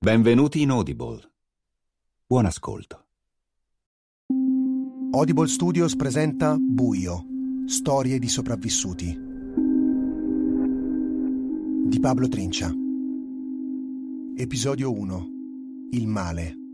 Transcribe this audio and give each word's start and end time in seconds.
Benvenuti 0.00 0.62
in 0.62 0.70
Audible. 0.70 1.18
Buon 2.24 2.46
ascolto. 2.46 3.06
Audible 5.10 5.48
Studios 5.48 5.96
presenta 5.96 6.56
Buio, 6.56 7.24
storie 7.66 8.20
di 8.20 8.28
sopravvissuti. 8.28 9.18
Di 11.84 11.98
Pablo 11.98 12.28
Trincia. 12.28 12.72
Episodio 14.36 14.92
1. 14.92 15.26
Il 15.90 16.06
male. 16.06 16.67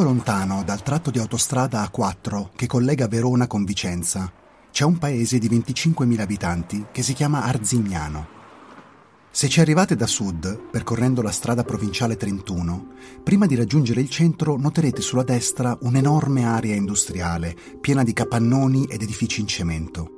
Poco 0.00 0.12
lontano 0.14 0.62
dal 0.64 0.82
tratto 0.82 1.10
di 1.10 1.18
autostrada 1.18 1.82
A4 1.82 2.52
che 2.56 2.66
collega 2.66 3.06
Verona 3.06 3.46
con 3.46 3.66
Vicenza, 3.66 4.32
c'è 4.70 4.84
un 4.84 4.96
paese 4.96 5.36
di 5.36 5.46
25.000 5.46 6.20
abitanti 6.20 6.86
che 6.90 7.02
si 7.02 7.12
chiama 7.12 7.42
Arzignano. 7.42 8.26
Se 9.30 9.46
ci 9.50 9.60
arrivate 9.60 9.96
da 9.96 10.06
sud, 10.06 10.58
percorrendo 10.70 11.20
la 11.20 11.30
strada 11.30 11.64
provinciale 11.64 12.16
31, 12.16 12.86
prima 13.22 13.44
di 13.44 13.54
raggiungere 13.54 14.00
il 14.00 14.08
centro 14.08 14.56
noterete 14.56 15.02
sulla 15.02 15.22
destra 15.22 15.76
un'enorme 15.82 16.46
area 16.46 16.74
industriale, 16.74 17.54
piena 17.78 18.02
di 18.02 18.14
capannoni 18.14 18.86
ed 18.86 19.02
edifici 19.02 19.42
in 19.42 19.48
cemento. 19.48 20.10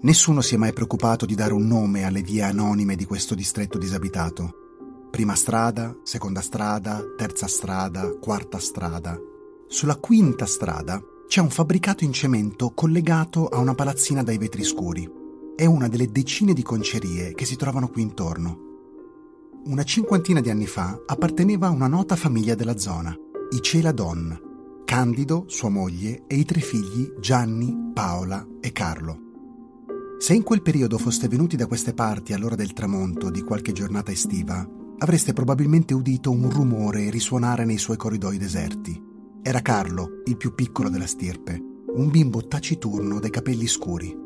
Nessuno 0.00 0.40
si 0.40 0.54
è 0.54 0.56
mai 0.56 0.72
preoccupato 0.72 1.26
di 1.26 1.34
dare 1.34 1.52
un 1.52 1.66
nome 1.66 2.04
alle 2.04 2.22
vie 2.22 2.44
anonime 2.44 2.96
di 2.96 3.04
questo 3.04 3.34
distretto 3.34 3.76
disabitato. 3.76 4.65
Prima 5.10 5.34
strada, 5.34 5.96
seconda 6.02 6.40
strada, 6.40 7.02
terza 7.16 7.46
strada, 7.46 8.16
quarta 8.20 8.58
strada. 8.58 9.18
Sulla 9.66 9.96
quinta 9.96 10.44
strada 10.44 11.02
c'è 11.26 11.40
un 11.40 11.48
fabbricato 11.48 12.04
in 12.04 12.12
cemento 12.12 12.72
collegato 12.74 13.46
a 13.48 13.58
una 13.58 13.74
palazzina 13.74 14.22
dai 14.22 14.36
vetri 14.36 14.62
scuri. 14.62 15.10
È 15.56 15.64
una 15.64 15.88
delle 15.88 16.10
decine 16.10 16.52
di 16.52 16.62
concerie 16.62 17.32
che 17.34 17.46
si 17.46 17.56
trovano 17.56 17.88
qui 17.88 18.02
intorno. 18.02 18.58
Una 19.64 19.84
cinquantina 19.84 20.40
di 20.40 20.50
anni 20.50 20.66
fa 20.66 21.00
apparteneva 21.06 21.68
a 21.68 21.70
una 21.70 21.88
nota 21.88 22.14
famiglia 22.14 22.54
della 22.54 22.76
zona, 22.76 23.16
i 23.50 23.62
Celadon, 23.62 24.40
Candido, 24.84 25.44
sua 25.48 25.70
moglie, 25.70 26.24
e 26.26 26.36
i 26.36 26.44
tre 26.44 26.60
figli 26.60 27.14
Gianni, 27.18 27.90
Paola 27.94 28.46
e 28.60 28.70
Carlo. 28.70 29.18
Se 30.18 30.34
in 30.34 30.42
quel 30.42 30.62
periodo 30.62 30.98
foste 30.98 31.26
venuti 31.26 31.56
da 31.56 31.66
queste 31.66 31.94
parti 31.94 32.32
all'ora 32.32 32.54
del 32.54 32.72
tramonto 32.72 33.30
di 33.30 33.42
qualche 33.42 33.72
giornata 33.72 34.12
estiva, 34.12 34.66
avreste 34.98 35.32
probabilmente 35.32 35.92
udito 35.92 36.30
un 36.30 36.50
rumore 36.50 37.10
risuonare 37.10 37.64
nei 37.64 37.78
suoi 37.78 37.96
corridoi 37.96 38.38
deserti. 38.38 39.02
Era 39.42 39.60
Carlo, 39.60 40.22
il 40.24 40.36
più 40.36 40.54
piccolo 40.54 40.88
della 40.88 41.06
stirpe, 41.06 41.60
un 41.94 42.10
bimbo 42.10 42.46
taciturno 42.46 43.20
dai 43.20 43.30
capelli 43.30 43.66
scuri. 43.66 44.24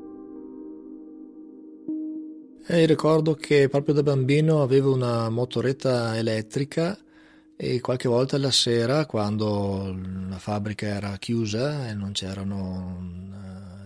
E 2.67 2.87
ricordo 2.87 3.35
che 3.35 3.69
proprio 3.69 3.95
da 3.95 4.03
bambino 4.03 4.63
avevo 4.63 4.95
una 4.95 5.29
motoretta 5.29 6.17
elettrica 6.17 6.97
e 7.57 7.81
qualche 7.81 8.09
volta 8.09 8.39
la 8.39 8.53
sera, 8.53 9.07
quando 9.07 9.95
la 10.29 10.39
fabbrica 10.39 10.87
era 10.87 11.17
chiusa 11.19 11.89
e 11.89 11.95
non 11.95 12.13
c'erano 12.13 12.97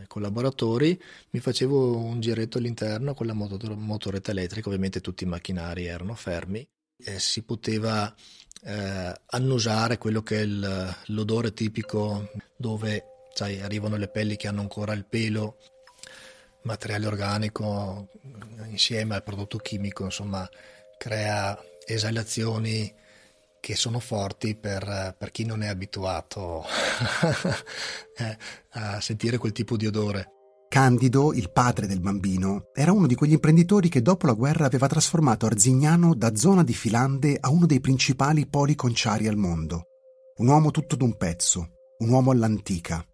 uh, 0.03 0.07
collaboratori, 0.07 1.01
mi 1.31 1.41
facevo 1.41 1.97
un 1.97 2.21
giretto 2.21 2.59
all'interno 2.59 3.15
con 3.15 3.27
la 3.27 3.33
motor- 3.33 3.75
motoretta 3.75 4.33
elettrica, 4.33 4.69
ovviamente 4.69 5.01
tutti 5.01 5.25
i 5.25 5.29
macchinari 5.29 5.87
erano 5.87 6.15
fermi 6.15 6.65
e 6.97 7.19
si 7.19 7.43
poteva 7.43 8.13
eh, 8.63 9.15
annusare 9.27 9.99
quello 9.99 10.23
che 10.23 10.39
è 10.39 10.43
il, 10.43 10.97
l'odore 11.07 11.53
tipico 11.53 12.31
dove 12.57 13.05
sai, 13.35 13.61
arrivano 13.61 13.97
le 13.97 14.09
pelli 14.09 14.37
che 14.37 14.49
hanno 14.49 14.61
ancora 14.61 14.93
il 14.93 15.05
pelo, 15.05 15.59
materiale 16.63 17.07
organico 17.07 18.09
insieme 18.69 19.15
al 19.15 19.23
prodotto 19.23 19.59
chimico, 19.59 20.05
insomma, 20.05 20.49
crea 20.97 21.59
esalazioni 21.87 22.93
che 23.61 23.77
sono 23.77 23.99
forti 23.99 24.55
per, 24.57 25.15
per 25.19 25.31
chi 25.31 25.45
non 25.45 25.63
è 25.63 25.69
abituato 25.69 26.65
eh, 28.17 28.39
a 28.81 29.01
sentire 29.01 29.39
quel 29.39 29.53
tipo 29.53 29.77
di 29.77 29.87
odore. 29.87 30.34
Candido, 30.75 31.33
il 31.33 31.53
padre 31.53 31.87
del 31.87 32.01
bambino, 32.01 32.71
era 32.75 32.91
uno 32.91 33.07
di 33.07 33.15
quegli 33.15 33.35
imprenditori 33.35 33.89
che 33.89 34.03
dopo 34.03 34.27
la 34.27 34.33
guerra 34.33 34.67
aveva 34.67 34.89
trasformato 34.89 35.47
Arzignano 35.47 36.17
da 36.17 36.35
zona 36.35 36.65
di 36.65 36.75
filande 36.75 37.37
a 37.39 37.49
uno 37.49 37.65
dei 37.65 37.79
principali 37.79 38.49
poli 38.49 38.75
conciari 38.75 39.29
al 39.29 39.37
mondo. 39.37 39.85
Un 40.39 40.49
uomo 40.49 40.73
tutto 40.73 40.97
d'un 40.97 41.17
pezzo, 41.17 41.69
un 41.99 42.09
uomo 42.09 42.33
all'antica. 42.33 43.07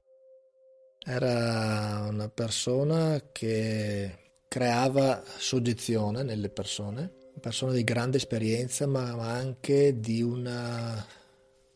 Era 1.04 2.06
una 2.08 2.30
persona 2.30 3.20
che 3.30 4.38
creava 4.48 5.22
soggezione 5.36 6.22
nelle 6.22 6.48
persone, 6.48 7.00
una 7.00 7.40
persona 7.42 7.72
di 7.72 7.84
grande 7.84 8.16
esperienza 8.16 8.86
ma 8.86 9.10
anche 9.34 10.00
di 10.00 10.22
una 10.22 11.04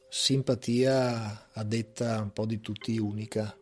simpatia 0.08 1.50
a 1.52 1.62
detta 1.62 2.22
un 2.22 2.30
po' 2.32 2.46
di 2.46 2.60
tutti 2.60 2.96
unica. 2.96 3.54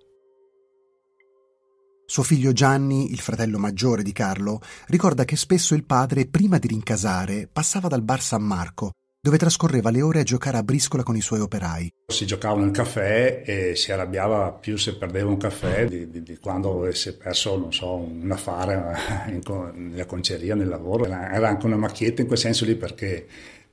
Suo 2.13 2.25
figlio 2.25 2.53
Gianni, 2.53 3.11
il 3.11 3.21
fratello 3.21 3.59
maggiore 3.59 4.03
di 4.03 4.13
Carlo, 4.13 4.61
ricorda 4.89 5.25
che 5.25 5.35
spesso 5.35 5.75
il 5.75 5.85
padre, 5.85 6.27
prima 6.27 6.59
di 6.59 6.67
rincasare, 6.67 7.49
passava 7.51 7.89
dal 7.89 8.03
bar 8.03 8.21
San 8.21 8.43
Marco, 8.43 8.91
dove 9.19 9.39
trascorreva 9.39 9.89
le 9.89 10.03
ore 10.03 10.21
a 10.21 10.23
giocare 10.23 10.59
a 10.59 10.63
briscola 10.63 11.05
con 11.05 11.17
i 11.17 11.23
suoi 11.23 11.41
operai. 11.41 11.91
Si 12.09 12.27
giocava 12.27 12.61
nel 12.61 12.71
caffè 12.71 13.43
e 13.47 13.77
si 13.77 13.93
arrabbiava 13.93 14.51
più 14.51 14.77
se 14.77 14.97
perdeva 14.97 15.31
un 15.31 15.39
caffè 15.39 15.87
di, 15.87 16.11
di, 16.11 16.23
di 16.23 16.37
quando 16.37 16.81
avesse 16.81 17.17
perso, 17.17 17.57
non 17.57 17.73
so, 17.73 17.95
un 17.95 18.31
affare 18.31 19.33
nella 19.73 20.05
conceria, 20.05 20.55
nel 20.55 20.69
lavoro. 20.69 21.07
Era, 21.07 21.33
era 21.33 21.49
anche 21.49 21.65
una 21.65 21.79
macchietta 21.79 22.21
in 22.21 22.27
quel 22.27 22.39
senso 22.39 22.67
lì 22.67 22.75
perché 22.75 23.27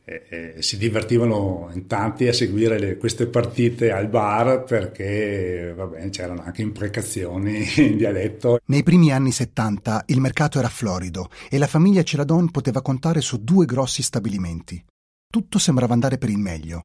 eh, 0.10 0.56
si 0.60 0.78
divertivano 0.78 1.70
in 1.74 1.86
tanti 1.86 2.28
a 2.28 2.34
seguire 2.34 2.80
le, 2.80 2.98
queste 2.98 3.28
partite 3.28 3.92
al 3.92 4.08
bar 4.08 4.64
perché 4.64 5.74
vabbè, 5.76 6.10
c'erano 6.10 6.42
anche 6.42 6.62
imprecazioni 6.62 7.64
in 7.78 7.98
dialetto. 7.98 8.60
Nei 8.66 8.84
primi 8.84 9.12
anni 9.12 9.32
70 9.32 10.06
il 10.08 10.20
mercato 10.20 10.58
era 10.58 10.70
florido 10.70 11.30
e 11.50 11.58
la 11.58 11.68
famiglia 11.68 12.04
Celadon 12.04 12.50
poteva 12.50 12.82
contare 12.82 13.22
su 13.22 13.44
due 13.44 13.66
grossi 13.66 14.02
stabilimenti. 14.02 14.84
Tutto 15.32 15.60
sembrava 15.60 15.94
andare 15.94 16.18
per 16.18 16.30
il 16.30 16.40
meglio. 16.40 16.82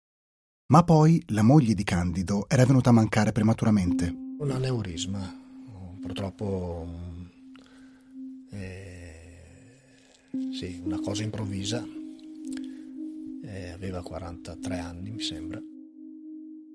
Ma 0.66 0.82
poi 0.82 1.22
la 1.28 1.42
moglie 1.42 1.74
di 1.74 1.84
Candido 1.84 2.46
era 2.48 2.64
venuta 2.64 2.90
a 2.90 2.94
mancare 2.94 3.32
prematuramente. 3.32 4.12
Un 4.38 4.50
aneurisma, 4.50 5.40
purtroppo 6.00 6.86
eh, 8.50 9.14
sì, 10.52 10.80
una 10.84 11.00
cosa 11.00 11.22
improvvisa 11.22 12.02
eh, 13.54 13.70
aveva 13.70 14.02
43 14.02 14.78
anni 14.78 15.10
mi 15.10 15.20
sembra. 15.20 15.60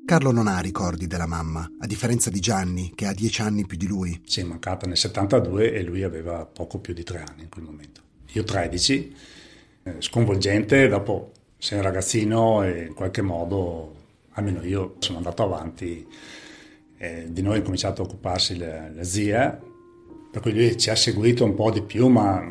Carlo 0.06 0.32
non 0.32 0.48
ha 0.48 0.60
ricordi 0.60 1.06
della 1.06 1.28
mamma, 1.28 1.70
a 1.80 1.86
differenza 1.86 2.30
di 2.30 2.40
Gianni, 2.40 2.94
che 2.96 3.06
ha 3.06 3.14
10 3.14 3.42
anni 3.42 3.66
più 3.66 3.78
di 3.78 3.86
lui. 3.86 4.20
Si 4.26 4.40
è 4.40 4.44
mancata 4.44 4.88
nel 4.88 4.98
72 4.98 5.74
e 5.74 5.84
lui 5.84 6.04
aveva 6.04 6.46
poco 6.46 6.80
più 6.80 6.94
di 6.94 7.04
3 7.04 7.24
anni 7.28 7.44
in 7.44 7.50
quel 7.50 7.66
momento. 7.66 8.02
Io 8.32 8.44
13, 8.44 9.16
eh, 9.84 9.96
sconvolgente, 10.00 10.88
dopo 10.88 11.34
sei 11.58 11.78
un 11.78 11.84
ragazzino 11.84 12.64
e 12.64 12.86
in 12.86 12.94
qualche 12.94 13.22
modo, 13.22 13.96
almeno 14.32 14.64
io 14.64 14.96
sono 15.00 15.18
andato 15.18 15.44
avanti, 15.44 16.08
eh, 16.98 17.28
di 17.30 17.42
noi 17.42 17.60
ha 17.60 17.62
cominciato 17.62 18.02
a 18.02 18.06
occuparsi 18.06 18.58
la, 18.58 18.90
la 18.90 19.04
zia, 19.04 19.60
per 20.32 20.42
cui 20.42 20.54
lui 20.54 20.78
ci 20.78 20.90
ha 20.90 20.96
seguito 20.96 21.44
un 21.44 21.54
po' 21.54 21.72
di 21.72 21.84
più, 21.84 22.08
ma 22.08 22.42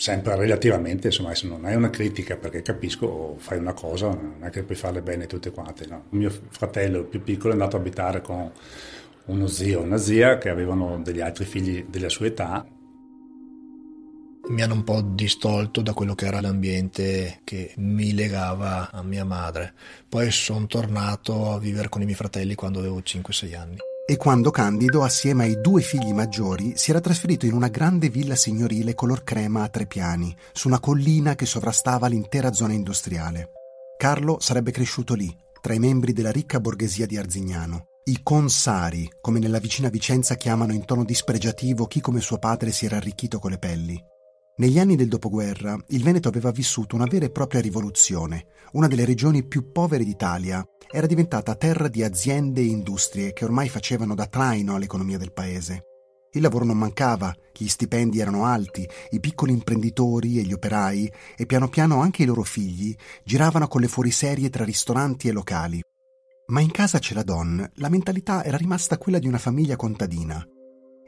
sempre 0.00 0.34
relativamente, 0.34 1.08
insomma, 1.08 1.32
non 1.42 1.66
è 1.66 1.74
una 1.74 1.90
critica 1.90 2.36
perché 2.36 2.62
capisco, 2.62 3.04
oh, 3.04 3.36
fai 3.36 3.58
una 3.58 3.74
cosa, 3.74 4.08
non 4.08 4.38
è 4.40 4.48
che 4.48 4.62
puoi 4.62 4.76
farle 4.76 5.02
bene 5.02 5.26
tutte 5.26 5.50
quante. 5.50 5.86
No? 5.86 6.04
Mio 6.10 6.30
fratello 6.48 7.04
più 7.04 7.22
piccolo 7.22 7.50
è 7.50 7.52
andato 7.52 7.76
a 7.76 7.80
abitare 7.80 8.22
con 8.22 8.50
uno 9.26 9.46
zio 9.46 9.80
e 9.80 9.82
una 9.82 9.98
zia 9.98 10.38
che 10.38 10.48
avevano 10.48 11.02
degli 11.02 11.20
altri 11.20 11.44
figli 11.44 11.84
della 11.84 12.08
sua 12.08 12.26
età. 12.26 12.66
Mi 14.48 14.62
hanno 14.62 14.74
un 14.74 14.84
po' 14.84 15.02
distolto 15.02 15.82
da 15.82 15.92
quello 15.92 16.14
che 16.14 16.24
era 16.24 16.40
l'ambiente 16.40 17.40
che 17.44 17.74
mi 17.76 18.14
legava 18.14 18.90
a 18.90 19.02
mia 19.02 19.26
madre. 19.26 19.74
Poi 20.08 20.30
sono 20.30 20.66
tornato 20.66 21.52
a 21.52 21.58
vivere 21.58 21.90
con 21.90 22.00
i 22.00 22.06
miei 22.06 22.16
fratelli 22.16 22.54
quando 22.54 22.78
avevo 22.78 23.00
5-6 23.00 23.54
anni 23.54 23.76
e 24.04 24.16
quando 24.16 24.50
Candido, 24.50 25.04
assieme 25.04 25.44
ai 25.44 25.60
due 25.60 25.82
figli 25.82 26.12
maggiori, 26.12 26.72
si 26.76 26.90
era 26.90 27.00
trasferito 27.00 27.46
in 27.46 27.52
una 27.52 27.68
grande 27.68 28.08
villa 28.08 28.34
signorile 28.34 28.94
color 28.94 29.22
crema 29.22 29.62
a 29.62 29.68
tre 29.68 29.86
piani, 29.86 30.34
su 30.52 30.68
una 30.68 30.80
collina 30.80 31.34
che 31.34 31.46
sovrastava 31.46 32.08
l'intera 32.08 32.52
zona 32.52 32.72
industriale. 32.72 33.52
Carlo 33.96 34.38
sarebbe 34.40 34.72
cresciuto 34.72 35.14
lì, 35.14 35.32
tra 35.60 35.74
i 35.74 35.78
membri 35.78 36.12
della 36.12 36.32
ricca 36.32 36.58
borghesia 36.58 37.06
di 37.06 37.16
Arzignano. 37.16 37.86
I 38.04 38.20
consari, 38.22 39.08
come 39.20 39.38
nella 39.38 39.58
vicina 39.58 39.88
Vicenza 39.88 40.34
chiamano 40.34 40.72
in 40.72 40.84
tono 40.84 41.04
dispregiativo 41.04 41.86
chi 41.86 42.00
come 42.00 42.20
suo 42.20 42.38
padre 42.38 42.72
si 42.72 42.86
era 42.86 42.96
arricchito 42.96 43.38
con 43.38 43.50
le 43.50 43.58
pelli. 43.58 44.02
Negli 44.56 44.78
anni 44.78 44.96
del 44.96 45.08
dopoguerra 45.08 45.78
il 45.88 46.02
Veneto 46.02 46.28
aveva 46.28 46.50
vissuto 46.50 46.96
una 46.96 47.06
vera 47.06 47.26
e 47.26 47.30
propria 47.30 47.60
rivoluzione, 47.60 48.46
una 48.72 48.88
delle 48.88 49.04
regioni 49.04 49.44
più 49.44 49.70
povere 49.70 50.04
d'Italia 50.04 50.66
era 50.92 51.06
diventata 51.06 51.54
terra 51.54 51.88
di 51.88 52.02
aziende 52.02 52.60
e 52.60 52.64
industrie 52.64 53.32
che 53.32 53.44
ormai 53.44 53.68
facevano 53.68 54.14
da 54.14 54.26
traino 54.26 54.74
all'economia 54.74 55.18
del 55.18 55.32
paese. 55.32 55.84
Il 56.32 56.42
lavoro 56.42 56.64
non 56.64 56.78
mancava, 56.78 57.34
gli 57.56 57.68
stipendi 57.68 58.20
erano 58.20 58.44
alti, 58.44 58.88
i 59.10 59.20
piccoli 59.20 59.52
imprenditori 59.52 60.38
e 60.38 60.42
gli 60.42 60.52
operai, 60.52 61.12
e 61.36 61.46
piano 61.46 61.68
piano 61.68 62.00
anche 62.00 62.22
i 62.22 62.26
loro 62.26 62.42
figli, 62.42 62.94
giravano 63.24 63.66
con 63.68 63.80
le 63.80 63.88
fuoriserie 63.88 64.48
tra 64.48 64.64
ristoranti 64.64 65.28
e 65.28 65.32
locali. 65.32 65.82
Ma 66.46 66.60
in 66.60 66.70
casa 66.70 66.98
Celadon 66.98 67.68
la 67.74 67.88
mentalità 67.88 68.44
era 68.44 68.56
rimasta 68.56 68.98
quella 68.98 69.18
di 69.18 69.28
una 69.28 69.38
famiglia 69.38 69.76
contadina. 69.76 70.44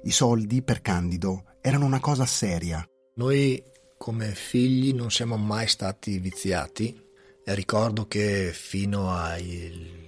I 0.04 0.10
soldi, 0.10 0.62
per 0.62 0.80
Candido, 0.80 1.44
erano 1.60 1.84
una 1.84 2.00
cosa 2.00 2.26
seria. 2.26 2.84
Noi 3.16 3.62
come 3.96 4.34
figli 4.34 4.92
non 4.92 5.10
siamo 5.10 5.36
mai 5.36 5.68
stati 5.68 6.18
viziati 6.18 7.10
ricordo 7.44 8.06
che 8.06 8.52
fino 8.52 9.10
ai 9.12 10.00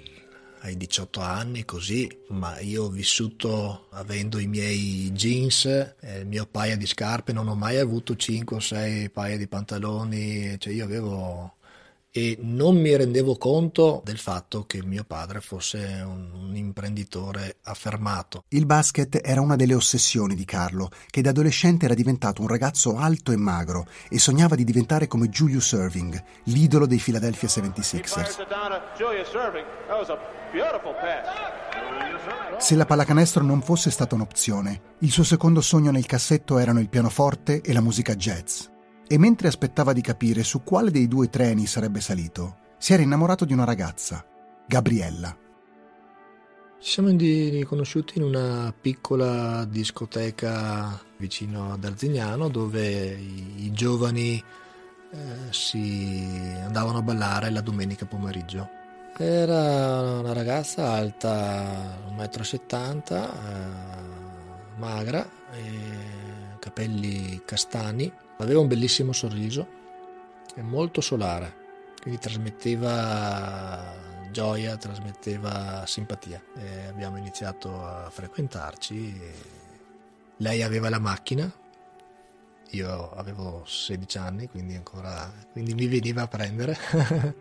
ai 0.64 0.78
18 0.78 1.20
anni 1.20 1.66
così, 1.66 2.08
ma 2.28 2.58
io 2.60 2.84
ho 2.84 2.88
vissuto 2.88 3.88
avendo 3.90 4.38
i 4.38 4.46
miei 4.46 5.10
jeans, 5.12 5.64
il 6.00 6.26
mio 6.26 6.46
paio 6.46 6.78
di 6.78 6.86
scarpe, 6.86 7.34
non 7.34 7.48
ho 7.48 7.54
mai 7.54 7.76
avuto 7.76 8.16
5 8.16 8.56
o 8.56 8.60
6 8.60 9.10
paia 9.10 9.36
di 9.36 9.46
pantaloni, 9.46 10.58
cioè 10.58 10.72
io 10.72 10.84
avevo 10.84 11.53
e 12.16 12.38
non 12.43 12.76
mi 12.76 12.94
rendevo 12.94 13.37
conto 13.37 14.00
del 14.05 14.19
fatto 14.19 14.66
che 14.66 14.84
mio 14.84 15.02
padre 15.02 15.40
fosse 15.40 16.00
un, 16.06 16.31
un, 16.32 16.55
imprenditore 16.55 17.56
affermato. 17.64 18.44
Il 18.50 18.66
basket 18.66 19.19
era 19.20 19.40
una 19.40 19.56
delle 19.56 19.75
ossessioni 19.75 20.37
di 20.37 20.44
Carlo, 20.44 20.90
che 21.11 21.22
da 21.22 21.31
adolescente 21.31 21.87
era 21.87 21.94
diventato 21.94 22.40
un 22.40 22.46
ragazzo 22.46 22.96
alto 22.99 23.32
e 23.32 23.37
magro 23.37 23.88
e 24.08 24.20
sognava 24.20 24.55
di 24.55 24.62
diventare 24.62 25.08
come 25.08 25.28
Julius 25.28 25.72
Irving, 25.72 26.22
l'idolo 26.44 26.87
dei 26.87 26.99
Philadelphia 26.99 27.49
76ers. 27.49 28.46
Se 32.58 32.76
la 32.76 32.84
pallacanestro 32.84 33.43
non 33.43 33.61
fosse 33.61 33.90
stata 33.90 34.14
un'opzione, 34.14 34.81
il 35.00 35.11
suo 35.11 35.25
secondo 35.25 35.61
sogno 35.61 35.90
nel 35.90 36.06
cassetto 36.06 36.58
erano 36.58 36.78
il 36.78 36.88
pianoforte 36.88 37.61
e 37.61 37.72
la 37.72 37.81
musica 37.81 38.14
jazz 38.14 38.72
e 39.06 39.18
mentre 39.18 39.48
aspettava 39.48 39.92
di 39.92 40.00
capire 40.00 40.42
su 40.42 40.62
quale 40.62 40.90
dei 40.90 41.08
due 41.08 41.28
treni 41.28 41.66
sarebbe 41.66 42.00
salito, 42.00 42.56
si 42.78 42.92
era 42.92 43.02
innamorato 43.02 43.44
di 43.44 43.52
una 43.52 43.64
ragazza, 43.64 44.24
Gabriella. 44.66 45.36
Ci 46.80 46.90
siamo 46.90 47.08
riconosciuti 47.08 48.18
in 48.18 48.24
una 48.24 48.74
piccola 48.78 49.64
discoteca 49.64 51.00
vicino 51.16 51.72
ad 51.72 51.82
Arzignano 51.82 52.48
dove 52.48 53.16
i, 53.16 53.72
giovani 53.72 54.36
eh, 55.10 55.16
si 55.48 56.26
andavano 56.62 56.98
a 56.98 57.02
ballare 57.02 57.50
la 57.50 57.62
domenica 57.62 58.04
pomeriggio. 58.04 58.68
Era 59.16 60.18
una 60.18 60.34
ragazza 60.34 60.90
alta 60.90 61.98
1,70 62.14 62.62
m, 62.86 63.02
eh, 63.16 64.78
magra, 64.78 65.26
capelli 66.58 67.42
castani, 67.44 68.12
Aveva 68.44 68.61
un 68.61 68.69
bellissimo 68.69 69.12
sorriso 69.12 69.67
e 70.55 70.62
molto 70.62 71.00
solare, 71.00 71.94
quindi 72.00 72.20
trasmetteva 72.20 74.12
gioia, 74.31 74.76
trasmetteva 74.76 75.85
simpatia. 75.87 76.43
E 76.58 76.87
abbiamo 76.87 77.17
iniziato 77.17 77.82
a 77.82 78.11
frequentarci. 78.11 79.20
Lei 80.38 80.62
aveva 80.62 80.91
la 80.91 80.99
macchina, 80.99 81.50
io 82.70 83.11
avevo 83.12 83.62
16 83.64 84.19
anni, 84.19 84.49
quindi 84.49 84.75
ancora 84.75 85.32
quindi 85.52 85.75
mi 85.75 85.87
veniva 85.87 86.23
a 86.23 86.29
prendere. 86.29 86.76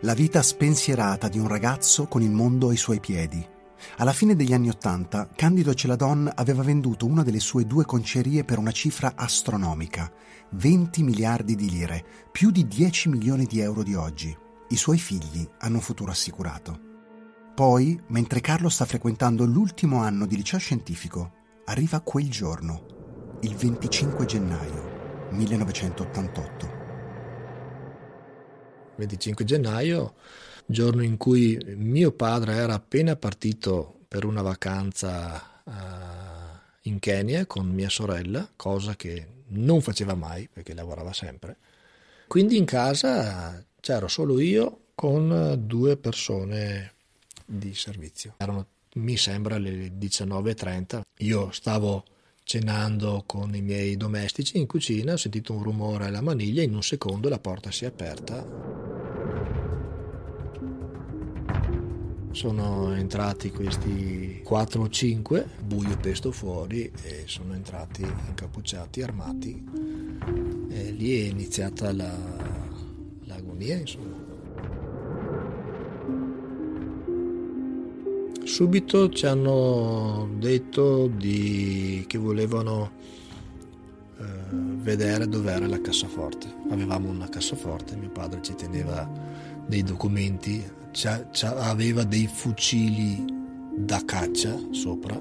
la 0.00 0.14
vita 0.14 0.42
spensierata 0.42 1.28
di 1.28 1.38
un 1.38 1.48
ragazzo 1.48 2.06
con 2.06 2.20
il 2.20 2.30
mondo 2.30 2.68
ai 2.68 2.76
suoi 2.76 3.00
piedi 3.00 3.54
alla 3.96 4.12
fine 4.12 4.34
degli 4.34 4.52
anni 4.52 4.68
Ottanta, 4.68 5.28
Candido 5.34 5.74
Celadon 5.74 6.30
aveva 6.34 6.62
venduto 6.62 7.06
una 7.06 7.22
delle 7.22 7.40
sue 7.40 7.64
due 7.66 7.84
concerie 7.84 8.44
per 8.44 8.58
una 8.58 8.72
cifra 8.72 9.12
astronomica, 9.14 10.10
20 10.50 11.02
miliardi 11.02 11.54
di 11.54 11.68
lire, 11.68 12.04
più 12.30 12.50
di 12.50 12.66
10 12.66 13.08
milioni 13.08 13.46
di 13.46 13.60
euro 13.60 13.82
di 13.82 13.94
oggi. 13.94 14.36
I 14.68 14.76
suoi 14.76 14.98
figli 14.98 15.48
hanno 15.58 15.76
un 15.76 15.80
futuro 15.82 16.10
assicurato. 16.10 16.80
Poi, 17.54 18.00
mentre 18.08 18.40
Carlo 18.40 18.68
sta 18.68 18.84
frequentando 18.84 19.44
l'ultimo 19.44 20.02
anno 20.02 20.26
di 20.26 20.36
liceo 20.36 20.58
scientifico, 20.58 21.32
arriva 21.64 22.00
quel 22.00 22.28
giorno, 22.28 23.38
il 23.40 23.54
25 23.54 24.24
gennaio 24.26 25.28
1988. 25.30 26.84
25 28.96 29.44
gennaio 29.44 30.14
giorno 30.66 31.02
in 31.02 31.16
cui 31.16 31.58
mio 31.76 32.12
padre 32.12 32.54
era 32.54 32.74
appena 32.74 33.16
partito 33.16 34.00
per 34.08 34.24
una 34.24 34.42
vacanza 34.42 35.62
uh, 35.64 35.70
in 36.82 36.98
Kenya 36.98 37.46
con 37.46 37.68
mia 37.68 37.88
sorella, 37.88 38.48
cosa 38.56 38.96
che 38.96 39.26
non 39.48 39.80
faceva 39.80 40.14
mai 40.14 40.48
perché 40.52 40.74
lavorava 40.74 41.12
sempre. 41.12 41.56
Quindi 42.26 42.56
in 42.56 42.64
casa 42.64 43.64
c'ero 43.80 44.08
solo 44.08 44.40
io 44.40 44.80
con 44.94 45.62
due 45.64 45.96
persone 45.96 46.94
di 47.44 47.74
servizio. 47.74 48.34
Erano, 48.38 48.66
mi 48.94 49.16
sembra, 49.16 49.58
le 49.58 49.92
19.30. 49.96 51.02
Io 51.18 51.50
stavo 51.52 52.04
cenando 52.42 53.24
con 53.26 53.54
i 53.54 53.60
miei 53.60 53.96
domestici 53.96 54.58
in 54.58 54.66
cucina, 54.66 55.14
ho 55.14 55.16
sentito 55.16 55.52
un 55.52 55.62
rumore 55.62 56.06
alla 56.06 56.20
maniglia, 56.20 56.62
in 56.62 56.74
un 56.74 56.82
secondo 56.82 57.28
la 57.28 57.38
porta 57.38 57.70
si 57.70 57.84
è 57.84 57.88
aperta 57.88 59.05
sono 62.36 62.94
entrati 62.94 63.50
questi 63.50 64.42
4 64.44 64.82
o 64.82 64.88
5, 64.90 65.48
buio 65.64 65.96
pesto 65.96 66.30
fuori, 66.32 66.82
e 67.02 67.22
sono 67.24 67.54
entrati 67.54 68.02
incappucciati, 68.02 69.00
armati. 69.00 69.64
E 70.68 70.90
lì 70.90 71.18
è 71.18 71.30
iniziata 71.30 71.94
la, 71.94 72.14
l'agonia, 73.24 73.78
insomma. 73.78 74.24
Subito 78.44 79.08
ci 79.08 79.24
hanno 79.24 80.28
detto 80.36 81.06
di, 81.06 82.04
che 82.06 82.18
volevano 82.18 82.90
eh, 84.18 84.24
vedere 84.50 85.26
dov'era 85.26 85.66
la 85.66 85.80
cassaforte. 85.80 86.54
Avevamo 86.68 87.08
una 87.08 87.30
cassaforte, 87.30 87.96
mio 87.96 88.10
padre 88.10 88.42
ci 88.42 88.54
teneva 88.54 89.10
dei 89.66 89.82
documenti 89.82 90.84
c'ha, 90.96 91.28
c'ha, 91.30 91.56
aveva 91.68 92.04
dei 92.04 92.26
fucili 92.26 93.22
da 93.76 94.02
caccia 94.04 94.58
sopra. 94.70 95.20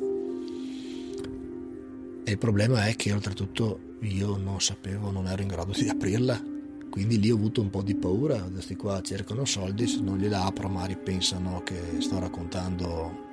E 2.27 2.32
il 2.32 2.38
problema 2.38 2.88
è 2.88 2.96
che 2.96 3.12
oltretutto 3.12 3.98
io 4.00 4.38
non 4.38 4.62
sapevo, 4.62 5.12
non 5.12 5.27
ero 5.27 5.41
in 5.41 5.50
grado 5.50 5.74
di 5.74 5.89
aprirla. 5.89 6.41
Quindi 6.89 7.20
lì 7.20 7.29
ho 7.29 7.36
avuto 7.36 7.60
un 7.60 7.70
po' 7.70 7.84
di 7.84 7.94
paura. 7.94 8.39
Questi 8.41 8.77
qua 8.77 9.01
cercano 9.01 9.44
soldi 9.44 9.86
se 9.86 10.00
non 10.00 10.17
gliela 10.17 10.46
apro 10.46 10.70
magari 10.70 10.96
pensano 10.96 11.62
che 11.63 11.98
sto 12.00 12.20
raccontando 12.20 13.24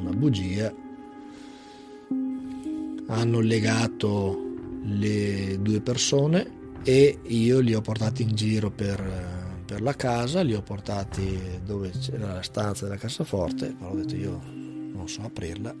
una 0.00 0.10
bugia. 0.10 0.72
Hanno 3.08 3.40
legato 3.40 4.46
le 4.84 5.58
due 5.60 5.80
persone 5.80 6.56
e 6.82 7.18
io 7.26 7.58
li 7.60 7.74
ho 7.74 7.80
portati 7.82 8.22
in 8.22 8.34
giro 8.34 8.70
per 8.70 9.37
per 9.68 9.82
la 9.82 9.92
casa, 9.92 10.40
li 10.40 10.54
ho 10.54 10.62
portati 10.62 11.60
dove 11.62 11.90
c'era 11.90 12.32
la 12.32 12.42
stanza 12.42 12.86
della 12.86 12.96
cassaforte, 12.96 13.74
però 13.78 13.90
ho 13.90 13.96
detto 13.96 14.16
io 14.16 14.40
non 14.42 15.06
so 15.06 15.20
aprirla. 15.20 15.76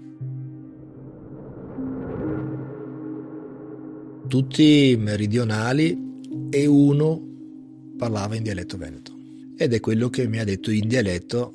Tutti 4.28 4.94
meridionali 4.98 6.20
e 6.50 6.66
uno 6.66 7.18
parlava 7.96 8.34
in 8.34 8.42
dialetto 8.42 8.76
veneto. 8.76 9.16
Ed 9.56 9.72
è 9.72 9.80
quello 9.80 10.10
che 10.10 10.28
mi 10.28 10.38
ha 10.38 10.44
detto 10.44 10.70
in 10.70 10.86
dialetto, 10.86 11.54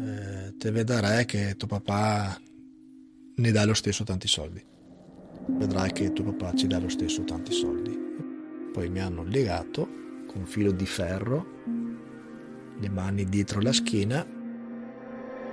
eh, 0.00 0.52
te 0.58 0.70
vedrai 0.72 1.26
che 1.26 1.54
tuo 1.56 1.68
papà 1.68 2.40
ne 3.36 3.50
dà 3.52 3.64
lo 3.64 3.74
stesso 3.74 4.02
tanti 4.02 4.26
soldi. 4.26 4.60
Vedrai 5.46 5.92
che 5.92 6.12
tuo 6.12 6.24
papà 6.24 6.54
ci 6.54 6.66
dà 6.66 6.80
lo 6.80 6.88
stesso 6.88 7.22
tanti 7.22 7.52
soldi. 7.52 7.96
Poi 8.72 8.90
mi 8.90 8.98
hanno 8.98 9.22
legato 9.22 10.02
un 10.36 10.44
filo 10.46 10.70
di 10.70 10.86
ferro, 10.86 11.46
le 12.78 12.88
mani 12.88 13.24
dietro 13.24 13.60
la 13.60 13.72
schiena 13.72 14.24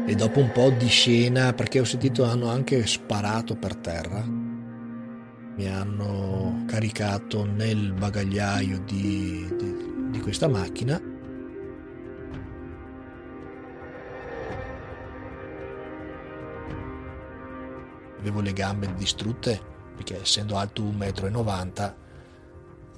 e 0.05 0.15
dopo 0.15 0.39
un 0.39 0.51
po' 0.51 0.69
di 0.71 0.87
scena, 0.87 1.53
perché 1.53 1.79
ho 1.79 1.85
sentito 1.85 2.23
hanno 2.25 2.49
anche 2.49 2.85
sparato 2.85 3.55
per 3.55 3.75
terra, 3.75 4.23
mi 4.25 5.67
hanno 5.67 6.63
caricato 6.67 7.45
nel 7.45 7.93
bagagliaio 7.93 8.79
di, 8.79 9.47
di, 9.57 10.09
di 10.09 10.19
questa 10.19 10.47
macchina. 10.47 10.99
Avevo 18.19 18.39
le 18.39 18.53
gambe 18.53 18.93
distrutte 18.95 19.71
perché 19.95 20.21
essendo 20.21 20.57
alto 20.57 20.81
1,90 20.83 21.89
m 21.89 22.02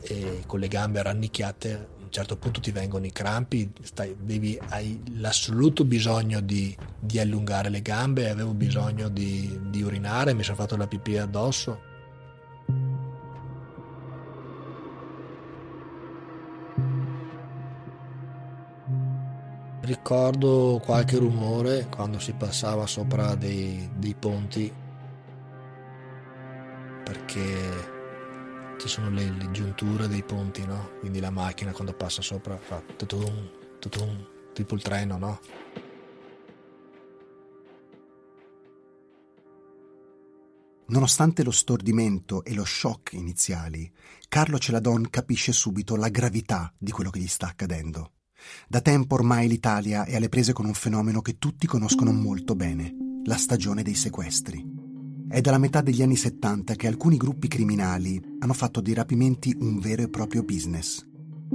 e 0.05 0.43
con 0.45 0.59
le 0.59 0.67
gambe 0.67 1.01
rannicchiate 1.01 1.93
certo 2.15 2.37
punto 2.37 2.61
ti 2.61 2.71
vengono 2.71 3.05
i 3.05 3.11
crampi, 3.11 3.69
stai, 3.81 4.15
devi, 4.17 4.57
hai 4.69 5.03
l'assoluto 5.17 5.83
bisogno 5.83 6.39
di, 6.39 6.73
di, 6.97 7.19
allungare 7.19 7.67
le 7.67 7.81
gambe, 7.81 8.29
avevo 8.29 8.53
bisogno 8.53 9.09
di, 9.09 9.59
di 9.63 9.83
urinare, 9.83 10.33
mi 10.33 10.41
sono 10.41 10.55
fatto 10.55 10.77
la 10.77 10.87
pipì 10.87 11.17
addosso. 11.17 11.93
Ricordo 19.81 20.81
qualche 20.81 21.17
rumore 21.17 21.87
quando 21.89 22.17
si 22.19 22.31
passava 22.31 22.87
sopra 22.87 23.35
dei, 23.35 23.89
dei 23.93 24.15
ponti 24.15 24.71
perché 27.03 27.94
ci 28.77 28.87
sono 28.87 29.09
le, 29.09 29.29
le, 29.29 29.51
giunture 29.51 30.07
dei 30.07 30.23
ponti, 30.23 30.65
no? 30.65 30.91
Quindi 30.99 31.19
la 31.19 31.29
macchina 31.29 31.71
quando 31.71 31.93
passa 31.93 32.21
sopra 32.21 32.57
fa 32.57 32.81
tutum, 32.95 33.49
tutum, 33.79 34.27
tipo 34.53 34.75
il 34.75 34.81
treno, 34.81 35.17
no? 35.17 35.39
Nonostante 40.87 41.43
lo 41.43 41.51
stordimento 41.51 42.43
e 42.43 42.53
lo 42.53 42.63
shock 42.63 43.13
iniziali, 43.13 43.91
Carlo 44.29 44.59
Celadon 44.59 45.09
capisce 45.09 45.51
subito 45.51 45.95
la 45.95 46.09
gravità 46.09 46.71
di 46.77 46.91
quello 46.91 47.09
che 47.09 47.19
gli 47.19 47.27
sta 47.27 47.47
accadendo. 47.47 48.11
Da 48.67 48.81
tempo 48.81 49.15
ormai 49.15 49.47
l'Italia 49.47 50.05
è 50.05 50.15
alle 50.15 50.29
prese 50.29 50.53
con 50.53 50.65
un 50.65 50.75
fenomeno 50.75 51.21
che 51.21 51.39
tutti 51.39 51.65
conoscono 51.65 52.11
molto 52.11 52.55
bene, 52.55 52.93
la 53.23 53.37
stagione 53.37 53.81
dei 53.81 53.95
sequestri. 53.95 54.74
È 55.27 55.41
dalla 55.41 55.57
metà 55.57 55.81
degli 55.81 56.03
anni 56.03 56.15
70 56.15 56.75
che 56.75 56.87
alcuni 56.87 57.17
gruppi 57.17 57.47
criminali 57.47 58.21
hanno 58.39 58.53
fatto 58.53 58.79
dei 58.79 58.93
rapimenti 58.93 59.55
un 59.59 59.79
vero 59.79 60.03
e 60.03 60.09
proprio 60.09 60.43
business. 60.43 61.03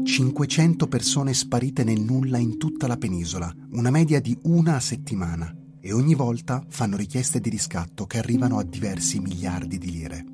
500 0.03 0.89
persone 0.89 1.33
sparite 1.33 1.85
nel 1.85 2.01
nulla 2.01 2.39
in 2.39 2.59
tutta 2.59 2.89
la 2.89 2.97
penisola, 2.97 3.55
una 3.73 3.91
media 3.91 4.21
di 4.21 4.37
una 4.43 4.75
a 4.75 4.81
settimana, 4.81 5.55
e 5.81 5.93
ogni 5.93 6.15
volta 6.15 6.65
fanno 6.69 6.97
richieste 6.97 7.41
di 7.41 7.49
riscatto 7.49 8.07
che 8.07 8.19
arrivano 8.19 8.59
a 8.59 8.65
diversi 8.65 9.21
miliardi 9.21 9.79
di 9.79 9.91
lire. 9.91 10.25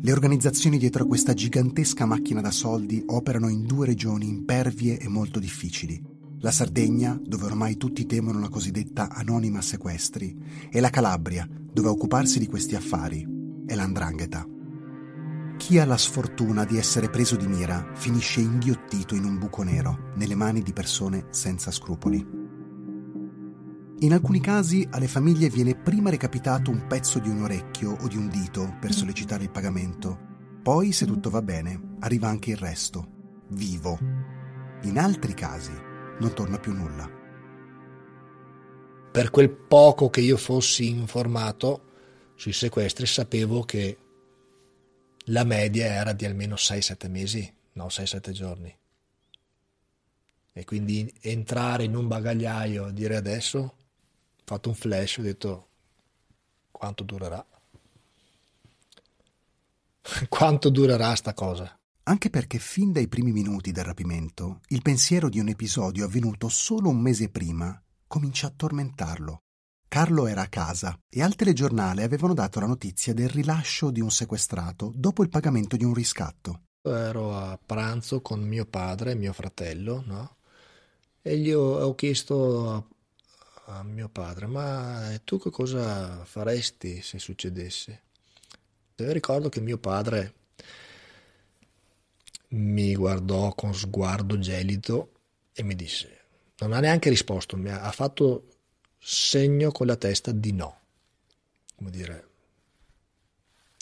Le 0.00 0.12
organizzazioni 0.12 0.78
dietro 0.78 1.04
a 1.04 1.06
questa 1.06 1.32
gigantesca 1.32 2.04
macchina 2.04 2.42
da 2.42 2.50
soldi 2.50 3.02
operano 3.06 3.48
in 3.48 3.64
due 3.64 3.86
regioni 3.86 4.28
impervie 4.28 4.98
e 4.98 5.08
molto 5.08 5.38
difficili. 5.38 6.11
La 6.42 6.50
Sardegna, 6.50 7.16
dove 7.24 7.44
ormai 7.44 7.76
tutti 7.76 8.04
temono 8.04 8.40
la 8.40 8.48
cosiddetta 8.48 9.10
anonima 9.10 9.60
sequestri, 9.60 10.36
e 10.72 10.80
la 10.80 10.90
Calabria, 10.90 11.48
dove 11.48 11.86
a 11.86 11.92
occuparsi 11.92 12.40
di 12.40 12.48
questi 12.48 12.74
affari 12.74 13.24
è 13.64 13.76
l'andrangheta. 13.76 14.44
Chi 15.56 15.78
ha 15.78 15.84
la 15.84 15.96
sfortuna 15.96 16.64
di 16.64 16.78
essere 16.78 17.10
preso 17.10 17.36
di 17.36 17.46
mira 17.46 17.92
finisce 17.94 18.40
inghiottito 18.40 19.14
in 19.14 19.22
un 19.22 19.38
buco 19.38 19.62
nero, 19.62 20.10
nelle 20.16 20.34
mani 20.34 20.62
di 20.62 20.72
persone 20.72 21.26
senza 21.30 21.70
scrupoli. 21.70 22.26
In 24.00 24.12
alcuni 24.12 24.40
casi 24.40 24.84
alle 24.90 25.06
famiglie 25.06 25.48
viene 25.48 25.76
prima 25.76 26.10
recapitato 26.10 26.72
un 26.72 26.88
pezzo 26.88 27.20
di 27.20 27.28
un 27.28 27.42
orecchio 27.42 27.96
o 28.00 28.08
di 28.08 28.16
un 28.16 28.28
dito 28.28 28.78
per 28.80 28.92
sollecitare 28.92 29.44
il 29.44 29.52
pagamento. 29.52 30.18
Poi, 30.60 30.90
se 30.90 31.06
tutto 31.06 31.30
va 31.30 31.40
bene, 31.40 31.94
arriva 32.00 32.26
anche 32.26 32.50
il 32.50 32.56
resto, 32.56 33.44
vivo. 33.50 33.96
In 34.82 34.98
altri 34.98 35.34
casi 35.34 35.90
non 36.18 36.32
torna 36.34 36.58
più 36.58 36.72
nulla. 36.72 37.10
Per 39.12 39.30
quel 39.30 39.50
poco 39.50 40.08
che 40.10 40.20
io 40.20 40.36
fossi 40.36 40.88
informato 40.88 41.90
sui 42.34 42.52
sequestri, 42.52 43.06
sapevo 43.06 43.62
che 43.62 43.98
la 45.26 45.44
media 45.44 45.86
era 45.86 46.12
di 46.12 46.24
almeno 46.24 46.54
6-7 46.54 47.10
mesi, 47.10 47.54
no 47.72 47.86
6-7 47.86 48.30
giorni. 48.30 48.76
E 50.54 50.64
quindi 50.64 51.12
entrare 51.20 51.84
in 51.84 51.94
un 51.94 52.08
bagagliaio 52.08 52.88
e 52.88 52.92
dire 52.92 53.16
adesso 53.16 53.76
fatto 54.44 54.68
un 54.68 54.74
flash, 54.74 55.18
ho 55.18 55.22
detto 55.22 55.68
quanto 56.70 57.04
durerà? 57.04 57.44
quanto 60.28 60.68
durerà 60.68 61.14
sta 61.14 61.32
cosa? 61.32 61.78
Anche 62.04 62.30
perché 62.30 62.58
fin 62.58 62.90
dai 62.90 63.06
primi 63.06 63.30
minuti 63.30 63.70
del 63.70 63.84
rapimento, 63.84 64.60
il 64.68 64.82
pensiero 64.82 65.28
di 65.28 65.38
un 65.38 65.46
episodio 65.46 66.04
avvenuto 66.04 66.48
solo 66.48 66.88
un 66.88 66.98
mese 66.98 67.28
prima 67.28 67.80
comincia 68.08 68.48
a 68.48 68.52
tormentarlo. 68.54 69.42
Carlo 69.86 70.26
era 70.26 70.42
a 70.42 70.48
casa 70.48 70.98
e 71.08 71.22
al 71.22 71.36
telegiornale 71.36 72.02
avevano 72.02 72.34
dato 72.34 72.58
la 72.58 72.66
notizia 72.66 73.14
del 73.14 73.28
rilascio 73.28 73.92
di 73.92 74.00
un 74.00 74.10
sequestrato 74.10 74.90
dopo 74.92 75.22
il 75.22 75.28
pagamento 75.28 75.76
di 75.76 75.84
un 75.84 75.94
riscatto. 75.94 76.62
Ero 76.82 77.36
a 77.36 77.56
pranzo 77.64 78.20
con 78.20 78.40
mio 78.40 78.66
padre 78.66 79.12
e 79.12 79.14
mio 79.14 79.32
fratello, 79.32 80.02
no? 80.04 80.36
E 81.22 81.38
gli 81.38 81.52
ho, 81.52 81.84
ho 81.84 81.94
chiesto 81.94 82.88
a 83.66 83.84
mio 83.84 84.08
padre, 84.08 84.46
ma 84.48 85.16
tu 85.22 85.38
che 85.38 85.50
cosa 85.50 86.24
faresti 86.24 87.00
se 87.00 87.20
succedesse? 87.20 88.02
E 88.96 89.12
ricordo 89.12 89.48
che 89.48 89.60
mio 89.60 89.78
padre 89.78 90.40
mi 92.52 92.94
guardò 92.94 93.54
con 93.54 93.74
sguardo 93.74 94.38
gelido 94.38 95.12
e 95.52 95.62
mi 95.62 95.74
disse, 95.74 96.20
non 96.58 96.72
ha 96.72 96.80
neanche 96.80 97.08
risposto, 97.08 97.56
mi 97.56 97.70
ha, 97.70 97.90
fatto 97.90 98.48
segno 98.98 99.70
con 99.72 99.86
la 99.86 99.96
testa 99.96 100.32
di 100.32 100.52
no. 100.52 100.80
Come 101.74 101.90
dire, 101.90 102.28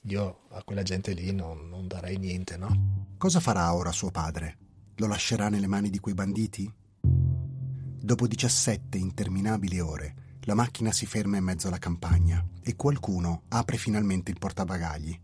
io 0.04 0.40
a 0.50 0.62
quella 0.62 0.82
gente 0.82 1.12
lì 1.12 1.32
non, 1.32 1.68
non 1.68 1.86
darei 1.86 2.16
niente, 2.16 2.56
no? 2.56 3.14
Cosa 3.18 3.40
farà 3.40 3.74
ora 3.74 3.92
suo 3.92 4.10
padre? 4.10 4.58
Lo 4.96 5.06
lascerà 5.06 5.48
nelle 5.48 5.66
mani 5.66 5.90
di 5.90 5.98
quei 5.98 6.14
banditi? 6.14 6.72
Dopo 7.02 8.26
17 8.26 8.96
interminabili 8.96 9.78
ore, 9.80 10.14
la 10.44 10.54
macchina 10.54 10.90
si 10.90 11.06
ferma 11.06 11.36
in 11.36 11.44
mezzo 11.44 11.66
alla 11.66 11.78
campagna 11.78 12.44
e 12.62 12.76
qualcuno 12.76 13.42
apre 13.48 13.76
finalmente 13.76 14.30
il 14.30 14.38
portabagagli. 14.38 15.20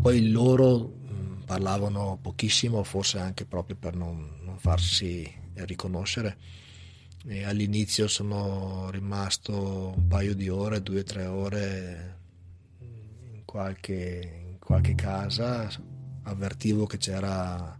Poi 0.00 0.30
loro 0.30 1.02
parlavano 1.44 2.18
pochissimo, 2.20 2.82
forse 2.82 3.18
anche 3.18 3.44
proprio 3.44 3.76
per 3.76 3.94
non, 3.94 4.38
non 4.42 4.58
farsi 4.58 5.30
riconoscere. 5.54 6.36
E 7.26 7.44
all'inizio 7.44 8.06
sono 8.08 8.90
rimasto 8.90 9.94
un 9.96 10.06
paio 10.06 10.34
di 10.34 10.48
ore, 10.48 10.82
due 10.82 11.00
o 11.00 11.04
tre 11.04 11.26
ore 11.26 12.18
in 12.80 13.42
qualche, 13.44 14.42
in 14.50 14.58
qualche 14.58 14.94
casa, 14.94 15.70
avvertivo 16.22 16.86
che 16.86 16.98
c'era 16.98 17.78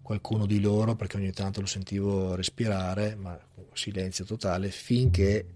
qualcuno 0.00 0.46
di 0.46 0.60
loro 0.60 0.96
perché 0.96 1.18
ogni 1.18 1.32
tanto 1.32 1.60
lo 1.60 1.66
sentivo 1.66 2.34
respirare, 2.34 3.14
ma 3.14 3.38
silenzio 3.78 4.24
totale, 4.24 4.70
finché 4.70 5.46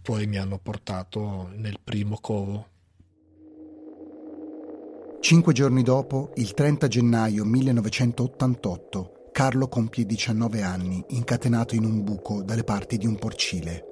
poi 0.00 0.26
mi 0.26 0.38
hanno 0.38 0.58
portato 0.58 1.48
nel 1.54 1.78
primo 1.82 2.18
covo. 2.18 2.76
Cinque 5.20 5.52
giorni 5.52 5.82
dopo, 5.82 6.30
il 6.36 6.54
30 6.54 6.86
gennaio 6.86 7.44
1988, 7.44 9.30
Carlo 9.32 9.68
compie 9.68 10.06
19 10.06 10.62
anni, 10.62 11.04
incatenato 11.08 11.74
in 11.74 11.84
un 11.84 12.02
buco 12.04 12.42
dalle 12.42 12.62
parti 12.62 12.96
di 12.96 13.06
un 13.06 13.16
porcile. 13.16 13.84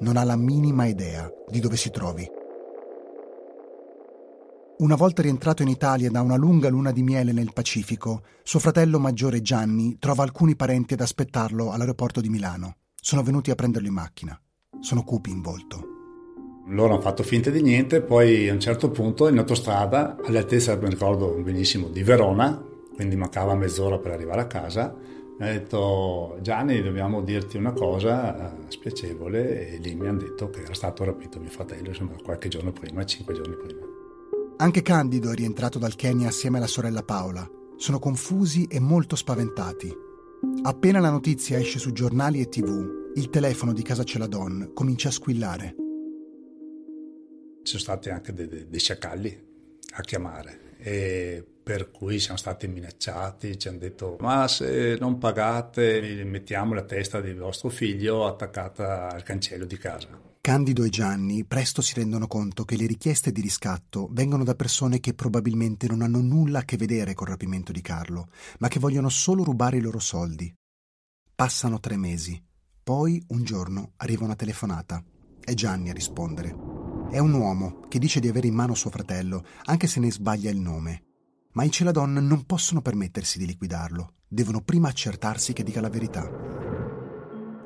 Non 0.00 0.16
ha 0.16 0.24
la 0.24 0.36
minima 0.36 0.84
idea 0.84 1.28
di 1.48 1.60
dove 1.60 1.76
si 1.76 1.90
trovi. 1.90 2.30
Una 4.78 4.94
volta 4.94 5.22
rientrato 5.22 5.62
in 5.62 5.68
Italia 5.68 6.10
da 6.10 6.20
una 6.20 6.36
lunga 6.36 6.68
luna 6.68 6.92
di 6.92 7.02
miele 7.02 7.32
nel 7.32 7.52
Pacifico, 7.52 8.22
suo 8.44 8.60
fratello 8.60 9.00
maggiore 9.00 9.40
Gianni 9.40 9.96
trova 9.98 10.22
alcuni 10.22 10.54
parenti 10.54 10.92
ad 10.92 11.00
aspettarlo 11.00 11.72
all'aeroporto 11.72 12.20
di 12.20 12.28
Milano. 12.28 12.76
Sono 12.94 13.22
venuti 13.22 13.50
a 13.50 13.56
prenderlo 13.56 13.88
in 13.88 13.94
macchina. 13.94 14.40
Sono 14.80 15.02
cupi 15.02 15.30
in 15.30 15.40
volto. 15.40 15.97
Loro 16.68 16.92
hanno 16.92 17.02
fatto 17.02 17.22
finta 17.22 17.50
di 17.50 17.62
niente, 17.62 18.02
poi 18.02 18.48
a 18.48 18.52
un 18.52 18.60
certo 18.60 18.90
punto 18.90 19.28
in 19.28 19.38
autostrada, 19.38 20.16
all'altezza, 20.22 20.76
mi 20.76 20.88
ricordo 20.88 21.28
benissimo, 21.42 21.88
di 21.88 22.02
Verona, 22.02 22.62
quindi 22.94 23.16
mancava 23.16 23.54
mezz'ora 23.54 23.98
per 23.98 24.12
arrivare 24.12 24.40
a 24.42 24.46
casa, 24.46 24.94
mi 25.38 25.46
ha 25.46 25.52
detto 25.52 26.36
Gianni 26.40 26.82
dobbiamo 26.82 27.22
dirti 27.22 27.56
una 27.56 27.72
cosa 27.72 28.56
eh, 28.56 28.70
spiacevole 28.72 29.70
e 29.70 29.76
lì 29.78 29.94
mi 29.94 30.08
hanno 30.08 30.18
detto 30.18 30.50
che 30.50 30.62
era 30.62 30.74
stato 30.74 31.04
rapito 31.04 31.38
mio 31.38 31.48
fratello 31.48 31.88
insomma, 31.88 32.12
qualche 32.22 32.48
giorno 32.48 32.72
prima, 32.72 33.04
cinque 33.04 33.34
giorni 33.34 33.54
prima. 33.54 33.80
Anche 34.56 34.82
Candido 34.82 35.30
è 35.30 35.34
rientrato 35.34 35.78
dal 35.78 35.94
Kenya 35.94 36.28
assieme 36.28 36.56
alla 36.56 36.66
sorella 36.66 37.04
Paola. 37.04 37.48
Sono 37.76 38.00
confusi 38.00 38.66
e 38.68 38.80
molto 38.80 39.14
spaventati. 39.14 39.96
Appena 40.62 40.98
la 40.98 41.10
notizia 41.10 41.58
esce 41.58 41.78
su 41.78 41.92
giornali 41.92 42.40
e 42.40 42.48
tv, 42.48 43.12
il 43.14 43.30
telefono 43.30 43.72
di 43.72 43.82
Casa 43.82 44.02
Celadon 44.02 44.72
comincia 44.74 45.08
a 45.08 45.12
squillare. 45.12 45.87
Ci 47.68 47.76
sono 47.76 47.82
stati 47.82 48.08
anche 48.08 48.32
dei, 48.32 48.48
dei, 48.48 48.66
dei 48.66 48.80
sciacalli 48.80 49.46
a 49.96 50.00
chiamare 50.00 50.68
per 51.62 51.90
cui 51.90 52.18
siamo 52.18 52.38
stati 52.38 52.66
minacciati, 52.66 53.58
ci 53.58 53.68
hanno 53.68 53.76
detto 53.76 54.16
ma 54.20 54.48
se 54.48 54.96
non 54.98 55.18
pagate 55.18 56.24
mettiamo 56.24 56.72
la 56.72 56.84
testa 56.84 57.20
di 57.20 57.34
vostro 57.34 57.68
figlio 57.68 58.26
attaccata 58.26 59.10
al 59.10 59.22
cancello 59.22 59.66
di 59.66 59.76
casa. 59.76 60.08
Candido 60.40 60.82
e 60.82 60.88
Gianni 60.88 61.44
presto 61.44 61.82
si 61.82 61.92
rendono 61.92 62.26
conto 62.26 62.64
che 62.64 62.76
le 62.78 62.86
richieste 62.86 63.32
di 63.32 63.42
riscatto 63.42 64.08
vengono 64.12 64.44
da 64.44 64.54
persone 64.54 64.98
che 64.98 65.12
probabilmente 65.12 65.86
non 65.88 66.00
hanno 66.00 66.22
nulla 66.22 66.60
a 66.60 66.64
che 66.64 66.78
vedere 66.78 67.12
col 67.12 67.28
rapimento 67.28 67.70
di 67.70 67.82
Carlo, 67.82 68.30
ma 68.60 68.68
che 68.68 68.80
vogliono 68.80 69.10
solo 69.10 69.44
rubare 69.44 69.76
i 69.76 69.82
loro 69.82 69.98
soldi. 69.98 70.50
Passano 71.34 71.80
tre 71.80 71.98
mesi. 71.98 72.42
Poi, 72.82 73.22
un 73.28 73.44
giorno, 73.44 73.92
arriva 73.96 74.24
una 74.24 74.36
telefonata. 74.36 75.04
È 75.38 75.52
Gianni 75.52 75.90
a 75.90 75.92
rispondere. 75.92 76.77
È 77.10 77.18
un 77.18 77.32
uomo 77.32 77.80
che 77.88 77.98
dice 77.98 78.20
di 78.20 78.28
avere 78.28 78.48
in 78.48 78.54
mano 78.54 78.74
suo 78.74 78.90
fratello, 78.90 79.42
anche 79.64 79.86
se 79.86 79.98
ne 79.98 80.12
sbaglia 80.12 80.50
il 80.50 80.60
nome. 80.60 81.04
Ma 81.52 81.64
i 81.64 81.70
Celadon 81.70 82.12
non 82.12 82.44
possono 82.44 82.82
permettersi 82.82 83.38
di 83.38 83.46
liquidarlo. 83.46 84.16
Devono 84.28 84.60
prima 84.60 84.88
accertarsi 84.88 85.54
che 85.54 85.62
dica 85.62 85.80
la 85.80 85.88
verità. 85.88 86.30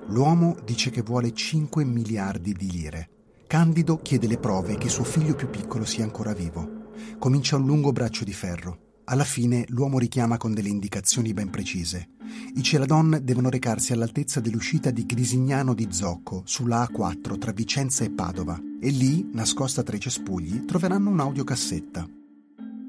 L'uomo 0.07 0.57
dice 0.65 0.91
che 0.91 1.03
vuole 1.03 1.35
5 1.35 1.85
miliardi 1.85 2.53
di 2.53 2.71
lire. 2.71 3.09
Candido 3.49 4.01
chiede 4.01 4.29
le 4.29 4.39
prove 4.39 4.77
che 4.77 4.89
suo 4.89 5.03
figlio 5.03 5.35
più 5.35 5.51
piccolo 5.51 5.85
sia 5.85 6.05
ancora 6.05 6.33
vivo. 6.33 6.91
Comincia 7.19 7.57
un 7.57 7.67
lungo 7.67 7.91
braccio 7.91 8.23
di 8.23 8.33
ferro. 8.33 8.82
Alla 9.05 9.25
fine 9.25 9.65
l'uomo 9.69 9.99
richiama 9.99 10.37
con 10.37 10.55
delle 10.55 10.69
indicazioni 10.69 11.33
ben 11.33 11.51
precise. 11.51 12.11
I 12.55 12.63
Celadon 12.63 13.19
devono 13.23 13.51
recarsi 13.51 13.93
all'altezza 13.93 14.41
dell'uscita 14.41 14.91
di 14.91 15.05
Grisignano 15.05 15.75
di 15.75 15.89
Zocco, 15.91 16.43
sulla 16.45 16.89
A4 16.89 17.37
tra 17.37 17.53
Vicenza 17.53 18.05
e 18.05 18.11
Padova, 18.11 18.59
e 18.81 18.91
lì, 18.91 19.29
nascosta 19.33 19.83
tra 19.83 19.97
i 19.97 20.01
cespugli, 20.01 20.65
troveranno 20.65 21.11
un'audiocassetta. 21.11 22.09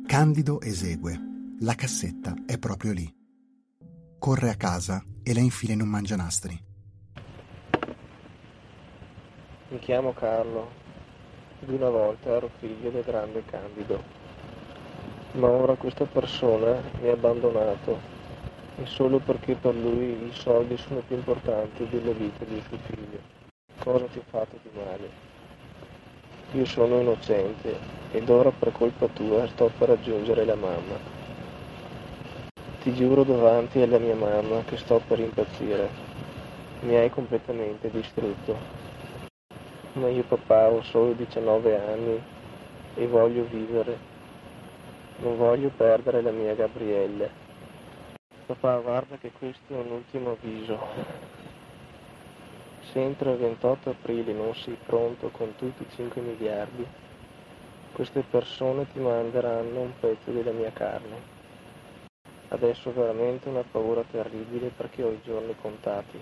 Candido 0.05 0.61
esegue. 0.61 1.19
La 1.61 1.73
cassetta 1.73 2.35
è 2.45 2.59
proprio 2.59 2.93
lì. 2.93 3.11
Corre 4.19 4.49
a 4.49 4.55
casa 4.55 5.03
e 5.23 5.33
la 5.33 5.39
infila 5.39 5.73
in 5.73 5.81
un 5.81 5.87
mangianastri. 5.87 6.63
Mi 9.69 9.79
chiamo 9.79 10.13
Carlo, 10.13 10.69
di 11.59 11.73
una 11.73 11.89
volta 11.89 12.29
ero 12.29 12.51
figlio 12.59 12.91
del 12.91 13.03
grande 13.03 13.43
Candido, 13.45 14.22
ma 15.33 15.49
ora 15.49 15.75
questa 15.75 16.05
persona 16.05 16.81
mi 17.01 17.09
ha 17.09 17.13
abbandonato 17.13 17.97
e 18.77 18.85
solo 18.85 19.19
perché 19.19 19.55
per 19.55 19.75
lui 19.75 20.27
i 20.27 20.31
soldi 20.33 20.77
sono 20.77 21.01
più 21.07 21.15
importanti 21.15 21.87
della 21.89 22.11
vita 22.11 22.45
di 22.45 22.61
suo 22.67 22.77
figlio. 22.85 23.19
Cosa 23.79 24.05
ti 24.05 24.19
ho 24.19 24.23
fatto 24.29 24.57
di 24.61 24.69
male? 24.77 25.09
Io 26.53 26.65
sono 26.65 26.99
innocente 26.99 27.75
ed 28.11 28.29
ora 28.29 28.51
per 28.51 28.71
colpa 28.71 29.07
tua 29.07 29.47
sto 29.47 29.71
per 29.77 29.89
raggiungere 29.89 30.45
la 30.45 30.55
mamma. 30.55 30.95
Ti 32.81 32.93
giuro 32.93 33.23
davanti 33.23 33.81
alla 33.81 33.97
mia 33.97 34.15
mamma 34.15 34.61
che 34.63 34.77
sto 34.77 35.01
per 35.07 35.19
impazzire. 35.19 35.89
Mi 36.81 36.95
hai 36.95 37.09
completamente 37.09 37.89
distrutto 37.89 38.81
ma 39.93 40.09
io 40.09 40.23
papà 40.23 40.69
ho 40.69 40.81
solo 40.81 41.13
19 41.13 41.75
anni 41.77 42.21
e 42.95 43.07
voglio 43.07 43.45
vivere. 43.49 44.12
Non 45.23 45.37
voglio 45.37 45.69
perdere 45.69 46.21
la 46.21 46.31
mia 46.31 46.53
Gabriella. 46.53 47.29
Papà, 48.45 48.79
guarda 48.79 49.15
che 49.15 49.31
questo 49.31 49.73
è 49.73 49.77
un 49.77 49.91
ultimo 49.91 50.31
avviso. 50.31 50.77
Se 52.91 52.99
entro 52.99 53.31
il 53.31 53.37
28 53.37 53.91
aprile 53.91 54.33
non 54.33 54.53
sei 54.53 54.77
pronto 54.85 55.29
con 55.29 55.55
tutti 55.55 55.83
i 55.83 55.89
5 55.95 56.21
miliardi, 56.21 56.85
queste 57.93 58.25
persone 58.29 58.85
ti 58.91 58.99
manderanno 58.99 59.79
un 59.79 59.93
pezzo 59.97 60.29
della 60.29 60.51
mia 60.51 60.73
carne. 60.73 61.15
Adesso 62.49 62.89
ho 62.89 62.93
veramente 62.93 63.47
una 63.47 63.63
paura 63.63 64.03
terribile 64.11 64.73
perché 64.75 65.03
ho 65.03 65.11
i 65.11 65.21
giorni 65.23 65.55
contati 65.61 66.19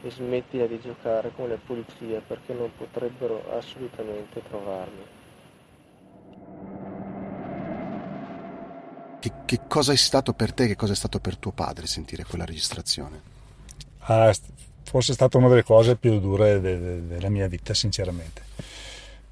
e 0.00 0.10
smettila 0.12 0.66
di 0.66 0.78
giocare 0.80 1.32
con 1.34 1.48
la 1.48 1.58
polizia 1.66 2.22
perché 2.24 2.52
non 2.52 2.70
potrebbero 2.76 3.42
assolutamente 3.50 4.40
trovarmi. 4.44 5.22
Che, 9.24 9.32
che, 9.46 9.60
cosa 9.66 9.90
è 9.94 9.96
stato 9.96 10.34
per 10.34 10.52
te, 10.52 10.66
che 10.66 10.76
cosa 10.76 10.92
è 10.92 10.96
stato 10.96 11.18
per 11.18 11.38
tuo 11.38 11.50
padre 11.50 11.86
sentire 11.86 12.24
quella 12.24 12.44
registrazione? 12.44 13.22
Ah, 14.00 14.30
forse 14.82 15.12
è 15.12 15.14
stata 15.14 15.38
una 15.38 15.48
delle 15.48 15.62
cose 15.62 15.96
più 15.96 16.20
dure 16.20 16.60
de, 16.60 16.78
de, 16.78 17.06
della 17.06 17.30
mia 17.30 17.48
vita, 17.48 17.72
sinceramente. 17.72 18.42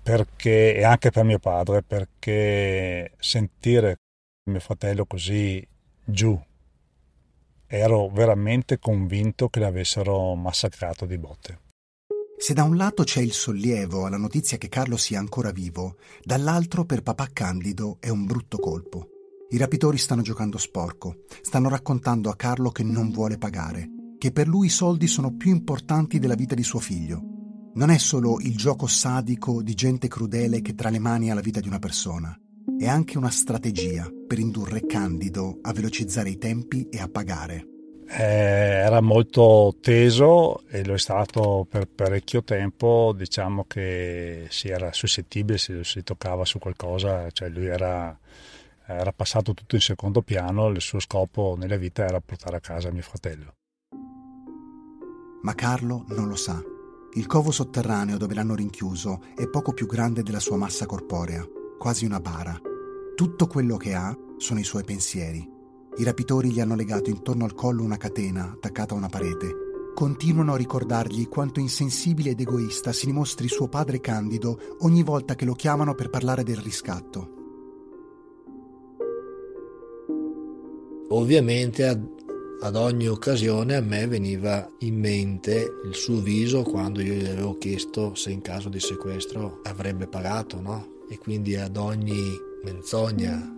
Perché, 0.02 0.76
e 0.76 0.82
anche 0.82 1.10
per 1.10 1.24
mio 1.24 1.38
padre, 1.38 1.82
perché 1.82 3.12
sentire 3.18 3.98
mio 4.44 4.60
fratello 4.60 5.04
così 5.04 5.62
giù 6.02 6.42
ero 7.66 8.08
veramente 8.08 8.78
convinto 8.78 9.50
che 9.50 9.60
l'avessero 9.60 10.34
massacrato 10.34 11.04
di 11.04 11.18
botte. 11.18 11.58
Se 12.38 12.54
da 12.54 12.62
un 12.62 12.78
lato 12.78 13.04
c'è 13.04 13.20
il 13.20 13.32
sollievo 13.34 14.06
alla 14.06 14.16
notizia 14.16 14.56
che 14.56 14.70
Carlo 14.70 14.96
sia 14.96 15.18
ancora 15.18 15.50
vivo, 15.50 15.96
dall'altro 16.22 16.86
per 16.86 17.02
papà 17.02 17.28
Candido 17.30 17.98
è 18.00 18.08
un 18.08 18.24
brutto 18.24 18.56
colpo. 18.56 19.11
I 19.52 19.58
rapitori 19.58 19.98
stanno 19.98 20.22
giocando 20.22 20.56
sporco, 20.56 21.24
stanno 21.42 21.68
raccontando 21.68 22.30
a 22.30 22.36
Carlo 22.36 22.70
che 22.70 22.82
non 22.82 23.10
vuole 23.10 23.36
pagare, 23.36 23.86
che 24.16 24.32
per 24.32 24.48
lui 24.48 24.68
i 24.68 24.70
soldi 24.70 25.06
sono 25.06 25.36
più 25.36 25.50
importanti 25.50 26.18
della 26.18 26.34
vita 26.34 26.54
di 26.54 26.62
suo 26.62 26.78
figlio. 26.78 27.20
Non 27.74 27.90
è 27.90 27.98
solo 27.98 28.40
il 28.40 28.56
gioco 28.56 28.86
sadico 28.86 29.62
di 29.62 29.74
gente 29.74 30.08
crudele 30.08 30.62
che 30.62 30.74
tra 30.74 30.88
le 30.88 30.98
mani 30.98 31.30
ha 31.30 31.34
la 31.34 31.42
vita 31.42 31.60
di 31.60 31.68
una 31.68 31.78
persona, 31.78 32.34
è 32.78 32.88
anche 32.88 33.18
una 33.18 33.28
strategia 33.28 34.08
per 34.26 34.38
indurre 34.38 34.86
Candido 34.86 35.58
a 35.60 35.72
velocizzare 35.74 36.30
i 36.30 36.38
tempi 36.38 36.88
e 36.88 37.00
a 37.00 37.08
pagare. 37.08 37.66
Eh, 38.08 38.22
era 38.22 39.02
molto 39.02 39.76
teso 39.82 40.62
e 40.68 40.82
lo 40.82 40.94
è 40.94 40.98
stato 40.98 41.66
per 41.68 41.88
parecchio 41.88 42.42
tempo, 42.42 43.12
diciamo 43.14 43.64
che 43.66 44.46
si 44.48 44.68
era 44.68 44.94
suscettibile 44.94 45.58
se 45.58 45.84
si 45.84 46.02
toccava 46.02 46.46
su 46.46 46.58
qualcosa, 46.58 47.30
cioè 47.30 47.50
lui 47.50 47.66
era, 47.66 48.18
era 48.86 49.12
passato 49.12 49.54
tutto 49.54 49.74
in 49.74 49.80
secondo 49.80 50.22
piano, 50.22 50.68
il 50.68 50.80
suo 50.80 51.00
scopo 51.00 51.56
nella 51.58 51.76
vita 51.76 52.04
era 52.04 52.20
portare 52.20 52.56
a 52.56 52.60
casa 52.60 52.90
mio 52.90 53.02
fratello. 53.02 53.54
Ma 55.42 55.54
Carlo 55.54 56.04
non 56.08 56.28
lo 56.28 56.36
sa. 56.36 56.62
Il 57.14 57.26
covo 57.26 57.50
sotterraneo 57.50 58.16
dove 58.16 58.34
l'hanno 58.34 58.54
rinchiuso 58.54 59.20
è 59.36 59.46
poco 59.48 59.72
più 59.72 59.86
grande 59.86 60.22
della 60.22 60.40
sua 60.40 60.56
massa 60.56 60.86
corporea 60.86 61.46
quasi 61.82 62.04
una 62.04 62.20
bara. 62.20 62.56
Tutto 63.16 63.48
quello 63.48 63.76
che 63.76 63.92
ha 63.92 64.16
sono 64.36 64.60
i 64.60 64.64
suoi 64.64 64.84
pensieri. 64.84 65.44
I 65.96 66.04
rapitori 66.04 66.52
gli 66.52 66.60
hanno 66.60 66.76
legato 66.76 67.10
intorno 67.10 67.44
al 67.44 67.54
collo 67.54 67.82
una 67.82 67.96
catena 67.96 68.52
attaccata 68.52 68.94
a 68.94 68.96
una 68.96 69.08
parete. 69.08 69.52
Continuano 69.92 70.52
a 70.52 70.56
ricordargli 70.56 71.26
quanto 71.26 71.58
insensibile 71.58 72.30
ed 72.30 72.40
egoista 72.40 72.92
si 72.92 73.06
dimostri 73.06 73.48
suo 73.48 73.66
padre 73.66 74.00
Candido 74.00 74.76
ogni 74.82 75.02
volta 75.02 75.34
che 75.34 75.44
lo 75.44 75.54
chiamano 75.54 75.96
per 75.96 76.08
parlare 76.08 76.44
del 76.44 76.58
riscatto. 76.58 77.41
Ovviamente 81.14 81.86
ad, 81.86 82.02
ad 82.62 82.74
ogni 82.74 83.06
occasione 83.06 83.74
a 83.74 83.82
me 83.82 84.06
veniva 84.06 84.66
in 84.78 84.98
mente 84.98 85.80
il 85.84 85.94
suo 85.94 86.20
viso 86.20 86.62
quando 86.62 87.02
io 87.02 87.12
gli 87.12 87.26
avevo 87.26 87.58
chiesto 87.58 88.14
se 88.14 88.30
in 88.30 88.40
caso 88.40 88.70
di 88.70 88.80
sequestro 88.80 89.60
avrebbe 89.64 90.06
pagato, 90.06 90.58
no? 90.60 90.92
e 91.10 91.18
quindi 91.18 91.54
ad 91.56 91.76
ogni 91.76 92.34
menzogna 92.64 93.54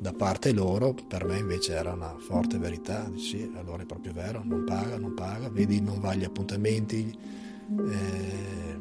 da 0.00 0.12
parte 0.12 0.52
loro 0.52 0.96
per 1.06 1.24
me 1.24 1.38
invece 1.38 1.74
era 1.74 1.92
una 1.92 2.16
forte 2.18 2.58
verità 2.58 3.08
sì 3.16 3.48
allora 3.56 3.82
è 3.82 3.86
proprio 3.86 4.12
vero 4.12 4.42
non 4.44 4.64
paga 4.64 4.96
non 4.96 5.14
paga 5.14 5.48
vedi 5.48 5.80
non 5.80 6.00
va 6.00 6.10
agli 6.10 6.24
appuntamenti 6.24 7.16
eh, 7.88 8.78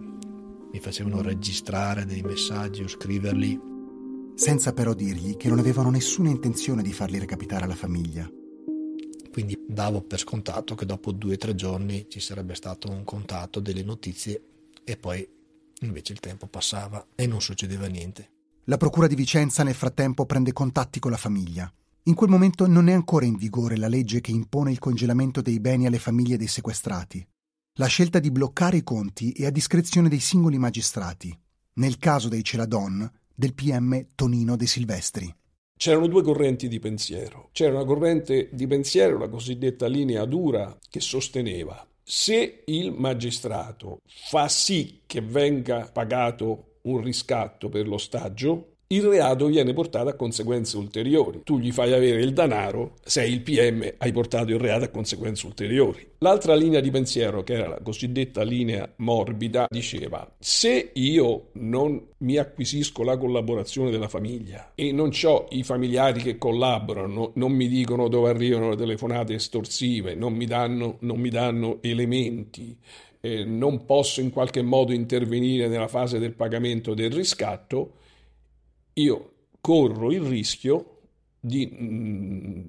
mi 0.72 0.80
facevano 0.80 1.22
registrare 1.22 2.06
dei 2.06 2.22
messaggi 2.22 2.82
o 2.84 2.88
scriverli 2.88 3.77
senza 4.38 4.72
però 4.74 4.94
dirgli 4.94 5.36
che 5.36 5.50
non 5.50 5.60
avevano 5.60 5.90
nessuna 5.90 6.30
intenzione 6.30 6.84
di 6.84 6.94
farli 6.94 7.20
recapitare 7.20 7.66
alla 7.66 7.76
famiglia 7.76 8.30
quindi 9.32 9.60
davo 9.68 10.02
per 10.02 10.20
scontato 10.20 10.74
che 10.74 10.86
dopo 10.86 11.12
due 11.12 11.34
o 11.34 11.38
tre 11.38 11.54
giorni 11.54 12.08
ci 12.10 12.20
sarebbe 12.20 12.56
stato 12.56 12.90
un 12.90 13.04
contatto 13.04 13.60
delle 13.60 13.84
notizie 13.84 14.42
e 14.84 14.98
poi 14.98 15.28
Invece 15.82 16.14
il 16.14 16.20
tempo 16.20 16.48
passava 16.48 17.06
e 17.14 17.28
non 17.28 17.42
succedeva 17.42 17.86
niente. 17.88 18.32
La 18.66 18.78
Procura 18.78 19.08
di 19.08 19.16
Vicenza 19.16 19.64
nel 19.64 19.76
frattempo 19.76 20.26
prende 20.26 20.52
contatti 20.52 21.00
con 21.00 21.12
la 21.12 21.18
famiglia. 21.18 21.72
In 22.04 22.16
quel 22.16 22.30
momento 22.30 22.68
non 22.68 22.88
è 22.88 22.94
ancora 22.94 23.26
in 23.26 23.36
vigore 23.36 23.78
la 23.78 23.88
legge 23.88 24.22
che 24.22 24.32
impone 24.32 24.72
il 24.72 24.80
congelamento 24.80 25.42
dei 25.42 25.60
beni 25.60 25.86
alle 25.86 26.00
famiglie 26.00 26.38
dei 26.38 26.48
sequestrati. 26.48 27.26
La 27.74 27.86
scelta 27.86 28.20
di 28.20 28.32
bloccare 28.32 28.78
i 28.78 28.84
conti 28.84 29.32
è 29.34 29.46
a 29.46 29.52
discrezione 29.52 30.10
dei 30.10 30.20
singoli 30.20 30.58
magistrati. 30.58 31.38
Nel 31.74 31.98
caso 32.00 32.28
dei 32.28 32.44
Celadon, 32.44 33.10
del 33.38 33.54
PM 33.54 34.08
Tonino 34.16 34.56
De 34.56 34.66
Silvestri. 34.66 35.32
C'erano 35.78 36.08
due 36.08 36.24
correnti 36.24 36.68
di 36.68 36.80
pensiero. 36.80 37.50
C'era 37.52 37.76
una 37.76 37.86
corrente 37.86 38.50
di 38.52 38.66
pensiero, 38.66 39.20
la 39.20 39.30
cosiddetta 39.30 39.86
linea 39.86 40.26
dura, 40.26 40.76
che 40.90 41.00
sosteneva 41.00 41.88
se 42.10 42.64
il 42.68 42.94
magistrato 42.94 44.00
fa 44.06 44.48
sì 44.48 45.02
che 45.06 45.20
venga 45.20 45.90
pagato 45.92 46.78
un 46.84 47.02
riscatto 47.02 47.68
per 47.68 47.86
l'ostaggio, 47.86 48.77
il 48.90 49.04
reato 49.04 49.48
viene 49.48 49.74
portato 49.74 50.10
a 50.10 50.14
conseguenze 50.14 50.78
ulteriori. 50.78 51.42
Tu 51.44 51.60
gli 51.60 51.72
fai 51.72 51.92
avere 51.92 52.22
il 52.22 52.34
denaro, 52.34 52.94
sei 53.04 53.34
il 53.34 53.42
PM, 53.42 53.96
hai 53.98 54.12
portato 54.14 54.52
il 54.52 54.60
reato 54.60 54.86
a 54.86 54.90
conseguenze 54.90 55.46
ulteriori. 55.46 56.08
L'altra 56.20 56.56
linea 56.56 56.80
di 56.80 56.90
pensiero, 56.90 57.44
che 57.44 57.54
era 57.54 57.68
la 57.68 57.82
cosiddetta 57.84 58.44
linea 58.44 58.90
morbida, 58.98 59.68
diceva: 59.70 60.30
se 60.40 60.92
io 60.94 61.50
non 61.54 62.02
mi 62.20 62.38
acquisisco 62.38 63.04
la 63.04 63.18
collaborazione 63.18 63.92
della 63.92 64.08
famiglia 64.08 64.72
e 64.74 64.94
non 64.94 65.12
ho 65.24 65.48
i 65.50 65.64
familiari 65.64 66.22
che 66.22 66.38
collaborano, 66.38 67.32
non 67.36 67.52
mi 67.52 67.68
dicono 67.68 68.08
dove 68.08 68.30
arrivano 68.30 68.70
le 68.70 68.78
telefonate 68.78 69.34
estorsive, 69.34 70.16
non 70.16 70.34
mi 70.34 70.46
danno, 70.46 70.96
non 71.02 71.20
mi 71.20 71.30
danno 71.30 71.80
elementi, 71.82 72.76
eh, 73.20 73.44
non 73.44 73.86
posso 73.86 74.22
in 74.22 74.32
qualche 74.32 74.62
modo 74.62 74.94
intervenire 74.94 75.68
nella 75.68 75.90
fase 75.90 76.20
del 76.20 76.34
pagamento 76.34 76.94
del 76.94 77.12
riscatto, 77.12 77.94
io 79.02 79.34
corro 79.62 80.12
il 80.12 80.22
rischio 80.22 81.00
di, 81.40 81.70
mm, 81.72 82.62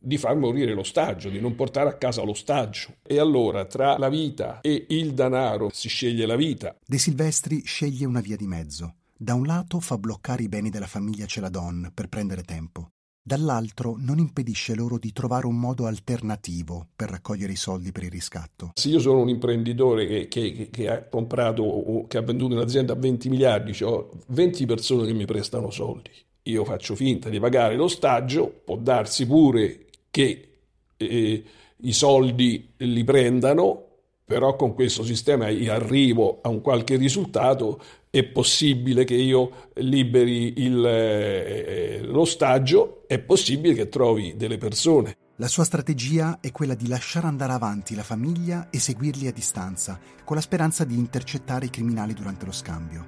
di 0.00 0.18
far 0.18 0.36
morire 0.36 0.74
l'ostaggio, 0.74 1.28
di 1.28 1.40
non 1.40 1.54
portare 1.54 1.88
a 1.88 1.96
casa 1.96 2.22
l'ostaggio. 2.22 2.96
E 3.02 3.18
allora 3.18 3.64
tra 3.64 3.98
la 3.98 4.08
vita 4.08 4.60
e 4.60 4.86
il 4.88 5.14
denaro 5.14 5.70
si 5.72 5.88
sceglie 5.88 6.26
la 6.26 6.36
vita. 6.36 6.76
De 6.84 6.98
Silvestri 6.98 7.62
sceglie 7.64 8.06
una 8.06 8.20
via 8.20 8.36
di 8.36 8.46
mezzo. 8.46 8.94
Da 9.16 9.34
un 9.34 9.46
lato 9.46 9.80
fa 9.80 9.98
bloccare 9.98 10.44
i 10.44 10.48
beni 10.48 10.70
della 10.70 10.86
famiglia 10.86 11.26
Celadon 11.26 11.90
per 11.92 12.08
prendere 12.08 12.42
tempo. 12.42 12.90
Dall'altro 13.28 13.96
non 13.98 14.18
impedisce 14.18 14.74
loro 14.74 14.96
di 14.96 15.12
trovare 15.12 15.44
un 15.44 15.60
modo 15.60 15.84
alternativo 15.84 16.86
per 16.96 17.10
raccogliere 17.10 17.52
i 17.52 17.56
soldi 17.56 17.92
per 17.92 18.04
il 18.04 18.10
riscatto. 18.10 18.70
Se 18.72 18.88
io 18.88 19.00
sono 19.00 19.20
un 19.20 19.28
imprenditore 19.28 20.06
che, 20.06 20.28
che, 20.28 20.70
che 20.70 20.88
ha 20.88 21.02
comprato 21.02 21.62
o 21.62 22.06
che 22.06 22.16
ha 22.16 22.22
venduto 22.22 22.54
un'azienda 22.54 22.94
a 22.94 22.96
20 22.96 23.28
miliardi, 23.28 23.76
ho 23.84 24.08
20 24.28 24.64
persone 24.64 25.06
che 25.06 25.12
mi 25.12 25.26
prestano 25.26 25.70
soldi. 25.70 26.08
Io 26.44 26.64
faccio 26.64 26.94
finta 26.94 27.28
di 27.28 27.38
pagare 27.38 27.76
l'ostaggio, 27.76 28.62
può 28.64 28.76
darsi 28.76 29.26
pure 29.26 29.84
che 30.10 30.48
eh, 30.96 31.44
i 31.76 31.92
soldi 31.92 32.72
li 32.78 33.04
prendano, 33.04 33.88
però 34.24 34.56
con 34.56 34.72
questo 34.72 35.04
sistema 35.04 35.50
io 35.50 35.70
arrivo 35.70 36.38
a 36.40 36.48
un 36.48 36.62
qualche 36.62 36.96
risultato, 36.96 37.78
è 38.10 38.24
possibile 38.24 39.04
che 39.04 39.14
io 39.14 39.70
liberi 39.74 40.62
il, 40.62 40.84
eh, 40.84 42.00
l'ostaggio, 42.02 43.04
è 43.06 43.18
possibile 43.18 43.74
che 43.74 43.88
trovi 43.88 44.36
delle 44.36 44.58
persone. 44.58 45.16
La 45.36 45.46
sua 45.46 45.64
strategia 45.64 46.38
è 46.40 46.50
quella 46.50 46.74
di 46.74 46.88
lasciare 46.88 47.26
andare 47.26 47.52
avanti 47.52 47.94
la 47.94 48.02
famiglia 48.02 48.70
e 48.70 48.80
seguirli 48.80 49.28
a 49.28 49.32
distanza, 49.32 50.00
con 50.24 50.34
la 50.34 50.42
speranza 50.42 50.84
di 50.84 50.96
intercettare 50.96 51.66
i 51.66 51.70
criminali 51.70 52.12
durante 52.12 52.44
lo 52.44 52.52
scambio. 52.52 53.06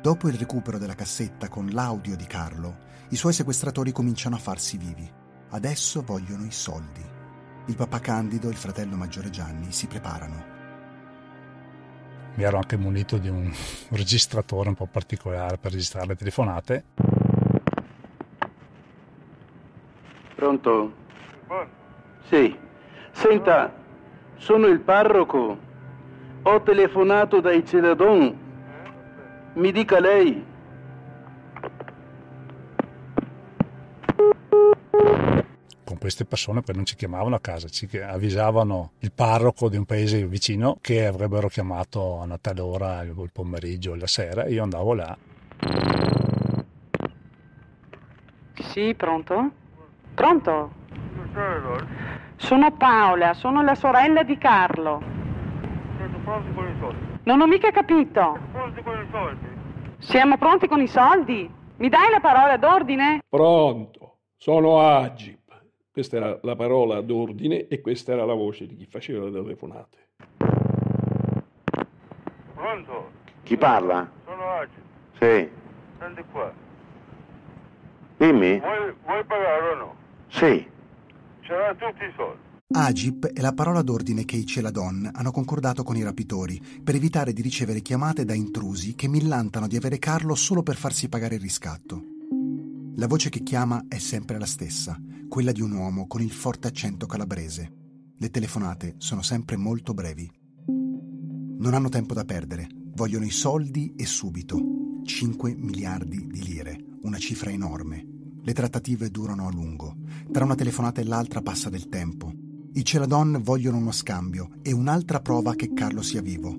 Dopo 0.00 0.28
il 0.28 0.34
recupero 0.34 0.78
della 0.78 0.94
cassetta 0.94 1.48
con 1.48 1.68
l'audio 1.70 2.16
di 2.16 2.26
Carlo, 2.26 2.88
i 3.10 3.16
suoi 3.16 3.32
sequestratori 3.32 3.92
cominciano 3.92 4.36
a 4.36 4.38
farsi 4.38 4.76
vivi. 4.76 5.10
Adesso 5.50 6.02
vogliono 6.02 6.44
i 6.44 6.52
soldi. 6.52 7.04
Il 7.66 7.74
papà 7.74 7.98
Candido 7.98 8.46
e 8.46 8.52
il 8.52 8.56
fratello 8.56 8.96
maggiore 8.96 9.30
Gianni 9.30 9.72
si 9.72 9.88
preparano. 9.88 10.59
Mi 12.40 12.46
ero 12.46 12.56
anche 12.56 12.78
munito 12.78 13.18
di 13.18 13.28
un 13.28 13.52
registratore 13.92 14.70
un 14.70 14.74
po' 14.74 14.86
particolare 14.86 15.58
per 15.58 15.72
registrare 15.72 16.06
le 16.06 16.16
telefonate. 16.16 16.84
Pronto? 20.36 20.92
Sì. 22.30 22.56
Senta, 23.10 23.70
sono 24.36 24.68
il 24.68 24.80
parroco. 24.80 25.58
Ho 26.40 26.62
telefonato 26.62 27.42
dai 27.42 27.62
Celadon. 27.66 28.34
Mi 29.52 29.70
dica 29.70 30.00
lei. 30.00 30.42
Queste 36.00 36.24
persone 36.24 36.62
poi 36.62 36.74
non 36.74 36.86
ci 36.86 36.96
chiamavano 36.96 37.36
a 37.36 37.40
casa, 37.40 37.68
ci 37.68 37.86
avvisavano 37.98 38.92
il 39.00 39.12
parroco 39.12 39.68
di 39.68 39.76
un 39.76 39.84
paese 39.84 40.26
vicino 40.26 40.78
che 40.80 41.06
avrebbero 41.06 41.48
chiamato 41.48 42.20
a 42.20 42.24
una 42.24 42.38
tale 42.38 42.60
ora 42.62 43.02
il 43.02 43.30
pomeriggio 43.30 43.92
o 43.92 43.96
la 43.96 44.06
sera 44.06 44.44
e 44.44 44.52
io 44.52 44.62
andavo 44.62 44.94
là. 44.94 45.16
Sì, 48.54 48.94
pronto? 48.96 49.50
Pronto? 50.14 50.72
Sono 52.36 52.72
Paola, 52.72 53.34
sono 53.34 53.62
la 53.62 53.74
sorella 53.74 54.22
di 54.22 54.38
Carlo. 54.38 55.02
Non 57.24 57.40
ho 57.40 57.46
mica 57.46 57.70
capito. 57.70 58.38
Siamo 59.98 60.38
pronti 60.38 60.66
con 60.66 60.80
i 60.80 60.88
soldi? 60.88 61.50
Mi 61.76 61.88
dai 61.90 62.10
la 62.10 62.20
parola 62.20 62.56
d'ordine? 62.56 63.20
Pronto, 63.28 64.16
sono 64.36 64.80
Agip. 64.80 65.39
Questa 66.00 66.16
era 66.16 66.38
la 66.44 66.56
parola 66.56 67.02
d'ordine 67.02 67.68
e 67.68 67.82
questa 67.82 68.12
era 68.12 68.24
la 68.24 68.32
voce 68.32 68.66
di 68.66 68.74
chi 68.74 68.86
faceva 68.86 69.26
le 69.26 69.32
telefonate. 69.32 69.98
Pronto? 72.54 73.10
Chi 73.42 73.58
parla? 73.58 74.10
Sono 74.24 74.42
Agip. 74.48 74.82
Sì. 75.20 75.50
Senti 75.98 76.24
qua. 76.32 76.50
Dimmi. 78.16 78.58
Vuoi, 78.60 78.94
vuoi 79.04 79.24
pagare 79.26 79.68
o 79.68 79.74
no? 79.74 79.94
Sì. 80.28 80.66
C'erano 81.42 81.76
tutti 81.76 82.04
i 82.04 82.12
soldi. 82.16 82.40
Agip 82.72 83.26
è 83.26 83.40
la 83.42 83.52
parola 83.52 83.82
d'ordine 83.82 84.24
che 84.24 84.36
i 84.36 84.46
Celadon 84.46 85.06
hanno 85.12 85.32
concordato 85.32 85.82
con 85.82 85.96
i 85.96 86.02
rapitori 86.02 86.58
per 86.82 86.94
evitare 86.94 87.34
di 87.34 87.42
ricevere 87.42 87.80
chiamate 87.80 88.24
da 88.24 88.32
intrusi 88.32 88.94
che 88.94 89.06
millantano 89.06 89.68
di 89.68 89.76
avere 89.76 89.98
Carlo 89.98 90.34
solo 90.34 90.62
per 90.62 90.76
farsi 90.76 91.10
pagare 91.10 91.34
il 91.34 91.42
riscatto. 91.42 92.02
La 92.96 93.06
voce 93.06 93.28
che 93.28 93.42
chiama 93.42 93.84
è 93.86 93.98
sempre 93.98 94.38
la 94.38 94.46
stessa, 94.46 94.98
quella 95.30 95.52
di 95.52 95.62
un 95.62 95.70
uomo 95.70 96.08
con 96.08 96.20
il 96.20 96.32
forte 96.32 96.66
accento 96.66 97.06
calabrese. 97.06 97.72
Le 98.16 98.30
telefonate 98.30 98.96
sono 98.98 99.22
sempre 99.22 99.56
molto 99.56 99.94
brevi. 99.94 100.28
Non 100.66 101.72
hanno 101.72 101.88
tempo 101.88 102.14
da 102.14 102.24
perdere, 102.24 102.66
vogliono 102.96 103.24
i 103.24 103.30
soldi 103.30 103.94
e 103.96 104.06
subito. 104.06 104.58
5 105.04 105.54
miliardi 105.54 106.26
di 106.26 106.42
lire, 106.42 106.76
una 107.02 107.18
cifra 107.18 107.50
enorme. 107.50 108.04
Le 108.42 108.52
trattative 108.52 109.08
durano 109.08 109.46
a 109.46 109.52
lungo. 109.52 109.98
Tra 110.32 110.44
una 110.44 110.56
telefonata 110.56 111.00
e 111.00 111.04
l'altra 111.04 111.42
passa 111.42 111.70
del 111.70 111.88
tempo. 111.88 112.32
I 112.72 112.84
Celadon 112.84 113.38
vogliono 113.40 113.76
uno 113.76 113.92
scambio 113.92 114.58
e 114.62 114.72
un'altra 114.72 115.20
prova 115.20 115.54
che 115.54 115.72
Carlo 115.72 116.02
sia 116.02 116.22
vivo. 116.22 116.52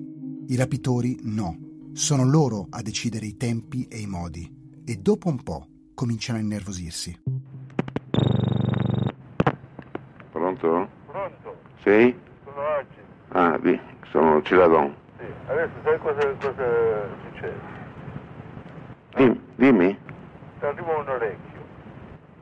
I 0.46 0.56
rapitori 0.56 1.18
no. 1.24 1.90
Sono 1.92 2.24
loro 2.24 2.68
a 2.70 2.80
decidere 2.80 3.26
i 3.26 3.36
tempi 3.36 3.86
e 3.86 3.98
i 3.98 4.06
modi. 4.06 4.50
E 4.82 4.96
dopo 4.96 5.28
un 5.28 5.42
po' 5.42 5.68
cominciano 5.92 6.38
a 6.38 6.40
innervosirsi. 6.40 7.18
Pronto? 10.62 10.88
Pronto? 11.10 11.56
Sì? 11.82 12.16
Sono 12.44 12.66
Agip. 12.66 13.02
Ah, 13.32 13.58
di, 13.58 13.80
sono 14.10 14.40
Ciladon. 14.42 14.94
Sì. 15.18 15.24
Adesso 15.48 15.70
sai 15.82 15.98
cosa, 15.98 16.20
cosa 16.40 17.08
succede? 17.24 17.60
Dimmi, 19.16 19.40
dimmi. 19.56 19.98
Ti 20.60 20.64
arriva 20.64 20.98
un 20.98 21.08
orecchio. 21.08 21.60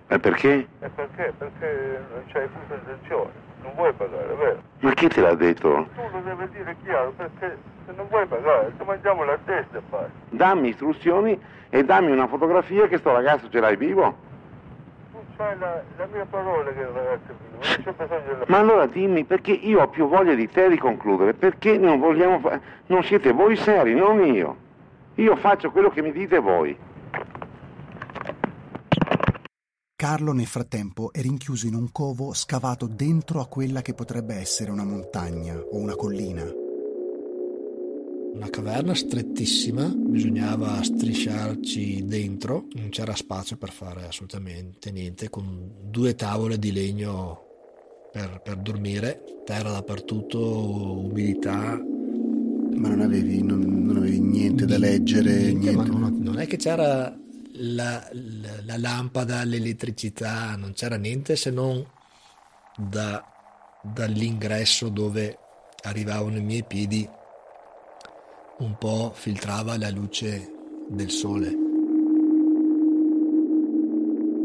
E 0.09 0.18
perché? 0.18 0.66
E 0.80 0.88
perché? 0.90 1.33
Perché 1.38 2.00
non 2.12 2.22
c'hai 2.30 2.46
più 2.48 2.76
intenzione. 2.76 3.30
Non 3.62 3.72
vuoi 3.74 3.92
pagare, 3.94 4.35
vero? 4.35 4.62
Ma 4.80 4.92
chi 4.92 5.09
te 5.09 5.20
l'ha 5.22 5.35
detto? 5.35 5.88
Tu 5.94 6.00
lo 6.12 6.20
devi 6.22 6.48
dire 6.50 6.76
chiaro 6.85 7.12
perché 7.12 7.56
se 7.87 7.92
non 7.92 8.06
vuoi 8.09 8.26
pagare 8.26 8.72
ti 8.76 8.85
mangiamo 8.85 9.24
la 9.24 9.38
testa 9.46 9.78
e 9.78 9.83
basta. 9.88 10.11
Dammi 10.28 10.68
istruzioni 10.68 11.40
e 11.70 11.85
dammi 11.85 12.11
una 12.11 12.26
fotografia 12.26 12.87
che 12.87 12.98
sto 12.98 13.12
ragazzo 13.12 13.48
ce 13.48 13.61
l'hai 13.61 13.76
vivo. 13.76 14.28
C'hai 15.40 15.59
la, 15.59 15.83
la 15.96 16.07
mia 16.12 16.26
parola 16.26 16.70
che 16.70 16.81
il 16.81 16.87
ragazzo 16.88 17.35
non 17.50 17.61
c'è 17.61 17.79
bisogno 17.79 18.20
della... 18.26 18.44
Ma 18.48 18.59
allora 18.59 18.87
dimmi 18.87 19.24
perché 19.24 19.53
io 19.53 19.81
ho 19.81 19.88
più 19.88 20.07
voglia 20.07 20.35
di 20.35 20.46
te 20.46 20.68
di 20.68 20.76
concludere, 20.76 21.33
perché 21.33 21.79
non 21.79 21.98
vogliamo 21.98 22.40
fa- 22.40 22.61
non 22.88 23.03
siete 23.03 23.33
voi 23.33 23.57
seri, 23.57 23.94
non 23.94 24.22
io. 24.22 24.55
Io 25.14 25.37
faccio 25.37 25.70
quello 25.70 25.88
che 25.88 26.03
mi 26.03 26.12
dite 26.12 26.38
voi. 26.40 26.76
Carlo 29.96 30.33
nel 30.35 30.44
frattempo 30.44 31.11
è 31.11 31.22
rinchiuso 31.22 31.66
in 31.66 31.74
un 31.74 31.90
covo 31.90 32.35
scavato 32.35 32.87
dentro 32.87 33.40
a 33.40 33.46
quella 33.46 33.81
che 33.81 33.94
potrebbe 33.94 34.35
essere 34.35 34.70
una 34.70 34.85
montagna 34.85 35.57
o 35.57 35.79
una 35.79 35.94
collina. 35.94 36.60
Una 38.32 38.48
caverna 38.48 38.94
strettissima, 38.94 39.86
bisognava 39.94 40.82
strisciarci 40.82 42.04
dentro, 42.06 42.66
non 42.74 42.88
c'era 42.88 43.14
spazio 43.14 43.56
per 43.56 43.70
fare 43.70 44.06
assolutamente 44.06 44.90
niente, 44.90 45.28
con 45.28 45.70
due 45.82 46.14
tavole 46.14 46.58
di 46.58 46.72
legno 46.72 47.46
per, 48.12 48.40
per 48.42 48.56
dormire, 48.56 49.22
terra 49.44 49.72
dappertutto, 49.72 50.38
umidità. 51.06 51.78
Ma 52.76 52.88
non 52.88 53.00
avevi, 53.00 53.42
non, 53.42 53.60
non 53.60 53.96
avevi 53.98 54.20
niente 54.20 54.64
da 54.64 54.78
leggere, 54.78 55.52
Niente, 55.52 55.70
niente. 55.72 55.90
non, 55.90 56.16
non 56.20 56.38
è 56.38 56.46
che 56.46 56.56
c'era 56.56 57.14
la, 57.54 58.08
la- 58.12 58.62
la 58.64 58.78
lampada, 58.78 59.44
l'elettricità, 59.44 60.54
non 60.56 60.72
c'era 60.72 60.96
niente 60.96 61.36
se 61.36 61.50
non 61.50 61.84
da- 62.76 63.22
dall'ingresso 63.82 64.88
dove 64.88 65.36
arrivavano 65.82 66.36
i 66.38 66.42
miei 66.42 66.64
piedi 66.64 67.06
un 68.61 68.77
po' 68.79 69.12
filtrava 69.14 69.77
la 69.77 69.90
luce 69.90 70.53
del 70.88 71.11
sole. 71.11 71.68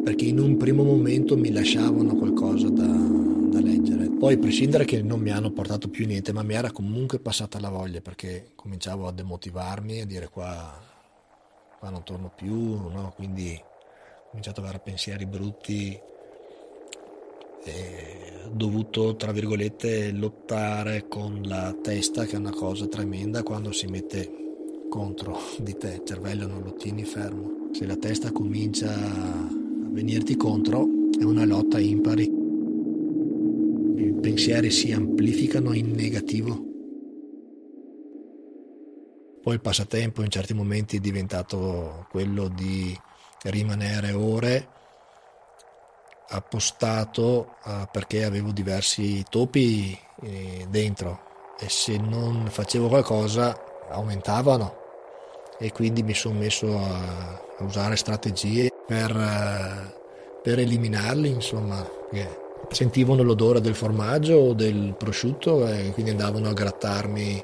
perché 0.05 0.25
in 0.25 0.39
un 0.39 0.55
primo 0.55 0.83
momento 0.83 1.35
mi 1.35 1.51
lasciavano 1.51 2.13
qualcosa 2.13 2.69
da, 2.69 2.85
da 2.85 3.59
leggere. 3.59 4.07
Poi, 4.11 4.35
a 4.35 4.37
prescindere 4.37 4.85
che 4.85 5.01
non 5.01 5.19
mi 5.19 5.31
hanno 5.31 5.49
portato 5.49 5.89
più 5.89 6.05
niente, 6.05 6.31
ma 6.31 6.43
mi 6.43 6.53
era 6.53 6.71
comunque 6.71 7.17
passata 7.17 7.59
la 7.59 7.69
voglia 7.69 8.01
perché 8.01 8.51
cominciavo 8.53 9.07
a 9.07 9.11
demotivarmi, 9.11 10.01
a 10.01 10.05
dire 10.05 10.29
qua, 10.29 10.79
qua 11.79 11.89
non 11.89 12.03
torno 12.03 12.31
più, 12.35 12.53
no? 12.53 13.13
quindi 13.15 13.59
ho 13.59 14.29
cominciato 14.29 14.59
ad 14.59 14.67
avere 14.67 14.83
pensieri 14.83 15.25
brutti 15.25 15.99
ho 17.71 18.49
dovuto, 18.53 19.15
tra 19.15 19.31
virgolette, 19.31 20.11
lottare 20.11 21.07
con 21.07 21.41
la 21.43 21.75
testa, 21.81 22.25
che 22.25 22.35
è 22.35 22.39
una 22.39 22.51
cosa 22.51 22.87
tremenda 22.87 23.43
quando 23.43 23.71
si 23.71 23.87
mette 23.87 24.43
contro 24.89 25.37
di 25.59 25.75
te, 25.77 25.95
il 25.95 26.01
cervello 26.05 26.47
non 26.47 26.61
lo 26.63 26.73
tieni 26.73 27.03
fermo. 27.03 27.69
Se 27.71 27.85
la 27.85 27.97
testa 27.97 28.31
comincia 28.31 28.93
a 28.93 29.49
venirti 29.89 30.37
contro, 30.37 30.87
è 31.19 31.23
una 31.23 31.45
lotta 31.45 31.79
impari. 31.79 32.23
I 33.97 34.13
pensieri 34.21 34.71
si 34.71 34.91
amplificano 34.91 35.73
in 35.73 35.91
negativo. 35.91 36.63
Poi 39.41 39.53
il 39.53 39.61
passatempo 39.61 40.23
in 40.23 40.29
certi 40.29 40.53
momenti 40.53 40.97
è 40.97 40.99
diventato 40.99 42.07
quello 42.09 42.47
di 42.47 42.97
rimanere 43.43 44.11
ore 44.11 44.69
appostato 46.29 47.55
uh, 47.63 47.71
perché 47.91 48.23
avevo 48.23 48.51
diversi 48.51 49.23
topi 49.29 49.97
eh, 50.21 50.65
dentro. 50.69 51.21
E 51.59 51.69
se 51.69 51.97
non 51.97 52.47
facevo 52.49 52.87
qualcosa 52.87 53.57
aumentavano. 53.89 54.83
E 55.57 55.71
quindi 55.71 56.03
mi 56.03 56.13
sono 56.13 56.39
messo 56.39 56.77
a, 56.77 57.41
a 57.59 57.63
usare 57.63 57.95
strategie 57.95 58.69
per, 58.85 59.15
uh, 59.15 60.41
per 60.41 60.59
eliminarli 60.59 61.29
insomma 61.29 61.85
sentivano 62.69 63.21
l'odore 63.21 63.61
del 63.61 63.75
formaggio 63.75 64.35
o 64.35 64.53
del 64.53 64.95
prosciutto 64.97 65.67
e 65.67 65.91
quindi 65.93 66.11
andavano 66.11 66.49
a 66.49 66.53
grattarmi 66.53 67.43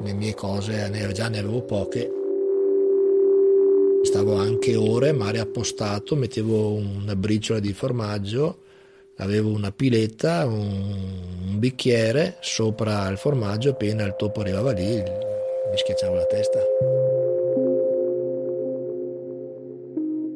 le 0.00 0.12
mie 0.12 0.34
cose 0.34 0.90
già 1.12 1.28
ne 1.28 1.38
avevo 1.38 1.62
poche 1.62 2.15
Stavo 4.02 4.36
anche 4.36 4.76
ore, 4.76 5.12
mare 5.12 5.38
appostato, 5.38 6.16
mettevo 6.16 6.72
una 6.72 7.16
briciola 7.16 7.60
di 7.60 7.72
formaggio, 7.72 8.58
avevo 9.16 9.50
una 9.50 9.72
piletta, 9.72 10.46
un, 10.46 10.94
un 11.48 11.58
bicchiere 11.58 12.36
sopra 12.40 13.08
il 13.08 13.18
formaggio, 13.18 13.70
appena 13.70 14.04
il 14.04 14.14
topo 14.16 14.40
arrivava 14.40 14.72
lì 14.72 15.02
mi 15.70 15.76
schiacciavo 15.76 16.14
la 16.14 16.26
testa. 16.26 16.60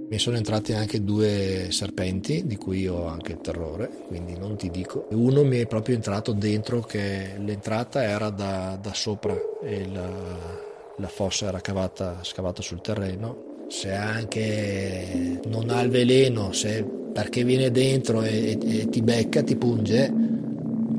Mi 0.08 0.18
sono 0.18 0.36
entrati 0.36 0.72
anche 0.72 1.04
due 1.04 1.68
serpenti 1.70 2.44
di 2.44 2.56
cui 2.56 2.88
ho 2.88 3.06
anche 3.06 3.32
il 3.32 3.40
terrore, 3.40 3.88
quindi 4.08 4.36
non 4.36 4.56
ti 4.56 4.68
dico. 4.68 5.06
Uno 5.10 5.44
mi 5.44 5.58
è 5.58 5.66
proprio 5.66 5.94
entrato 5.94 6.32
dentro 6.32 6.80
che 6.80 7.34
l'entrata 7.38 8.02
era 8.02 8.28
da, 8.30 8.76
da 8.80 8.92
sopra 8.92 9.38
e 9.62 9.88
la, 9.88 10.10
la 10.96 11.08
fossa 11.08 11.46
era 11.46 11.60
cavata, 11.60 12.18
scavata 12.22 12.60
sul 12.60 12.80
terreno 12.80 13.49
se 13.70 13.92
anche 13.94 15.40
non 15.48 15.70
ha 15.70 15.80
il 15.80 15.90
veleno, 15.90 16.50
se 16.50 16.84
perché 17.12 17.44
viene 17.44 17.70
dentro 17.70 18.22
e, 18.22 18.58
e, 18.60 18.88
ti 18.88 19.00
becca, 19.00 19.44
ti 19.44 19.54
punge, 19.54 20.12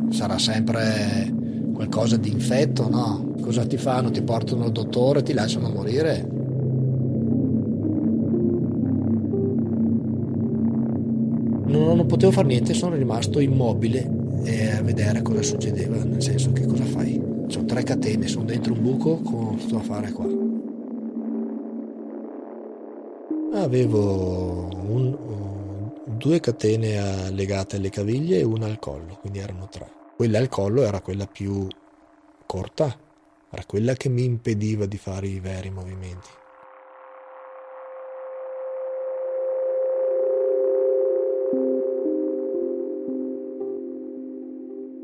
sarà 0.09 0.37
sempre 0.37 1.31
qualcosa 1.73 2.15
di 2.15 2.31
infetto, 2.31 2.89
no? 2.89 3.33
Cosa 3.41 3.65
ti 3.65 3.75
fanno? 3.75 4.09
Ti 4.09 4.21
portano 4.21 4.63
al 4.63 4.71
dottore, 4.71 5.19
e 5.19 5.23
ti 5.23 5.33
lasciano 5.33 5.69
morire? 5.69 6.25
Non, 11.65 11.95
non 11.97 12.05
potevo 12.05 12.31
fare 12.31 12.47
niente, 12.47 12.73
sono 12.73 12.95
rimasto 12.95 13.41
immobile 13.41 14.09
a 14.77 14.81
vedere 14.81 15.21
cosa 15.21 15.43
succedeva, 15.43 16.01
nel 16.05 16.23
senso 16.23 16.53
che 16.53 16.65
cosa 16.65 16.85
fai? 16.85 17.21
Sono 17.47 17.65
tre 17.65 17.83
catene, 17.83 18.27
sono 18.27 18.45
dentro 18.45 18.71
un 18.71 18.81
buco, 18.81 19.17
cosa 19.17 19.59
sto 19.59 19.75
a 19.75 19.81
fare 19.81 20.11
qua? 20.13 20.40
Avevo 23.61 24.67
un, 24.73 25.91
due 26.17 26.39
catene 26.39 27.29
legate 27.29 27.75
alle 27.75 27.89
caviglie 27.89 28.39
e 28.39 28.43
una 28.43 28.65
al 28.65 28.79
collo, 28.79 29.17
quindi 29.21 29.39
erano 29.39 29.67
tre. 29.69 29.89
Quella 30.15 30.39
al 30.39 30.49
collo 30.49 30.81
era 30.81 30.99
quella 30.99 31.27
più 31.27 31.67
corta, 32.45 32.97
era 33.49 33.63
quella 33.65 33.93
che 33.93 34.09
mi 34.09 34.23
impediva 34.23 34.85
di 34.85 34.97
fare 34.97 35.27
i 35.27 35.39
veri 35.39 35.69
movimenti. 35.69 36.29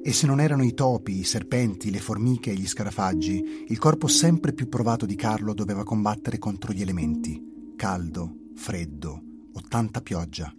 E 0.03 0.13
se 0.13 0.25
non 0.25 0.39
erano 0.39 0.63
i 0.63 0.73
topi, 0.73 1.19
i 1.19 1.23
serpenti, 1.23 1.91
le 1.91 1.99
formiche 1.99 2.51
e 2.51 2.55
gli 2.55 2.67
scarafaggi, 2.67 3.65
il 3.67 3.77
corpo 3.77 4.07
sempre 4.07 4.53
più 4.53 4.67
provato 4.67 5.05
di 5.05 5.15
Carlo 5.15 5.53
doveva 5.53 5.83
combattere 5.83 6.37
contro 6.39 6.73
gli 6.73 6.81
elementi 6.81 7.47
caldo, 7.77 8.46
freddo 8.57 9.21
o 9.53 9.61
tanta 9.69 10.01
pioggia. 10.01 10.53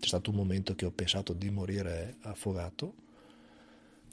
C'è 0.00 0.06
stato 0.06 0.30
un 0.30 0.36
momento 0.36 0.74
che 0.74 0.86
ho 0.86 0.90
pensato 0.90 1.32
di 1.32 1.50
morire 1.50 2.16
affogato. 2.22 2.94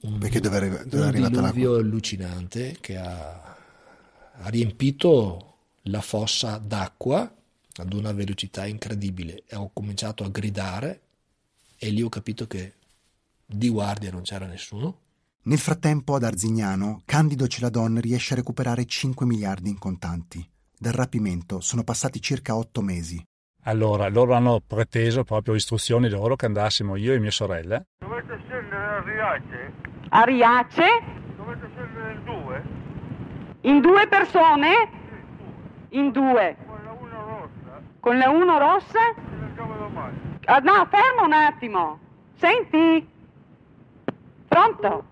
Un, 0.01 0.17
Perché 0.17 0.39
dove, 0.39 0.59
dove 0.59 0.97
un 0.97 1.03
è 1.03 1.07
arrivata 1.07 1.39
diluvio 1.39 1.75
allucinante 1.75 2.77
che 2.81 2.97
ha, 2.97 3.55
ha 4.33 4.49
riempito 4.49 5.53
la 5.83 6.01
fossa 6.01 6.57
d'acqua 6.57 7.33
ad 7.77 7.93
una 7.93 8.11
velocità 8.11 8.65
incredibile 8.65 9.43
e 9.47 9.55
ho 9.55 9.69
cominciato 9.71 10.23
a 10.23 10.29
gridare 10.29 11.01
e 11.77 11.89
lì 11.89 12.01
ho 12.01 12.09
capito 12.09 12.47
che 12.47 12.73
di 13.45 13.69
guardia 13.69 14.11
non 14.11 14.23
c'era 14.23 14.47
nessuno. 14.47 15.01
Nel 15.43 15.59
frattempo 15.59 16.15
ad 16.15 16.23
Arzignano, 16.23 17.03
Candido 17.05 17.47
Celadon 17.47 18.01
riesce 18.01 18.33
a 18.33 18.37
recuperare 18.37 18.85
5 18.85 19.25
miliardi 19.27 19.69
in 19.69 19.77
contanti. 19.77 20.47
Dal 20.77 20.93
rapimento 20.93 21.61
sono 21.61 21.83
passati 21.83 22.21
circa 22.21 22.55
otto 22.55 22.81
mesi. 22.81 23.23
Allora, 23.63 24.09
loro 24.09 24.33
hanno 24.33 24.61
preteso 24.65 25.23
proprio 25.23 25.55
istruzioni 25.55 26.09
loro 26.09 26.35
che 26.35 26.45
andassimo 26.45 26.97
io 26.97 27.13
e 27.13 27.19
mie 27.19 27.31
sorelle. 27.31 27.87
Dovete 27.97 28.37
scendere 28.45 28.85
a 28.85 29.01
Riace? 29.01 29.73
A 30.09 30.23
Riace? 30.23 30.85
Dovete 31.37 31.69
scendere 31.73 32.13
in 32.13 32.23
due? 32.23 32.63
In 33.61 33.81
due 33.81 34.07
persone? 34.07 34.89
In 35.89 36.11
due. 36.11 36.57
Con 36.65 36.83
la 36.83 36.91
una 36.91 37.21
rossa? 37.21 37.81
Con 37.99 38.17
la 38.17 38.29
uno 38.29 38.57
rossa? 38.59 38.99
Domani. 39.55 40.17
Ah, 40.45 40.59
no, 40.59 40.87
fermo 40.89 41.23
un 41.23 41.33
attimo. 41.33 41.99
Senti? 42.37 43.07
Pronto? 44.47 45.05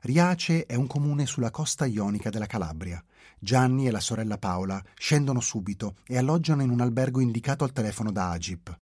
Riace 0.00 0.66
è 0.66 0.74
un 0.74 0.88
comune 0.88 1.26
sulla 1.26 1.50
costa 1.50 1.86
ionica 1.86 2.28
della 2.28 2.46
Calabria. 2.46 3.02
Gianni 3.44 3.88
e 3.88 3.90
la 3.90 3.98
sorella 3.98 4.38
Paola 4.38 4.80
scendono 4.94 5.40
subito 5.40 5.96
e 6.06 6.16
alloggiano 6.16 6.62
in 6.62 6.70
un 6.70 6.80
albergo 6.80 7.18
indicato 7.18 7.64
al 7.64 7.72
telefono 7.72 8.12
da 8.12 8.30
Agip. 8.30 8.78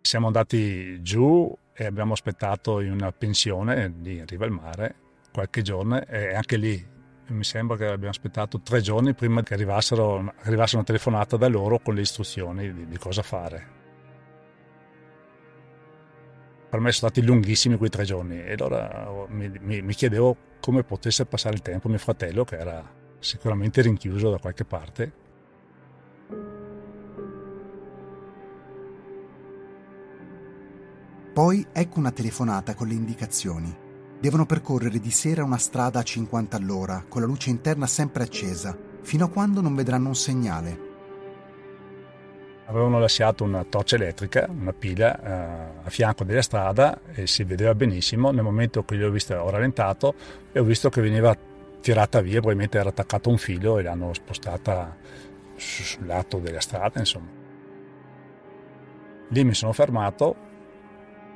Siamo 0.00 0.26
andati 0.26 1.02
giù 1.02 1.52
e 1.72 1.84
abbiamo 1.84 2.12
aspettato 2.12 2.78
in 2.78 2.92
una 2.92 3.10
pensione 3.10 3.92
in 4.00 4.24
riva 4.26 4.44
al 4.44 4.52
mare 4.52 4.94
qualche 5.32 5.62
giorno 5.62 6.06
e 6.06 6.36
anche 6.36 6.56
lì 6.56 6.86
mi 7.26 7.42
sembra 7.42 7.76
che 7.76 7.86
abbiamo 7.86 8.10
aspettato 8.10 8.60
tre 8.60 8.80
giorni 8.80 9.12
prima 9.12 9.42
che 9.42 9.54
arrivasse 9.54 9.94
una 9.94 10.84
telefonata 10.84 11.36
da 11.36 11.48
loro 11.48 11.80
con 11.80 11.94
le 11.94 12.02
istruzioni 12.02 12.72
di, 12.72 12.86
di 12.86 12.96
cosa 12.96 13.22
fare 13.22 13.66
per 16.68 16.78
me 16.78 16.92
sono 16.92 17.10
stati 17.10 17.26
lunghissimi 17.26 17.76
quei 17.76 17.90
tre 17.90 18.04
giorni 18.04 18.40
e 18.40 18.52
allora 18.52 19.26
mi, 19.30 19.50
mi, 19.60 19.82
mi, 19.82 19.94
chiedevo 19.94 20.36
come 20.60 20.84
potesse 20.84 21.26
passare 21.26 21.56
il 21.56 21.62
tempo 21.62 21.88
mio 21.88 21.98
fratello 21.98 22.44
che 22.44 22.56
era 22.56 23.02
sicuramente 23.24 23.82
rinchiuso 23.82 24.30
da 24.30 24.38
qualche 24.38 24.64
parte. 24.64 25.22
Poi 31.34 31.66
ecco 31.72 31.98
una 31.98 32.12
telefonata 32.12 32.74
con 32.74 32.86
le 32.86 32.94
indicazioni. 32.94 33.76
Devono 34.20 34.46
percorrere 34.46 35.00
di 35.00 35.10
sera 35.10 35.42
una 35.42 35.58
strada 35.58 35.98
a 35.98 36.04
50 36.04 36.56
all'ora, 36.56 37.04
con 37.08 37.22
la 37.22 37.26
luce 37.26 37.50
interna 37.50 37.88
sempre 37.88 38.22
accesa, 38.22 38.78
fino 39.02 39.24
a 39.24 39.28
quando 39.28 39.60
non 39.60 39.74
vedranno 39.74 40.08
un 40.08 40.14
segnale. 40.14 40.92
Avevano 42.66 43.00
lasciato 43.00 43.42
una 43.42 43.64
torcia 43.64 43.96
elettrica, 43.96 44.48
una 44.48 44.72
pila 44.72 45.20
eh, 45.20 45.86
a 45.86 45.90
fianco 45.90 46.22
della 46.22 46.40
strada 46.40 47.00
e 47.12 47.26
si 47.26 47.42
vedeva 47.42 47.74
benissimo. 47.74 48.30
Nel 48.30 48.44
momento 48.44 48.84
che 48.84 48.94
io 48.94 49.08
ho 49.08 49.10
visto, 49.10 49.34
ho 49.34 49.50
rallentato 49.50 50.14
e 50.52 50.60
ho 50.60 50.64
visto 50.64 50.88
che 50.88 51.02
veniva 51.02 51.36
tirata 51.84 52.22
via, 52.22 52.36
probabilmente 52.36 52.78
era 52.78 52.88
attaccato 52.88 53.28
un 53.28 53.36
filo 53.36 53.78
e 53.78 53.82
l'hanno 53.82 54.14
spostata 54.14 54.96
sul 55.54 56.06
lato 56.06 56.38
della 56.38 56.60
strada, 56.60 56.98
insomma. 56.98 57.28
Lì 59.28 59.44
mi 59.44 59.52
sono 59.52 59.74
fermato, 59.74 60.34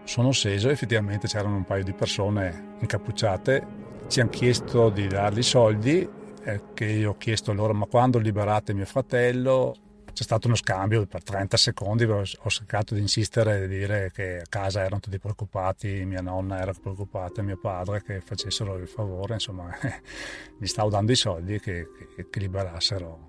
sono 0.05 0.31
sceso, 0.33 0.71
effettivamente 0.71 1.27
c'erano 1.27 1.57
un 1.57 1.65
paio 1.67 1.85
di 1.85 1.93
persone 1.93 2.77
incappucciate, 2.79 3.67
ci 4.09 4.21
hanno 4.21 4.31
chiesto 4.31 4.89
di 4.89 5.07
dargli 5.07 5.43
soldi, 5.43 6.09
eh, 6.43 6.63
che 6.73 6.87
io 6.87 7.11
ho 7.11 7.17
chiesto 7.19 7.53
loro 7.53 7.75
ma 7.75 7.85
quando 7.85 8.19
liberate 8.19 8.73
mio 8.73 8.87
fratello? 8.87 9.75
C'è 10.13 10.23
stato 10.23 10.47
uno 10.47 10.57
scambio 10.57 11.07
per 11.07 11.23
30 11.23 11.57
secondi, 11.57 12.05
ho 12.05 12.25
cercato 12.25 12.95
di 12.95 13.01
insistere 13.01 13.65
e 13.65 13.69
dire 13.69 14.11
che 14.13 14.39
a 14.41 14.47
casa 14.49 14.81
erano 14.81 15.01
tutti 15.01 15.19
preoccupati, 15.19 16.05
mia 16.05 16.21
nonna 16.21 16.61
era 16.61 16.73
preoccupata, 16.73 17.43
mio 17.43 17.59
padre 17.59 18.03
che 18.03 18.21
facessero 18.21 18.77
il 18.77 18.89
favore, 18.89 19.35
insomma 19.35 19.71
gli 20.59 20.67
stavo 20.67 20.91
dando 20.91 21.13
i 21.13 21.17
soldi 21.17 21.61
che, 21.61 21.89
che, 22.17 22.29
che 22.29 22.41
liberassero 22.41 23.27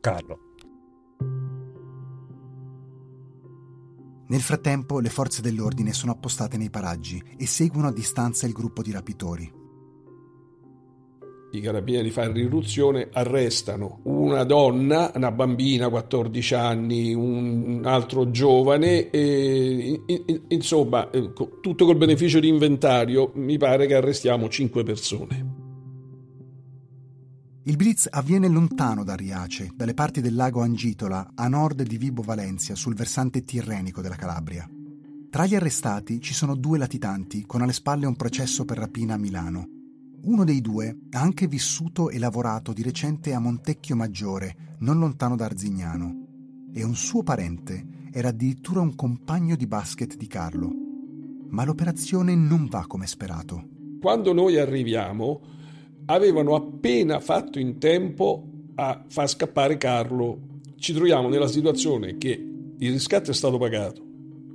Carlo. 0.00 0.38
Nel 4.26 4.40
frattempo 4.40 5.00
le 5.00 5.10
forze 5.10 5.42
dell'ordine 5.42 5.92
sono 5.92 6.12
appostate 6.12 6.56
nei 6.56 6.70
paraggi 6.70 7.22
e 7.36 7.46
seguono 7.46 7.88
a 7.88 7.92
distanza 7.92 8.46
il 8.46 8.52
gruppo 8.52 8.82
di 8.82 8.90
rapitori 8.90 9.62
i 11.58 11.60
carabinieri 11.60 12.10
fanno 12.10 12.38
irruzione, 12.38 13.08
arrestano 13.12 14.00
una 14.04 14.44
donna, 14.44 15.10
una 15.14 15.30
bambina, 15.30 15.88
14 15.88 16.54
anni, 16.54 17.14
un 17.14 17.82
altro 17.84 18.30
giovane, 18.30 19.10
e, 19.10 20.00
insomma, 20.48 21.10
eh, 21.10 21.32
tutto 21.32 21.84
col 21.84 21.96
beneficio 21.96 22.40
di 22.40 22.48
inventario, 22.48 23.32
mi 23.34 23.56
pare 23.58 23.86
che 23.86 23.94
arrestiamo 23.94 24.48
5 24.48 24.82
persone. 24.82 25.62
Il 27.66 27.76
blitz 27.76 28.08
avviene 28.10 28.48
lontano 28.48 29.04
da 29.04 29.14
Riace, 29.14 29.70
dalle 29.74 29.94
parti 29.94 30.20
del 30.20 30.34
lago 30.34 30.60
Angitola, 30.60 31.32
a 31.34 31.48
nord 31.48 31.82
di 31.82 31.96
Vibo 31.96 32.20
Valencia, 32.20 32.74
sul 32.74 32.94
versante 32.94 33.42
tirrenico 33.42 34.02
della 34.02 34.16
Calabria. 34.16 34.68
Tra 35.30 35.46
gli 35.46 35.54
arrestati 35.54 36.20
ci 36.20 36.34
sono 36.34 36.54
due 36.54 36.76
latitanti, 36.76 37.44
con 37.46 37.62
alle 37.62 37.72
spalle 37.72 38.06
un 38.06 38.16
processo 38.16 38.64
per 38.66 38.78
rapina 38.78 39.14
a 39.14 39.16
Milano. 39.16 39.73
Uno 40.26 40.44
dei 40.44 40.62
due 40.62 41.00
ha 41.10 41.20
anche 41.20 41.46
vissuto 41.46 42.08
e 42.08 42.18
lavorato 42.18 42.72
di 42.72 42.82
recente 42.82 43.34
a 43.34 43.38
Montecchio 43.38 43.94
Maggiore, 43.94 44.76
non 44.78 44.98
lontano 44.98 45.36
da 45.36 45.44
Arzignano, 45.44 46.68
e 46.72 46.82
un 46.82 46.94
suo 46.94 47.22
parente 47.22 48.08
era 48.10 48.28
addirittura 48.28 48.80
un 48.80 48.94
compagno 48.94 49.54
di 49.54 49.66
basket 49.66 50.16
di 50.16 50.26
Carlo. 50.26 50.70
Ma 51.50 51.66
l'operazione 51.66 52.34
non 52.34 52.68
va 52.70 52.86
come 52.86 53.06
sperato. 53.06 53.68
Quando 54.00 54.32
noi 54.32 54.58
arriviamo, 54.58 55.42
avevano 56.06 56.54
appena 56.54 57.20
fatto 57.20 57.58
in 57.58 57.78
tempo 57.78 58.48
a 58.76 59.04
far 59.06 59.28
scappare 59.28 59.76
Carlo. 59.76 60.60
Ci 60.76 60.94
troviamo 60.94 61.28
nella 61.28 61.48
situazione 61.48 62.16
che 62.16 62.30
il 62.78 62.92
riscatto 62.92 63.30
è 63.30 63.34
stato 63.34 63.58
pagato, 63.58 64.02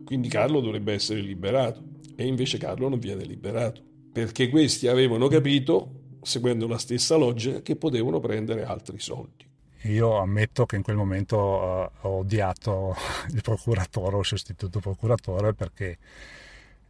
quindi 0.04 0.30
Carlo 0.30 0.62
dovrebbe 0.62 0.94
essere 0.94 1.22
liberato, 1.22 1.84
e 2.16 2.26
invece 2.26 2.58
Carlo 2.58 2.90
non 2.90 2.98
viene 2.98 3.24
liberato 3.24 3.84
perché 4.12 4.50
questi 4.50 4.88
avevano 4.88 5.28
capito, 5.28 6.18
seguendo 6.22 6.68
la 6.68 6.78
stessa 6.78 7.16
logica, 7.16 7.62
che 7.62 7.76
potevano 7.76 8.20
prendere 8.20 8.64
altri 8.64 9.00
soldi. 9.00 9.48
Io 9.84 10.18
ammetto 10.18 10.66
che 10.66 10.76
in 10.76 10.82
quel 10.82 10.98
momento 10.98 11.38
uh, 11.38 12.08
ho 12.08 12.18
odiato 12.18 12.96
il 13.32 13.42
procuratore 13.42 14.16
o 14.16 14.20
il 14.20 14.26
sostituto 14.26 14.80
procuratore 14.80 15.54
perché 15.54 15.98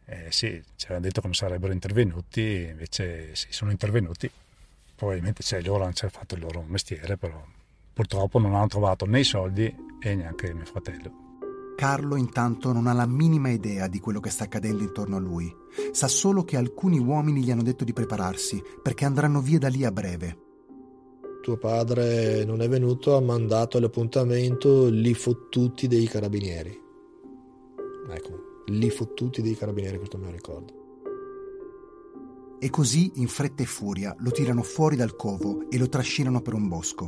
eh, 0.06 0.26
sì, 0.30 0.60
ci 0.74 0.86
avevano 0.86 1.06
detto 1.06 1.20
come 1.20 1.34
sarebbero 1.34 1.72
intervenuti, 1.72 2.66
invece 2.68 3.34
sì, 3.36 3.46
sono 3.50 3.70
intervenuti. 3.70 4.28
Probabilmente 4.96 5.42
cioè, 5.42 5.62
loro 5.62 5.84
hanno 5.84 5.92
fatto 5.94 6.34
il 6.34 6.40
loro 6.40 6.64
mestiere, 6.66 7.16
però 7.16 7.40
purtroppo 7.92 8.38
non 8.40 8.54
hanno 8.54 8.66
trovato 8.66 9.06
né 9.06 9.20
i 9.20 9.24
soldi 9.24 9.72
e 10.00 10.14
neanche 10.14 10.52
mio 10.52 10.64
fratello. 10.64 11.28
Carlo 11.76 12.16
intanto 12.16 12.72
non 12.72 12.88
ha 12.88 12.92
la 12.92 13.06
minima 13.06 13.50
idea 13.50 13.86
di 13.86 14.00
quello 14.00 14.20
che 14.20 14.30
sta 14.30 14.44
accadendo 14.44 14.82
intorno 14.82 15.16
a 15.16 15.20
lui. 15.20 15.59
Sa 15.92 16.08
solo 16.08 16.44
che 16.44 16.56
alcuni 16.56 16.98
uomini 16.98 17.42
gli 17.42 17.50
hanno 17.50 17.62
detto 17.62 17.84
di 17.84 17.92
prepararsi 17.92 18.62
perché 18.82 19.04
andranno 19.04 19.40
via 19.40 19.58
da 19.58 19.68
lì 19.68 19.84
a 19.84 19.92
breve. 19.92 20.38
Tuo 21.42 21.56
padre 21.56 22.44
non 22.44 22.60
è 22.60 22.68
venuto, 22.68 23.16
ha 23.16 23.20
mandato 23.20 23.78
all'appuntamento 23.78 24.88
lì 24.88 25.14
fottuti 25.14 25.86
dei 25.86 26.06
carabinieri. 26.06 26.78
Ecco, 28.10 28.62
lì 28.66 28.90
fottuti 28.90 29.40
dei 29.40 29.56
carabinieri, 29.56 29.96
questo 29.96 30.18
me 30.18 30.26
lo 30.26 30.32
ricordo. 30.32 30.78
E 32.58 32.68
così, 32.68 33.12
in 33.14 33.26
fretta 33.26 33.62
e 33.62 33.66
furia, 33.66 34.14
lo 34.18 34.30
tirano 34.30 34.62
fuori 34.62 34.96
dal 34.96 35.16
covo 35.16 35.70
e 35.70 35.78
lo 35.78 35.88
trascinano 35.88 36.42
per 36.42 36.52
un 36.52 36.68
bosco. 36.68 37.06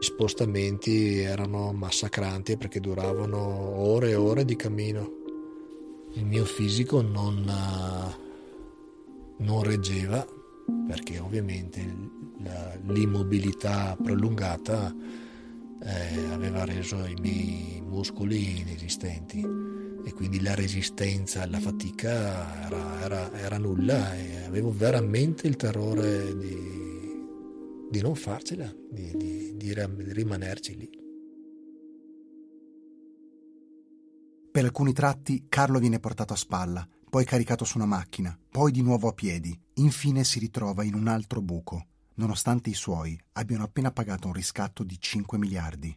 Gli 0.00 0.04
spostamenti 0.04 1.18
erano 1.18 1.70
massacranti 1.72 2.56
perché 2.56 2.80
duravano 2.80 3.36
ore 3.36 4.10
e 4.10 4.14
ore 4.14 4.46
di 4.46 4.56
cammino. 4.56 5.19
Il 6.12 6.24
mio 6.26 6.44
fisico 6.44 7.02
non, 7.02 7.44
non 9.38 9.62
reggeva 9.62 10.26
perché 10.86 11.18
ovviamente 11.18 11.80
l'immobilità 12.86 13.96
prolungata 14.02 14.94
eh, 15.82 16.24
aveva 16.32 16.64
reso 16.64 16.96
i 17.06 17.16
miei 17.20 17.80
muscoli 17.84 18.60
inesistenti 18.60 19.40
e 20.04 20.12
quindi 20.12 20.40
la 20.40 20.54
resistenza 20.54 21.42
alla 21.42 21.60
fatica 21.60 22.66
era, 22.66 23.00
era, 23.02 23.32
era 23.32 23.58
nulla 23.58 24.16
e 24.16 24.44
avevo 24.44 24.72
veramente 24.72 25.46
il 25.46 25.56
terrore 25.56 26.36
di, 26.36 26.56
di 27.90 28.00
non 28.00 28.14
farcela, 28.14 28.72
di, 28.90 29.12
di, 29.16 29.56
di 29.56 29.74
rimanerci 30.12 30.76
lì. 30.76 30.99
Per 34.52 34.64
alcuni 34.64 34.92
tratti 34.92 35.46
Carlo 35.48 35.78
viene 35.78 36.00
portato 36.00 36.32
a 36.32 36.36
spalla, 36.36 36.86
poi 37.08 37.24
caricato 37.24 37.64
su 37.64 37.76
una 37.76 37.86
macchina, 37.86 38.36
poi 38.50 38.72
di 38.72 38.82
nuovo 38.82 39.06
a 39.06 39.12
piedi, 39.12 39.56
infine 39.74 40.24
si 40.24 40.40
ritrova 40.40 40.82
in 40.82 40.94
un 40.94 41.06
altro 41.06 41.40
buco, 41.40 41.86
nonostante 42.14 42.68
i 42.68 42.74
suoi 42.74 43.16
abbiano 43.34 43.62
appena 43.62 43.92
pagato 43.92 44.26
un 44.26 44.32
riscatto 44.32 44.82
di 44.82 44.98
5 44.98 45.38
miliardi. 45.38 45.96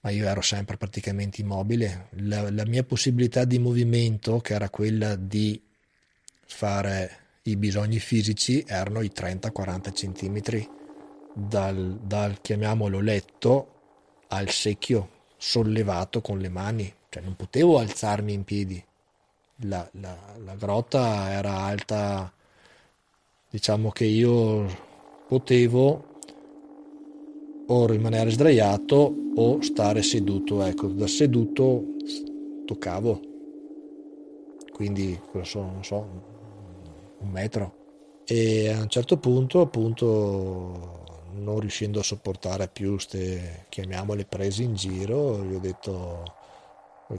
Ma 0.00 0.10
io 0.10 0.28
ero 0.28 0.40
sempre 0.42 0.76
praticamente 0.76 1.40
immobile, 1.40 2.08
la, 2.12 2.52
la 2.52 2.64
mia 2.64 2.84
possibilità 2.84 3.44
di 3.44 3.58
movimento, 3.58 4.38
che 4.38 4.54
era 4.54 4.70
quella 4.70 5.16
di 5.16 5.60
fare 6.46 7.40
i 7.42 7.56
bisogni 7.56 7.98
fisici 7.98 8.62
erano 8.64 9.00
i 9.00 9.10
30-40 9.12 9.92
cm 9.92 10.68
dal, 11.34 11.98
dal, 12.00 12.40
chiamiamolo 12.40 13.00
letto 13.00 13.74
al 14.28 14.48
secchio 14.50 15.16
sollevato 15.36 16.20
con 16.20 16.38
le 16.38 16.48
mani, 16.48 16.94
cioè 17.18 17.20
non 17.20 17.34
potevo 17.34 17.78
alzarmi 17.78 18.32
in 18.32 18.44
piedi. 18.44 18.82
La, 19.62 19.88
la, 19.94 20.16
la 20.44 20.54
grotta 20.54 21.32
era 21.32 21.62
alta, 21.64 22.32
diciamo 23.50 23.90
che 23.90 24.04
io 24.04 24.66
potevo 25.26 26.04
o 27.66 27.86
rimanere 27.86 28.30
sdraiato 28.30 29.14
o 29.34 29.60
stare 29.60 30.02
seduto, 30.02 30.62
ecco, 30.62 30.86
da 30.86 31.06
seduto 31.08 31.82
toccavo. 32.64 33.20
Quindi, 34.72 35.20
non 35.32 35.44
so, 35.82 36.06
un 37.18 37.28
metro. 37.30 37.74
E 38.24 38.68
a 38.68 38.80
un 38.80 38.88
certo 38.88 39.16
punto, 39.16 39.60
appunto, 39.60 41.26
non 41.32 41.58
riuscendo 41.58 41.98
a 41.98 42.04
sopportare 42.04 42.68
più 42.68 42.92
queste, 42.92 43.66
chiamiamole, 43.70 44.24
prese 44.24 44.62
in 44.62 44.74
giro, 44.74 45.44
gli 45.44 45.54
ho 45.54 45.58
detto 45.58 46.36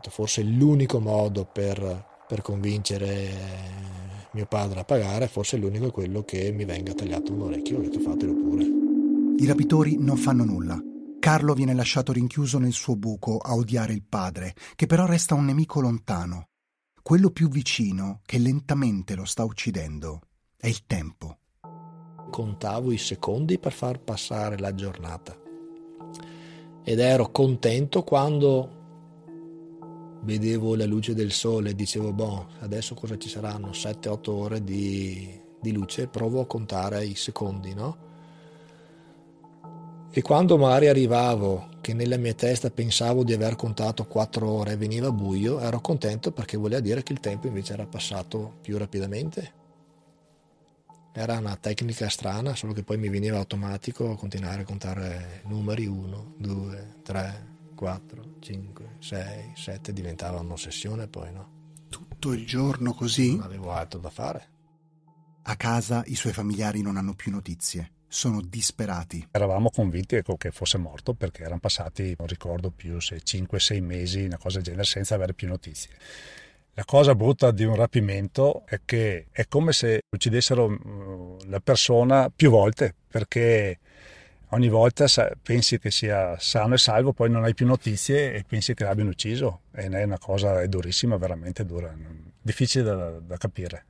forse 0.09 0.43
l'unico 0.43 0.99
modo 0.99 1.45
per, 1.45 2.05
per 2.27 2.41
convincere 2.41 3.31
mio 4.31 4.45
padre 4.45 4.81
a 4.81 4.83
pagare, 4.83 5.27
forse 5.27 5.57
l'unico 5.57 5.87
è 5.87 5.91
quello 5.91 6.23
che 6.23 6.51
mi 6.51 6.65
venga 6.65 6.93
tagliato 6.93 7.33
un 7.33 7.41
orecchio, 7.41 7.77
ho 7.77 7.81
detto 7.81 7.99
fatelo 7.99 8.33
pure. 8.33 8.63
I 9.37 9.45
rapitori 9.45 9.97
non 9.97 10.17
fanno 10.17 10.43
nulla. 10.43 10.79
Carlo 11.19 11.53
viene 11.53 11.73
lasciato 11.73 12.11
rinchiuso 12.11 12.59
nel 12.59 12.71
suo 12.71 12.95
buco 12.95 13.37
a 13.37 13.55
odiare 13.55 13.93
il 13.93 14.03
padre, 14.07 14.53
che 14.75 14.85
però 14.85 15.05
resta 15.05 15.35
un 15.35 15.45
nemico 15.45 15.79
lontano. 15.79 16.49
Quello 17.01 17.31
più 17.31 17.49
vicino, 17.49 18.21
che 18.25 18.37
lentamente 18.37 19.15
lo 19.15 19.25
sta 19.25 19.43
uccidendo, 19.43 20.21
è 20.57 20.67
il 20.67 20.85
tempo. 20.85 21.37
Contavo 22.29 22.91
i 22.91 22.97
secondi 22.97 23.57
per 23.57 23.71
far 23.71 23.99
passare 23.99 24.57
la 24.59 24.73
giornata 24.75 25.47
ed 26.89 26.99
ero 26.99 27.29
contento 27.29 28.03
quando 28.03 28.78
vedevo 30.21 30.75
la 30.75 30.85
luce 30.85 31.13
del 31.13 31.31
sole 31.31 31.71
e 31.71 31.75
dicevo, 31.75 32.11
boh, 32.11 32.47
adesso 32.59 32.95
cosa 32.95 33.17
ci 33.17 33.29
saranno? 33.29 33.69
7-8 33.69 34.29
ore 34.29 34.63
di, 34.63 35.39
di 35.61 35.71
luce, 35.71 36.07
provo 36.07 36.41
a 36.41 36.45
contare 36.45 37.05
i 37.05 37.15
secondi, 37.15 37.73
no? 37.73 38.07
E 40.11 40.21
quando 40.21 40.57
magari 40.57 40.87
arrivavo, 40.87 41.67
che 41.81 41.93
nella 41.93 42.17
mia 42.17 42.33
testa 42.33 42.71
pensavo 42.71 43.23
di 43.23 43.33
aver 43.33 43.55
contato 43.55 44.05
4 44.05 44.49
ore 44.49 44.71
e 44.71 44.77
veniva 44.77 45.11
buio, 45.11 45.59
ero 45.59 45.79
contento 45.81 46.31
perché 46.31 46.57
voleva 46.57 46.81
dire 46.81 47.03
che 47.03 47.13
il 47.13 47.19
tempo 47.19 47.47
invece 47.47 47.73
era 47.73 47.85
passato 47.85 48.55
più 48.61 48.77
rapidamente. 48.77 49.57
Era 51.13 51.37
una 51.37 51.55
tecnica 51.55 52.09
strana, 52.09 52.55
solo 52.55 52.73
che 52.73 52.83
poi 52.83 52.97
mi 52.97 53.09
veniva 53.09 53.37
automatico 53.37 54.15
continuare 54.15 54.61
a 54.61 54.65
contare 54.65 55.41
numeri 55.45 55.85
1, 55.85 56.33
2, 56.37 56.95
3, 57.03 57.47
4, 57.79 58.35
5, 58.41 58.95
6, 58.99 59.51
7, 59.55 59.93
diventava 59.93 60.41
un'ossessione 60.41 61.07
poi, 61.07 61.31
no? 61.31 61.77
Tutto 61.87 62.33
il 62.33 62.45
giorno 62.45 62.93
così? 62.93 63.37
Non 63.37 63.45
avevo 63.45 63.71
altro 63.71 64.01
da 64.01 64.09
fare. 64.09 64.47
A 65.43 65.55
casa 65.55 66.03
i 66.07 66.15
suoi 66.15 66.33
familiari 66.33 66.81
non 66.81 66.97
hanno 66.97 67.13
più 67.13 67.31
notizie 67.31 67.91
sono 68.11 68.41
disperati. 68.41 69.25
Eravamo 69.31 69.69
convinti 69.69 70.15
ecco, 70.15 70.35
che 70.35 70.51
fosse 70.51 70.77
morto 70.77 71.13
perché 71.13 71.43
erano 71.43 71.59
passati, 71.59 72.15
non 72.17 72.27
ricordo 72.27 72.69
più 72.69 72.99
se 72.99 73.21
5-6 73.23 73.81
mesi, 73.81 74.23
una 74.23 74.39
cosa 74.39 74.57
del 74.57 74.65
genere, 74.65 74.83
senza 74.83 75.15
avere 75.15 75.33
più 75.33 75.47
notizie. 75.47 75.91
La 76.73 76.83
cosa 76.83 77.15
brutta 77.15 77.51
di 77.51 77.63
un 77.63 77.75
rapimento 77.75 78.63
è 78.65 78.81
che 78.83 79.27
è 79.31 79.47
come 79.47 79.71
se 79.71 80.01
uccidessero 80.09 80.67
mm, 80.69 81.37
la 81.45 81.59
persona 81.61 82.29
più 82.35 82.49
volte, 82.49 82.93
perché 83.07 83.79
ogni 84.49 84.69
volta 84.69 85.05
pensi 85.41 85.79
che 85.79 85.91
sia 85.91 86.37
sano 86.39 86.75
e 86.75 86.77
salvo, 86.77 87.13
poi 87.13 87.29
non 87.29 87.43
hai 87.43 87.53
più 87.53 87.65
notizie 87.65 88.33
e 88.33 88.43
pensi 88.43 88.73
che 88.73 88.83
l'abbiano 88.83 89.09
ucciso. 89.09 89.61
E 89.71 89.87
è 89.87 90.03
una 90.03 90.17
cosa 90.17 90.61
è 90.61 90.67
durissima, 90.67 91.17
veramente 91.17 91.65
dura, 91.65 91.93
difficile 92.41 92.83
da, 92.83 93.19
da 93.19 93.37
capire. 93.37 93.85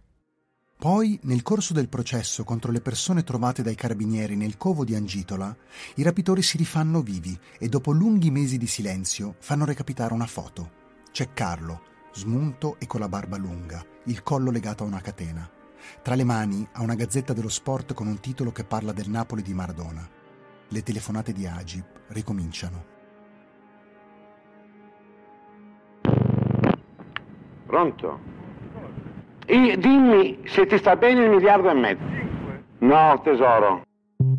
Poi, 0.80 1.20
nel 1.24 1.42
corso 1.42 1.74
del 1.74 1.90
processo 1.90 2.46
contro 2.46 2.72
le 2.72 2.80
persone 2.80 3.26
trovate 3.26 3.62
dai 3.62 3.76
carabinieri 3.76 4.38
nel 4.38 4.56
covo 4.56 4.86
di 4.86 4.96
Angitola, 4.96 5.54
i 5.96 6.04
rapitori 6.04 6.42
si 6.42 6.56
rifanno 6.56 7.02
vivi 7.02 7.38
e 7.60 7.68
dopo 7.68 7.92
lunghi 7.92 8.32
mesi 8.32 8.58
di 8.58 8.66
silenzio 8.66 9.36
fanno 9.40 9.66
recapitare 9.66 10.14
una 10.14 10.26
foto. 10.26 10.72
C'è 11.12 11.34
Carlo, 11.34 11.82
smunto 12.14 12.78
e 12.80 12.88
con 12.88 13.02
la 13.02 13.10
barba 13.10 13.36
lunga, 13.36 13.84
il 14.06 14.24
collo 14.24 14.52
legato 14.52 14.86
a 14.86 14.88
una 14.88 15.02
catena. 15.02 15.50
Tra 16.02 16.16
le 16.16 16.24
mani 16.24 16.66
ha 16.72 16.82
una 16.82 16.96
gazzetta 16.96 17.34
dello 17.34 17.50
sport 17.50 17.94
con 17.94 18.08
un 18.08 18.22
titolo 18.22 18.54
che 18.54 18.64
parla 18.64 18.94
del 18.94 19.10
Napoli 19.10 19.42
di 19.42 19.54
Maradona. 19.54 20.19
Le 20.72 20.84
telefonate 20.84 21.34
di 21.34 21.48
Agip 21.48 21.86
ricominciano. 22.10 22.86
Pronto? 27.66 28.20
E 29.48 29.78
dimmi 29.78 30.42
se 30.46 30.68
ti 30.68 30.78
sta 30.78 30.96
bene 30.96 31.24
il 31.24 31.30
miliardo 31.32 31.72
e 31.72 31.74
mezzo. 31.74 32.04
No, 32.80 33.20
tesoro. 33.24 33.82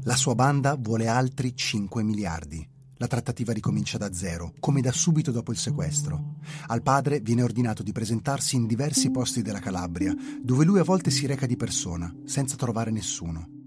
La 0.04 0.14
sua 0.14 0.36
banda 0.36 0.76
vuole 0.78 1.08
altri 1.08 1.54
5 1.56 2.02
miliardi. 2.04 2.64
La 2.98 3.08
trattativa 3.08 3.52
ricomincia 3.52 3.98
da 3.98 4.12
zero, 4.12 4.52
come 4.60 4.80
da 4.80 4.92
subito 4.92 5.32
dopo 5.32 5.50
il 5.50 5.58
sequestro. 5.58 6.36
Al 6.68 6.82
padre 6.82 7.18
viene 7.20 7.42
ordinato 7.42 7.82
di 7.82 7.92
presentarsi 7.92 8.54
in 8.54 8.66
diversi 8.66 9.10
posti 9.10 9.42
della 9.42 9.58
Calabria, 9.58 10.14
dove 10.40 10.64
lui 10.64 10.78
a 10.78 10.84
volte 10.84 11.10
si 11.10 11.26
reca 11.26 11.46
di 11.46 11.56
persona, 11.56 12.12
senza 12.24 12.54
trovare 12.54 12.92
nessuno. 12.92 13.59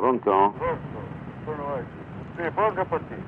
Pronto? 0.00 0.54
Pronto? 0.56 0.98
Sono 1.44 1.74
oggi. 1.74 1.84
Sì, 2.36 2.50
pronto 2.54 2.80
a 2.80 2.84
partire. 2.86 3.22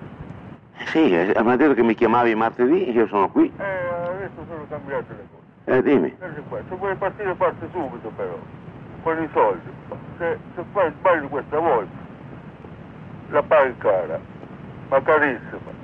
Sì, 0.86 1.14
eh, 1.14 1.42
mi 1.42 1.52
ha 1.52 1.56
detto 1.56 1.74
che 1.74 1.82
mi 1.82 1.94
chiamavi 1.94 2.34
martedì, 2.34 2.90
io 2.90 3.06
sono 3.08 3.28
qui. 3.28 3.52
Eh, 3.58 3.62
adesso 3.62 4.42
sono 4.48 4.64
cambiate 4.70 5.06
le 5.10 5.26
cose. 5.30 5.76
Eh, 5.76 5.82
dimmi. 5.82 6.16
Se 6.18 6.74
vuoi 6.74 6.96
partire 6.96 7.34
parte 7.34 7.68
subito 7.72 8.10
però, 8.16 8.38
con 9.02 9.22
i 9.22 9.28
soldi. 9.34 9.70
Se, 10.16 10.38
se 10.54 10.64
fai 10.72 10.90
sbagli 10.98 11.28
questa 11.28 11.58
volta, 11.58 11.92
la 13.28 13.42
paghi 13.42 13.76
cara, 13.76 14.18
ma 14.88 15.02
carissima. 15.02 15.80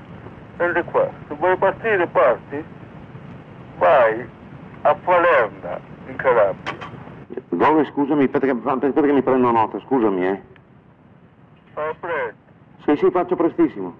Prendi 0.56 0.82
qua, 0.84 1.06
se 1.28 1.34
vuoi 1.34 1.56
partire 1.58 2.06
parti, 2.06 2.64
vai 3.76 4.26
a 4.82 4.94
Palerna, 4.94 5.80
in 6.06 6.16
Calabria. 6.16 6.76
Dove, 7.50 7.84
scusami, 7.84 8.24
aspetta 8.24 8.46
che, 8.46 8.56
aspetta 8.64 9.00
che 9.02 9.12
mi 9.12 9.22
prendo 9.22 9.50
nota, 9.50 9.78
scusami, 9.80 10.26
eh. 10.26 10.47
Fai 11.78 11.94
presto. 11.94 12.36
Sì, 12.82 12.96
sì, 12.96 13.10
faccio 13.12 13.36
prestissimo. 13.36 13.96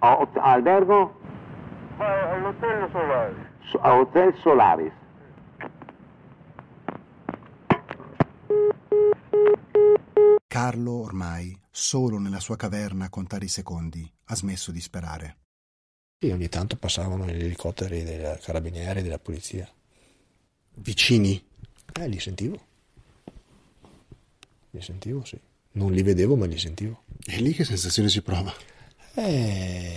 A, 0.00 0.18
hot- 0.18 0.36
albergo? 0.38 1.20
Vai 1.96 2.32
all'hotel 2.32 2.90
Solari. 2.90 3.46
So- 3.70 3.78
a 3.78 3.94
Hotel 3.96 4.34
Solaris. 4.38 4.92
Carlo 10.48 10.92
ormai, 11.00 11.56
solo 11.70 12.18
nella 12.18 12.40
sua 12.40 12.56
caverna 12.56 13.04
a 13.04 13.08
contare 13.08 13.44
i 13.44 13.48
secondi, 13.48 14.12
ha 14.24 14.34
smesso 14.34 14.72
di 14.72 14.80
sperare. 14.80 15.36
E 16.18 16.32
ogni 16.32 16.48
tanto 16.48 16.76
passavano 16.76 17.26
gli 17.26 17.40
elicotteri 17.44 18.02
dei 18.02 18.36
carabinieri 18.40 18.98
e 18.98 19.02
della 19.04 19.20
polizia. 19.20 19.68
Vicini? 20.74 21.40
Eh, 22.00 22.08
li 22.08 22.18
sentivo. 22.18 22.60
Li 24.70 24.80
sentivo, 24.82 25.24
sì. 25.24 25.50
Non 25.72 25.92
li 25.92 26.02
vedevo, 26.02 26.36
ma 26.36 26.46
li 26.46 26.58
sentivo. 26.58 27.04
E 27.24 27.40
lì 27.40 27.54
che 27.54 27.64
sensazione 27.64 28.08
si 28.08 28.20
prova? 28.20 28.52
Eh, 29.14 29.96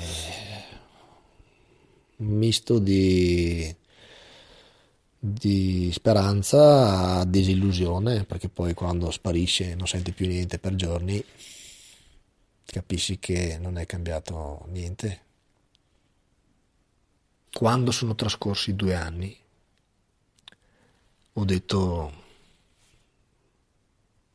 un 2.17 2.27
misto 2.27 2.79
di, 2.79 3.75
di 5.17 5.89
speranza 5.91 7.17
a 7.17 7.25
disillusione, 7.25 8.23
perché 8.23 8.47
poi 8.47 8.73
quando 8.73 9.11
sparisce 9.11 9.71
e 9.71 9.75
non 9.75 9.87
senti 9.87 10.13
più 10.13 10.27
niente 10.27 10.59
per 10.59 10.75
giorni, 10.75 11.23
capisci 12.65 13.19
che 13.19 13.57
non 13.59 13.77
è 13.77 13.85
cambiato 13.85 14.65
niente. 14.69 15.23
Quando 17.51 17.91
sono 17.91 18.15
trascorsi 18.15 18.75
due 18.75 18.95
anni, 18.95 19.35
ho 21.33 21.45
detto 21.45 22.23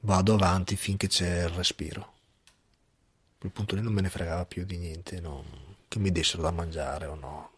vado 0.01 0.35
avanti 0.35 0.77
finché 0.77 1.09
c'è 1.09 1.45
il 1.45 1.51
respiro. 1.51 2.01
A 2.01 3.39
quel 3.39 3.53
punto 3.53 3.75
lì 3.75 3.83
non 3.83 3.93
me 3.93 4.01
ne 4.01 4.11
fregava 4.11 4.45
più 4.45 4.65
di 4.65 4.77
niente, 4.77 5.21
no? 5.21 5.69
che 5.91 5.99
mi 5.99 6.13
dessero 6.13 6.43
da 6.43 6.53
mangiare 6.53 7.07
o 7.07 7.17
no. 7.17 7.51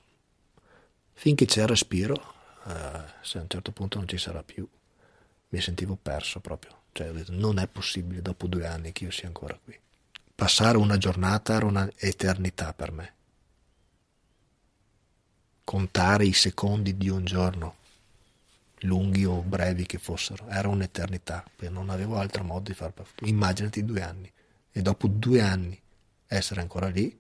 Finché 1.13 1.45
c'è 1.45 1.63
il 1.63 1.69
respiro, 1.69 2.15
eh, 2.67 3.05
se 3.21 3.39
a 3.39 3.43
un 3.43 3.49
certo 3.49 3.73
punto 3.73 3.99
non 3.99 4.09
ci 4.09 4.17
sarà 4.17 4.43
più, 4.43 4.67
mi 5.49 5.61
sentivo 5.61 5.99
perso 6.01 6.41
proprio. 6.41 6.81
Cioè 6.93 7.11
ho 7.11 7.13
detto 7.13 7.33
non 7.33 7.59
è 7.59 7.67
possibile 7.67 8.23
dopo 8.23 8.47
due 8.47 8.67
anni 8.67 8.93
che 8.93 9.05
io 9.05 9.11
sia 9.11 9.27
ancora 9.27 9.59
qui. 9.63 9.79
Passare 10.35 10.79
una 10.79 10.97
giornata 10.97 11.55
era 11.55 11.67
un'eternità 11.67 12.73
per 12.73 12.91
me. 12.93 13.15
Contare 15.65 16.25
i 16.25 16.33
secondi 16.33 16.97
di 16.97 17.11
un 17.11 17.25
giorno, 17.25 17.77
lunghi 18.83 19.25
o 19.25 19.43
brevi 19.43 19.87
che 19.87 19.99
fossero, 19.99 20.47
era 20.49 20.69
un'eternità, 20.69 21.45
non 21.71 21.91
avevo 21.91 22.19
altro 22.19 22.45
modo 22.45 22.71
di 22.71 22.75
far. 22.75 22.93
Immaginati 23.23 23.85
due 23.85 24.03
anni 24.03 24.33
e 24.71 24.83
dopo 24.83 25.07
due 25.07 25.41
anni 25.41 25.81
essere 26.27 26.61
ancora 26.61 26.89
lì. 26.89 27.19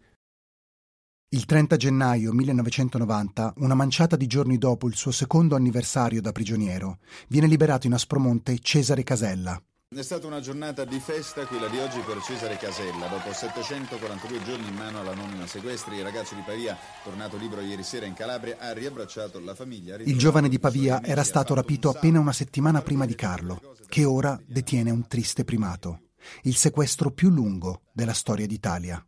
Il 1.29 1.47
30 1.47 1.77
gennaio 1.77 2.33
1990, 2.33 3.55
una 3.57 3.75
manciata 3.75 4.17
di 4.17 4.27
giorni 4.27 4.59
dopo 4.59 4.87
il 4.87 4.95
suo 4.95 5.11
secondo 5.11 5.57
anniversario 5.57 6.21
da 6.21 6.33
prigioniero, 6.33 6.99
viene 7.29 7.47
liberato 7.47 7.87
in 7.87 7.95
Aspromonte 7.95 8.59
Cesare 8.59 9.03
Casella. 9.03 9.61
È 9.95 10.03
stata 10.03 10.27
una 10.27 10.41
giornata 10.41 10.87
di 10.87 10.99
festa 11.01 11.45
quella 11.45 11.69
di 11.69 11.79
oggi 11.79 12.01
per 12.01 12.19
Cesare 12.23 12.57
Casella. 12.57 13.09
Dopo 13.09 13.31
742 13.31 14.43
giorni 14.43 14.67
in 14.67 14.75
mano 14.75 15.01
all'anonima 15.01 15.47
sequestri, 15.47 15.97
il 15.97 16.03
ragazzo 16.03 16.35
di 16.35 16.41
Pavia, 16.41 16.79
tornato 17.05 17.37
libero 17.37 17.61
ieri 17.61 17.83
sera 17.83 18.07
in 18.07 18.15
Calabria, 18.15 18.57
ha 18.59 18.73
riabbracciato 18.73 19.39
la 19.39 19.55
famiglia. 19.55 19.97
Il 19.97 20.17
giovane 20.17 20.49
di 20.49 20.59
Pavia 20.59 21.03
era 21.03 21.23
stato 21.23 21.53
rapito 21.55 21.91
appena 21.91 22.19
una 22.21 22.33
settimana 22.33 22.81
prima 22.81 23.05
di 23.05 23.15
Carlo, 23.15 23.61
che 23.87 24.05
ora 24.05 24.41
detiene 24.47 24.91
un 24.91 25.07
triste 25.07 25.45
primato, 25.45 26.01
il 26.45 26.57
sequestro 26.57 27.11
più 27.11 27.29
lungo 27.29 27.83
della 27.93 28.15
storia 28.15 28.47
d'Italia. 28.47 29.07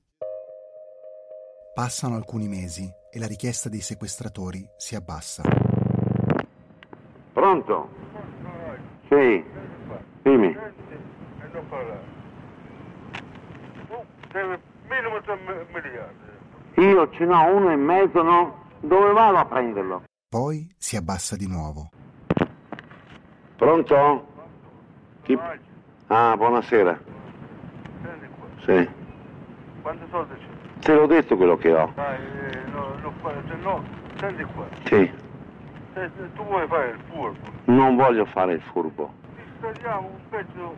Passano 1.73 2.17
alcuni 2.17 2.47
mesi 2.47 2.87
e 3.11 3.19
la 3.19 3.27
richiesta 3.27 3.71
dei 3.71 3.81
sequestratori 3.81 4.69
si 4.77 4.95
abbassa. 4.95 5.43
Pronto? 7.33 7.89
Sì. 9.09 9.73
Dimmi. 10.25 10.47
E 10.57 11.49
non 11.53 11.69
parlare. 11.69 12.13
Minimo 14.89 15.21
3 15.21 15.39
miliardi. 15.73 16.33
Io 16.77 17.11
ce 17.11 17.25
n'ho 17.27 17.55
uno 17.57 17.71
e 17.71 17.77
mezzo, 17.77 18.23
no? 18.23 18.65
Dove 18.81 19.13
vado 19.13 19.37
a 19.37 19.45
prenderlo? 19.45 20.03
Poi 20.29 20.67
si 20.79 20.97
abbassa 20.97 21.37
di 21.37 21.47
nuovo. 21.47 21.91
Pronto? 23.57 24.27
Chi? 25.23 25.39
Ah, 26.07 26.35
buonasera. 26.37 26.99
Prendi 28.01 28.27
qua. 28.39 28.47
Sì. 28.65 28.89
Quanti 29.83 30.05
soldi 30.11 30.35
c'è? 30.37 30.81
Te 30.81 30.95
l'ho 30.95 31.07
detto 31.07 31.37
quello 31.37 31.57
che 31.59 31.71
ho. 31.71 31.93
Dai, 31.95 32.17
eh, 32.17 32.63
no, 32.73 32.95
no, 33.03 33.13
se 33.47 33.57
no, 33.57 33.85
senti 34.19 34.45
qua. 34.45 34.67
Sì. 34.85 35.11
Se, 35.93 36.11
se 36.17 36.33
tu 36.33 36.45
vuoi 36.45 36.67
fare 36.67 36.91
il 36.93 36.99
furbo, 37.11 37.37
Non 37.67 37.97
voglio 37.97 38.25
fare 38.25 38.55
il 38.55 38.63
furbo. 38.63 39.23
Ti 39.73 39.81
stagliamo 39.81 40.09
un 40.09 40.29
pezzo, 40.29 40.77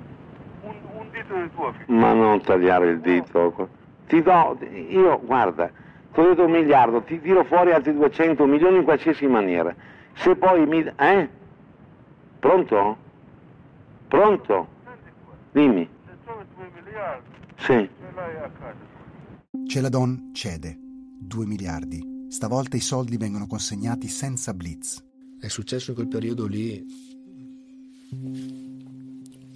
un, 0.63 0.75
un 0.99 1.11
dito 1.11 1.35
di 1.35 1.51
tua 1.55 1.73
figlia. 1.73 1.99
Ma 1.99 2.13
non 2.13 2.41
tagliare 2.43 2.91
il 2.91 3.01
dito. 3.01 3.69
Ti 4.07 4.23
do, 4.23 4.59
io, 4.89 5.21
guarda, 5.25 5.71
ti 6.13 6.21
ho 6.21 6.29
detto 6.29 6.45
un 6.45 6.51
miliardo, 6.53 7.03
ti 7.03 7.21
tiro 7.21 7.45
fuori 7.45 7.73
altri 7.73 7.95
200 7.95 8.47
milioni 8.47 8.77
in 8.79 8.85
qualsiasi 8.85 9.27
maniera. 9.27 9.75
Se 10.15 10.37
poi 10.37 10.67
mi... 10.67 10.85
Eh? 10.97 11.29
Pronto? 12.39 12.97
Pronto? 14.09 14.69
Dimmi. 15.53 15.89
se 16.07 16.13
trovi 16.25 16.45
2 16.55 16.71
miliardi, 16.83 17.29
Sì. 17.57 17.67
ce 17.67 17.89
l'hai 18.15 18.37
a 18.37 18.51
casa. 18.51 18.77
Celadon 19.67 20.31
cede. 20.33 20.79
2 21.19 21.47
miliardi. 21.47 22.27
Stavolta 22.29 22.77
i 22.77 22.81
soldi 22.81 23.17
vengono 23.17 23.47
consegnati 23.47 24.07
senza 24.09 24.55
blitz. 24.55 25.03
È 25.41 25.49
successo 25.49 25.91
in 25.91 25.97
quel 25.97 26.09
periodo 26.09 26.47
lì 26.47 26.85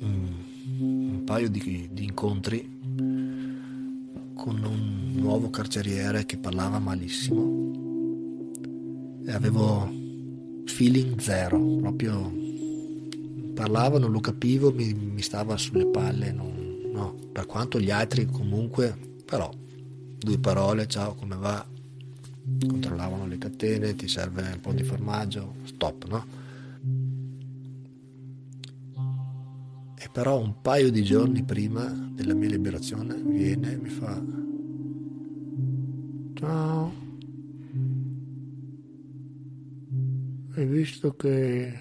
mm, 0.05 1.25
paio 1.25 1.49
di, 1.49 1.89
di 1.93 2.05
incontri 2.05 2.79
con 4.35 4.65
un 4.65 5.13
nuovo 5.15 5.51
carceriere 5.51 6.25
che 6.25 6.39
parlava 6.39 6.79
malissimo 6.79 7.79
e 9.27 9.33
avevo 9.33 9.89
feeling 10.65 11.19
zero, 11.21 11.59
proprio 11.59 12.33
parlava, 13.55 13.99
non 13.99 14.11
lo 14.11 14.21
capivo, 14.21 14.73
mi, 14.73 14.95
mi 14.95 15.21
stava 15.21 15.57
sulle 15.57 15.87
palle, 15.87 16.33
non, 16.33 16.79
no. 16.93 17.15
per 17.31 17.47
quanto 17.47 17.79
gli 17.79 17.91
altri 17.91 18.27
comunque, 18.27 18.97
però 19.25 19.51
due 20.19 20.39
parole, 20.39 20.87
ciao, 20.89 21.15
come 21.15 21.37
va? 21.37 21.67
Controllavano 22.67 23.27
le 23.27 23.39
catene, 23.39 23.95
ti 23.95 24.09
serve 24.09 24.43
un 24.55 24.61
po' 24.61 24.73
di 24.73 24.83
formaggio, 24.83 25.55
stop, 25.65 26.07
no? 26.09 26.25
E 30.03 30.09
però 30.11 30.41
un 30.41 30.63
paio 30.63 30.91
di 30.91 31.03
giorni 31.03 31.45
prima 31.45 31.85
della 31.85 32.33
mia 32.33 32.49
liberazione 32.49 33.17
viene 33.17 33.73
e 33.73 33.77
mi 33.77 33.91
fa 33.91 34.19
ciao. 36.41 36.93
Hai 40.55 40.67
visto 40.67 41.15
che 41.17 41.79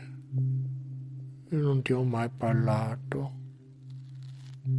io 1.50 1.60
non 1.60 1.82
ti 1.82 1.94
ho 1.94 2.04
mai 2.04 2.30
parlato. 2.36 3.32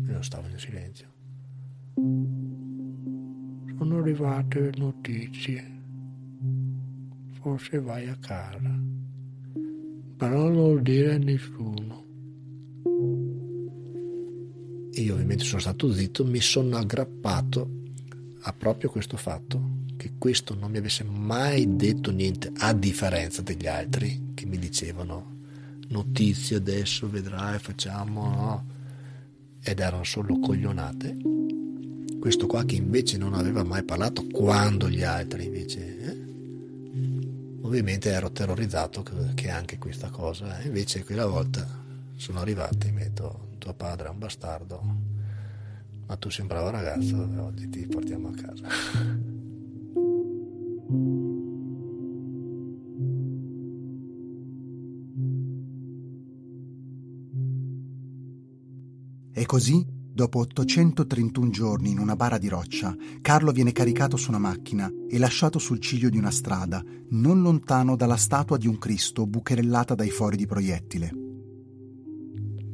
Io 0.07 0.21
stavo 0.21 0.47
in 0.47 0.59
silenzio. 0.59 1.09
Sono 3.79 3.99
arrivate 4.01 4.71
notizie. 4.77 5.79
Forse 7.41 7.81
vai 7.81 8.07
a 8.07 8.17
casa. 8.17 8.79
Però 10.19 10.51
non 10.51 10.75
lo 10.75 10.81
dire 10.81 11.15
a 11.15 11.19
nessuno 11.19 12.00
io 14.95 15.15
ovviamente 15.15 15.45
sono 15.45 15.61
stato 15.61 15.93
zitto 15.93 16.25
mi 16.25 16.41
sono 16.41 16.77
aggrappato 16.77 17.79
a 18.43 18.53
proprio 18.53 18.91
questo 18.91 19.17
fatto 19.17 19.79
che 19.97 20.13
questo 20.19 20.55
non 20.55 20.71
mi 20.71 20.79
avesse 20.79 21.05
mai 21.05 21.77
detto 21.77 22.11
niente 22.11 22.51
a 22.57 22.73
differenza 22.73 23.43
degli 23.43 23.67
altri 23.67 24.31
che 24.35 24.47
mi 24.47 24.59
dicevano 24.59 25.39
notizie 25.89 26.57
adesso 26.57 27.09
vedrai 27.09 27.59
facciamo 27.59 28.25
no? 28.25 28.65
ed 29.63 29.79
erano 29.79 30.05
solo 30.05 30.39
coglionate 30.39 31.17
questo 32.19 32.47
qua 32.47 32.65
che 32.65 32.77
invece 32.77 33.17
non 33.19 33.35
aveva 33.35 33.63
mai 33.63 33.85
parlato 33.85 34.27
quando 34.27 34.89
gli 34.89 35.03
altri 35.03 35.45
invece 35.47 35.99
eh? 36.01 36.29
ovviamente 37.61 38.11
ero 38.11 38.33
terrorizzato 38.33 39.05
che 39.35 39.51
anche 39.51 39.79
questa 39.79 40.09
cosa 40.09 40.59
eh? 40.61 40.67
invece 40.67 41.05
quella 41.05 41.27
volta 41.27 41.67
sono 42.17 42.41
arrivati 42.41 42.89
e 42.89 42.91
mi 42.91 43.03
hanno 43.03 43.09
detto 43.09 43.50
tuo 43.61 43.75
padre 43.75 44.09
è 44.09 44.11
un 44.11 44.19
bastardo 44.19 44.81
ma 46.07 46.17
tu 46.17 46.29
sei 46.29 46.41
un 46.41 46.49
bravo 46.49 46.71
ragazzo 46.71 47.31
e 47.31 47.39
oggi 47.39 47.69
ti 47.69 47.87
portiamo 47.87 48.29
a 48.29 48.33
casa 48.33 48.69
E 59.33 59.47
così 59.47 59.87
Dopo 60.13 60.41
831 60.41 61.51
giorni 61.51 61.93
in 61.93 61.99
una 61.99 62.15
bara 62.15 62.37
di 62.37 62.49
roccia, 62.49 62.95
Carlo 63.23 63.53
viene 63.53 63.73
caricato 63.73 64.19
su 64.19 64.29
una 64.29 64.39
macchina 64.39 64.93
e 65.09 65.19
lasciato 65.19 65.59
sul 65.59 65.81
ciglio 65.81 66.11
di 66.11 66.19
una 66.19 66.31
strada, 66.31 66.85
non 67.11 67.41
lontano 67.41 67.97
dalla 67.97 68.17
statua 68.17 68.59
di 68.59 68.67
un 68.67 68.77
Cristo 68.77 69.27
bucherellata 69.27 69.95
dai 69.95 70.11
fori 70.11 70.37
di 70.37 70.47
proiettile. 70.47 71.20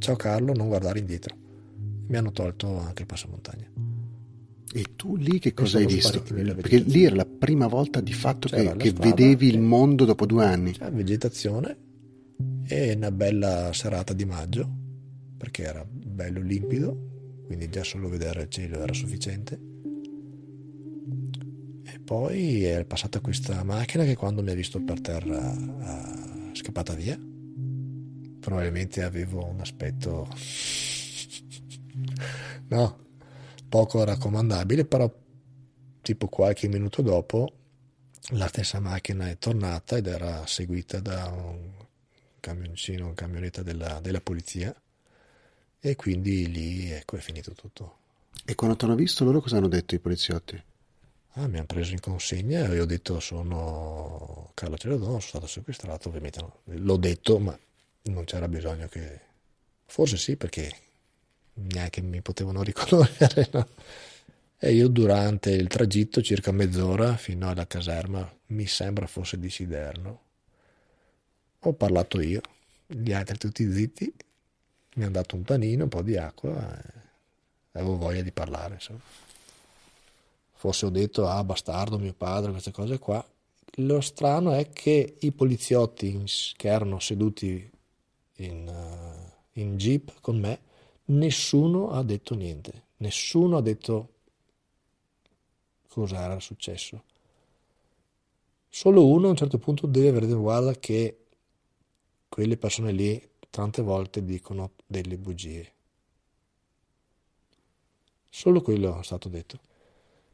Ciao 0.07 0.15
Carlo, 0.15 0.53
non 0.53 0.69
guardare 0.69 1.01
indietro. 1.01 1.35
Mi 2.07 2.17
hanno 2.17 2.31
tolto 2.31 2.79
anche 2.79 3.03
il 3.03 3.09
passamontagna. 3.09 3.69
E 4.73 4.85
tu 4.95 5.17
lì 5.17 5.41
che 5.41 5.53
cosa 5.53 5.79
hai 5.79 5.87
visto? 5.87 6.23
Perché 6.23 6.79
lì 6.79 7.07
era 7.07 7.17
la 7.17 7.27
prima 7.27 7.67
volta 7.67 8.01
di 8.01 8.13
fatto 8.13 8.47
che, 8.47 8.73
che 8.77 8.93
vedevi 8.93 9.49
il 9.49 9.59
mondo 9.59 10.05
dopo 10.05 10.25
due 10.25 10.45
anni. 10.45 10.71
C'era 10.71 10.91
vegetazione 10.91 11.77
e 12.69 12.93
una 12.95 13.11
bella 13.11 13.73
serata 13.73 14.13
di 14.13 14.25
maggio, 14.25 14.71
perché 15.37 15.65
era 15.65 15.85
bello 15.85 16.41
limpido, 16.41 17.43
quindi 17.45 17.69
già 17.69 17.83
solo 17.83 18.09
vedere 18.09 18.43
il 18.43 18.49
cielo 18.49 18.79
era 18.79 18.93
sufficiente. 18.93 19.61
E 21.83 21.99
poi 21.99 22.63
è 22.63 22.85
passata 22.85 23.19
questa 23.19 23.65
macchina 23.65 24.05
che 24.05 24.15
quando 24.15 24.41
mi 24.41 24.53
ha 24.53 24.55
visto 24.55 24.81
per 24.81 25.01
terra 25.01 25.53
è 25.53 26.55
scappata 26.55 26.95
via. 26.95 27.19
Probabilmente 28.47 29.03
avevo 29.03 29.45
un 29.45 29.59
aspetto 29.59 30.29
no, 32.69 33.07
poco 33.69 34.05
raccomandabile, 34.05 34.85
però 34.85 35.13
tipo 36.01 36.29
qualche 36.29 36.69
minuto 36.69 37.03
dopo 37.03 37.53
la 38.35 38.47
stessa 38.47 38.79
macchina 38.79 39.29
è 39.29 39.37
tornata 39.37 39.97
ed 39.97 40.07
era 40.07 40.47
seguita 40.47 41.01
da 41.01 41.27
un 41.27 41.73
camioncino, 42.39 43.09
un 43.09 43.15
camionetta 43.15 43.65
della, 43.65 43.99
della 43.99 44.21
polizia 44.21 44.73
e 45.81 45.97
quindi 45.97 46.49
lì 46.49 46.89
ecco 46.93 47.17
è 47.17 47.21
finito 47.21 47.53
tutto. 47.53 47.97
E 48.45 48.55
quando 48.55 48.77
ti 48.77 48.85
hanno 48.85 48.95
visto 48.95 49.25
loro 49.25 49.41
cosa 49.41 49.57
hanno 49.57 49.67
detto 49.67 49.97
i 49.97 49.99
poliziotti? 49.99 50.63
Ah, 51.33 51.49
mi 51.49 51.57
hanno 51.57 51.67
preso 51.67 51.95
in 51.95 52.01
consegna 52.01 52.69
e 52.69 52.79
ho 52.79 52.87
detto 52.87 53.19
sono 53.19 54.53
Carlo 54.55 54.79
Celedon, 54.79 55.05
sono 55.05 55.21
stato 55.21 55.47
sequestrato, 55.49 56.07
ovviamente 56.07 56.41
no. 56.41 56.61
l'ho 56.67 56.97
detto 56.97 57.41
ma 57.41 57.59
non 58.11 58.25
c'era 58.25 58.49
bisogno 58.49 58.89
che... 58.89 59.21
Forse 59.89 60.17
sì 60.17 60.37
perché 60.37 60.75
neanche 61.55 62.01
mi 62.01 62.21
potevano 62.21 62.63
riconoscere. 62.65 63.49
No? 63.53 63.69
E 64.59 64.73
io 64.73 64.89
durante 64.89 65.51
il 65.51 65.69
tragitto, 65.69 66.23
circa 66.23 66.51
mezz'ora 66.51 67.17
fino 67.17 67.49
alla 67.49 67.67
caserma, 67.67 68.31
mi 68.47 68.67
sembra 68.67 69.07
fosse 69.07 69.39
di 69.39 69.51
Siderno, 69.51 70.21
ho 71.61 71.73
parlato 71.75 72.21
io, 72.21 72.41
gli 72.87 73.13
altri 73.13 73.37
tutti 73.37 73.71
zitti 73.71 74.15
mi 74.97 75.03
hanno 75.03 75.13
dato 75.13 75.37
un 75.37 75.43
panino, 75.43 75.85
un 75.85 75.89
po' 75.89 76.03
di 76.03 76.17
acqua 76.17 76.51
e 76.51 76.93
avevo 77.73 77.97
voglia 77.97 78.23
di 78.23 78.33
parlare. 78.33 78.75
Insomma. 78.75 79.01
Forse 80.55 80.87
ho 80.87 80.91
detto, 80.91 81.29
ah 81.29 81.45
bastardo 81.45 81.99
mio 81.99 82.15
padre, 82.15 82.51
queste 82.51 82.71
cose 82.71 82.99
qua. 82.99 83.25
Lo 83.81 84.01
strano 84.01 84.53
è 84.53 84.71
che 84.71 85.17
i 85.21 85.33
poliziotti 85.33 86.25
che 86.57 86.69
erano 86.69 86.99
seduti 86.99 87.71
in, 88.37 88.69
uh, 88.69 89.59
in 89.61 89.77
jeep 89.77 90.21
con 90.21 90.39
me, 90.39 90.61
nessuno 91.07 91.91
ha 91.91 92.03
detto 92.03 92.35
niente, 92.35 92.85
nessuno 92.99 93.57
ha 93.57 93.63
detto 93.63 94.09
cosa 95.89 96.23
era 96.23 96.39
successo. 96.41 97.03
Solo 98.69 99.07
uno 99.07 99.29
a 99.29 99.31
un 99.31 99.37
certo 99.37 99.59
punto 99.59 99.87
deve 99.87 100.09
avere 100.09 100.27
detto 100.27 100.41
guarda 100.41 100.73
che 100.75 101.19
quelle 102.29 102.59
persone 102.59 102.93
lì 102.93 103.31
tante 103.49 103.81
volte 103.81 104.23
dicono 104.23 104.73
delle 104.87 105.17
bugie. 105.17 105.73
Solo 108.29 108.61
quello 108.61 109.01
è 109.01 109.03
stato 109.03 109.31
detto. 109.31 109.59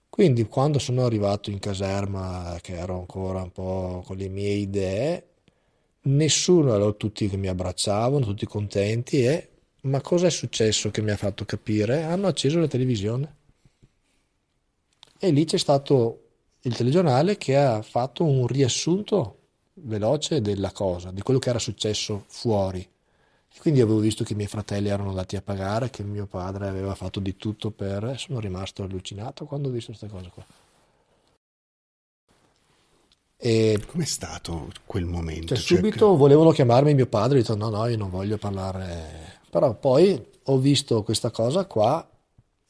Quindi 0.09 0.45
quando 0.47 0.79
sono 0.81 1.05
arrivato 1.05 1.51
in 1.51 1.61
caserma, 1.61 2.59
che 2.61 2.75
ero 2.77 2.99
ancora 2.99 3.43
un 3.43 3.53
po' 3.53 4.03
con 4.05 4.17
le 4.17 4.29
mie 4.29 4.51
idee, 4.51 5.27
nessuno, 6.03 6.75
erano 6.75 6.97
tutti 6.97 7.29
che 7.29 7.37
mi 7.37 7.49
abbracciavano, 7.49 8.25
tutti 8.25 8.47
contenti 8.47 9.25
e 9.25 9.49
ma 9.83 10.01
cosa 10.01 10.27
è 10.27 10.31
successo 10.31 10.91
che 10.91 11.03
mi 11.03 11.11
ha 11.11 11.17
fatto 11.17 11.45
capire? 11.45 12.03
Hanno 12.03 12.29
acceso 12.29 12.59
la 12.61 12.69
televisione 12.69 13.37
e 15.19 15.31
lì 15.31 15.45
c'è 15.45 15.59
stato 15.59 16.19
il 16.63 16.77
telegiornale 16.77 17.37
che 17.37 17.57
ha 17.57 17.83
fatto 17.83 18.25
un 18.25 18.47
riassunto 18.47 19.39
veloce 19.75 20.41
della 20.41 20.73
cosa, 20.73 21.11
di 21.11 21.23
quello 21.23 21.41
che 21.41 21.49
era 21.49 21.59
successo 21.59 22.25
fuori. 22.29 22.87
Quindi 23.59 23.81
avevo 23.81 23.99
visto 23.99 24.25
che 24.25 24.33
i 24.33 24.37
miei 24.37 24.49
fratelli 24.49 24.89
erano 24.89 25.11
andati 25.11 25.37
a 25.37 25.43
pagare, 25.43 25.91
che 25.91 26.03
mio 26.03 26.27
padre 26.27 26.69
aveva 26.69 26.95
fatto 26.95 27.21
di 27.21 27.37
tutto 27.37 27.71
per... 27.71 28.05
e 28.05 28.19
sono 28.19 28.41
rimasto 28.41 28.83
allucinato 28.83 29.45
quando 29.45 29.69
ho 29.69 29.71
visto 29.71 29.95
questa 29.95 30.09
cosa 30.09 30.29
qua. 30.31 30.45
E 33.45 33.83
Com'è 33.89 34.05
stato 34.05 34.69
quel 34.87 35.05
momento? 35.05 35.49
Cioè, 35.49 35.57
cioè 35.57 35.77
subito 35.79 36.13
che... 36.13 36.17
volevano 36.17 36.53
chiamarmi 36.53 36.95
mio 36.95 37.09
padre, 37.09 37.39
ho 37.39 37.41
detto 37.41 37.57
no, 37.57 37.71
no, 37.71 37.89
io 37.89 37.97
non 37.97 38.09
voglio 38.09 38.39
parlare. 38.39 39.41
Però 39.51 39.75
poi 39.75 40.25
ho 40.45 40.59
visto 40.59 41.03
questa 41.03 41.33
cosa 41.33 41.65
qua 41.65 42.09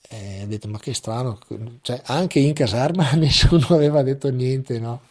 e 0.09 0.41
ho 0.43 0.47
detto 0.47 0.68
ma 0.68 0.79
che 0.79 0.95
strano, 0.95 1.39
cioè, 1.83 2.01
anche 2.07 2.39
in 2.39 2.55
caserma 2.55 3.12
nessuno 3.16 3.66
aveva 3.77 4.03
detto 4.03 4.31
niente, 4.31 4.79
no? 4.79 5.03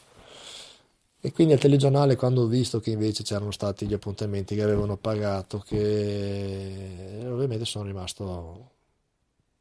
E 1.19 1.31
quindi 1.31 1.53
al 1.53 1.59
telegiornale 1.59 2.15
quando 2.15 2.41
ho 2.41 2.47
visto 2.47 2.79
che 2.79 2.89
invece 2.89 3.21
c'erano 3.21 3.51
stati 3.51 3.85
gli 3.85 3.93
appuntamenti 3.93 4.55
che 4.55 4.63
avevano 4.63 4.97
pagato, 4.97 5.59
che 5.59 7.21
ovviamente 7.23 7.65
sono 7.65 7.85
rimasto 7.85 8.71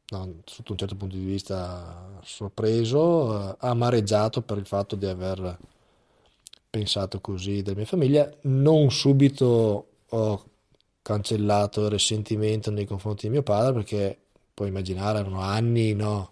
no, 0.07 0.33
sotto 0.45 0.71
un 0.71 0.77
certo 0.79 0.95
punto 0.95 1.15
di 1.15 1.23
vista 1.25 2.19
sorpreso, 2.23 3.55
amareggiato 3.59 4.41
per 4.41 4.57
il 4.57 4.65
fatto 4.65 4.95
di 4.95 5.05
aver 5.05 5.59
pensato 6.71 7.19
così 7.19 7.61
della 7.61 7.75
mia 7.75 7.85
famiglia. 7.85 8.31
Non 8.43 8.89
subito 8.91 9.87
ho 10.07 10.45
cancellato 11.01 11.85
il 11.85 11.91
risentimento 11.91 12.71
nei 12.71 12.85
confronti 12.85 13.25
di 13.27 13.33
mio 13.33 13.43
padre 13.43 13.73
perché 13.73 14.17
puoi 14.53 14.69
immaginare 14.69 15.19
erano 15.19 15.41
anni, 15.41 15.93
no? 15.93 16.31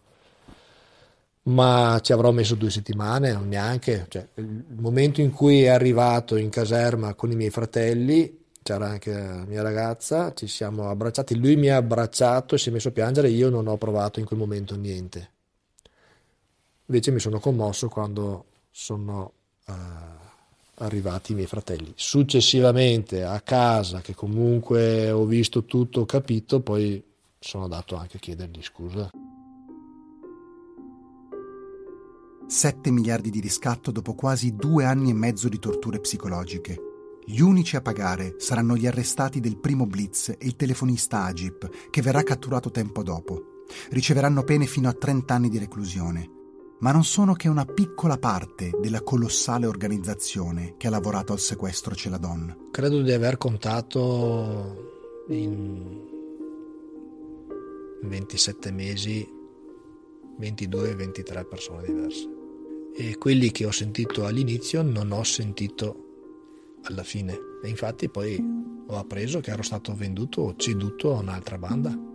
Ma 1.43 1.99
ci 2.01 2.13
avrò 2.13 2.31
messo 2.31 2.55
due 2.55 2.69
settimane, 2.69 3.33
non 3.33 3.47
neanche. 3.47 4.05
Cioè, 4.07 4.27
il 4.35 4.63
momento 4.77 5.21
in 5.21 5.31
cui 5.31 5.63
è 5.63 5.69
arrivato 5.69 6.35
in 6.35 6.49
caserma 6.49 7.13
con 7.15 7.31
i 7.31 7.35
miei 7.35 7.49
fratelli, 7.49 8.45
c'era 8.61 8.87
anche 8.87 9.11
la 9.11 9.45
mia 9.45 9.61
ragazza, 9.61 10.33
ci 10.33 10.47
siamo 10.47 10.89
abbracciati, 10.89 11.35
lui 11.35 11.55
mi 11.55 11.69
ha 11.69 11.77
abbracciato 11.77 12.55
e 12.55 12.57
si 12.59 12.69
è 12.69 12.71
messo 12.71 12.89
a 12.89 12.91
piangere, 12.91 13.29
io 13.29 13.49
non 13.49 13.67
ho 13.67 13.77
provato 13.77 14.19
in 14.19 14.25
quel 14.25 14.39
momento 14.39 14.75
niente. 14.75 15.31
Invece 16.85 17.11
mi 17.11 17.19
sono 17.19 17.39
commosso 17.39 17.87
quando 17.87 18.45
sono 18.69 19.33
uh, 19.65 19.73
arrivati 20.79 21.31
i 21.31 21.35
miei 21.35 21.47
fratelli. 21.47 21.91
Successivamente 21.95 23.23
a 23.23 23.39
casa, 23.41 24.01
che 24.01 24.13
comunque 24.13 25.11
ho 25.11 25.25
visto 25.25 25.65
tutto, 25.65 26.01
ho 26.01 26.05
capito, 26.05 26.61
poi 26.61 27.01
sono 27.39 27.63
andato 27.63 27.95
anche 27.95 28.17
a 28.17 28.19
chiedergli 28.19 28.61
scusa. 28.61 29.09
7 32.47 32.89
miliardi 32.89 33.29
di 33.29 33.39
riscatto 33.39 33.91
dopo 33.91 34.15
quasi 34.15 34.55
due 34.55 34.83
anni 34.83 35.11
e 35.11 35.13
mezzo 35.13 35.47
di 35.49 35.59
torture 35.59 35.99
psicologiche. 35.99 36.81
Gli 37.23 37.41
unici 37.41 37.75
a 37.75 37.81
pagare 37.81 38.35
saranno 38.39 38.75
gli 38.75 38.87
arrestati 38.87 39.39
del 39.39 39.57
primo 39.57 39.85
blitz 39.85 40.29
e 40.29 40.37
il 40.39 40.55
telefonista 40.55 41.25
Agip, 41.25 41.89
che 41.91 42.01
verrà 42.01 42.23
catturato 42.23 42.71
tempo 42.71 43.03
dopo. 43.03 43.65
Riceveranno 43.91 44.43
pene 44.43 44.65
fino 44.65 44.89
a 44.89 44.93
30 44.93 45.31
anni 45.31 45.49
di 45.49 45.59
reclusione. 45.59 46.37
Ma 46.79 46.91
non 46.91 47.03
sono 47.03 47.33
che 47.33 47.49
una 47.49 47.65
piccola 47.65 48.17
parte 48.17 48.71
della 48.79 49.01
colossale 49.01 49.65
organizzazione 49.65 50.75
che 50.77 50.87
ha 50.87 50.89
lavorato 50.89 51.33
al 51.33 51.39
sequestro 51.39 51.93
Celadon. 51.93 52.69
Credo 52.71 53.01
di 53.01 53.11
aver 53.11 53.37
contato 53.37 55.25
in 55.27 56.07
27 58.01 58.71
mesi 58.71 59.27
22-23 60.39 61.47
persone 61.47 61.83
diverse. 61.83 62.29
E 62.95 63.17
quelli 63.17 63.51
che 63.51 63.65
ho 63.65 63.71
sentito 63.71 64.25
all'inizio 64.25 64.81
non 64.81 65.11
ho 65.11 65.23
sentito 65.23 66.05
alla 66.83 67.03
fine. 67.03 67.37
E 67.61 67.67
infatti 67.67 68.09
poi 68.09 68.41
ho 68.87 68.97
appreso 68.97 69.41
che 69.41 69.51
ero 69.51 69.63
stato 69.63 69.93
venduto 69.93 70.41
o 70.41 70.55
ceduto 70.55 71.15
a 71.15 71.19
un'altra 71.19 71.57
banda. 71.57 72.08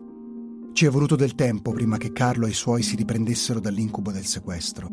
Ci 0.75 0.87
è 0.87 0.91
voluto 0.91 1.15
del 1.15 1.37
tempo 1.37 1.71
prima 1.71 1.99
che 1.99 2.13
Carlo 2.13 2.47
e 2.47 2.51
i 2.51 2.53
suoi 2.53 2.83
si 2.83 2.97
riprendessero 2.97 3.61
dall'incubo 3.61 4.11
del 4.11 4.25
sequestro. 4.25 4.89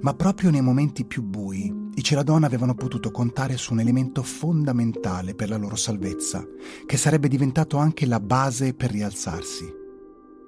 Ma 0.00 0.14
proprio 0.14 0.50
nei 0.50 0.60
momenti 0.60 1.04
più 1.04 1.24
bui, 1.24 1.90
i 1.96 2.02
Celadon 2.04 2.44
avevano 2.44 2.76
potuto 2.76 3.10
contare 3.10 3.56
su 3.56 3.72
un 3.72 3.80
elemento 3.80 4.22
fondamentale 4.22 5.34
per 5.34 5.48
la 5.48 5.56
loro 5.56 5.74
salvezza, 5.74 6.46
che 6.86 6.96
sarebbe 6.96 7.26
diventato 7.26 7.76
anche 7.76 8.06
la 8.06 8.20
base 8.20 8.72
per 8.72 8.92
rialzarsi. 8.92 9.64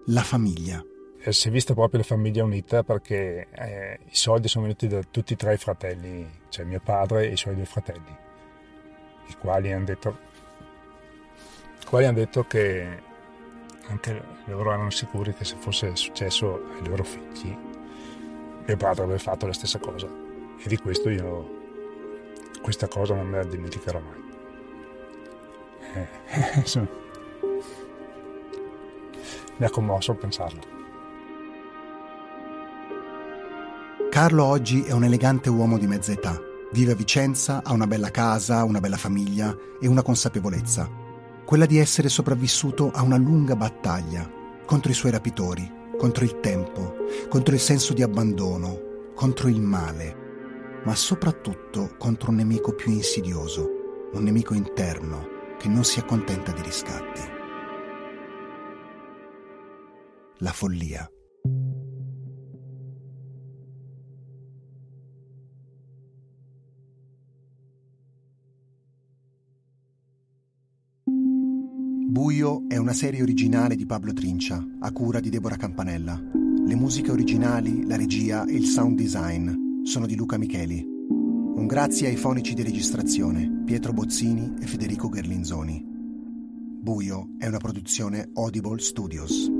La 0.07 0.23
famiglia. 0.23 0.81
Eh, 1.19 1.33
si 1.33 1.49
è 1.49 1.51
vista 1.51 1.75
proprio 1.75 1.99
la 1.99 2.07
famiglia 2.07 2.45
unita 2.45 2.85
perché 2.85 3.49
eh, 3.51 3.99
i 4.05 4.15
soldi 4.15 4.47
sono 4.47 4.67
venuti 4.67 4.87
da 4.87 5.03
tutti 5.03 5.33
e 5.33 5.37
tre 5.37 5.55
i 5.55 5.59
fratelli, 5.59 6.25
cioè 6.51 6.65
mio 6.65 6.81
padre 6.81 7.29
e 7.29 7.33
i 7.33 7.37
suoi 7.37 7.57
due 7.57 7.65
fratelli, 7.65 8.17
i 9.27 9.35
quali 9.41 9.73
hanno 9.73 9.87
detto, 9.87 10.19
quali 11.85 12.05
hanno 12.05 12.19
detto 12.19 12.45
che 12.45 13.07
anche 13.89 14.23
loro 14.47 14.73
erano 14.73 14.91
sicuri 14.91 15.35
che 15.35 15.45
se 15.45 15.57
fosse 15.59 15.97
successo 15.97 16.63
ai 16.75 16.87
loro 16.87 17.05
figli, 17.05 17.57
mio 18.67 18.77
padre 18.77 19.03
avrebbe 19.03 19.19
fatto 19.19 19.47
la 19.47 19.53
stessa 19.53 19.79
cosa. 19.79 20.07
E 20.07 20.69
di 20.69 20.77
questo 20.77 21.09
io, 21.09 21.57
questa 22.61 22.87
cosa 22.89 23.15
non 23.15 23.29
me 23.29 23.39
la 23.39 23.45
dimenticherò 23.45 24.01
mai. 24.01 24.27
Eh, 25.95 26.65
mi 29.57 29.65
ha 29.65 29.71
commosso 29.71 30.15
pensarlo. 30.15 30.77
Carlo 34.11 34.45
oggi 34.45 34.83
è 34.83 34.93
un 34.93 35.05
elegante 35.05 35.49
uomo 35.49 35.79
di 35.79 35.87
mezza 35.87 36.13
età. 36.13 36.39
Vive 36.73 36.93
a 36.93 36.95
Vicenza, 36.95 37.63
ha 37.65 37.73
una 37.73 37.87
bella 37.87 38.11
casa, 38.11 38.65
una 38.65 38.81
bella 38.81 38.97
famiglia 38.97 39.57
e 39.81 39.87
una 39.87 40.03
consapevolezza 40.03 41.07
quella 41.49 41.65
di 41.65 41.79
essere 41.79 42.11
sopravvissuto 42.11 42.91
a 42.91 43.01
una 43.01 43.17
lunga 43.17 43.57
battaglia 43.57 44.31
contro 44.67 44.91
i 44.91 44.95
suoi 44.95 45.13
rapitori, 45.13 45.67
contro 45.97 46.23
il 46.23 46.41
tempo, 46.41 46.95
contro 47.31 47.55
il 47.55 47.61
senso 47.61 47.95
di 47.95 48.03
abbandono, 48.03 49.13
contro 49.15 49.49
il 49.49 49.59
male, 49.59 50.83
ma 50.85 50.95
soprattutto 50.95 51.95
contro 51.97 52.29
un 52.29 52.37
nemico 52.37 52.75
più 52.75 52.93
insidioso, 52.93 53.67
un 54.13 54.25
nemico 54.25 54.53
interno 54.53 55.57
che 55.57 55.69
non 55.69 55.85
si 55.85 55.99
accontenta 55.99 56.53
di 56.53 56.61
riscatti. 56.61 57.23
La 60.41 60.53
follia. 60.53 61.11
Buio 72.39 72.63
è 72.69 72.77
una 72.77 72.93
serie 72.93 73.21
originale 73.21 73.75
di 73.75 73.85
Pablo 73.85 74.13
Trincia, 74.13 74.65
a 74.79 74.93
cura 74.93 75.19
di 75.19 75.29
Deborah 75.29 75.57
Campanella. 75.57 76.23
Le 76.33 76.75
musiche 76.77 77.11
originali, 77.11 77.85
la 77.85 77.97
regia 77.97 78.45
e 78.47 78.55
il 78.55 78.65
sound 78.65 78.97
design 78.97 79.83
sono 79.83 80.07
di 80.07 80.15
Luca 80.15 80.39
Micheli. 80.39 80.87
Un 80.87 81.67
grazie 81.67 82.07
ai 82.07 82.15
fonici 82.15 82.55
di 82.55 82.63
registrazione, 82.63 83.63
Pietro 83.65 83.93
Bozzini 83.93 84.55
e 84.61 84.67
Federico 84.67 85.11
Gerlinzoni. 85.11 85.85
Buio 85.85 87.31
è 87.39 87.49
una 87.49 87.59
produzione 87.59 88.31
Audible 88.35 88.79
Studios. 88.79 89.58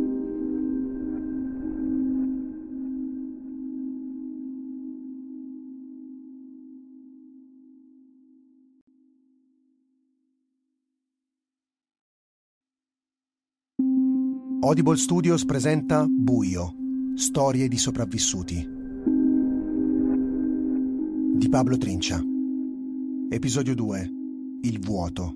Audible 14.69 14.99
Studios 14.99 15.47
presenta 15.47 16.05
Buio, 16.07 16.75
storie 17.15 17.69
di 17.69 17.79
sopravvissuti. 17.79 18.69
Di 21.37 21.49
Pablo 21.49 21.79
Trincia. 21.79 22.23
Episodio 23.31 23.75
2. 23.75 24.11
Il 24.65 24.79
vuoto. 24.81 25.33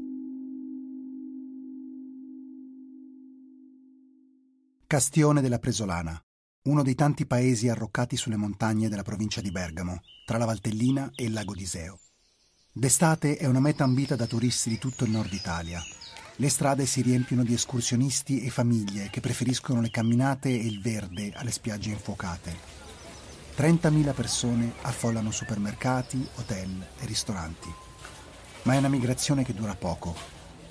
Castione 4.87 5.41
della 5.41 5.59
Presolana, 5.59 6.23
uno 6.65 6.83
dei 6.83 6.95
tanti 6.95 7.25
paesi 7.25 7.71
arroccati 7.71 8.19
sulle 8.19 8.37
montagne 8.37 8.91
della 8.91 9.03
provincia 9.03 9.41
di 9.41 9.51
Bergamo, 9.51 10.03
tra 10.27 10.37
la 10.37 10.45
Valtellina 10.45 11.11
e 11.15 11.25
il 11.25 11.33
lago 11.33 11.55
d'Iseo. 11.55 11.99
D'estate 12.71 13.39
è 13.39 13.47
una 13.47 13.61
meta 13.61 13.85
ambita 13.85 14.15
da 14.15 14.27
turisti 14.27 14.69
di 14.69 14.77
tutto 14.77 15.05
il 15.05 15.11
nord 15.11 15.33
Italia, 15.33 15.81
le 16.37 16.49
strade 16.49 16.87
si 16.87 17.03
riempiono 17.03 17.45
di 17.45 17.53
escursionisti 17.53 18.43
e 18.43 18.49
famiglie 18.49 19.11
che 19.11 19.21
preferiscono 19.21 19.81
le 19.81 19.91
camminate 19.91 20.49
e 20.49 20.65
il 20.65 20.81
verde 20.81 21.31
alle 21.35 21.51
spiagge 21.51 21.91
infuocate. 21.91 22.81
30.000 23.57 24.15
persone 24.15 24.73
affollano 24.81 25.31
supermercati, 25.31 26.27
hotel 26.37 26.87
e 26.99 27.07
ristoranti. 27.07 27.73
Ma 28.63 28.75
è 28.75 28.79
una 28.79 28.89
migrazione 28.89 29.45
che 29.45 29.53
dura 29.53 29.75
poco. 29.75 30.15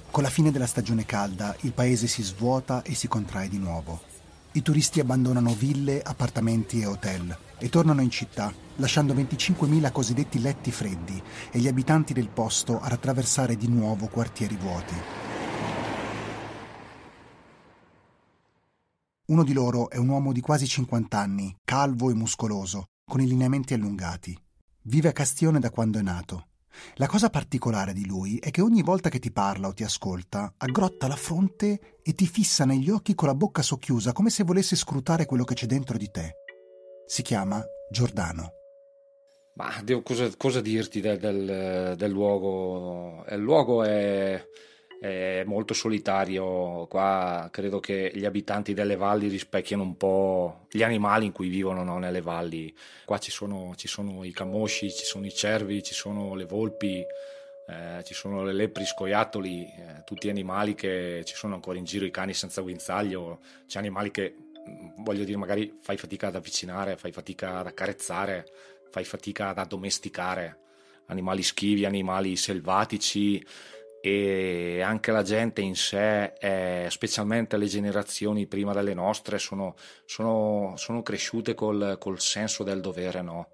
Con 0.10 0.24
la 0.24 0.30
fine 0.30 0.52
della 0.52 0.66
stagione 0.66 1.06
calda 1.06 1.56
il 1.62 1.74
paese 1.74 2.08
si 2.08 2.24
svuota 2.24 2.82
e 2.82 2.96
si 2.96 3.08
contrae 3.08 3.48
di 3.48 3.60
nuovo. 3.60 4.02
I 4.54 4.64
turisti 4.64 5.00
abbandonano 5.00 5.54
ville, 5.54 6.02
appartamenti 6.02 6.82
e 6.82 6.88
hotel 6.88 7.38
e 7.60 7.70
tornano 7.70 8.02
in 8.02 8.10
città, 8.10 8.52
lasciando 8.78 9.14
25.000 9.14 9.92
cosiddetti 9.92 10.42
letti 10.42 10.72
freddi 10.72 11.22
e 11.52 11.60
gli 11.60 11.68
abitanti 11.68 12.14
del 12.14 12.28
posto 12.30 12.82
ad 12.82 12.92
attraversare 12.92 13.56
di 13.56 13.68
nuovo 13.68 14.08
quartieri 14.08 14.58
vuoti. 14.58 15.31
Uno 19.32 19.46
di 19.46 19.54
loro 19.54 19.90
è 19.90 19.96
un 19.96 20.10
uomo 20.10 20.34
di 20.34 20.42
quasi 20.42 20.68
50 20.68 21.18
anni, 21.18 21.56
calvo 21.64 22.10
e 22.10 22.14
muscoloso, 22.14 22.88
con 23.10 23.22
i 23.22 23.28
lineamenti 23.28 23.74
allungati. 23.74 24.38
Vive 24.84 25.08
a 25.08 25.14
Castione 25.14 25.58
da 25.60 25.70
quando 25.70 26.00
è 26.00 26.02
nato. 26.02 26.48
La 26.96 27.08
cosa 27.08 27.30
particolare 27.30 27.94
di 27.94 28.06
lui 28.06 28.40
è 28.40 28.52
che 28.52 28.60
ogni 28.60 28.82
volta 28.82 29.08
che 29.08 29.20
ti 29.20 29.32
parla 29.32 29.70
o 29.70 29.74
ti 29.74 29.86
ascolta, 29.86 30.54
aggrotta 30.58 31.08
la 31.08 31.16
fronte 31.16 32.00
e 32.04 32.14
ti 32.14 32.28
fissa 32.28 32.66
negli 32.66 32.90
occhi 32.90 33.16
con 33.16 33.30
la 33.30 33.34
bocca 33.34 33.62
socchiusa, 33.62 34.12
come 34.12 34.30
se 34.30 34.44
volesse 34.44 34.76
scrutare 34.76 35.26
quello 35.26 35.46
che 35.46 35.54
c'è 35.54 35.66
dentro 35.66 35.98
di 35.98 36.12
te. 36.12 36.34
Si 37.06 37.22
chiama 37.22 37.64
Giordano. 37.90 38.52
Ma 39.54 39.82
devo, 39.82 40.02
cosa, 40.02 40.30
cosa, 40.36 40.60
dirti 40.60 41.00
del, 41.00 41.18
del, 41.18 41.96
del 41.96 42.12
luogo? 42.12 43.24
Il 43.30 43.40
luogo 43.40 43.82
è 43.86 44.46
è 45.02 45.44
molto 45.48 45.74
solitario. 45.74 46.86
Qua 46.86 47.50
credo 47.52 47.80
che 47.80 48.12
gli 48.14 48.24
abitanti 48.24 48.76
delle 48.76 48.96
valli 48.96 49.30
rispecchiano 49.30 49.82
un 49.82 49.98
po' 49.98 50.68
gli 50.70 50.84
animali 50.84 51.26
in 51.26 51.32
cui 51.32 51.50
vivono 51.50 51.84
no? 51.84 51.98
nelle 51.98 52.22
valli. 52.22 52.72
Qua 53.04 53.18
ci 53.18 53.32
sono, 53.32 53.74
ci 53.76 53.88
sono, 53.88 54.24
i 54.24 54.32
camosci, 54.32 54.92
ci 54.92 55.04
sono 55.04 55.26
i 55.26 55.34
cervi, 55.34 55.82
ci 55.82 55.96
sono 55.96 56.36
le 56.36 56.46
volpi, 56.46 57.00
eh, 57.00 58.04
ci 58.04 58.14
sono 58.14 58.44
le 58.44 58.54
lepri 58.54 58.86
scoiattoli, 58.86 59.64
eh, 59.64 60.04
tutti 60.06 60.30
animali 60.30 60.76
che 60.76 61.24
ci 61.26 61.34
sono 61.34 61.56
ancora 61.56 61.80
in 61.80 61.84
giro, 61.84 62.06
i 62.06 62.12
cani 62.12 62.36
senza 62.36 62.62
guinzaglio, 62.62 63.40
c'è 63.66 63.80
animali 63.80 64.12
che 64.12 64.36
mm, 64.38 65.04
voglio 65.04 65.24
dire 65.24 65.38
magari 65.38 65.80
fai 65.82 65.98
fatica 65.98 66.28
ad 66.28 66.36
avvicinare, 66.36 66.96
fai 66.96 67.12
fatica 67.12 67.58
ad 67.58 67.66
accarezzare, 67.66 68.46
fai 68.92 69.04
fatica 69.04 69.50
ad 69.50 69.58
addomesticare, 69.58 70.60
animali 71.08 71.42
schivi, 71.42 71.86
animali 71.86 72.36
selvatici 72.36 73.44
e 74.02 74.82
anche 74.82 75.12
la 75.12 75.22
gente 75.22 75.62
in 75.62 75.76
sé, 75.76 76.34
eh, 76.40 76.88
specialmente 76.90 77.56
le 77.56 77.68
generazioni 77.68 78.48
prima 78.48 78.74
delle 78.74 78.96
nostre, 78.96 79.38
sono, 79.38 79.76
sono, 80.06 80.74
sono 80.76 81.04
cresciute 81.04 81.54
col, 81.54 81.98
col, 82.00 82.20
senso 82.20 82.64
del 82.64 82.82
dovere, 82.82 83.22
no? 83.22 83.50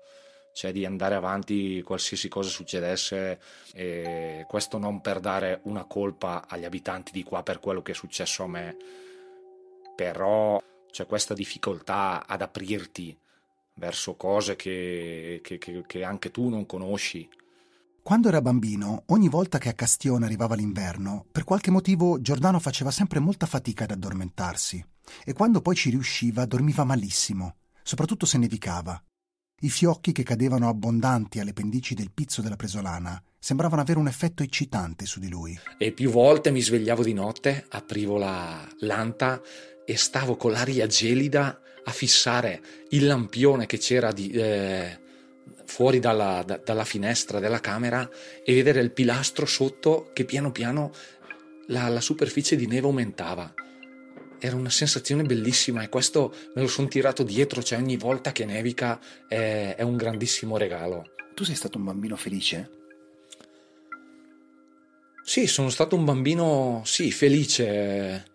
Cioè 0.54 0.72
di 0.72 0.86
andare 0.86 1.16
avanti 1.16 1.82
qualsiasi 1.82 2.30
cosa 2.30 2.50
succedesse, 2.50 3.40
e 3.74 4.46
questo 4.48 4.78
non 4.78 5.02
per 5.02 5.20
dare 5.20 5.60
una 5.64 5.84
colpa 5.84 6.46
agli 6.48 6.66
abitanti 6.66 7.12
di 7.12 7.24
qua 7.24 7.44
per 7.44 7.60
quello 7.60 7.82
che 7.82 7.92
è 7.92 7.96
successo 7.96 8.44
a 8.44 8.48
me, 8.48 8.78
però 9.96 10.64
c'è 10.90 11.06
questa 11.06 11.34
difficoltà 11.34 12.26
ad 12.26 12.42
aprirti 12.42 13.16
verso 13.74 14.16
cose 14.16 14.56
che, 14.56 15.42
che, 15.44 15.58
che, 15.58 15.84
che 15.86 16.04
anche 16.04 16.32
tu 16.32 16.48
non 16.50 16.66
conosci 16.66 17.30
quando 18.08 18.30
era 18.30 18.42
bambino, 18.42 19.04
ogni 19.08 19.28
volta 19.28 19.58
che 19.58 19.68
a 19.68 19.74
Castione 19.74 20.24
arrivava 20.24 20.56
l'inverno, 20.56 21.26
per 21.30 21.44
qualche 21.44 21.72
motivo 21.72 22.22
Giordano 22.22 22.58
faceva 22.58 22.90
sempre 22.90 23.20
molta 23.20 23.46
fatica 23.46 23.84
ad 23.84 23.92
addormentarsi 23.92 24.82
e 25.26 25.34
quando 25.34 25.60
poi 25.60 25.76
ci 25.76 25.90
riusciva 25.90 26.46
dormiva 26.46 26.86
malissimo, 26.86 27.56
soprattutto 27.84 28.26
se 28.26 28.38
nevicava. 28.38 28.98
I 29.60 29.70
fiocchi 29.70 30.14
che 30.14 30.24
cadevano 30.24 30.70
abbondanti 30.70 31.42
alle 31.42 31.52
pendici 31.52 31.96
del 31.96 32.14
pizzo 32.14 32.42
della 32.42 32.56
presolana 32.56 33.22
sembravano 33.38 33.82
avere 33.82 34.00
un 34.00 34.08
effetto 34.08 34.42
eccitante 34.42 35.06
su 35.06 35.20
di 35.20 35.28
lui. 35.28 35.60
E 35.78 35.92
più 35.92 36.10
volte 36.10 36.50
mi 36.50 36.62
svegliavo 36.62 37.04
di 37.04 37.12
notte, 37.12 37.66
aprivo 37.68 38.18
la 38.18 38.66
lanta 38.80 39.42
e 39.86 39.98
stavo 39.98 40.38
con 40.38 40.52
l'aria 40.52 40.88
gelida 40.88 41.60
a 41.84 41.92
fissare 41.92 42.62
il 42.92 43.06
lampione 43.06 43.66
che 43.66 43.78
c'era 43.78 44.14
di, 44.14 44.30
eh, 44.30 44.98
fuori 45.68 46.00
dalla, 46.00 46.44
da, 46.46 46.60
dalla 46.64 46.86
finestra 46.86 47.40
della 47.40 47.60
camera 47.60 48.10
e 48.44 48.54
vedere 48.54 48.80
il 48.80 48.92
pilastro 48.92 49.46
sotto 49.46 50.10
che 50.14 50.26
piano 50.26 50.52
piano 50.52 50.92
la, 51.68 51.90
la 51.90 52.02
superficie 52.02 52.56
di 52.56 52.66
neve 52.66 52.88
aumentava. 52.88 53.54
Era 54.40 54.56
una 54.56 54.70
sensazione 54.70 55.24
bellissima 55.24 55.84
e 55.84 55.90
questo 55.90 56.34
me 56.56 56.62
lo 56.62 56.68
sono 56.68 56.88
tirato 56.88 57.24
dietro, 57.24 57.62
cioè 57.62 57.80
ogni 57.80 57.98
volta 57.98 58.32
che 58.32 58.46
nevica 58.46 59.00
è, 59.28 59.76
è 59.78 59.82
un 59.82 59.98
grandissimo 59.98 60.58
regalo. 60.58 61.12
Tu 61.34 61.44
sei 61.44 61.56
stato 61.56 61.78
un 61.78 61.84
bambino 61.84 62.16
felice? 62.16 62.72
Sì, 65.24 65.46
sono 65.48 65.70
stato 65.70 65.96
un 65.96 66.06
bambino, 66.06 66.82
sì, 66.86 67.12
felice. 67.12 68.26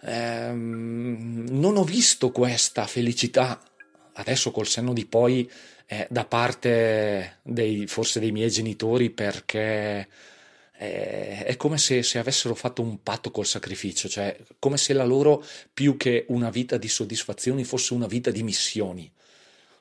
Eh, 0.00 0.52
non 0.52 1.76
ho 1.76 1.84
visto 1.84 2.30
questa 2.30 2.86
felicità 2.86 3.60
adesso 4.18 4.50
col 4.50 4.66
senno 4.66 4.92
di 4.92 5.06
poi 5.06 5.50
eh, 5.90 6.06
da 6.10 6.26
parte 6.26 7.38
dei, 7.42 7.86
forse 7.86 8.20
dei 8.20 8.30
miei 8.30 8.50
genitori 8.50 9.08
perché 9.08 10.06
eh, 10.76 11.44
è 11.44 11.56
come 11.56 11.78
se, 11.78 12.02
se, 12.02 12.18
avessero 12.18 12.54
fatto 12.54 12.82
un 12.82 13.02
patto 13.02 13.30
col 13.30 13.46
sacrificio, 13.46 14.06
cioè 14.08 14.36
come 14.58 14.76
se 14.76 14.92
la 14.92 15.04
loro 15.04 15.42
più 15.72 15.96
che 15.96 16.26
una 16.28 16.50
vita 16.50 16.76
di 16.76 16.88
soddisfazioni 16.88 17.64
fosse 17.64 17.94
una 17.94 18.06
vita 18.06 18.30
di 18.30 18.42
missioni. 18.42 19.10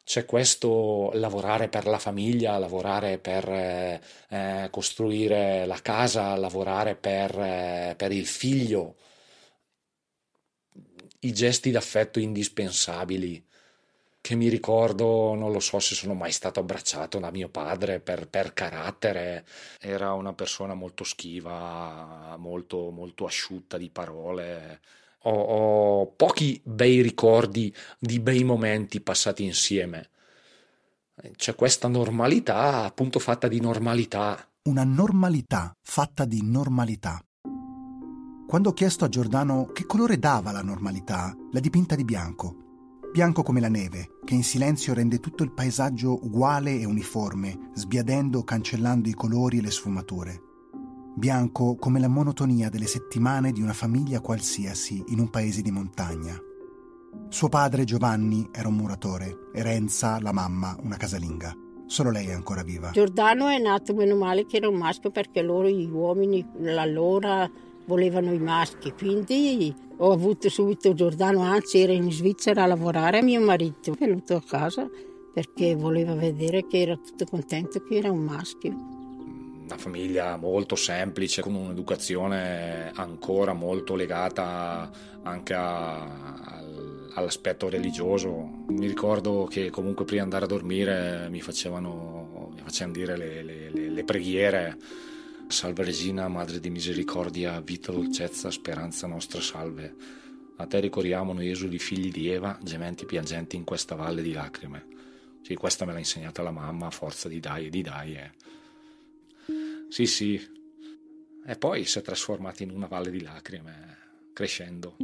C'è 0.05 0.25
questo 0.25 1.11
lavorare 1.15 1.67
per 1.67 1.85
la 1.85 1.99
famiglia, 1.99 2.57
lavorare 2.57 3.17
per 3.17 3.49
eh, 3.49 4.01
eh 4.29 4.67
costruire 4.71 5.65
la 5.65 5.79
casa, 5.81 6.35
lavorare 6.37 6.95
per, 6.95 7.37
eh, 7.37 7.93
per 7.97 8.11
il 8.13 8.25
figlio, 8.25 8.95
i 11.19 11.33
gesti 11.33 11.71
d'affetto 11.71 12.19
indispensabili 12.19 13.46
che 14.27 14.35
mi 14.35 14.49
ricordo, 14.49 15.35
non 15.35 15.53
lo 15.53 15.61
so 15.61 15.79
se 15.79 15.95
sono 15.95 16.13
mai 16.13 16.33
stato 16.33 16.59
abbracciato 16.59 17.17
da 17.17 17.31
mio 17.31 17.47
padre 17.47 18.01
per, 18.01 18.27
per 18.27 18.51
carattere, 18.51 19.45
era 19.79 20.11
una 20.11 20.33
persona 20.33 20.73
molto 20.73 21.05
schiva, 21.05 22.35
molto, 22.37 22.91
molto 22.91 23.23
asciutta 23.23 23.77
di 23.77 23.89
parole. 23.89 24.81
Ho, 25.19 25.31
ho 25.31 26.07
pochi 26.07 26.59
bei 26.61 26.99
ricordi 27.01 27.73
di 27.97 28.19
bei 28.19 28.43
momenti 28.43 28.99
passati 28.99 29.45
insieme. 29.45 30.09
C'è 31.37 31.55
questa 31.55 31.87
normalità, 31.87 32.83
appunto 32.83 33.19
fatta 33.19 33.47
di 33.47 33.61
normalità. 33.61 34.45
Una 34.63 34.83
normalità 34.83 35.71
fatta 35.81 36.25
di 36.25 36.41
normalità. 36.43 37.23
Quando 38.45 38.69
ho 38.71 38.73
chiesto 38.73 39.05
a 39.05 39.09
Giordano 39.09 39.67
che 39.67 39.85
colore 39.85 40.19
dava 40.19 40.51
la 40.51 40.61
normalità, 40.61 41.33
l'ha 41.49 41.59
dipinta 41.61 41.95
di 41.95 42.03
bianco 42.03 42.65
bianco 43.11 43.43
come 43.43 43.59
la 43.59 43.69
neve, 43.69 44.17
che 44.23 44.33
in 44.33 44.43
silenzio 44.43 44.93
rende 44.93 45.19
tutto 45.19 45.43
il 45.43 45.51
paesaggio 45.51 46.25
uguale 46.25 46.79
e 46.79 46.85
uniforme, 46.85 47.69
sbiadendo 47.73 48.39
o 48.39 48.43
cancellando 48.43 49.09
i 49.09 49.13
colori 49.13 49.57
e 49.57 49.61
le 49.61 49.71
sfumature. 49.71 50.41
Bianco 51.15 51.75
come 51.75 51.99
la 51.99 52.07
monotonia 52.07 52.69
delle 52.69 52.85
settimane 52.85 53.51
di 53.51 53.61
una 53.61 53.73
famiglia 53.73 54.21
qualsiasi 54.21 55.03
in 55.07 55.19
un 55.19 55.29
paese 55.29 55.61
di 55.61 55.71
montagna. 55.71 56.39
Suo 57.29 57.49
padre 57.49 57.85
Giovanni 57.85 58.47
era 58.51 58.67
un 58.67 58.75
muratore 58.75 59.49
e 59.53 59.63
Renza, 59.63 60.19
la 60.21 60.31
mamma, 60.31 60.77
una 60.83 60.97
casalinga. 60.97 61.55
Solo 61.87 62.11
lei 62.11 62.27
è 62.27 62.33
ancora 62.33 62.63
viva. 62.63 62.91
Giordano 62.91 63.47
è 63.47 63.57
nato 63.57 63.95
meno 63.95 64.15
male 64.15 64.45
che 64.45 64.57
era 64.57 64.67
un 64.67 64.75
maschio 64.75 65.09
perché 65.09 65.41
loro, 65.41 65.69
gli 65.69 65.89
uomini, 65.89 66.45
allora 66.77 67.49
volevano 67.87 68.31
i 68.31 68.39
maschi, 68.39 68.91
quindi 68.91 69.73
ho 69.97 70.11
avuto 70.11 70.49
subito 70.49 70.93
Giordano, 70.93 71.41
anzi 71.41 71.79
era 71.79 71.93
in 71.93 72.11
Svizzera 72.11 72.63
a 72.63 72.67
lavorare, 72.67 73.23
mio 73.23 73.41
marito 73.41 73.91
è 73.91 73.95
venuto 73.97 74.35
a 74.35 74.43
casa 74.43 74.87
perché 75.33 75.75
voleva 75.75 76.13
vedere 76.15 76.65
che 76.67 76.81
era 76.81 76.95
tutto 76.95 77.25
contento 77.25 77.81
che 77.83 77.95
era 77.95 78.11
un 78.11 78.23
maschio. 78.23 78.71
Una 79.63 79.77
famiglia 79.77 80.37
molto 80.37 80.75
semplice, 80.75 81.41
con 81.41 81.53
un'educazione 81.53 82.91
ancora 82.95 83.53
molto 83.53 83.95
legata 83.95 84.89
anche 85.23 85.53
a, 85.53 86.63
all'aspetto 87.13 87.69
religioso. 87.69 88.63
Mi 88.67 88.87
ricordo 88.87 89.47
che 89.49 89.69
comunque 89.69 90.05
prima 90.05 90.23
di 90.23 90.29
andare 90.31 90.45
a 90.45 90.47
dormire 90.47 91.27
mi 91.29 91.41
facevano, 91.41 92.49
mi 92.53 92.61
facevano 92.63 92.97
dire 92.97 93.17
le, 93.17 93.43
le, 93.43 93.69
le 93.89 94.03
preghiere 94.03 94.77
Salve 95.47 95.85
Regina, 95.85 96.27
Madre 96.27 96.59
di 96.59 96.69
Misericordia, 96.69 97.59
vita, 97.61 97.91
dolcezza, 97.91 98.51
speranza 98.51 99.07
nostra, 99.07 99.39
salve. 99.39 99.95
A 100.57 100.67
te 100.67 100.79
ricorriamo 100.79 101.31
noi 101.33 101.49
esuli 101.49 101.79
figli 101.79 102.11
di 102.11 102.27
Eva, 102.27 102.59
gementi 102.61 103.05
piangenti 103.05 103.55
in 103.55 103.63
questa 103.63 103.95
valle 103.95 104.21
di 104.21 104.33
lacrime. 104.33 104.85
Sì, 105.41 105.55
questa 105.55 105.85
me 105.85 105.93
l'ha 105.93 105.99
insegnata 105.99 106.41
la 106.41 106.51
mamma 106.51 106.87
a 106.87 106.91
forza 106.91 107.29
di 107.29 107.39
dai 107.39 107.67
e 107.67 107.69
di 107.69 107.81
dai. 107.81 108.15
Eh. 108.15 108.31
Sì, 109.87 110.05
sì. 110.05 110.35
E 111.45 111.55
poi 111.55 111.85
si 111.85 111.99
è 111.99 112.01
trasformata 112.01 112.63
in 112.63 112.71
una 112.71 112.87
valle 112.87 113.09
di 113.09 113.21
lacrime, 113.21 113.97
crescendo. 114.33 114.97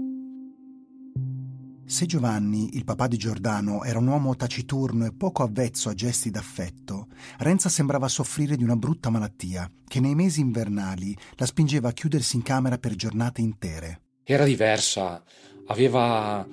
Se 1.94 2.08
Giovanni, 2.08 2.76
il 2.76 2.86
papà 2.86 3.06
di 3.06 3.18
Giordano, 3.18 3.84
era 3.84 4.00
un 4.00 4.08
uomo 4.08 4.36
taciturno 4.36 5.06
e 5.06 5.14
poco 5.14 5.44
avvezzo 5.44 5.90
a 5.90 5.94
gesti 5.94 6.32
d'affetto, 6.32 7.06
Renza 7.38 7.70
sembrava 7.70 8.08
soffrire 8.08 8.56
di 8.56 8.64
una 8.64 8.76
brutta 8.76 9.12
malattia 9.12 9.70
che 9.88 10.00
nei 10.00 10.16
mesi 10.16 10.42
invernali 10.42 11.16
la 11.36 11.46
spingeva 11.46 11.90
a 11.90 11.92
chiudersi 11.92 12.36
in 12.36 12.42
camera 12.42 12.80
per 12.80 12.96
giornate 12.96 13.42
intere. 13.42 14.02
Era 14.24 14.44
diversa, 14.44 15.24
aveva 15.68 16.44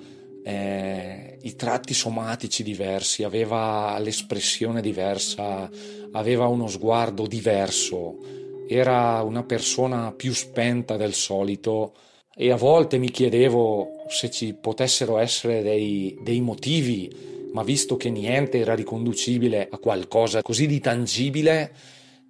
eh, 0.43 1.39
i 1.41 1.55
tratti 1.55 1.95
somatici 1.95 2.61
diversi, 2.61 3.23
aveva 3.23 3.97
l'espressione 3.97 4.79
diversa, 4.79 5.67
aveva 6.11 6.45
uno 6.45 6.67
sguardo 6.67 7.25
diverso, 7.25 8.19
era 8.67 9.23
una 9.23 9.41
persona 9.41 10.11
più 10.11 10.35
spenta 10.35 10.97
del 10.97 11.15
solito 11.15 11.95
e 12.35 12.51
a 12.51 12.55
volte 12.55 12.99
mi 12.99 13.09
chiedevo 13.09 14.00
se 14.11 14.29
ci 14.29 14.53
potessero 14.53 15.17
essere 15.17 15.61
dei, 15.61 16.17
dei 16.21 16.41
motivi, 16.41 17.49
ma 17.53 17.63
visto 17.63 17.97
che 17.97 18.09
niente 18.09 18.59
era 18.59 18.75
riconducibile 18.75 19.67
a 19.71 19.77
qualcosa 19.77 20.41
così 20.41 20.67
di 20.67 20.79
tangibile, 20.79 21.71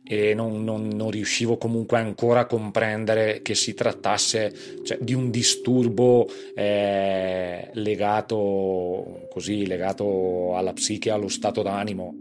e 0.03 0.33
non, 0.33 0.63
non, 0.63 0.87
non, 0.87 1.11
riuscivo 1.11 1.57
comunque 1.57 1.97
ancora 1.97 2.41
a 2.41 2.45
comprendere 2.45 3.41
che 3.41 3.55
si 3.55 3.73
trattasse 3.73 4.81
cioè, 4.83 4.97
di 4.99 5.13
un 5.13 5.29
disturbo 5.29 6.27
eh, 6.55 7.69
legato, 7.73 9.27
così, 9.29 9.65
legato 9.65 10.55
alla 10.55 10.73
psiche, 10.73 11.11
allo 11.11 11.29
stato 11.29 11.61
d'animo. 11.61 12.13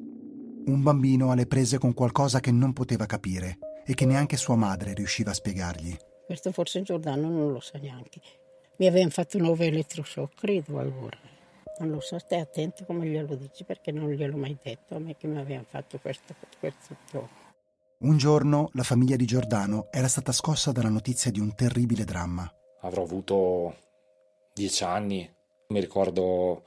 Un 0.67 0.83
bambino 0.83 1.33
alle 1.33 1.47
prese 1.47 1.79
con 1.79 1.95
qualcosa 1.95 2.41
che 2.41 2.53
non 2.53 2.73
poteva 2.75 3.07
capire 3.07 3.59
e 3.85 3.95
che 3.95 4.05
neanche 4.05 4.37
sua 4.37 4.57
madre 4.57 4.93
riusciva 4.95 5.31
a 5.31 5.35
spiegargli. 5.35 5.97
Questo 6.27 6.53
forse 6.53 6.83
Giordano 6.83 7.29
non 7.29 7.51
lo 7.51 7.61
sa 7.61 7.79
neanche. 7.79 8.21
Mi 8.81 8.87
avevano 8.87 9.11
fatto 9.11 9.37
nuovo 9.37 9.62
elettroshock, 9.62 10.41
credo 10.41 10.78
allora. 10.78 11.18
Non 11.81 11.91
lo 11.91 12.01
so, 12.01 12.18
stai 12.18 12.41
attento 12.41 12.87
come 12.87 13.07
glielo 13.07 13.35
dici 13.35 13.62
perché 13.62 13.93
non 13.93 14.11
gliel'ho 14.11 14.39
mai 14.39 14.57
detto 14.62 14.95
a 14.95 14.99
me 14.99 15.18
che 15.18 15.26
mi 15.26 15.39
avevano 15.39 15.66
fatto 15.68 15.99
questo, 15.99 16.35
questo 16.59 16.97
Un 17.99 18.16
giorno 18.16 18.70
la 18.72 18.83
famiglia 18.83 19.16
di 19.16 19.26
Giordano 19.26 19.89
era 19.91 20.09
stata 20.09 20.33
scossa 20.33 20.72
dalla 20.72 20.89
notizia 20.89 21.31
di 21.31 21.41
un 21.41 21.55
terribile 21.55 22.05
dramma. 22.05 22.51
Avrò 22.81 23.03
avuto 23.03 23.76
dieci 24.55 24.83
anni, 24.83 25.31
mi 25.68 25.81
ricordo 25.81 26.62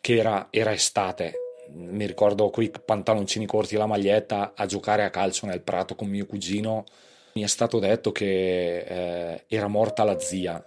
che 0.00 0.16
era, 0.16 0.48
era 0.50 0.72
estate, 0.72 1.34
mi 1.74 2.06
ricordo 2.06 2.50
quei 2.50 2.72
pantaloncini 2.72 3.46
corti 3.46 3.76
e 3.76 3.78
la 3.78 3.86
maglietta 3.86 4.54
a 4.56 4.66
giocare 4.66 5.04
a 5.04 5.10
calcio 5.10 5.46
nel 5.46 5.62
prato 5.62 5.94
con 5.94 6.08
mio 6.08 6.26
cugino. 6.26 6.86
Mi 7.34 7.42
è 7.42 7.46
stato 7.46 7.78
detto 7.78 8.10
che 8.10 8.78
eh, 8.78 9.44
era 9.46 9.68
morta 9.68 10.02
la 10.02 10.18
zia, 10.18 10.62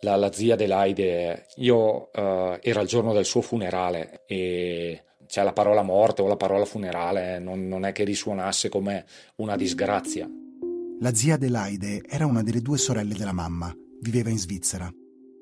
la, 0.00 0.16
la 0.16 0.32
zia 0.32 0.54
Adelaide. 0.54 1.46
Io 1.56 2.12
eh, 2.12 2.58
era 2.62 2.80
il 2.80 2.88
giorno 2.88 3.12
del 3.12 3.24
suo 3.24 3.40
funerale 3.40 4.22
e 4.26 5.04
cioè 5.26 5.44
la 5.44 5.52
parola 5.52 5.82
morte 5.82 6.22
o 6.22 6.26
la 6.26 6.36
parola 6.36 6.64
funerale 6.64 7.38
non, 7.38 7.66
non 7.66 7.84
è 7.84 7.92
che 7.92 8.04
risuonasse 8.04 8.68
come 8.68 9.04
una 9.36 9.56
disgrazia. 9.56 10.28
La 11.00 11.14
zia 11.14 11.34
Adelaide 11.34 12.02
era 12.06 12.26
una 12.26 12.42
delle 12.42 12.60
due 12.60 12.78
sorelle 12.78 13.14
della 13.14 13.32
mamma, 13.32 13.74
viveva 14.00 14.30
in 14.30 14.38
Svizzera. 14.38 14.90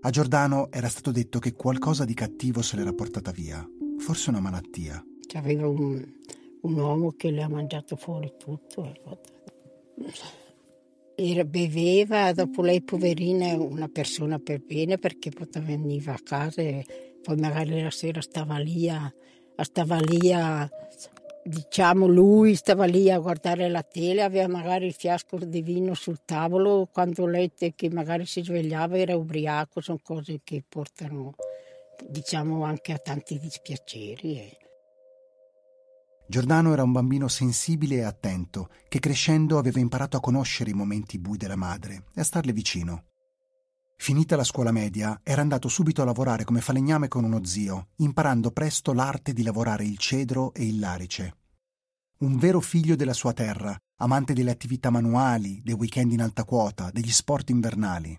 A 0.05 0.11
Giordano 0.11 0.69
era 0.73 0.89
stato 0.89 1.13
detto 1.13 1.39
che 1.39 1.53
qualcosa 1.53 2.05
di 2.05 2.15
cattivo 2.15 2.63
se 2.63 2.77
l'era 2.77 2.93
portata 2.93 3.31
via, 3.31 3.65
forse 3.99 4.31
una 4.31 4.41
malattia. 4.41 5.05
C'aveva 5.29 5.69
un, 5.69 6.05
un 6.63 6.75
uomo 6.75 7.13
che 7.17 7.31
le 7.31 7.43
ha 7.43 7.49
mangiato 7.49 7.95
fuori 7.97 8.33
tutto. 8.39 8.93
Era, 11.15 11.45
beveva, 11.45 12.33
dopo 12.33 12.63
lei 12.63 12.83
poverina 12.83 13.47
è 13.47 13.53
una 13.55 13.89
persona 13.89 14.39
per 14.39 14.61
bene 14.65 14.99
perché 14.99 15.31
poteva 15.31 15.67
venire 15.67 16.11
a 16.11 16.19
casa 16.23 16.63
e 16.63 16.85
poi 17.23 17.37
magari 17.37 17.83
la 17.83 17.91
sera 17.91 18.21
stava 18.21 18.59
lì 18.59 18.89
a, 18.89 19.13
stava 19.63 19.99
lì 19.99 20.33
a, 20.33 20.69
diciamo 21.45 22.07
lui 22.07 22.55
stava 22.55 22.85
lì 22.85 23.11
a 23.11 23.19
guardare 23.19 23.69
la 23.69 23.83
tele, 23.83 24.23
aveva 24.23 24.49
magari 24.49 24.87
il 24.87 24.95
fiasco 24.95 25.37
di 25.39 25.63
vino 25.63 25.95
sul 25.95 26.21
tavolo, 26.25 26.89
quando 26.91 27.27
lei 27.27 27.53
che 27.55 27.91
magari 27.91 28.27
si 28.27 28.43
svegliava 28.43 28.97
era 28.97 29.17
ubriaco, 29.17 29.81
sono 29.81 30.01
cose 30.03 30.41
che 30.43 30.65
portano 30.67 31.35
diciamo 32.09 32.65
anche 32.65 32.93
a 32.93 32.99
tanti 32.99 33.39
dispiaceri. 33.39 34.39
Eh. 34.39 34.62
Giordano 36.33 36.73
era 36.73 36.83
un 36.83 36.93
bambino 36.93 37.29
sensibile 37.29 37.97
e 37.97 38.05
attento, 38.05 38.71
che 38.89 39.01
crescendo 39.01 39.59
aveva 39.59 39.81
imparato 39.81 40.17
a 40.17 40.21
conoscere 40.21 40.71
i 40.71 40.73
momenti 40.73 41.19
bui 41.19 41.37
della 41.37 41.57
madre 41.57 42.05
e 42.15 42.23
a 42.23 42.25
starle 42.25 42.55
vicino. 42.55 43.05
Finita 43.99 44.35
la 44.35 44.43
scuola 44.43 44.73
media, 44.73 45.21
era 45.23 45.43
andato 45.43 45.69
subito 45.69 46.01
a 46.01 46.07
lavorare 46.07 46.45
come 46.45 46.63
falegname 46.63 47.07
con 47.09 47.25
uno 47.25 47.45
zio, 47.45 47.89
imparando 47.97 48.51
presto 48.51 48.95
l'arte 48.95 49.35
di 49.35 49.43
lavorare 49.43 49.85
il 49.85 49.99
cedro 49.99 50.55
e 50.55 50.67
il 50.67 50.79
larice. 50.79 51.37
Un 52.21 52.39
vero 52.39 52.61
figlio 52.61 52.97
della 52.97 53.13
sua 53.13 53.35
terra, 53.35 53.77
amante 53.99 54.33
delle 54.33 54.53
attività 54.53 54.89
manuali, 54.89 55.61
dei 55.63 55.75
weekend 55.75 56.13
in 56.13 56.23
alta 56.23 56.45
quota, 56.45 56.91
degli 56.91 57.13
sport 57.13 57.51
invernali. 57.51 58.19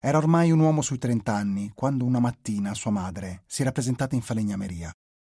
Era 0.00 0.16
ormai 0.16 0.52
un 0.52 0.60
uomo 0.60 0.80
sui 0.80 0.96
trent'anni 0.96 1.72
quando 1.74 2.06
una 2.06 2.18
mattina 2.18 2.72
sua 2.72 2.92
madre 2.92 3.42
si 3.44 3.60
era 3.60 3.72
presentata 3.72 4.14
in 4.14 4.22
falegnameria, 4.22 4.90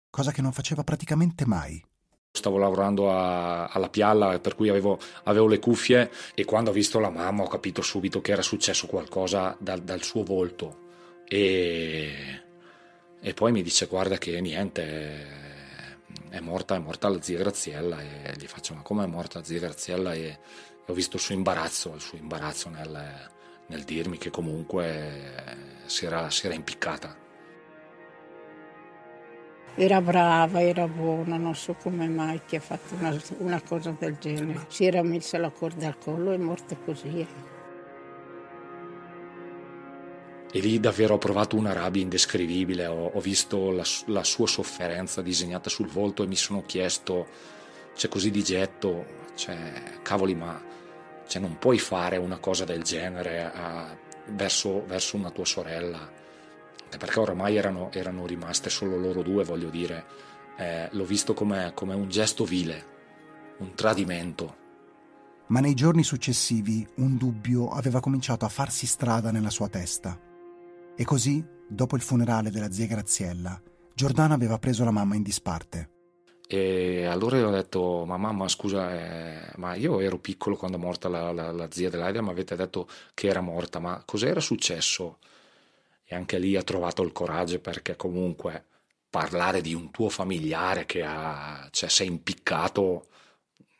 cosa 0.10 0.34
che 0.34 0.42
non 0.42 0.52
faceva 0.52 0.84
praticamente 0.84 1.46
mai. 1.46 1.82
Stavo 2.32 2.58
lavorando 2.58 3.12
a, 3.12 3.66
alla 3.66 3.90
pialla 3.90 4.40
per 4.40 4.54
cui 4.54 4.70
avevo, 4.70 5.00
avevo, 5.24 5.48
le 5.48 5.58
cuffie 5.58 6.12
e 6.36 6.46
quando 6.46 6.70
ho 6.70 6.74
visto 6.74 7.00
la 7.00 7.10
mamma 7.10 7.42
ho 7.44 7.48
capito 7.48 7.82
subito 7.82 8.22
che 8.22 8.32
era 8.32 8.44
successo 8.44 8.86
qualcosa 8.86 9.56
dal, 9.60 9.82
dal 9.82 10.04
suo 10.04 10.24
volto. 10.24 10.88
E, 11.28 12.42
e, 13.20 13.34
poi 13.34 13.52
mi 13.52 13.64
dice 13.64 13.88
guarda 13.88 14.20
che 14.20 14.40
niente 14.42 15.26
è 16.30 16.40
morta, 16.40 16.76
è 16.76 16.80
morta 16.80 17.10
la 17.10 17.20
zia 17.20 17.40
Graziella. 17.40 18.00
E 18.00 18.34
gli 18.38 18.46
faccio 18.46 18.76
ma 18.76 18.82
come 18.84 19.06
è 19.06 19.08
morta 19.08 19.40
la 19.40 19.46
zia 19.46 19.60
Graziella? 19.60 20.14
E, 20.14 20.20
e 20.22 20.40
ho 20.86 20.94
visto 20.94 21.16
il 21.16 21.24
suo 21.24 21.34
imbarazzo, 21.34 21.94
il 21.96 22.02
suo 22.02 22.20
imbarazzo 22.20 22.70
nel, 22.70 23.30
nel 23.68 23.84
dirmi 23.84 24.20
che 24.20 24.30
comunque 24.30 25.82
si 25.88 26.06
era, 26.06 26.30
si 26.30 26.46
era 26.46 26.54
impiccata. 26.54 27.28
Era 29.82 30.02
brava, 30.02 30.62
era 30.62 30.90
buona, 30.90 31.38
non 31.38 31.56
so 31.56 31.74
come 31.74 32.06
mai 32.10 32.42
che 32.46 32.58
ha 32.58 32.60
fatto 32.60 32.96
una, 32.96 33.18
una 33.38 33.62
cosa 33.62 33.96
del 33.98 34.18
genere. 34.20 34.66
Si 34.68 34.84
era 34.84 35.02
messa 35.04 35.38
la 35.38 35.52
corda 35.52 35.88
al 35.88 35.98
collo 35.98 36.34
e 36.34 36.36
è 36.36 36.38
morta 36.38 36.76
così. 36.76 37.26
E 40.52 40.60
lì 40.60 40.82
davvero 40.82 41.14
ho 41.14 41.18
provato 41.18 41.56
una 41.56 41.72
rabbia 41.72 42.02
indescrivibile, 42.02 42.88
ho, 42.88 43.06
ho 43.06 43.20
visto 43.22 43.72
la, 43.72 43.86
la, 44.08 44.24
sua 44.26 44.48
sofferenza 44.48 45.22
disegnata 45.22 45.70
sul 45.70 45.88
volto 45.88 46.24
e 46.24 46.28
mi 46.28 46.36
sono 46.36 46.62
chiesto, 46.64 47.28
cioè 47.96 48.10
così 48.10 48.32
di 48.32 48.44
getto, 48.44 49.06
cioè 49.36 49.56
cavoli 50.02 50.36
ma 50.36 50.62
cioè, 51.26 51.42
non 51.42 51.58
puoi 51.58 51.80
fare 51.80 52.18
una 52.18 52.40
cosa 52.40 52.66
del 52.66 52.84
genere 52.84 53.50
a, 53.50 53.98
verso, 54.26 54.84
verso 54.86 55.16
una 55.16 55.32
tua 55.32 55.46
sorella 55.46 56.19
perché 56.98 57.20
oramai 57.20 57.56
erano, 57.56 57.92
erano 57.92 58.26
rimaste 58.26 58.70
solo 58.70 58.98
loro 58.98 59.22
due, 59.22 59.44
voglio 59.44 59.70
dire, 59.70 60.06
eh, 60.58 60.90
l'ho 60.92 61.06
visto 61.06 61.34
come, 61.34 61.72
come 61.74 61.94
un 61.94 62.10
gesto 62.10 62.44
vile, 62.44 62.86
un 63.60 63.74
tradimento. 63.76 64.58
Ma 65.48 65.60
nei 65.60 65.74
giorni 65.74 66.04
successivi 66.04 66.88
un 66.96 67.18
dubbio 67.18 67.70
aveva 67.70 68.00
cominciato 68.00 68.46
a 68.46 68.50
farsi 68.50 68.86
strada 68.86 69.32
nella 69.32 69.50
sua 69.50 69.68
testa. 69.68 70.20
E 70.96 71.06
così, 71.06 71.44
dopo 71.68 71.96
il 71.96 72.02
funerale 72.02 72.52
della 72.52 72.72
zia 72.72 72.86
Graziella, 72.86 73.60
Giordano 73.94 74.34
aveva 74.34 74.60
preso 74.60 74.84
la 74.84 74.92
mamma 74.92 75.16
in 75.16 75.24
disparte. 75.24 75.90
E 76.52 77.06
allora 77.06 77.38
io 77.38 77.48
ho 77.48 77.52
detto, 77.52 78.06
ma 78.06 78.18
mamma 78.18 78.48
scusa, 78.48 78.92
eh, 78.92 79.52
ma 79.58 79.76
io 79.76 80.00
ero 80.00 80.18
piccolo 80.18 80.56
quando 80.56 80.78
è 80.78 80.80
morta 80.80 81.08
la, 81.08 81.32
la, 81.32 81.52
la 81.52 81.68
zia 81.70 81.90
dell'Aida, 81.90 82.22
mi 82.22 82.30
avete 82.30 82.56
detto 82.56 82.88
che 83.14 83.28
era 83.28 83.40
morta, 83.42 83.80
ma 83.80 84.02
cos'era 84.04 84.40
successo? 84.40 85.20
E 86.12 86.16
anche 86.16 86.40
lì 86.40 86.56
ha 86.56 86.64
trovato 86.64 87.04
il 87.04 87.12
coraggio 87.12 87.60
perché 87.60 87.96
comunque 87.96 88.66
parlare 89.12 89.62
di 89.62 89.76
un 89.76 89.92
tuo 89.92 90.10
familiare 90.10 90.88
che 90.88 91.04
ha, 91.04 91.68
cioè, 91.70 91.88
si 91.88 92.02
è 92.02 92.06
impiccato 92.08 93.10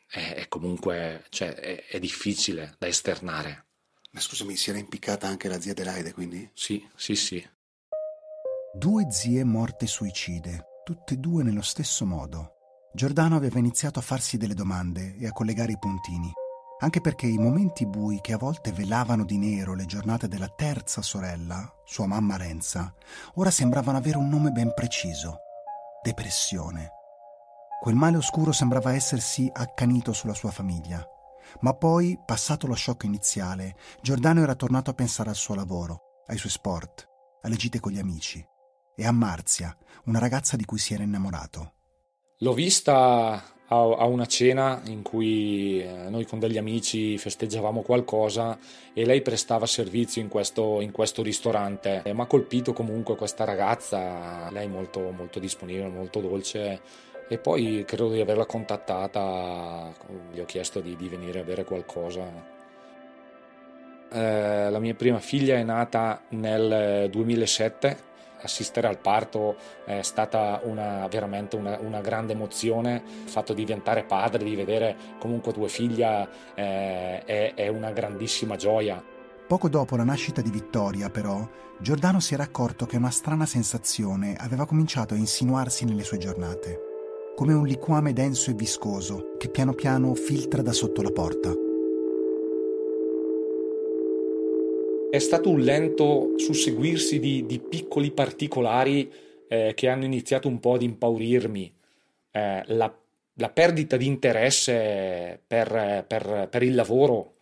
è, 0.08 0.34
è 0.34 0.46
comunque 0.46 1.24
cioè, 1.30 1.54
è, 1.54 1.86
è, 1.86 1.98
difficile 1.98 2.76
da 2.78 2.86
esternare. 2.86 3.66
Ma 4.12 4.20
scusami, 4.20 4.54
si 4.54 4.70
era 4.70 4.78
impiccata 4.78 5.26
anche 5.26 5.48
la 5.48 5.60
zia 5.60 5.72
Adelaide 5.72 6.12
quindi? 6.12 6.48
Sì, 6.54 6.88
sì, 6.94 7.16
sì. 7.16 7.44
Due 8.74 9.10
zie 9.10 9.42
morte 9.42 9.88
suicide, 9.88 10.82
tutte 10.84 11.14
e 11.14 11.16
due 11.16 11.42
nello 11.42 11.62
stesso 11.62 12.06
modo. 12.06 12.52
Giordano 12.94 13.34
aveva 13.34 13.58
iniziato 13.58 13.98
a 13.98 14.02
farsi 14.02 14.36
delle 14.36 14.54
domande 14.54 15.16
e 15.18 15.26
a 15.26 15.32
collegare 15.32 15.72
i 15.72 15.78
puntini 15.78 16.32
anche 16.80 17.00
perché 17.00 17.26
i 17.26 17.38
momenti 17.38 17.86
bui 17.86 18.20
che 18.20 18.32
a 18.32 18.38
volte 18.38 18.72
velavano 18.72 19.24
di 19.24 19.38
nero 19.38 19.74
le 19.74 19.86
giornate 19.86 20.28
della 20.28 20.48
terza 20.48 21.02
sorella, 21.02 21.72
sua 21.84 22.06
mamma 22.06 22.36
Renza, 22.36 22.92
ora 23.34 23.50
sembravano 23.50 23.98
avere 23.98 24.16
un 24.18 24.28
nome 24.28 24.50
ben 24.50 24.72
preciso. 24.74 25.38
Depressione. 26.02 26.90
Quel 27.80 27.94
male 27.94 28.16
oscuro 28.16 28.52
sembrava 28.52 28.92
essersi 28.92 29.50
accanito 29.52 30.12
sulla 30.12 30.34
sua 30.34 30.50
famiglia. 30.50 31.06
Ma 31.60 31.74
poi, 31.74 32.18
passato 32.24 32.66
lo 32.66 32.74
shock 32.74 33.04
iniziale, 33.04 33.76
Giordano 34.02 34.42
era 34.42 34.54
tornato 34.54 34.90
a 34.90 34.94
pensare 34.94 35.30
al 35.30 35.36
suo 35.36 35.54
lavoro, 35.54 36.22
ai 36.26 36.36
suoi 36.36 36.52
sport, 36.52 37.08
alle 37.42 37.56
gite 37.56 37.80
con 37.80 37.92
gli 37.92 37.98
amici 37.98 38.46
e 39.00 39.06
a 39.06 39.12
Marzia, 39.12 39.74
una 40.04 40.18
ragazza 40.18 40.56
di 40.56 40.66
cui 40.66 40.78
si 40.78 40.92
era 40.92 41.02
innamorato. 41.02 41.72
L'ho 42.42 42.54
vista 42.54 43.42
a, 43.66 44.06
una 44.06 44.24
cena 44.24 44.80
in 44.86 45.02
cui 45.02 45.82
eh, 45.82 46.08
noi 46.08 46.24
con 46.24 46.38
degli 46.38 46.56
amici 46.56 47.18
festeggiavamo 47.18 47.82
qualcosa 47.82 48.58
e 48.94 49.04
lei 49.04 49.20
prestava 49.20 49.66
servizio 49.66 50.22
in 50.22 50.28
questo, 50.28 50.80
in 50.80 50.90
questo 50.90 51.22
ristorante. 51.22 52.00
Mi 52.06 52.18
ha 52.18 52.24
colpito 52.24 52.72
comunque 52.72 53.14
questa 53.14 53.44
ragazza, 53.44 54.50
lei 54.52 54.68
molto, 54.68 55.10
molto 55.10 55.38
disponibile, 55.38 55.88
molto 55.88 56.20
dolce 56.20 56.80
e 57.28 57.36
poi 57.36 57.84
credo 57.86 58.10
di 58.10 58.20
averla 58.20 58.46
contattata, 58.46 59.92
gli 60.32 60.40
ho 60.40 60.46
chiesto 60.46 60.80
di, 60.80 60.96
di 60.96 61.08
venire 61.08 61.40
a 61.40 61.44
bere 61.44 61.64
qualcosa. 61.64 62.24
Eh, 64.12 64.70
la 64.70 64.78
mia 64.78 64.94
prima 64.94 65.18
figlia 65.18 65.56
è 65.56 65.62
nata 65.62 66.22
nel 66.30 67.10
2007 67.10 68.08
assistere 68.42 68.86
al 68.86 68.98
parto 68.98 69.56
è 69.84 70.02
stata 70.02 70.60
una, 70.64 71.06
veramente 71.08 71.56
una, 71.56 71.78
una, 71.80 72.00
grande 72.00 72.32
emozione, 72.32 73.02
il 73.24 73.28
fatto 73.28 73.52
di 73.52 73.64
diventare 73.64 74.04
padre, 74.04 74.44
di 74.44 74.54
vedere 74.54 74.96
comunque 75.18 75.52
tua 75.52 75.68
figlia 75.68 76.28
eh, 76.54 77.22
è, 77.24 77.54
è 77.54 77.68
una 77.68 77.90
grandissima 77.90 78.56
gioia. 78.56 79.02
Poco 79.46 79.68
dopo 79.68 79.96
la 79.96 80.04
nascita 80.04 80.40
di 80.40 80.50
Vittoria, 80.50 81.10
però, 81.10 81.46
Giordano 81.78 82.20
si 82.20 82.34
era 82.34 82.44
accorto 82.44 82.86
che 82.86 82.96
una 82.96 83.10
strana 83.10 83.46
sensazione 83.46 84.36
aveva 84.38 84.64
cominciato 84.64 85.14
a 85.14 85.16
insinuarsi 85.16 85.84
nelle 85.84 86.04
sue 86.04 86.18
giornate, 86.18 86.78
come 87.34 87.52
un 87.52 87.66
liquame 87.66 88.12
denso 88.12 88.50
e 88.50 88.54
viscoso 88.54 89.34
che 89.38 89.48
piano 89.48 89.72
piano 89.72 90.14
filtra 90.14 90.62
da 90.62 90.72
sotto 90.72 91.02
la 91.02 91.10
porta. 91.10 91.69
È 95.10 95.18
stato 95.18 95.50
un 95.50 95.60
lento 95.60 96.34
susseguirsi 96.36 97.18
di, 97.18 97.44
di 97.44 97.58
piccoli 97.58 98.12
particolari 98.12 99.10
eh, 99.48 99.72
che 99.74 99.88
hanno 99.88 100.04
iniziato 100.04 100.46
un 100.46 100.60
po' 100.60 100.74
ad 100.74 100.82
impaurirmi. 100.82 101.74
Eh, 102.30 102.62
la, 102.66 102.96
la 103.34 103.48
perdita 103.48 103.96
di 103.96 104.06
interesse 104.06 105.40
per, 105.44 106.04
per, 106.06 106.46
per 106.48 106.62
il 106.62 106.76
lavoro, 106.76 107.34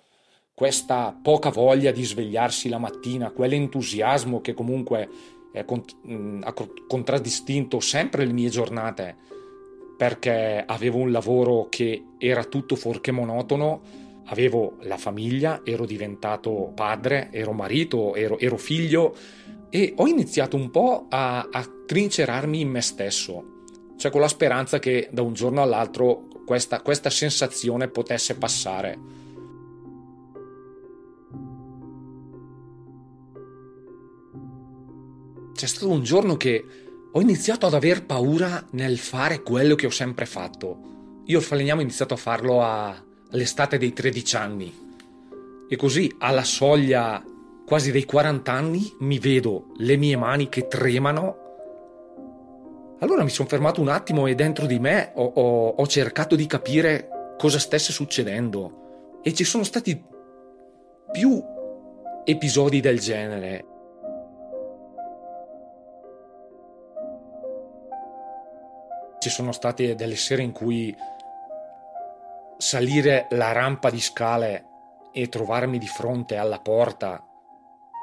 questa 0.55 1.17
poca 1.23 1.51
voglia 1.51 1.91
di 1.91 2.05
svegliarsi 2.05 2.69
la 2.69 2.79
mattina, 2.79 3.31
quell'entusiasmo 3.31 4.41
che 4.41 4.55
comunque 4.55 5.09
ha 5.53 6.55
contraddistinto 6.87 7.81
sempre 7.81 8.25
le 8.25 8.33
mie 8.33 8.49
giornate 8.49 9.17
perché 9.97 10.63
avevo 10.65 10.99
un 10.99 11.11
lavoro 11.11 11.67
che 11.69 12.05
era 12.19 12.45
tutto 12.45 12.77
fuorché 12.77 13.11
monotono, 13.11 13.81
avevo 14.29 14.77
la 14.83 14.97
famiglia, 14.97 15.61
ero 15.65 15.85
diventato 15.85 16.73
padre, 16.75 17.29
ero 17.33 17.53
marito, 17.53 18.15
ero, 18.15 18.39
ero 18.39 18.57
figlio 18.57 19.15
e 19.69 19.93
ho 19.97 20.07
iniziato 20.07 20.57
un 20.57 20.71
po' 20.71 21.07
a, 21.11 21.49
a 21.51 21.67
trincerarmi 21.87 22.61
in 22.61 22.71
me 22.71 22.81
stesso 22.81 23.57
cioè 23.99 24.13
con 24.13 24.21
la 24.21 24.29
speranza 24.29 24.79
che 24.79 25.09
da 25.11 25.23
un 25.23 25.35
giorno 25.35 25.61
all'altro 25.61 26.29
questa, 26.47 26.81
questa 26.81 27.11
sensazione 27.11 27.89
potesse 27.89 28.37
passare. 28.37 28.99
C'è 35.53 35.67
stato 35.67 35.91
un 35.91 36.05
giorno 36.05 36.37
che 36.37 36.65
ho 37.11 37.21
iniziato 37.21 37.67
ad 37.67 37.75
aver 37.75 38.07
paura 38.07 38.65
nel 38.71 38.99
fare 38.99 39.43
quello 39.43 39.75
che 39.75 39.87
ho 39.87 39.91
sempre 39.91 40.25
fatto. 40.25 41.23
Io 41.25 41.39
il 41.39 41.45
falegname 41.45 41.81
ho 41.81 41.85
iniziato 41.85 42.15
a 42.15 42.19
farlo 42.19 42.63
a, 42.63 43.05
all'estate 43.31 43.79
dei 43.79 43.93
13 43.93 44.37
anni. 44.37 44.87
E 45.69 45.77
così, 45.77 46.15
alla 46.19 46.45
soglia 46.45 47.23
quasi 47.67 47.91
dei 47.91 48.05
40 48.05 48.53
anni, 48.53 48.95
mi 49.01 49.19
vedo 49.19 49.73
le 49.77 49.97
mie 49.97 50.17
mani 50.17 50.49
che 50.49 50.67
tremano 50.67 51.47
allora 53.01 53.23
mi 53.23 53.31
sono 53.31 53.49
fermato 53.49 53.81
un 53.81 53.89
attimo 53.89 54.27
e 54.27 54.35
dentro 54.35 54.67
di 54.67 54.81
me 54.81 55.13
ho, 55.15 55.25
ho, 55.25 55.69
ho 55.69 55.87
cercato 55.87 56.35
di 56.35 56.47
capire 56.47 57.35
cosa 57.39 57.61
stesse 57.61 57.93
succedendo. 57.93 59.21
E 59.23 59.33
ci 59.35 59.45
sono 59.45 59.63
stati 59.63 60.03
più 61.13 61.41
episodi 62.25 62.81
del 62.81 62.99
genere. 62.99 63.65
Ci 69.21 69.31
sono 69.31 69.53
state 69.53 69.95
delle 69.95 70.17
sere 70.17 70.43
in 70.43 70.53
cui 70.53 70.95
salire 72.59 73.29
la 73.31 73.53
rampa 73.53 73.89
di 73.89 74.01
scale 74.01 74.65
e 75.13 75.29
trovarmi 75.29 75.79
di 75.79 75.87
fronte 75.87 76.37
alla 76.37 76.59
porta 76.59 77.25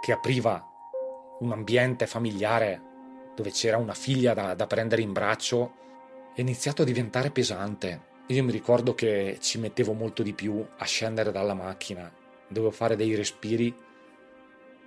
che 0.02 0.14
apriva 0.14 0.66
un 1.40 1.52
ambiente 1.52 2.08
familiare 2.08 2.82
dove 3.36 3.52
c'era 3.52 3.78
una 3.78 3.94
figlia 3.94 4.34
da, 4.34 4.54
da 4.54 4.66
prendere 4.66 5.02
in 5.02 5.12
braccio, 5.12 6.32
è 6.34 6.40
iniziato 6.40 6.84
a 6.84 6.86
diventare 6.86 7.32
pesante. 7.32 8.14
Io 8.28 8.44
mi 8.46 8.52
ricordo 8.52 8.96
che 8.96 9.38
ci 9.42 9.60
mettevo 9.60 9.92
molto 9.92 10.24
di 10.24 10.34
più 10.34 10.66
a 10.78 10.86
scendere 10.86 11.34
dalla 11.34 11.54
macchina, 11.54 12.10
dovevo 12.48 12.72
fare 12.72 12.96
dei 12.96 13.14
respiri 13.14 13.76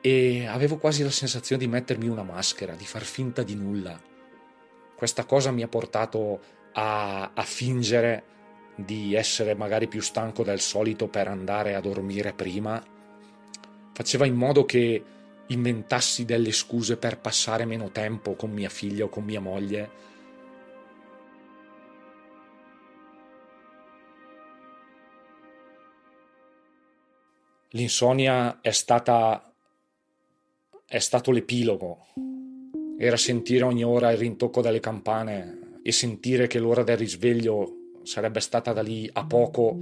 e 0.00 0.46
avevo 0.46 0.78
quasi 0.78 1.02
la 1.02 1.10
sensazione 1.10 1.62
di 1.62 1.68
mettermi 1.68 2.08
una 2.08 2.22
maschera, 2.22 2.74
di 2.74 2.86
far 2.86 3.02
finta 3.02 3.42
di 3.42 3.54
nulla. 3.54 4.00
Questa 4.96 5.26
cosa 5.26 5.50
mi 5.50 5.62
ha 5.62 5.68
portato 5.68 6.40
a, 6.72 7.32
a 7.34 7.42
fingere 7.42 8.36
di 8.85 9.14
essere 9.14 9.57
magari 9.57 9.89
più 9.89 10.01
stanco 10.01 10.45
del 10.45 10.61
solito 10.61 11.09
per 11.09 11.26
andare 11.26 11.74
a 11.74 11.81
dormire 11.81 12.33
prima. 12.33 12.81
Faceva 13.93 14.24
in 14.24 14.35
modo 14.35 14.64
che 14.64 15.03
inventassi 15.49 16.24
delle 16.24 16.53
scuse 16.53 16.97
per 16.97 17.18
passare 17.18 17.64
meno 17.64 17.91
tempo 17.91 18.37
con 18.37 18.53
mia 18.53 18.68
figlia 18.68 19.05
o 19.05 19.09
con 19.09 19.24
mia 19.24 19.41
moglie. 19.41 20.07
L'insonnia 27.70 28.61
è 28.61 28.70
stata 28.70 29.53
è 30.87 30.99
stato 31.01 31.33
l'epilogo. 31.33 32.07
Era 32.97 33.16
sentire 33.16 33.64
ogni 33.64 33.83
ora 33.83 34.12
il 34.12 34.18
rintocco 34.18 34.62
delle 34.62 34.81
campane 34.81 35.81
e 35.83 35.91
sentire 35.91 36.47
che 36.47 36.61
l'ora 36.61 36.85
del 36.85 36.97
risveglio 36.97 37.78
sarebbe 38.09 38.40
stata 38.40 38.72
da 38.72 38.80
lì 38.80 39.09
a 39.12 39.26
poco 39.26 39.78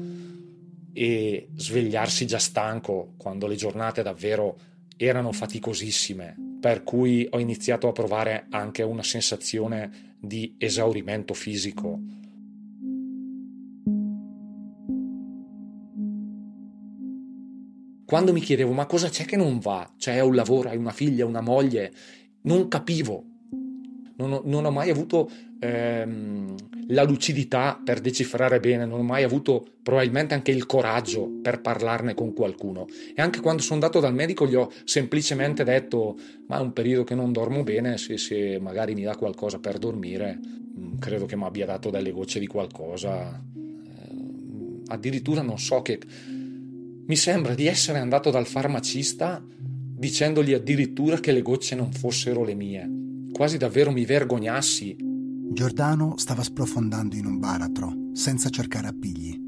e 0.93 1.49
svegliarsi 1.55 2.27
già 2.27 2.41
stanco 2.41 3.15
quando 3.17 3.47
le 3.47 3.55
giornate 3.55 4.03
davvero 4.03 4.59
erano 4.97 5.31
faticosissime, 5.31 6.35
per 6.61 6.83
cui 6.83 7.25
ho 7.31 7.39
iniziato 7.39 7.87
a 7.87 7.93
provare 7.93 8.47
anche 8.51 8.83
una 8.83 9.05
sensazione 9.05 10.17
di 10.19 10.57
esaurimento 10.59 11.35
fisico. 11.35 12.01
Quando 18.05 18.33
mi 18.33 18.41
chiedevo 18.41 18.73
ma 18.73 18.87
cosa 18.87 19.09
c'è 19.09 19.25
che 19.25 19.37
non 19.37 19.61
va? 19.61 19.89
Cioè 19.97 20.15
hai 20.15 20.27
un 20.27 20.35
lavoro, 20.35 20.71
hai 20.71 20.77
una 20.77 20.93
figlia, 20.93 21.25
una 21.27 21.41
moglie, 21.41 21.93
non 22.43 22.67
capivo. 22.67 23.26
Non 24.19 24.33
ho, 24.33 24.43
non 24.45 24.65
ho 24.65 24.71
mai 24.71 24.89
avuto 24.91 25.31
ehm, 25.61 26.55
la 26.89 27.03
lucidità 27.03 27.81
per 27.83 28.01
decifrare 28.01 28.61
bene, 28.61 28.87
non 28.87 29.01
ho 29.01 29.03
mai 29.03 29.23
avuto 29.23 29.65
probabilmente 29.83 30.35
anche 30.35 30.51
il 30.51 30.67
coraggio 30.67 31.29
per 31.43 31.61
parlarne 31.61 32.15
con 32.15 32.33
qualcuno. 32.33 32.87
E 33.15 33.21
anche 33.21 33.41
quando 33.41 33.63
sono 33.63 33.75
andato 33.75 34.01
dal 34.01 34.15
medico 34.15 34.47
gli 34.47 34.55
ho 34.55 34.71
semplicemente 34.85 35.65
detto: 35.65 36.19
Ma 36.47 36.59
è 36.59 36.61
un 36.61 36.73
periodo 36.73 37.05
che 37.05 37.15
non 37.15 37.33
dormo 37.33 37.63
bene, 37.63 37.99
se, 37.99 38.17
se 38.17 38.59
magari 38.61 38.95
mi 38.95 39.03
dà 39.03 39.17
qualcosa 39.17 39.59
per 39.59 39.79
dormire, 39.79 40.39
mm, 40.79 40.99
credo 40.99 41.27
che 41.27 41.37
mi 41.37 41.45
abbia 41.45 41.67
dato 41.67 41.91
delle 41.91 42.11
gocce 42.11 42.39
di 42.39 42.47
qualcosa. 42.47 43.43
Eh, 43.55 44.83
addirittura 44.87 45.43
non 45.43 45.59
so 45.59 45.83
che. 45.83 46.01
Mi 47.09 47.17
sembra 47.17 47.55
di 47.55 47.67
essere 47.67 48.01
andato 48.01 48.31
dal 48.31 48.47
farmacista 48.49 49.41
dicendogli 49.97 50.53
addirittura 50.53 51.21
che 51.21 51.31
le 51.33 51.41
gocce 51.41 51.75
non 51.75 51.93
fossero 51.93 52.45
le 52.45 52.55
mie. 52.55 53.06
Quasi 53.37 53.59
davvero 53.59 53.91
mi 53.91 54.07
vergognassi 54.07 54.97
Giordano 54.99 56.17
stava 56.17 56.43
sprofondando 56.43 57.17
in 57.17 57.27
un 57.27 57.39
baratro, 57.39 57.93
senza 58.15 58.49
cercare 58.49 58.87
appigli. 58.87 59.39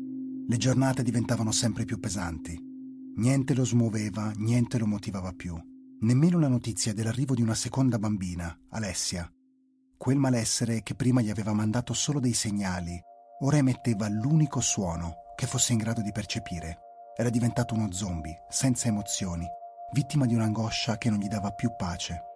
Le 0.47 0.57
giornate 0.59 1.03
diventavano 1.03 1.53
sempre 1.53 1.87
più 1.87 1.99
pesanti. 1.99 2.55
Niente 3.17 3.55
lo 3.55 3.65
smuoveva, 3.65 4.31
niente 4.37 4.77
lo 4.77 4.87
motivava 4.87 5.33
più. 5.33 5.59
Nemmeno 6.01 6.39
la 6.39 6.49
notizia 6.49 6.93
dell'arrivo 6.93 7.35
di 7.35 7.41
una 7.41 7.55
seconda 7.55 7.99
bambina, 7.99 8.55
Alessia. 8.73 9.27
Quel 9.97 10.19
malessere 10.19 10.83
che 10.83 10.95
prima 10.95 11.23
gli 11.23 11.31
aveva 11.31 11.55
mandato 11.55 11.95
solo 11.95 12.21
dei 12.21 12.35
segnali, 12.35 13.01
ora 13.41 13.57
emetteva 13.57 14.07
l'unico 14.11 14.61
suono 14.61 15.15
che 15.35 15.47
fosse 15.47 15.73
in 15.73 15.79
grado 15.79 16.03
di 16.03 16.13
percepire. 16.13 16.81
Era 17.17 17.31
diventato 17.31 17.73
uno 17.73 17.91
zombie, 17.91 18.45
senza 18.51 18.89
emozioni, 18.89 19.47
vittima 19.95 20.27
di 20.27 20.35
un'angoscia 20.35 20.99
che 20.99 21.09
non 21.09 21.21
gli 21.21 21.29
dava 21.29 21.53
più 21.53 21.75
pace. 21.75 22.28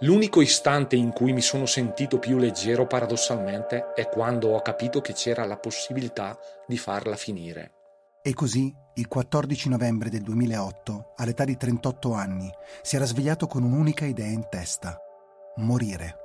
L'unico 0.00 0.40
istante 0.40 0.96
in 0.96 1.12
cui 1.12 1.32
mi 1.32 1.40
sono 1.40 1.66
sentito 1.66 2.18
più 2.18 2.36
leggero 2.36 2.84
paradossalmente 2.84 3.92
è 3.94 4.08
quando 4.08 4.48
ho 4.48 4.60
capito 4.60 5.00
che 5.00 5.12
c'era 5.12 5.44
la 5.44 5.56
possibilità 5.56 6.36
di 6.66 6.76
farla 6.76 7.14
finire. 7.14 7.72
E 8.20 8.34
così, 8.34 8.74
il 8.94 9.06
14 9.06 9.68
novembre 9.68 10.10
del 10.10 10.22
2008, 10.22 11.12
all'età 11.16 11.44
di 11.44 11.56
38 11.56 12.12
anni, 12.12 12.50
si 12.82 12.96
era 12.96 13.04
svegliato 13.04 13.46
con 13.46 13.62
un'unica 13.62 14.04
idea 14.04 14.26
in 14.26 14.48
testa. 14.48 14.98
Morire. 15.56 16.16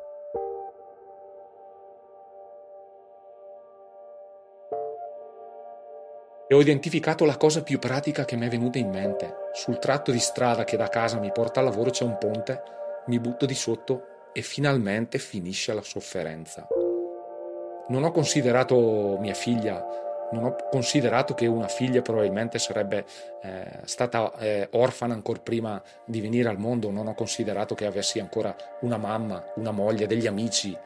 E 6.47 6.55
ho 6.55 6.59
identificato 6.59 7.23
la 7.23 7.37
cosa 7.37 7.61
più 7.61 7.77
pratica 7.77 8.25
che 8.25 8.35
mi 8.35 8.47
è 8.47 8.49
venuta 8.49 8.79
in 8.79 8.89
mente. 8.89 9.35
Sul 9.53 9.77
tratto 9.77 10.11
di 10.11 10.19
strada 10.19 10.63
che 10.63 10.75
da 10.75 10.87
casa 10.87 11.19
mi 11.19 11.31
porta 11.31 11.59
al 11.59 11.67
lavoro 11.67 11.91
c'è 11.91 12.03
un 12.03 12.17
ponte 12.17 12.77
mi 13.07 13.19
butto 13.19 13.45
di 13.45 13.55
sotto 13.55 14.29
e 14.33 14.41
finalmente 14.41 15.17
finisce 15.17 15.73
la 15.73 15.81
sofferenza. 15.81 16.67
Non 17.89 18.03
ho 18.03 18.11
considerato 18.11 19.17
mia 19.19 19.33
figlia, 19.33 19.83
non 20.31 20.43
ho 20.43 20.55
considerato 20.69 21.33
che 21.33 21.47
una 21.47 21.67
figlia 21.67 22.01
probabilmente 22.01 22.59
sarebbe 22.59 23.05
eh, 23.41 23.79
stata 23.85 24.31
eh, 24.37 24.67
orfana 24.71 25.13
ancora 25.13 25.39
prima 25.39 25.81
di 26.05 26.21
venire 26.21 26.49
al 26.49 26.59
mondo, 26.59 26.91
non 26.91 27.07
ho 27.07 27.15
considerato 27.15 27.73
che 27.73 27.85
avessi 27.85 28.19
ancora 28.19 28.55
una 28.81 28.97
mamma, 28.97 29.43
una 29.55 29.71
moglie, 29.71 30.05
degli 30.05 30.27
amici. 30.27 30.77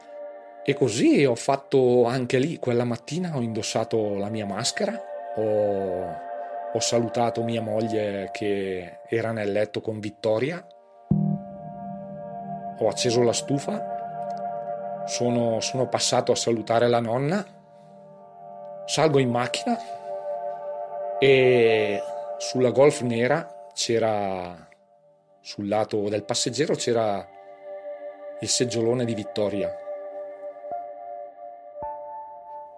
E 0.66 0.74
così 0.74 1.26
ho 1.26 1.34
fatto 1.34 2.06
anche 2.06 2.38
lì, 2.38 2.58
quella 2.58 2.84
mattina 2.84 3.36
ho 3.36 3.42
indossato 3.42 4.16
la 4.16 4.30
mia 4.30 4.46
maschera, 4.46 4.98
ho, 5.36 6.16
ho 6.72 6.80
salutato 6.80 7.42
mia 7.42 7.60
moglie 7.60 8.30
che 8.32 9.00
era 9.06 9.30
nel 9.32 9.52
letto 9.52 9.82
con 9.82 10.00
Vittoria 10.00 10.66
ho 12.78 12.88
acceso 12.88 13.22
la 13.22 13.32
stufa, 13.32 15.04
sono, 15.06 15.60
sono 15.60 15.88
passato 15.88 16.32
a 16.32 16.36
salutare 16.36 16.88
la 16.88 17.00
nonna, 17.00 17.44
salgo 18.86 19.18
in 19.18 19.30
macchina 19.30 19.78
e 21.18 22.02
sulla 22.38 22.70
Golf 22.70 23.00
nera 23.02 23.68
c'era, 23.72 24.68
sul 25.40 25.68
lato 25.68 26.08
del 26.08 26.24
passeggero 26.24 26.74
c'era 26.74 27.26
il 28.40 28.48
seggiolone 28.48 29.04
di 29.04 29.14
Vittoria. 29.14 29.78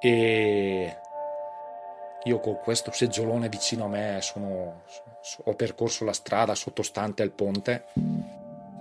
e 0.07 0.97
io 2.25 2.41
con 2.41 2.59
questo 2.63 2.93
seggiolone 2.93 3.49
vicino 3.49 3.85
a 3.85 3.89
me 3.89 4.19
sono, 4.21 4.83
ho 5.45 5.55
percorso 5.55 6.05
la 6.05 6.13
strada 6.13 6.55
sottostante 6.55 7.23
al 7.23 7.31
ponte. 7.31 7.85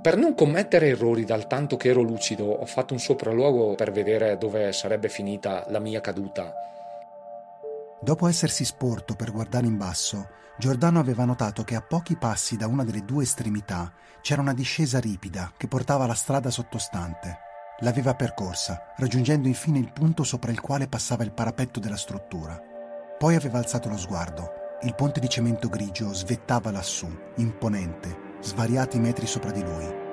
Per 0.06 0.18
non 0.18 0.36
commettere 0.36 0.90
errori 0.90 1.26
dal 1.26 1.48
tanto 1.48 1.78
che 1.78 1.90
ero 1.90 2.04
lucido, 2.04 2.46
ho 2.46 2.66
fatto 2.68 2.94
un 2.94 3.00
sopralluogo 3.00 3.74
per 3.74 3.92
vedere 3.92 4.38
dove 4.38 4.72
sarebbe 4.72 5.10
finita 5.10 5.66
la 5.70 5.80
mia 5.80 6.00
caduta. 6.00 6.54
Dopo 8.00 8.28
essersi 8.28 8.66
sporto 8.66 9.16
per 9.16 9.32
guardare 9.32 9.66
in 9.66 9.78
basso, 9.78 10.28
Giordano 10.60 11.00
aveva 11.00 11.26
notato 11.26 11.64
che 11.64 11.74
a 11.74 11.82
pochi 11.82 12.18
passi 12.18 12.56
da 12.56 12.68
una 12.68 12.84
delle 12.84 13.04
due 13.04 13.24
estremità 13.24 13.92
c'era 14.22 14.42
una 14.42 14.54
discesa 14.54 15.00
ripida 15.00 15.52
che 15.58 15.68
portava 15.68 16.04
alla 16.04 16.14
strada 16.14 16.52
sottostante. 16.52 17.40
L'aveva 17.80 18.14
percorsa, 18.14 18.94
raggiungendo 18.98 19.48
infine 19.48 19.80
il 19.80 19.92
punto 19.92 20.24
sopra 20.24 20.52
il 20.52 20.62
quale 20.62 20.88
passava 20.88 21.24
il 21.24 21.34
parapetto 21.34 21.80
della 21.80 21.98
struttura. 21.98 22.62
Poi 23.18 23.34
aveva 23.34 23.58
alzato 23.58 23.90
lo 23.90 23.98
sguardo. 23.98 24.52
Il 24.84 24.94
ponte 24.94 25.20
di 25.20 25.28
cemento 25.28 25.68
grigio 25.68 26.14
svettava 26.14 26.70
lassù, 26.70 27.08
imponente, 27.38 28.25
svariati 28.46 29.00
metri 29.00 29.26
sopra 29.26 29.50
di 29.50 29.64
lui. 29.64 30.04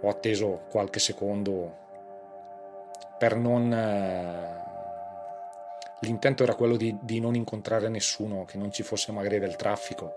Ho 0.00 0.08
atteso 0.08 0.64
qualche 0.68 0.98
secondo 0.98 1.82
per 3.16 3.36
non... 3.36 3.72
Eh, 3.72 4.62
l'intento 6.00 6.42
era 6.42 6.56
quello 6.56 6.76
di, 6.76 6.98
di, 7.00 7.20
non 7.20 7.36
incontrare 7.36 7.88
nessuno, 7.88 8.44
che 8.44 8.58
non 8.58 8.72
ci 8.72 8.82
fosse 8.82 9.12
magari 9.12 9.38
del 9.38 9.54
traffico, 9.56 10.14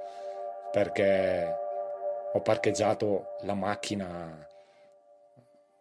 perché 0.72 1.56
ho 2.34 2.42
parcheggiato 2.42 3.38
la 3.42 3.54
macchina 3.54 4.46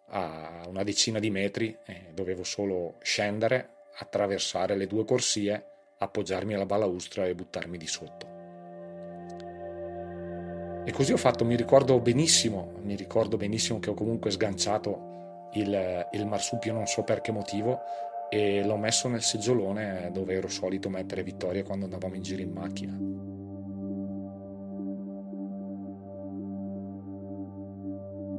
a 0.09 0.61
una 0.69 0.85
decina 0.85 1.19
di 1.19 1.31
metri 1.31 1.77
e 1.85 2.11
dovevo 2.13 2.45
solo 2.45 2.97
scendere, 3.01 3.76
attraversare 3.99 4.77
le 4.77 4.87
due 4.87 5.05
corsie, 5.05 5.65
appoggiarmi 5.99 6.55
alla 6.55 6.67
balaustra 6.67 7.27
e 7.27 7.35
buttarmi 7.35 7.79
di 7.79 7.87
sotto. 7.87 8.35
E 10.85 10.93
così 10.93 11.13
ho 11.13 11.17
fatto, 11.17 11.45
mi 11.45 11.57
ricordo 11.57 11.99
benissimo, 11.99 12.75
mi 12.83 12.95
ricordo 12.95 13.37
benissimo 13.37 13.81
che 13.81 13.91
ho 13.91 13.95
comunque 13.95 14.31
sganciato 14.31 15.49
il, 15.55 16.09
il 16.13 16.27
marsupio 16.27 16.73
non 16.73 16.87
so 16.87 17.03
per 17.03 17.21
che 17.21 17.33
motivo 17.33 17.81
e 18.29 18.65
l'ho 18.65 18.77
messo 18.77 19.09
nel 19.09 19.23
seggiolone 19.23 20.11
dove 20.13 20.35
ero 20.35 20.49
solito 20.49 20.89
mettere 20.89 21.23
Vittoria 21.23 21.63
quando 21.63 21.85
andavamo 21.87 22.15
in 22.15 22.23
giro 22.23 22.43
in 22.43 22.53
macchina. 22.53 22.97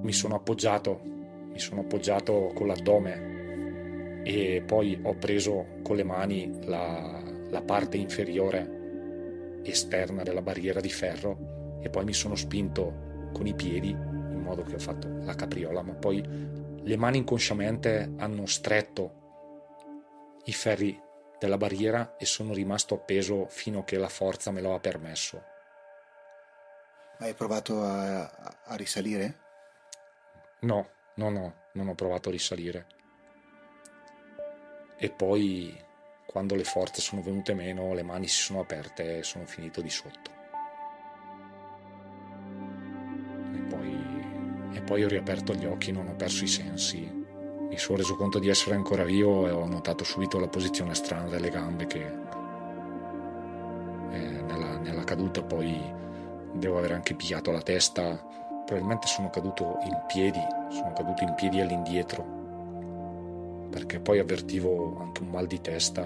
Mi 0.03 0.13
sono 0.13 0.35
appoggiato, 0.35 1.01
mi 1.03 1.59
sono 1.59 1.81
appoggiato 1.81 2.51
con 2.53 2.67
l'addome 2.67 3.36
e 4.29 4.61
poi 4.61 4.99
ho 5.01 5.15
preso 5.15 5.79
con 5.81 5.95
le 5.95 6.03
mani 6.03 6.65
la, 6.65 7.23
la 7.49 7.61
parte 7.61 7.95
inferiore 7.95 9.61
esterna 9.63 10.21
della 10.23 10.41
barriera 10.41 10.81
di 10.81 10.89
ferro 10.89 11.77
e 11.81 11.89
poi 11.89 12.03
mi 12.03 12.11
sono 12.11 12.35
spinto 12.35 13.29
con 13.31 13.47
i 13.47 13.53
piedi 13.53 13.91
in 13.91 14.41
modo 14.43 14.63
che 14.63 14.75
ho 14.75 14.79
fatto 14.79 15.07
la 15.21 15.33
capriola, 15.33 15.81
ma 15.81 15.93
poi 15.93 16.21
le 16.21 16.97
mani 16.97 17.19
inconsciamente 17.19 18.15
hanno 18.17 18.45
stretto 18.47 19.13
i 20.43 20.51
ferri 20.51 21.01
della 21.39 21.57
barriera 21.57 22.17
e 22.17 22.25
sono 22.25 22.53
rimasto 22.53 22.95
appeso 22.95 23.45
fino 23.47 23.79
a 23.79 23.83
che 23.85 23.97
la 23.97 24.09
forza 24.09 24.51
me 24.51 24.59
lo 24.59 24.75
ha 24.75 24.79
permesso. 24.81 25.41
Hai 27.19 27.33
provato 27.33 27.81
a, 27.81 28.23
a 28.65 28.75
risalire? 28.75 29.35
No, 30.59 30.89
no, 31.15 31.29
no, 31.29 31.53
non 31.71 31.87
ho 31.87 31.95
provato 31.95 32.27
a 32.27 32.33
risalire. 32.33 32.96
E 34.97 35.09
poi, 35.09 35.75
quando 36.25 36.55
le 36.55 36.63
forze 36.63 37.01
sono 37.01 37.21
venute 37.21 37.53
meno, 37.53 37.93
le 37.93 38.03
mani 38.03 38.27
si 38.27 38.41
sono 38.41 38.61
aperte 38.61 39.19
e 39.19 39.23
sono 39.23 39.45
finito 39.45 39.81
di 39.81 39.89
sotto. 39.89 40.37
poi 44.87 45.03
ho 45.03 45.09
riaperto 45.09 45.53
gli 45.53 45.65
occhi, 45.65 45.91
non 45.91 46.07
ho 46.07 46.15
perso 46.15 46.45
i 46.45 46.47
sensi. 46.47 47.25
Mi 47.69 47.77
sono 47.77 47.97
reso 47.97 48.15
conto 48.15 48.39
di 48.39 48.47
essere 48.47 48.75
ancora 48.75 49.03
vivo 49.03 49.45
e 49.45 49.51
ho 49.51 49.65
notato 49.67 50.05
subito 50.05 50.39
la 50.39 50.47
posizione 50.47 50.95
strana 50.95 51.27
delle 51.27 51.49
gambe 51.49 51.85
che 51.85 52.05
eh, 54.11 54.17
nella, 54.17 54.77
nella 54.77 55.03
caduta 55.03 55.43
poi 55.43 55.77
devo 56.53 56.77
aver 56.77 56.93
anche 56.93 57.15
pigliato 57.15 57.51
la 57.51 57.61
testa. 57.61 58.15
Probabilmente 58.65 59.07
sono 59.07 59.29
caduto 59.29 59.77
in 59.83 60.01
piedi, 60.07 60.41
sono 60.69 60.93
caduto 60.93 61.23
in 61.23 61.33
piedi 61.35 61.59
all'indietro 61.59 62.36
perché 63.69 63.99
poi 63.99 64.19
avvertivo 64.19 64.97
anche 64.99 65.21
un 65.21 65.29
mal 65.29 65.47
di 65.47 65.61
testa 65.61 66.05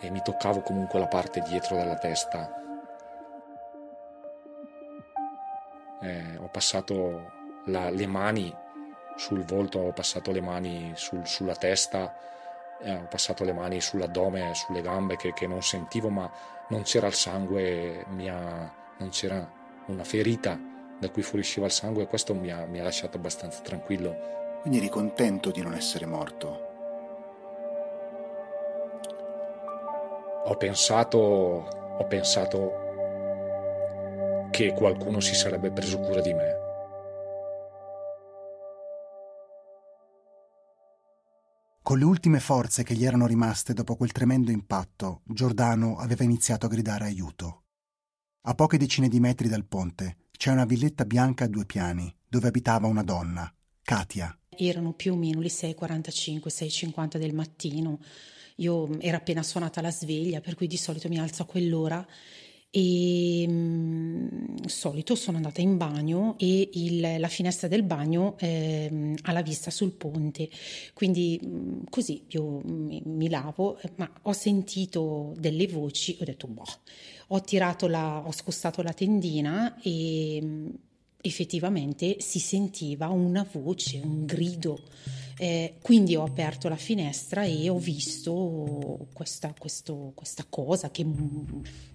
e 0.00 0.10
mi 0.10 0.20
toccavo 0.22 0.60
comunque 0.60 0.98
la 0.98 1.06
parte 1.06 1.40
dietro 1.40 1.76
della 1.76 1.96
testa 1.96 2.62
eh, 6.02 6.36
ho 6.38 6.48
passato 6.48 7.32
la, 7.66 7.90
le 7.90 8.06
mani 8.06 8.54
sul 9.16 9.44
volto, 9.44 9.78
ho 9.78 9.92
passato 9.92 10.32
le 10.32 10.40
mani 10.40 10.92
sul, 10.96 11.26
sulla 11.26 11.54
testa, 11.54 12.14
eh, 12.80 12.94
ho 12.94 13.06
passato 13.08 13.44
le 13.44 13.52
mani 13.52 13.80
sull'addome, 13.80 14.54
sulle 14.54 14.82
gambe 14.82 15.16
che, 15.16 15.32
che, 15.32 15.46
non 15.46 15.62
sentivo, 15.62 16.08
ma 16.08 16.30
non 16.68 16.82
c'era 16.82 17.06
il 17.06 17.14
sangue, 17.14 18.04
mia, 18.08 18.72
non 18.98 19.08
c'era 19.10 19.48
una 19.86 20.04
ferita 20.04 20.58
da 20.98 21.08
cui 21.10 21.22
fuoriusciva 21.22 21.66
il 21.66 21.72
sangue 21.72 22.04
e 22.04 22.06
questo 22.06 22.34
mi 22.34 22.50
ha, 22.50 22.64
mi 22.66 22.80
ha 22.80 22.84
lasciato 22.84 23.16
abbastanza 23.16 23.60
tranquillo. 23.60 24.40
Quindi 24.62 24.78
eri 24.78 24.88
contento 24.90 25.50
di 25.50 25.60
non 25.60 25.74
essere 25.74 26.06
morto? 26.06 26.70
Ho 30.44 30.56
pensato, 30.56 31.18
ho 31.18 32.06
pensato 32.06 32.70
che 34.52 34.72
qualcuno 34.72 35.18
si 35.18 35.34
sarebbe 35.34 35.72
preso 35.72 35.98
cura 35.98 36.20
di 36.20 36.32
me. 36.32 36.60
Con 41.82 41.98
le 41.98 42.04
ultime 42.04 42.38
forze 42.38 42.84
che 42.84 42.94
gli 42.94 43.04
erano 43.04 43.26
rimaste 43.26 43.72
dopo 43.72 43.96
quel 43.96 44.12
tremendo 44.12 44.52
impatto, 44.52 45.22
Giordano 45.24 45.96
aveva 45.96 46.22
iniziato 46.22 46.66
a 46.66 46.68
gridare 46.68 47.06
aiuto. 47.06 47.64
A 48.42 48.54
poche 48.54 48.78
decine 48.78 49.08
di 49.08 49.18
metri 49.18 49.48
dal 49.48 49.66
ponte 49.66 50.28
c'è 50.30 50.52
una 50.52 50.64
villetta 50.64 51.04
bianca 51.04 51.46
a 51.46 51.48
due 51.48 51.66
piani, 51.66 52.14
dove 52.28 52.46
abitava 52.46 52.86
una 52.86 53.02
donna, 53.02 53.52
Katia. 53.82 54.36
Erano 54.48 54.92
più 54.92 55.12
o 55.12 55.16
meno 55.16 55.40
le 55.40 55.48
6.45, 55.48 56.48
6.50 56.48 57.16
del 57.18 57.34
mattino. 57.34 58.00
Io 58.56 59.00
ero 59.00 59.16
appena 59.16 59.42
suonata 59.42 59.80
la 59.80 59.90
sveglia, 59.90 60.40
per 60.40 60.54
cui 60.54 60.66
di 60.66 60.76
solito 60.76 61.08
mi 61.08 61.18
alzo 61.18 61.42
a 61.42 61.46
quell'ora 61.46 62.06
e 62.74 63.46
mh, 63.46 64.64
solito 64.64 65.14
sono 65.14 65.36
andata 65.36 65.60
in 65.60 65.76
bagno 65.76 66.36
e 66.38 66.70
il, 66.72 67.16
la 67.18 67.28
finestra 67.28 67.68
del 67.68 67.82
bagno 67.82 68.38
eh, 68.38 69.14
ha 69.20 69.32
la 69.32 69.42
vista 69.42 69.70
sul 69.70 69.92
ponte 69.92 70.48
quindi 70.94 71.38
mh, 71.42 71.90
così 71.90 72.24
io 72.28 72.62
mi, 72.64 73.02
mi, 73.04 73.28
lavo 73.28 73.78
ma 73.96 74.10
ho 74.22 74.32
sentito 74.32 75.34
delle 75.36 75.66
voci 75.66 76.16
ho 76.18 76.24
detto 76.24 76.46
boh 76.46 76.64
ho 77.28 77.40
tirato 77.42 77.88
la 77.88 78.26
ho 78.26 78.30
spostato 78.30 78.80
la 78.80 78.94
tendina 78.94 79.78
e 79.82 80.40
mh, 80.40 80.70
effettivamente 81.22 82.20
si 82.20 82.38
sentiva 82.38 83.08
una 83.08 83.46
voce 83.50 84.00
un 84.02 84.26
grido 84.26 84.80
eh, 85.42 85.74
quindi 85.82 86.14
ho 86.14 86.22
aperto 86.22 86.68
la 86.68 86.76
finestra 86.76 87.42
e 87.42 87.68
ho 87.68 87.78
visto 87.78 89.08
questa, 89.12 89.52
questo, 89.58 90.12
questa 90.14 90.44
cosa 90.48 90.92
che 90.92 91.04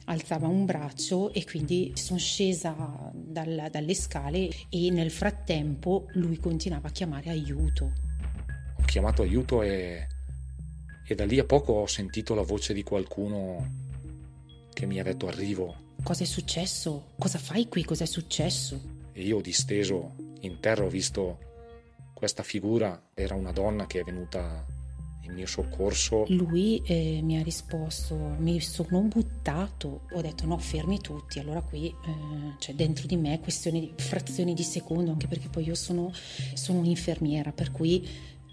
alzava 0.05 0.47
un 0.47 0.65
braccio 0.65 1.31
e 1.31 1.45
quindi 1.45 1.93
sono 1.95 2.19
scesa 2.19 3.11
dal, 3.13 3.69
dalle 3.71 3.93
scale 3.93 4.49
e 4.69 4.89
nel 4.89 5.11
frattempo 5.11 6.07
lui 6.13 6.37
continuava 6.37 6.89
a 6.89 6.91
chiamare 6.91 7.29
aiuto. 7.29 7.93
Ho 8.79 8.85
chiamato 8.85 9.21
aiuto 9.21 9.61
e, 9.61 10.07
e 11.07 11.15
da 11.15 11.25
lì 11.25 11.39
a 11.39 11.45
poco 11.45 11.71
ho 11.71 11.87
sentito 11.87 12.33
la 12.33 12.43
voce 12.43 12.73
di 12.73 12.83
qualcuno 12.83 13.85
che 14.73 14.85
mi 14.85 14.99
ha 14.99 15.03
detto 15.03 15.27
arrivo. 15.27 15.85
Cosa 16.03 16.23
è 16.23 16.27
successo? 16.27 17.11
Cosa 17.17 17.39
fai 17.39 17.69
qui? 17.69 17.85
Cosa 17.85 18.03
è 18.03 18.07
successo? 18.07 18.96
E 19.17 19.23
io 19.23 19.41
disteso 19.41 20.13
in 20.41 20.59
terra 20.59 20.85
ho 20.85 20.89
visto 20.89 21.39
questa 22.13 22.43
figura 22.43 23.09
era 23.15 23.33
una 23.33 23.51
donna 23.51 23.87
che 23.87 24.01
è 24.01 24.03
venuta 24.03 24.63
in 25.21 25.33
mio 25.33 25.47
soccorso. 25.47 26.25
Lui 26.27 26.83
eh, 26.85 27.21
mi 27.23 27.39
ha 27.39 27.41
risposto, 27.41 28.15
mi 28.37 28.59
sono 28.59 29.01
buttato, 29.01 30.01
ho 30.11 30.21
detto 30.21 30.45
no, 30.45 30.59
fermi 30.59 30.99
tutti, 30.99 31.39
allora 31.39 31.61
qui 31.61 31.87
eh, 31.87 31.93
cioè 32.59 32.75
dentro 32.75 33.07
di 33.07 33.17
me 33.17 33.39
questioni 33.39 33.79
di 33.79 33.93
frazioni 33.95 34.53
di 34.53 34.61
secondo, 34.61 35.09
anche 35.09 35.25
perché 35.25 35.47
poi 35.49 35.63
io 35.63 35.73
sono, 35.73 36.13
sono 36.53 36.77
un'infermiera, 36.77 37.51
per 37.51 37.71
cui 37.71 38.07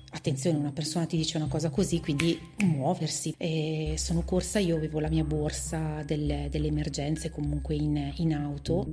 attenzione, 0.09 0.57
una 0.57 0.73
persona 0.73 1.05
ti 1.05 1.19
dice 1.19 1.37
una 1.37 1.49
cosa 1.49 1.69
così, 1.69 2.01
quindi 2.01 2.41
muoversi. 2.65 3.35
E 3.37 3.97
sono 3.99 4.23
corsa, 4.23 4.61
io 4.61 4.77
avevo 4.77 4.99
la 4.99 5.11
mia 5.11 5.25
borsa 5.25 6.03
delle, 6.07 6.49
delle 6.51 6.69
emergenze 6.69 7.29
comunque 7.29 7.75
in, 7.75 8.13
in 8.17 8.33
auto 8.33 8.87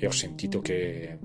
e 0.00 0.06
ho 0.06 0.10
sentito 0.10 0.60
che 0.60 1.18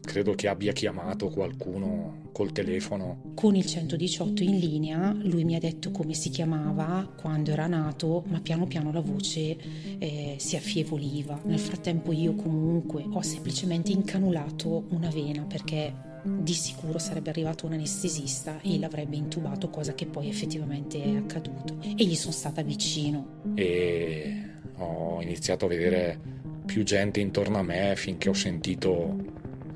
credo 0.00 0.34
che 0.34 0.46
abbia 0.46 0.72
chiamato 0.72 1.28
qualcuno 1.28 2.28
col 2.32 2.52
telefono. 2.52 3.32
Con 3.34 3.56
il 3.56 3.66
118 3.66 4.42
in 4.44 4.58
linea 4.58 5.12
lui 5.12 5.44
mi 5.44 5.56
ha 5.56 5.58
detto 5.58 5.90
come 5.90 6.14
si 6.14 6.30
chiamava 6.30 7.12
quando 7.16 7.50
era 7.50 7.66
nato, 7.66 8.22
ma 8.28 8.40
piano 8.40 8.66
piano 8.66 8.92
la 8.92 9.00
voce 9.00 9.56
eh, 9.98 10.36
si 10.38 10.56
affievoliva. 10.56 11.40
Nel 11.44 11.58
frattempo 11.58 12.12
io 12.12 12.34
comunque 12.34 13.04
ho 13.10 13.22
semplicemente 13.22 13.90
incanulato 13.90 14.86
una 14.90 15.10
vena 15.10 15.42
perché 15.42 16.10
di 16.24 16.54
sicuro 16.54 17.00
sarebbe 17.00 17.30
arrivato 17.30 17.66
un 17.66 17.72
anestesista 17.72 18.60
e 18.60 18.78
l'avrebbe 18.78 19.16
intubato, 19.16 19.68
cosa 19.68 19.94
che 19.94 20.06
poi 20.06 20.28
effettivamente 20.28 21.02
è 21.02 21.16
accaduto. 21.16 21.78
E 21.82 22.04
gli 22.04 22.14
sono 22.14 22.32
stata 22.32 22.62
vicino. 22.62 23.40
E 23.56 24.50
ho 24.76 25.20
iniziato 25.20 25.64
a 25.64 25.68
vedere 25.68 26.42
più 26.64 26.82
gente 26.84 27.20
intorno 27.20 27.58
a 27.58 27.62
me 27.62 27.94
finché 27.96 28.28
ho 28.28 28.34
sentito 28.34 29.16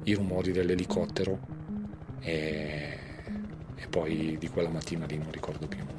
i 0.05 0.15
rumori 0.15 0.53
dell'elicottero 0.53 1.39
e, 2.21 2.99
e 3.75 3.87
poi 3.89 4.37
di 4.39 4.49
quella 4.49 4.69
mattina 4.69 5.07
lì 5.07 5.19
non 5.19 5.31
ricordo 5.31 5.67
più 5.67 5.79
nulla. 5.79 5.97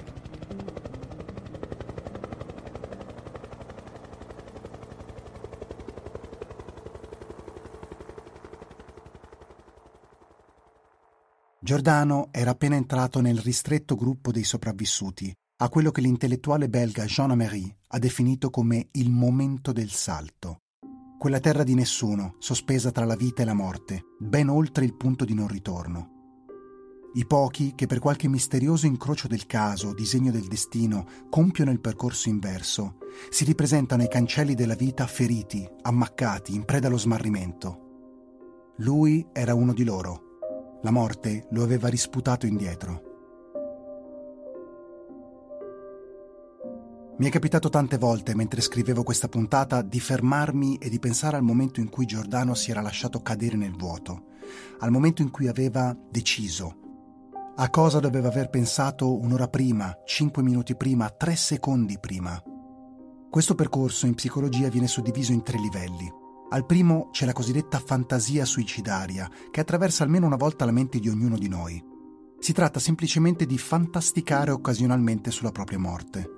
Giordano 11.60 12.30
era 12.32 12.52
appena 12.52 12.78
entrato 12.78 13.20
nel 13.20 13.40
ristretto 13.40 13.96
gruppo 13.96 14.32
dei 14.32 14.46
sopravvissuti, 14.46 15.34
a 15.58 15.68
quello 15.68 15.92
che 15.92 16.00
l'intellettuale 16.00 16.70
belga 16.70 17.04
Jean 17.04 17.32
Amery 17.32 17.70
ha 17.88 18.00
definito 18.00 18.50
come 18.50 18.88
il 18.92 19.10
momento 19.10 19.74
del 19.74 19.90
salto. 19.90 20.60
Quella 21.18 21.39
terra 21.39 21.64
di 21.64 21.73
nessuno, 21.73 22.35
sospesa 22.38 22.91
tra 22.91 23.03
la 23.03 23.15
vita 23.15 23.41
e 23.41 23.45
la 23.45 23.56
morte, 23.56 24.03
ben 24.19 24.49
oltre 24.49 24.85
il 24.85 24.94
punto 24.94 25.26
di 25.26 25.34
non 25.34 25.48
ritorno. 25.48 26.11
I 27.15 27.26
pochi 27.26 27.73
che 27.73 27.88
per 27.88 27.98
qualche 27.98 28.27
misterioso 28.27 28.85
incrocio 28.85 29.27
del 29.27 29.48
caso, 29.48 29.95
disegno 29.95 30.30
del 30.30 30.48
destino, 30.48 31.07
compiono 31.27 31.72
il 31.72 31.80
percorso 31.80 32.30
inverso, 32.30 32.98
si 33.30 33.45
ripresentano 33.45 34.03
ai 34.03 34.10
cancelli 34.10 34.53
della 34.53 34.76
vita 34.76 35.07
feriti, 35.07 35.68
ammaccati, 35.81 36.53
in 36.53 36.65
preda 36.65 36.85
allo 36.85 36.99
smarrimento. 36.99 38.73
Lui 38.77 39.26
era 39.34 39.56
uno 39.56 39.73
di 39.73 39.84
loro. 39.84 40.80
La 40.84 40.91
morte 40.91 41.48
lo 41.49 41.64
aveva 41.64 41.88
risputato 41.88 42.45
indietro. 42.45 43.07
Mi 47.19 47.26
è 47.26 47.30
capitato 47.31 47.69
tante 47.69 47.98
volte, 47.98 48.35
mentre 48.35 48.61
scrivevo 48.61 49.02
questa 49.02 49.27
puntata, 49.27 49.81
di 49.81 49.99
fermarmi 49.99 50.77
e 50.77 50.88
di 50.88 50.99
pensare 50.99 51.35
al 51.35 51.41
momento 51.41 51.80
in 51.80 51.89
cui 51.89 52.06
Giordano 52.06 52.53
si 52.53 52.69
era 52.69 52.80
lasciato 52.80 53.23
cadere 53.23 53.57
nel 53.57 53.76
vuoto, 53.76 54.26
al 54.81 54.91
momento 54.91 55.23
in 55.23 55.31
cui 55.31 55.48
aveva 55.48 55.98
deciso. 56.11 56.77
A 57.56 57.72
cosa 57.72 57.99
doveva 57.99 58.27
aver 58.27 58.49
pensato 58.52 59.19
un'ora 59.19 59.48
prima, 59.48 59.98
cinque 60.06 60.44
minuti 60.44 60.76
prima, 60.76 61.10
tre 61.10 61.35
secondi 61.35 61.98
prima. 61.99 62.39
Questo 63.31 63.56
percorso 63.56 64.06
in 64.06 64.14
psicologia 64.14 64.69
viene 64.69 64.88
suddiviso 64.88 65.31
in 65.31 65.41
tre 65.41 65.57
livelli. 65.57 66.07
Al 66.52 66.68
primo 66.68 67.10
c'è 67.10 67.26
la 67.26 67.34
cosiddetta 67.34 67.81
fantasia 67.84 68.45
suicidaria, 68.45 69.27
che 69.49 69.60
attraversa 69.60 70.03
almeno 70.03 70.27
una 70.27 70.35
volta 70.35 70.65
la 70.65 70.72
mente 70.72 70.99
di 70.99 71.10
ognuno 71.10 71.35
di 71.35 71.48
noi. 71.48 71.84
Si 72.38 72.53
tratta 72.53 72.80
semplicemente 72.80 73.48
di 73.48 73.57
fantasticare 73.57 74.52
occasionalmente 74.52 75.31
sulla 75.31 75.52
propria 75.52 75.80
morte. 75.80 76.37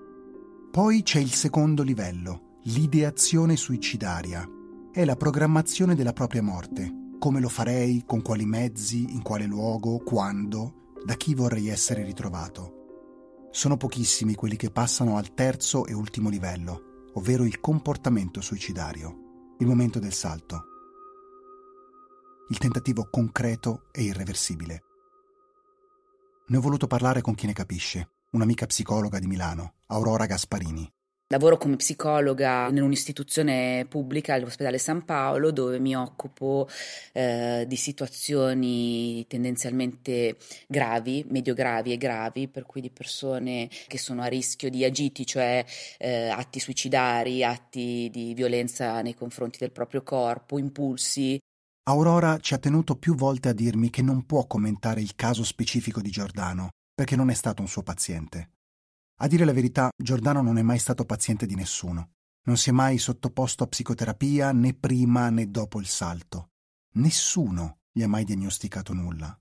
Poi 0.72 1.02
c'è 1.02 1.18
il 1.18 1.34
secondo 1.34 1.82
livello, 1.82 2.60
l'ideazione 2.66 3.56
suicidaria. 3.56 4.48
È 4.92 5.04
la 5.04 5.16
programmazione 5.16 5.96
della 5.96 6.14
propria 6.14 6.44
morte. 6.44 7.16
Come 7.18 7.40
lo 7.40 7.50
farei, 7.50 8.04
con 8.06 8.22
quali 8.22 8.46
mezzi, 8.46 9.12
in 9.12 9.24
quale 9.24 9.46
luogo, 9.46 9.98
quando, 9.98 10.94
da 11.04 11.16
chi 11.16 11.34
vorrei 11.34 11.70
essere 11.70 12.04
ritrovato. 12.04 13.48
Sono 13.50 13.78
pochissimi 13.78 14.36
quelli 14.36 14.58
che 14.58 14.70
passano 14.70 15.18
al 15.18 15.34
terzo 15.34 15.88
e 15.88 15.94
ultimo 15.94 16.30
livello, 16.30 17.08
ovvero 17.14 17.46
il 17.46 17.60
comportamento 17.60 18.40
suicidario, 18.40 19.56
il 19.58 19.66
momento 19.66 19.98
del 19.98 20.14
salto. 20.14 20.66
Il 22.50 22.60
tentativo 22.60 23.08
concreto 23.10 23.88
e 23.92 24.04
irreversibile. 24.04 24.84
Ne 26.46 26.58
ho 26.58 26.62
voluto 26.62 26.86
parlare 26.86 27.22
con 27.22 27.34
chi 27.34 27.48
ne 27.48 27.54
capisce, 27.54 28.12
un'amica 28.34 28.68
psicologa 28.68 29.18
di 29.18 29.26
Milano, 29.26 29.74
Aurora 29.92 30.26
Gasparini. 30.26 30.88
Lavoro 31.32 31.58
come 31.58 31.76
psicologa 31.76 32.68
in 32.70 32.82
un'istituzione 32.82 33.86
pubblica, 33.88 34.34
all'ospedale 34.34 34.80
San 34.80 35.06
Paolo, 35.06 35.52
dove 35.52 35.78
mi 35.78 35.96
occupo 35.96 36.68
eh, 37.14 37.66
di 37.68 37.76
situazioni 37.76 39.26
tendenzialmente 39.28 40.38
gravi, 40.68 41.24
medio 41.30 41.54
gravi 41.54 41.92
e 41.92 41.98
gravi, 41.98 42.48
per 42.48 42.66
cui 42.66 42.82
di 42.82 42.90
persone 42.90 43.70
che 43.88 44.00
sono 44.00 44.24
a 44.24 44.26
rischio 44.26 44.72
di 44.72 44.84
agiti, 44.84 45.24
cioè 45.24 45.64
eh, 46.00 46.30
atti 46.30 46.60
suicidari, 46.60 47.44
atti 47.44 48.10
di 48.12 48.34
violenza 48.34 49.00
nei 49.04 49.14
confronti 49.14 49.60
del 49.60 49.72
proprio 49.72 50.02
corpo, 50.02 50.58
impulsi. 50.58 51.38
Aurora 51.90 52.40
ci 52.40 52.56
ha 52.56 52.58
tenuto 52.58 52.96
più 52.96 53.14
volte 53.14 53.50
a 53.50 53.54
dirmi 53.54 53.92
che 53.92 54.02
non 54.02 54.26
può 54.26 54.48
commentare 54.48 55.02
il 55.02 55.14
caso 55.14 55.44
specifico 55.44 56.02
di 56.02 56.10
Giordano, 56.10 56.70
perché 56.92 57.16
non 57.16 57.30
è 57.30 57.36
stato 57.36 57.62
un 57.62 57.68
suo 57.68 57.84
paziente. 57.84 58.50
A 59.22 59.28
dire 59.28 59.44
la 59.44 59.52
verità, 59.52 59.90
Giordano 59.98 60.42
non 60.42 60.58
è 60.58 60.62
mai 60.62 60.80
stato 60.80 61.04
paziente 61.04 61.46
di 61.46 61.54
nessuno. 61.54 62.12
Non 62.44 62.56
si 62.56 62.70
è 62.70 62.72
mai 62.72 62.98
sottoposto 62.98 63.66
a 63.66 63.68
psicoterapia 63.68 64.54
né 64.54 64.74
prima 64.74 65.30
né 65.30 65.52
dopo 65.52 65.82
il 65.82 65.88
salto. 65.88 66.52
Nessuno 66.94 67.80
gli 67.92 68.02
ha 68.02 68.08
mai 68.08 68.24
diagnosticato 68.24 68.94
nulla. 68.94 69.38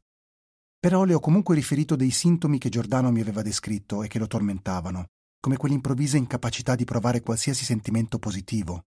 Però 0.81 1.05
le 1.05 1.15
ho 1.15 1.21
comunque 1.21 1.55
riferito 1.55 1.95
dei 1.95 2.11
sintomi 2.11 2.59
che 2.59 2.71
Giordano 2.71 3.13
mi 3.13 3.21
aveva 3.21 3.43
descritto 3.43 4.03
e 4.03 4.09
che 4.09 4.19
lo 4.19 4.27
tormentavano, 4.27 5.07
come 5.39 5.57
quell'improvvisa 5.57 6.17
incapacità 6.17 6.75
di 6.75 6.85
provare 6.85 7.21
qualsiasi 7.21 7.65
sentimento 7.65 8.19
positivo, 8.19 8.83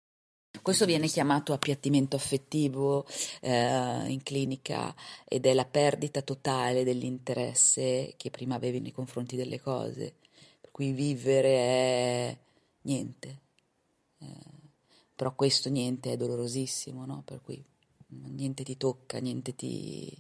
questo 0.63 0.85
viene 0.85 1.07
chiamato 1.07 1.53
appiattimento 1.53 2.17
affettivo 2.17 3.07
eh, 3.41 4.09
in 4.09 4.21
clinica 4.23 4.95
ed 5.25 5.47
è 5.47 5.55
la 5.55 5.65
perdita 5.65 6.23
totale 6.23 6.85
dell'interesse 6.85 8.15
che 8.17 8.31
prima 8.31 8.57
avevi 8.57 8.81
nei 8.81 8.93
confronti 8.93 9.37
delle 9.37 9.61
cose, 9.61 10.17
cui 10.81 10.93
vivere 10.93 11.49
è 11.57 12.39
niente. 12.83 13.39
Eh, 14.19 14.27
però 15.15 15.35
questo 15.35 15.69
niente 15.69 16.13
è 16.13 16.17
dolorosissimo, 16.17 17.05
no? 17.05 17.23
per 17.23 17.43
cui 17.43 17.63
niente 18.09 18.65
ti 18.65 18.79
tocca, 18.79 19.19
niente 19.19 19.55
ti... 19.55 20.17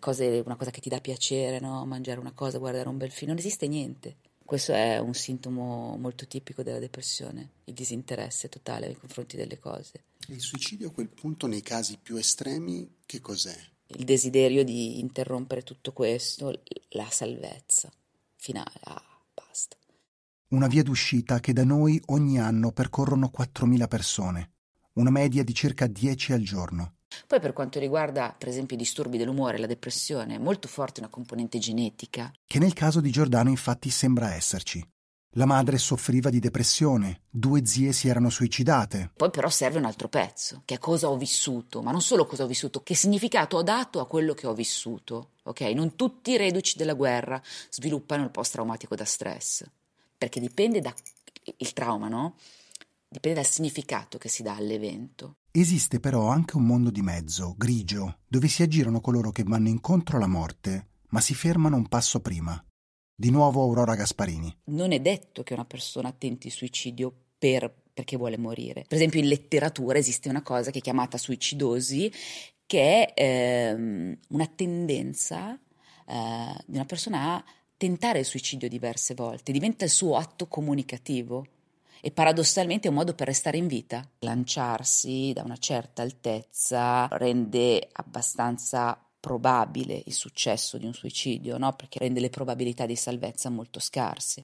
Cose, 0.00 0.42
una 0.44 0.56
cosa 0.56 0.72
che 0.72 0.80
ti 0.80 0.88
dà 0.88 1.00
piacere, 1.00 1.60
no? 1.60 1.86
mangiare 1.86 2.18
una 2.18 2.32
cosa, 2.32 2.58
guardare 2.58 2.88
un 2.88 2.96
bel 2.96 3.12
film, 3.12 3.30
non 3.30 3.38
esiste 3.38 3.68
niente. 3.68 4.16
Questo 4.44 4.72
è 4.72 4.98
un 4.98 5.14
sintomo 5.14 5.96
molto 5.96 6.26
tipico 6.26 6.64
della 6.64 6.80
depressione, 6.80 7.50
il 7.64 7.74
disinteresse 7.74 8.48
totale 8.48 8.86
nei 8.86 8.96
confronti 8.96 9.36
delle 9.36 9.60
cose. 9.60 10.02
Il 10.28 10.40
suicidio 10.40 10.88
a 10.88 10.90
quel 10.90 11.10
punto 11.10 11.46
nei 11.46 11.62
casi 11.62 11.96
più 12.02 12.16
estremi 12.16 12.96
che 13.06 13.20
cos'è? 13.20 13.56
Il 13.86 14.04
desiderio 14.04 14.64
di 14.64 14.98
interrompere 14.98 15.62
tutto 15.62 15.92
questo, 15.92 16.60
la 16.88 17.08
salvezza 17.08 17.92
finale, 18.34 18.72
ah, 18.80 19.17
basta. 19.46 19.76
Una 20.48 20.66
via 20.66 20.82
d'uscita 20.82 21.40
che 21.40 21.52
da 21.52 21.64
noi 21.64 22.00
ogni 22.06 22.38
anno 22.40 22.72
percorrono 22.72 23.30
4.000 23.36 23.88
persone, 23.88 24.50
una 24.94 25.10
media 25.10 25.44
di 25.44 25.54
circa 25.54 25.86
10 25.86 26.32
al 26.32 26.40
giorno. 26.40 26.94
Poi 27.26 27.40
per 27.40 27.52
quanto 27.52 27.78
riguarda 27.78 28.34
per 28.36 28.48
esempio 28.48 28.76
i 28.76 28.78
disturbi 28.78 29.18
dell'umore, 29.18 29.58
la 29.58 29.66
depressione, 29.66 30.36
è 30.36 30.38
molto 30.38 30.68
forte 30.68 31.00
una 31.00 31.08
componente 31.08 31.58
genetica. 31.58 32.32
Che 32.46 32.58
nel 32.58 32.72
caso 32.72 33.00
di 33.00 33.10
Giordano 33.10 33.50
infatti 33.50 33.90
sembra 33.90 34.34
esserci. 34.34 34.86
La 35.32 35.44
madre 35.44 35.76
soffriva 35.76 36.30
di 36.30 36.38
depressione, 36.38 37.20
due 37.28 37.64
zie 37.66 37.92
si 37.92 38.08
erano 38.08 38.30
suicidate. 38.30 39.12
Poi 39.14 39.30
però 39.30 39.50
serve 39.50 39.78
un 39.78 39.84
altro 39.84 40.08
pezzo, 40.08 40.62
che 40.64 40.76
è 40.76 40.78
cosa 40.78 41.10
ho 41.10 41.18
vissuto, 41.18 41.82
ma 41.82 41.90
non 41.90 42.00
solo 42.00 42.24
cosa 42.24 42.44
ho 42.44 42.46
vissuto, 42.46 42.82
che 42.82 42.94
significato 42.94 43.58
ho 43.58 43.62
dato 43.62 44.00
a 44.00 44.06
quello 44.06 44.32
che 44.32 44.46
ho 44.46 44.54
vissuto. 44.54 45.32
Ok? 45.44 45.60
Non 45.60 45.96
tutti 45.96 46.30
i 46.30 46.38
reduci 46.38 46.78
della 46.78 46.94
guerra 46.94 47.40
sviluppano 47.68 48.24
il 48.24 48.30
post-traumatico 48.30 48.94
da 48.94 49.04
stress, 49.04 49.64
perché 50.16 50.40
dipende 50.40 50.80
dal 50.80 50.94
trauma, 51.74 52.08
no? 52.08 52.36
Dipende 53.06 53.40
dal 53.40 53.50
significato 53.50 54.16
che 54.16 54.28
si 54.28 54.42
dà 54.42 54.56
all'evento. 54.56 55.36
Esiste 55.50 56.00
però 56.00 56.28
anche 56.28 56.56
un 56.56 56.64
mondo 56.64 56.90
di 56.90 57.02
mezzo, 57.02 57.54
grigio, 57.56 58.20
dove 58.26 58.48
si 58.48 58.62
aggirano 58.62 59.00
coloro 59.00 59.30
che 59.30 59.44
vanno 59.44 59.68
incontro 59.68 60.16
alla 60.16 60.26
morte, 60.26 60.88
ma 61.08 61.20
si 61.20 61.34
fermano 61.34 61.76
un 61.76 61.86
passo 61.86 62.20
prima. 62.20 62.62
Di 63.20 63.30
nuovo 63.30 63.62
Aurora 63.62 63.96
Gasparini. 63.96 64.58
Non 64.66 64.92
è 64.92 65.00
detto 65.00 65.42
che 65.42 65.52
una 65.52 65.64
persona 65.64 66.14
tenti 66.16 66.50
suicidio 66.50 67.12
per, 67.36 67.68
perché 67.92 68.16
vuole 68.16 68.38
morire. 68.38 68.84
Per 68.86 68.96
esempio 68.96 69.18
in 69.18 69.26
letteratura 69.26 69.98
esiste 69.98 70.28
una 70.28 70.42
cosa 70.42 70.70
che 70.70 70.78
è 70.78 70.80
chiamata 70.80 71.18
suicidosi, 71.18 72.12
che 72.64 73.12
è 73.12 73.20
ehm, 73.20 74.16
una 74.28 74.46
tendenza 74.46 75.52
eh, 76.06 76.54
di 76.64 76.76
una 76.76 76.84
persona 76.84 77.34
a 77.34 77.44
tentare 77.76 78.20
il 78.20 78.24
suicidio 78.24 78.68
diverse 78.68 79.14
volte, 79.14 79.50
diventa 79.50 79.84
il 79.84 79.90
suo 79.90 80.14
atto 80.14 80.46
comunicativo 80.46 81.44
e 82.00 82.12
paradossalmente 82.12 82.86
è 82.86 82.90
un 82.90 82.98
modo 82.98 83.16
per 83.16 83.26
restare 83.26 83.56
in 83.56 83.66
vita. 83.66 84.08
Lanciarsi 84.20 85.32
da 85.34 85.42
una 85.42 85.56
certa 85.56 86.02
altezza 86.02 87.08
rende 87.10 87.88
abbastanza 87.90 89.07
probabile 89.20 90.02
il 90.06 90.12
successo 90.12 90.78
di 90.78 90.86
un 90.86 90.94
suicidio, 90.94 91.58
no? 91.58 91.74
perché 91.74 91.98
rende 91.98 92.20
le 92.20 92.30
probabilità 92.30 92.86
di 92.86 92.96
salvezza 92.96 93.50
molto 93.50 93.80
scarse. 93.80 94.42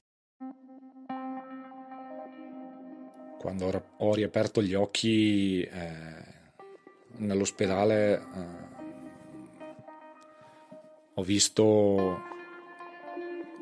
Quando 3.39 3.83
ho 3.97 4.13
riaperto 4.13 4.61
gli 4.61 4.73
occhi 4.73 5.61
eh, 5.61 6.23
nell'ospedale 7.17 8.13
eh, 8.15 8.73
ho 11.13 11.23
visto 11.23 12.21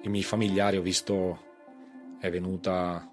i 0.03 0.10
miei 0.10 0.23
familiari, 0.23 0.77
ho 0.77 0.81
visto 0.81 1.52
è 2.19 2.30
venuta, 2.30 3.06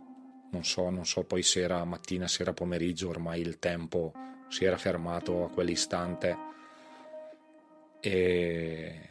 non 0.52 0.64
so, 0.64 0.89
non 0.89 1.05
so 1.05 1.24
poi 1.24 1.43
se 1.43 1.60
era 1.60 1.85
mattina, 1.85 2.28
se 2.28 2.43
era 2.43 2.52
pomeriggio, 2.52 3.09
ormai 3.09 3.40
il 3.40 3.59
tempo 3.59 4.12
si 4.48 4.64
era 4.64 4.77
fermato 4.77 5.44
a 5.44 5.51
quell'istante 5.51 6.36
e 8.01 9.09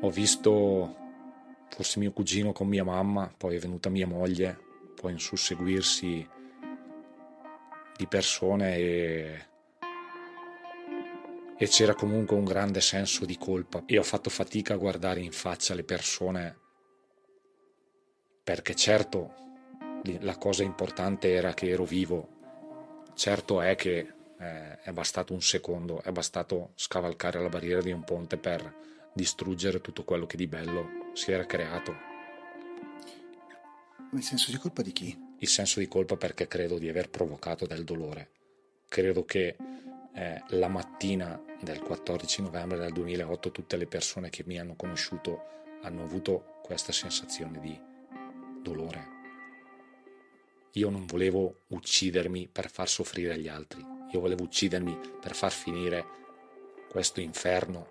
ho 0.00 0.10
visto 0.10 0.96
forse 1.68 1.98
mio 1.98 2.12
cugino 2.12 2.52
con 2.52 2.68
mia 2.68 2.84
mamma, 2.84 3.32
poi 3.36 3.56
è 3.56 3.58
venuta 3.58 3.88
mia 3.88 4.06
moglie, 4.06 4.58
poi 4.94 5.12
un 5.12 5.18
susseguirsi 5.18 6.28
di 7.96 8.06
persone 8.06 8.76
e, 8.76 9.46
e 11.56 11.66
c'era 11.66 11.94
comunque 11.94 12.36
un 12.36 12.44
grande 12.44 12.80
senso 12.80 13.24
di 13.24 13.36
colpa. 13.36 13.82
Io 13.86 14.00
ho 14.00 14.04
fatto 14.04 14.30
fatica 14.30 14.74
a 14.74 14.78
guardare 14.78 15.20
in 15.20 15.32
faccia 15.32 15.74
le 15.74 15.84
persone 15.84 16.58
perché 18.42 18.74
certo 18.74 19.42
la 20.20 20.36
cosa 20.36 20.62
importante 20.62 21.32
era 21.32 21.54
che 21.54 21.70
ero 21.70 21.84
vivo, 21.84 22.28
certo 23.14 23.62
è 23.62 23.74
che 23.74 24.12
eh, 24.38 24.80
è 24.80 24.92
bastato 24.92 25.32
un 25.32 25.42
secondo, 25.42 26.02
è 26.02 26.10
bastato 26.10 26.72
scavalcare 26.74 27.40
la 27.40 27.48
barriera 27.48 27.80
di 27.80 27.92
un 27.92 28.04
ponte 28.04 28.36
per 28.36 28.82
distruggere 29.12 29.80
tutto 29.80 30.04
quello 30.04 30.26
che 30.26 30.36
di 30.36 30.46
bello 30.46 31.10
si 31.12 31.32
era 31.32 31.46
creato. 31.46 32.12
Il 34.12 34.22
senso 34.22 34.50
di 34.50 34.58
colpa 34.58 34.82
di 34.82 34.92
chi? 34.92 35.16
Il 35.38 35.48
senso 35.48 35.80
di 35.80 35.88
colpa 35.88 36.16
perché 36.16 36.46
credo 36.46 36.78
di 36.78 36.88
aver 36.88 37.10
provocato 37.10 37.66
del 37.66 37.84
dolore. 37.84 38.30
Credo 38.88 39.24
che 39.24 39.56
eh, 40.14 40.42
la 40.48 40.68
mattina 40.68 41.40
del 41.60 41.80
14 41.80 42.42
novembre 42.42 42.78
del 42.78 42.92
2008 42.92 43.50
tutte 43.50 43.76
le 43.76 43.86
persone 43.86 44.30
che 44.30 44.44
mi 44.46 44.58
hanno 44.58 44.76
conosciuto 44.76 45.52
hanno 45.82 46.04
avuto 46.04 46.58
questa 46.62 46.92
sensazione 46.92 47.58
di 47.60 47.78
dolore. 48.62 49.12
Io 50.72 50.90
non 50.90 51.06
volevo 51.06 51.62
uccidermi 51.68 52.48
per 52.48 52.70
far 52.70 52.88
soffrire 52.88 53.38
gli 53.38 53.48
altri, 53.48 53.84
io 54.14 54.20
volevo 54.20 54.44
uccidermi 54.44 54.96
per 55.20 55.34
far 55.34 55.50
finire 55.50 56.04
questo 56.90 57.20
inferno. 57.20 57.86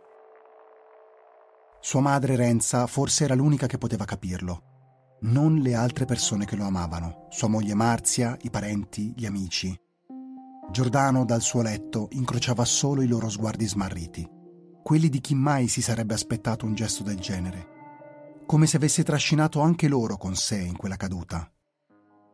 Sua 1.82 2.00
madre 2.00 2.36
Renza 2.36 2.88
forse 2.88 3.26
era 3.26 3.36
l'unica 3.36 3.68
che 3.68 3.78
poteva 3.78 4.06
capirlo. 4.06 5.18
Non 5.22 5.58
le 5.58 5.74
altre 5.74 6.06
persone 6.06 6.46
che 6.46 6.56
lo 6.56 6.64
amavano, 6.66 7.28
sua 7.30 7.50
moglie 7.50 7.74
Marzia, 7.74 8.38
i 8.42 8.50
parenti, 8.50 9.14
gli 9.16 9.26
amici. 9.26 9.78
Giordano 10.72 11.26
dal 11.26 11.42
suo 11.42 11.62
letto 11.62 12.08
incrociava 12.12 12.64
solo 12.64 13.02
i 13.02 13.08
loro 13.08 13.30
sguardi 13.30 13.68
smarriti, 13.68 14.30
quelli 14.82 15.10
di 15.10 15.20
chi 15.20 15.36
mai 15.36 15.68
si 15.68 15.82
sarebbe 15.82 16.14
aspettato 16.14 16.66
un 16.66 16.74
gesto 16.74 17.04
del 17.04 17.20
genere, 17.20 17.68
come 18.46 18.66
se 18.66 18.78
avesse 18.78 19.04
trascinato 19.04 19.60
anche 19.60 19.90
loro 19.90 20.18
con 20.18 20.36
sé 20.36 20.58
in 20.58 20.78
quella 20.78 20.96
caduta. 20.96 21.50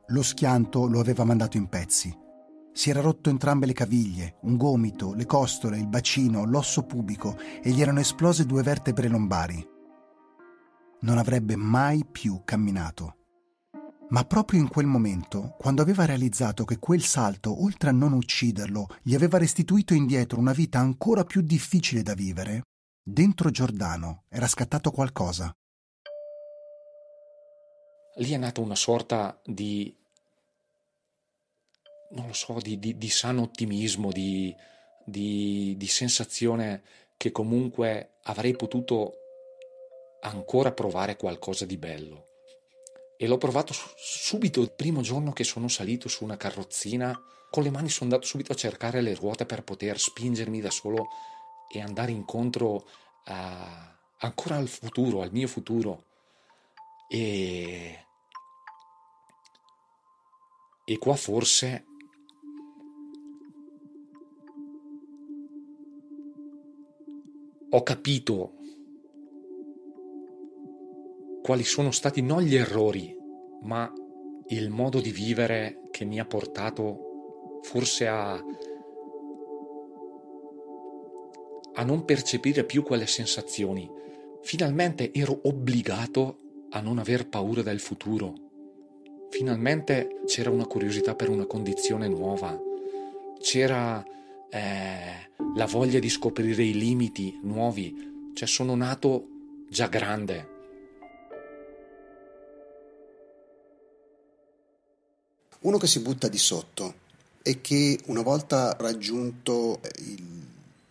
Lo 0.07 0.23
schianto 0.23 0.87
lo 0.87 0.99
aveva 0.99 1.23
mandato 1.23 1.57
in 1.57 1.67
pezzi. 1.67 2.27
Si 2.71 2.89
era 2.89 3.01
rotto 3.01 3.29
entrambe 3.29 3.65
le 3.65 3.73
caviglie, 3.73 4.37
un 4.41 4.55
gomito, 4.55 5.13
le 5.13 5.25
costole, 5.25 5.77
il 5.77 5.87
bacino, 5.87 6.45
l'osso 6.45 6.83
pubico 6.83 7.37
e 7.61 7.71
gli 7.71 7.81
erano 7.81 7.99
esplose 7.99 8.45
due 8.45 8.63
vertebre 8.63 9.07
lombari. 9.07 9.67
Non 11.01 11.17
avrebbe 11.17 11.55
mai 11.55 12.05
più 12.05 12.41
camminato. 12.45 13.15
Ma 14.09 14.23
proprio 14.23 14.59
in 14.59 14.69
quel 14.69 14.87
momento, 14.87 15.55
quando 15.59 15.81
aveva 15.81 16.05
realizzato 16.05 16.65
che 16.65 16.79
quel 16.79 17.03
salto, 17.03 17.63
oltre 17.63 17.89
a 17.89 17.93
non 17.93 18.13
ucciderlo, 18.13 18.87
gli 19.03 19.13
aveva 19.13 19.37
restituito 19.37 19.93
indietro 19.93 20.39
una 20.39 20.51
vita 20.51 20.79
ancora 20.79 21.23
più 21.23 21.41
difficile 21.41 22.01
da 22.01 22.15
vivere, 22.15 22.63
dentro 23.03 23.51
Giordano 23.51 24.23
era 24.29 24.47
scattato 24.47 24.89
qualcosa. 24.89 25.53
Lì 28.15 28.31
è 28.31 28.37
nata 28.37 28.61
una 28.61 28.75
sorta 28.75 29.39
di, 29.45 29.95
non 32.11 32.27
lo 32.27 32.33
so, 32.33 32.57
di, 32.61 32.79
di, 32.79 32.97
di 32.97 33.09
sano 33.09 33.43
ottimismo, 33.43 34.11
di, 34.11 34.55
di 35.03 35.87
sensazione 35.87 36.81
che 37.17 37.31
comunque 37.31 38.11
avrei 38.23 38.55
potuto 38.55 39.13
ancora 40.21 40.71
provare 40.71 41.17
qualcosa 41.17 41.65
di 41.65 41.77
bello. 41.77 42.27
E 43.17 43.27
l'ho 43.27 43.37
provato 43.37 43.73
subito 43.97 44.61
il 44.61 44.71
primo 44.71 45.01
giorno 45.01 45.33
che 45.33 45.43
sono 45.43 45.67
salito 45.67 46.07
su 46.07 46.23
una 46.23 46.37
carrozzina, 46.37 47.17
con 47.49 47.63
le 47.63 47.69
mani 47.71 47.89
sono 47.89 48.11
andato 48.11 48.25
subito 48.25 48.53
a 48.53 48.55
cercare 48.55 49.01
le 49.01 49.15
ruote 49.15 49.45
per 49.45 49.63
poter 49.63 49.99
spingermi 49.99 50.61
da 50.61 50.69
solo 50.69 51.07
e 51.71 51.81
andare 51.81 52.11
incontro 52.11 52.87
a, 53.25 53.97
ancora 54.19 54.55
al 54.55 54.69
futuro, 54.69 55.21
al 55.21 55.31
mio 55.31 55.47
futuro. 55.47 56.05
E, 57.09 58.05
e 60.85 60.97
qua 60.97 61.15
forse 61.15 61.85
ho 67.71 67.83
capito 67.83 68.53
quali 71.41 71.63
sono 71.63 71.91
stati 71.91 72.21
non 72.21 72.41
gli 72.41 72.55
errori, 72.55 73.15
ma 73.61 73.91
il 74.47 74.69
modo 74.69 74.99
di 74.99 75.11
vivere 75.11 75.81
che 75.91 76.05
mi 76.05 76.19
ha 76.19 76.25
portato 76.25 77.59
forse 77.61 78.07
a, 78.07 78.33
a 81.73 81.83
non 81.83 82.05
percepire 82.05 82.63
più 82.63 82.83
quelle 82.83 83.07
sensazioni. 83.07 83.89
Finalmente 84.41 85.11
ero 85.13 85.39
obbligato 85.43 86.37
a 86.69 86.81
non 86.81 86.97
aver 86.97 87.27
paura 87.27 87.61
del 87.61 87.79
futuro. 87.79 88.33
Finalmente 89.29 90.21
c'era 90.25 90.49
una 90.49 90.65
curiosità 90.65 91.13
per 91.13 91.29
una 91.29 91.45
condizione 91.45 92.07
nuova. 92.07 92.59
C'era 93.39 94.03
eh, 94.49 95.31
la 95.55 95.65
voglia 95.65 95.99
di 95.99 96.09
scoprire 96.09 96.63
i 96.63 96.73
limiti 96.73 97.39
nuovi. 97.43 98.31
Cioè 98.33 98.47
sono 98.47 98.75
nato 98.75 99.27
già 99.69 99.87
grande 99.87 100.57
Uno 105.61 105.77
che 105.77 105.87
si 105.87 105.99
butta 105.99 106.29
di 106.29 106.37
sotto 106.37 107.07
e 107.41 107.59
che 107.59 107.99
una 108.05 108.21
volta 108.21 108.77
raggiunto 108.79 109.81
il, 109.97 110.45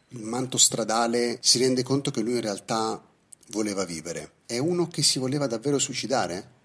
il 0.08 0.22
manto 0.22 0.58
stradale 0.58 1.38
si 1.40 1.58
rende 1.58 1.82
conto 1.82 2.10
che 2.10 2.20
lui 2.20 2.34
in 2.34 2.42
realtà 2.42 3.02
voleva 3.48 3.86
vivere. 3.86 4.32
È 4.44 4.58
uno 4.58 4.86
che 4.88 5.02
si 5.02 5.18
voleva 5.18 5.46
davvero 5.46 5.78
suicidare? 5.78 6.56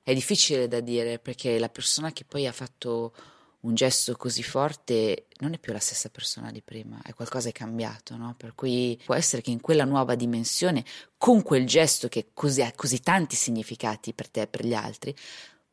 È 0.00 0.14
difficile 0.14 0.68
da 0.68 0.78
dire 0.78 1.18
perché 1.18 1.58
la 1.58 1.68
persona 1.68 2.12
che 2.12 2.24
poi 2.24 2.46
ha 2.46 2.52
fatto 2.52 3.12
un 3.60 3.74
gesto 3.74 4.16
così 4.16 4.42
forte 4.42 5.26
non 5.40 5.52
è 5.52 5.58
più 5.58 5.72
la 5.72 5.78
stessa 5.78 6.08
persona 6.08 6.50
di 6.50 6.62
prima, 6.62 7.00
è 7.02 7.12
qualcosa 7.12 7.48
è 7.48 7.52
cambiato, 7.52 8.16
no? 8.16 8.34
Per 8.36 8.54
cui 8.54 8.98
può 9.04 9.14
essere 9.14 9.42
che 9.42 9.50
in 9.50 9.60
quella 9.60 9.84
nuova 9.84 10.14
dimensione, 10.14 10.84
con 11.18 11.42
quel 11.42 11.66
gesto 11.66 12.08
che 12.08 12.30
così, 12.32 12.62
ha 12.62 12.72
così 12.74 13.00
tanti 13.00 13.36
significati 13.36 14.14
per 14.14 14.28
te 14.28 14.42
e 14.42 14.46
per 14.46 14.64
gli 14.64 14.74
altri, 14.74 15.14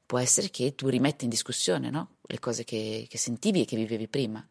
può 0.05 0.17
essere 0.17 0.49
che 0.49 0.73
tu 0.75 0.87
rimetti 0.87 1.25
in 1.25 1.29
discussione 1.29 1.89
no? 1.89 2.15
le 2.21 2.39
cose 2.39 2.63
che, 2.63 3.05
che, 3.09 3.17
sentivi 3.17 3.61
e 3.61 3.65
che 3.65 3.75
vivevi 3.75 4.07
prima. 4.07 4.45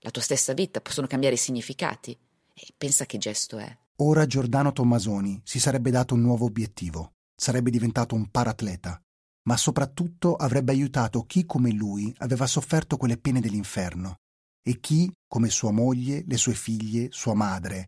La 0.00 0.10
tua 0.10 0.22
stessa 0.22 0.52
vita 0.52 0.80
possono 0.80 1.06
cambiare 1.06 1.34
i 1.34 1.38
significati. 1.38 2.16
E 2.58 2.66
pensa 2.76 3.06
che 3.06 3.18
gesto 3.18 3.58
è. 3.58 3.76
Ora 3.96 4.26
Giordano 4.26 4.72
Tommasoni 4.72 5.40
si 5.44 5.58
sarebbe 5.58 5.90
dato 5.90 6.14
un 6.14 6.22
nuovo 6.22 6.46
obiettivo. 6.46 7.12
Sarebbe 7.34 7.70
diventato 7.70 8.14
un 8.14 8.30
paratleta, 8.30 9.00
ma 9.46 9.56
soprattutto 9.56 10.34
avrebbe 10.34 10.72
aiutato 10.72 11.22
chi 11.22 11.46
come 11.46 11.70
lui 11.70 12.12
aveva 12.18 12.46
sofferto 12.46 12.96
quelle 12.96 13.16
pene 13.16 13.40
dell'inferno 13.40 14.16
e 14.62 14.80
chi, 14.80 15.10
come 15.28 15.48
sua 15.48 15.70
moglie, 15.70 16.24
le 16.26 16.36
sue 16.36 16.54
figlie, 16.54 17.08
sua 17.12 17.34
madre, 17.34 17.86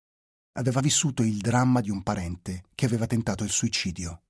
aveva 0.52 0.80
vissuto 0.80 1.22
il 1.22 1.38
dramma 1.38 1.80
di 1.80 1.90
un 1.90 2.02
parente 2.02 2.62
che 2.74 2.86
aveva 2.86 3.06
tentato 3.06 3.42
il 3.42 3.50
suicidio. 3.50 4.22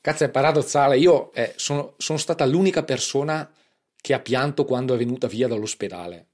Cazzo, 0.00 0.22
è 0.22 0.30
paradossale. 0.30 0.98
Io 0.98 1.32
eh, 1.32 1.54
sono, 1.56 1.94
sono 1.98 2.18
stata 2.18 2.46
l'unica 2.46 2.84
persona 2.84 3.50
che 4.00 4.14
ha 4.14 4.20
pianto 4.20 4.64
quando 4.64 4.94
è 4.94 4.96
venuta 4.96 5.26
via 5.26 5.48
dall'ospedale. 5.48 6.28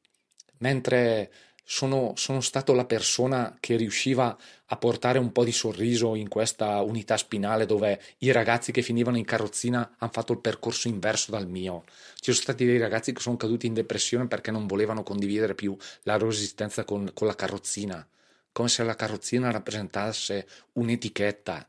Mentre 0.58 1.32
sono, 1.64 2.12
sono, 2.16 2.40
stato 2.40 2.72
la 2.72 2.84
persona 2.84 3.56
che 3.60 3.76
riusciva 3.76 4.36
a 4.66 4.76
portare 4.76 5.18
un 5.18 5.32
po' 5.32 5.44
di 5.44 5.52
sorriso 5.52 6.14
in 6.14 6.28
questa 6.28 6.80
unità 6.80 7.16
spinale 7.16 7.66
dove 7.66 8.00
i 8.18 8.32
ragazzi 8.32 8.72
che 8.72 8.82
finivano 8.82 9.16
in 9.16 9.24
carrozzina 9.24 9.94
hanno 9.98 10.10
fatto 10.12 10.32
il 10.32 10.40
percorso 10.40 10.88
inverso 10.88 11.30
dal 11.30 11.46
mio. 11.46 11.84
Ci 12.16 12.32
sono 12.32 12.36
stati 12.36 12.64
dei 12.64 12.78
ragazzi 12.78 13.12
che 13.12 13.20
sono 13.20 13.36
caduti 13.36 13.66
in 13.66 13.74
depressione 13.74 14.26
perché 14.26 14.50
non 14.50 14.66
volevano 14.66 15.02
condividere 15.02 15.54
più 15.54 15.76
la 16.02 16.16
loro 16.16 16.30
esistenza 16.30 16.84
con, 16.84 17.10
con 17.14 17.26
la 17.26 17.34
carrozzina, 17.36 18.06
come 18.50 18.68
se 18.68 18.82
la 18.82 18.96
carrozzina 18.96 19.50
rappresentasse 19.50 20.46
un'etichetta. 20.72 21.66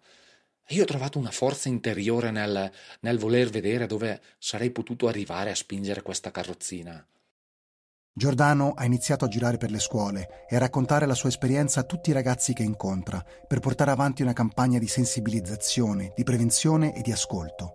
Io 0.70 0.84
ho 0.84 0.86
trovato 0.86 1.20
una 1.20 1.32
forza 1.32 1.70
interiore 1.70 2.32
nel, 2.32 2.72
nel 3.02 3.20
voler 3.20 3.50
vedere 3.50 3.86
dove 3.86 4.22
sarei 4.40 4.72
potuto 4.72 5.08
arrivare 5.08 5.52
a 5.52 5.56
spingere 5.56 6.02
questa 6.02 6.32
carrozzina. 6.32 7.06
Giordano 8.16 8.74
ha 8.76 8.86
iniziato 8.86 9.26
a 9.26 9.28
girare 9.28 9.58
per 9.58 9.72
le 9.72 9.80
scuole 9.80 10.46
e 10.48 10.56
a 10.56 10.60
raccontare 10.60 11.08
la 11.08 11.16
sua 11.16 11.30
esperienza 11.30 11.80
a 11.80 11.84
tutti 11.84 12.12
i 12.12 12.14
ragazzi 12.14 12.54
che 12.54 12.62
incontra 12.62 13.24
per 13.48 13.60
portare 13.60 13.90
avanti 13.90 14.22
una 14.22 14.34
campagna 14.34 14.78
di 14.78 14.88
sensibilizzazione, 14.88 16.14
di 16.16 16.24
prevenzione 16.24 16.96
e 16.96 17.02
di 17.02 17.12
ascolto. 17.12 17.74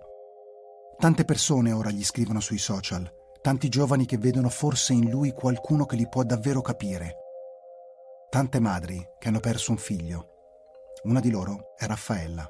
Tante 0.97 1.25
persone 1.25 1.73
ora 1.73 1.91
gli 1.91 2.05
scrivono 2.05 2.39
sui 2.39 2.59
social, 2.59 3.13
tanti 3.43 3.69
giovani 3.69 4.07
che 4.07 4.17
vedono 4.17 4.49
forse 4.49 4.93
in 4.93 5.11
lui 5.11 5.33
qualcuno 5.33 5.87
che 5.87 5.97
li 5.97 6.09
può 6.09 6.23
davvero 6.23 6.61
capire. 6.61 7.17
Tante 8.31 8.61
madri 8.61 9.05
che 9.19 9.27
hanno 9.27 9.41
perso 9.41 9.73
un 9.73 9.79
figlio. 9.79 10.29
Una 11.03 11.19
di 11.19 11.31
loro 11.31 11.75
è 11.77 11.87
Raffaella. 11.87 12.49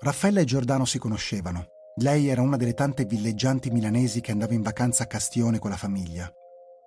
Raffaella 0.00 0.40
e 0.40 0.44
Giordano 0.44 0.84
si 0.84 0.98
conoscevano 0.98 1.74
lei 2.00 2.28
era 2.28 2.42
una 2.42 2.56
delle 2.56 2.74
tante 2.74 3.06
villeggianti 3.06 3.70
milanesi 3.70 4.20
che 4.20 4.30
andava 4.30 4.52
in 4.52 4.60
vacanza 4.60 5.04
a 5.04 5.06
Castione 5.06 5.58
con 5.58 5.70
la 5.70 5.76
famiglia. 5.76 6.30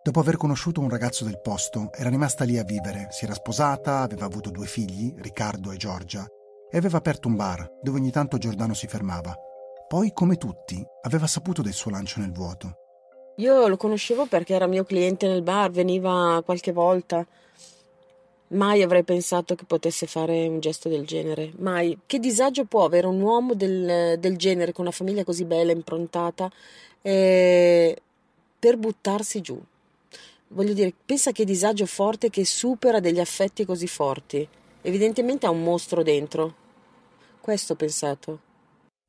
Dopo 0.04 0.20
aver 0.20 0.38
conosciuto 0.38 0.82
un 0.82 0.90
ragazzo 0.90 1.26
del 1.26 1.42
posto, 1.42 1.92
era 1.94 2.10
rimasta 2.10 2.44
lì 2.44 2.60
a 2.60 2.64
vivere, 2.64 3.08
si 3.10 3.26
era 3.26 3.34
sposata, 3.34 4.02
aveva 4.02 4.26
avuto 4.26 4.52
due 4.52 4.68
figli, 4.68 5.16
Riccardo 5.18 5.72
e 5.72 5.78
Giorgia, 5.78 6.26
e 6.70 6.78
aveva 6.78 6.98
aperto 6.98 7.28
un 7.28 7.36
bar 7.36 7.68
dove 7.82 7.98
ogni 7.98 8.12
tanto 8.12 8.38
Giordano 8.38 8.76
si 8.76 8.86
fermava. 8.86 9.36
Poi, 9.88 10.14
come 10.14 10.38
tutti, 10.38 10.86
aveva 11.02 11.26
saputo 11.26 11.64
del 11.64 11.74
suo 11.74 11.90
lancio 11.90 12.20
nel 12.20 12.32
vuoto. 12.32 12.76
Io 13.38 13.68
lo 13.68 13.78
conoscevo 13.78 14.28
perché 14.28 14.54
era 14.54 14.68
mio 14.68 14.84
cliente 14.84 15.28
nel 15.28 15.42
bar, 15.42 15.72
veniva 15.72 16.42
qualche 16.46 16.72
volta. 16.72 17.26
Mai 18.50 18.82
avrei 18.82 19.04
pensato 19.04 19.54
che 19.54 19.66
potesse 19.66 20.08
fare 20.08 20.48
un 20.48 20.60
gesto 20.60 20.90
del 20.90 21.06
genere, 21.06 21.54
mai. 21.58 21.98
Che 22.06 22.18
disagio 22.18 22.66
può 22.66 22.84
avere 22.84 23.06
un 23.06 23.22
uomo 23.22 23.54
del, 23.54 24.18
del 24.20 24.38
genere 24.38 24.72
con 24.72 24.86
una 24.86 24.94
famiglia 24.94 25.24
così 25.24 25.46
bella, 25.46 25.72
improntata, 25.72 26.52
eh, 27.02 28.02
per 28.58 28.78
buttarsi 28.78 29.42
giù? 29.42 29.62
Voglio 30.48 30.74
dire, 30.74 30.94
pensa 31.06 31.32
che 31.32 31.46
disagio 31.46 31.86
forte 31.86 32.32
che 32.32 32.44
supera 32.44 33.00
degli 33.00 33.20
affetti 33.20 33.66
così 33.66 33.86
forti. 33.86 34.48
Evidentemente 34.82 35.46
ha 35.46 35.52
un 35.52 35.62
mostro 35.62 36.02
dentro. 36.02 36.56
Questo 37.40 37.74
ho 37.74 37.76
pensato. 37.76 38.42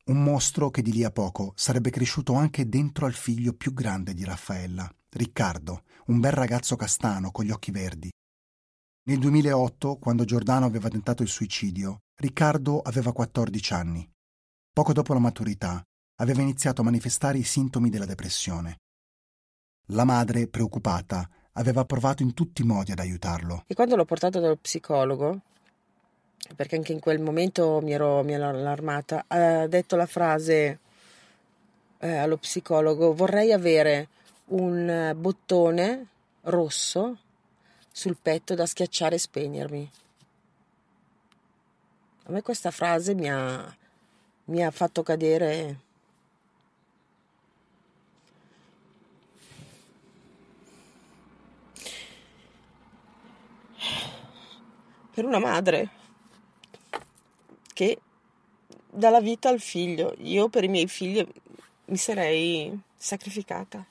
Un 0.05 0.23
mostro 0.23 0.71
che 0.71 0.83
di 0.83 0.93
lì 0.93 1.03
a 1.03 1.11
poco 1.11 1.53
sarebbe 1.55 1.89
cresciuto 1.89 2.35
anche 2.35 2.69
dentro 2.69 3.07
al 3.07 3.15
figlio 3.15 3.55
più 3.55 3.73
grande 3.73 4.13
di 4.13 4.25
Raffaella, 4.25 4.91
Riccardo, 5.09 5.85
un 6.07 6.21
bel 6.21 6.33
ragazzo 6.33 6.77
castano 6.77 7.31
con 7.31 7.45
gli 7.45 7.51
occhi 7.51 7.71
verdi, 7.71 8.11
nel 9.03 9.19
2008, 9.19 9.97
quando 9.97 10.25
Giordano 10.25 10.67
aveva 10.67 10.91
tentato 10.91 11.23
il 11.23 11.29
suicidio, 11.29 12.03
Riccardo 12.17 12.81
aveva 12.81 13.13
14 13.13 13.73
anni. 13.73 14.07
Poco 14.73 14.93
dopo 14.93 15.15
la 15.15 15.19
maturità, 15.19 15.83
aveva 16.17 16.43
iniziato 16.43 16.83
a 16.83 16.85
manifestare 16.85 17.39
i 17.39 17.43
sintomi 17.43 17.89
della 17.89 18.05
depressione. 18.05 18.77
La 19.93 20.05
madre, 20.05 20.49
preoccupata, 20.49 21.29
aveva 21.53 21.87
provato 21.87 22.23
in 22.23 22.35
tutti 22.35 22.61
i 22.61 22.67
modi 22.67 22.93
ad 22.93 22.99
aiutarlo. 22.99 23.65
E 23.67 23.75
quando 23.75 23.97
l'ho 23.97 24.05
portato 24.05 24.39
dallo 24.39 24.57
psicologo, 24.57 25.41
perché 26.55 26.77
anche 26.77 26.93
in 26.93 27.01
quel 27.01 27.21
momento 27.21 27.81
mi 27.83 27.93
ero, 27.93 28.23
mi 28.23 28.35
ero 28.35 28.49
allarmata, 28.49 29.25
ha 29.27 29.67
detto 29.67 29.97
la 29.97 30.07
frase 30.07 30.79
eh, 31.99 32.17
allo 32.17 32.37
psicologo: 32.37 33.15
Vorrei 33.15 33.51
avere 33.53 34.09
un 34.47 35.15
bottone 35.17 36.07
rosso 36.43 37.17
sul 37.91 38.17
petto 38.17 38.55
da 38.55 38.67
schiacciare 38.67 39.17
e 39.17 39.19
spegnermi. 39.19 39.91
A 42.25 42.33
me 42.33 42.43
questa 42.43 42.71
frase 42.71 43.15
mi 43.15 43.29
ha, 43.29 43.77
mi 44.45 44.65
ha 44.65 44.71
fatto 44.71 45.03
cadere 45.03 45.81
per 55.13 55.25
una 55.25 55.39
madre 55.39 55.91
che 57.75 58.01
dà 58.89 59.11
la 59.11 59.21
vita 59.21 59.49
al 59.49 59.61
figlio. 59.61 60.15
Io 60.19 60.49
per 60.49 60.65
i 60.65 60.69
miei 60.69 60.87
figli 60.87 61.27
mi 61.87 61.97
sarei 61.97 62.81
sacrificata 62.97 63.85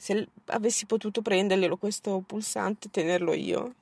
se 0.00 0.28
avessi 0.46 0.86
potuto 0.86 1.20
prenderglielo 1.20 1.76
questo 1.76 2.22
pulsante 2.26 2.86
e 2.86 2.90
tenerlo 2.90 3.34
io. 3.34 3.74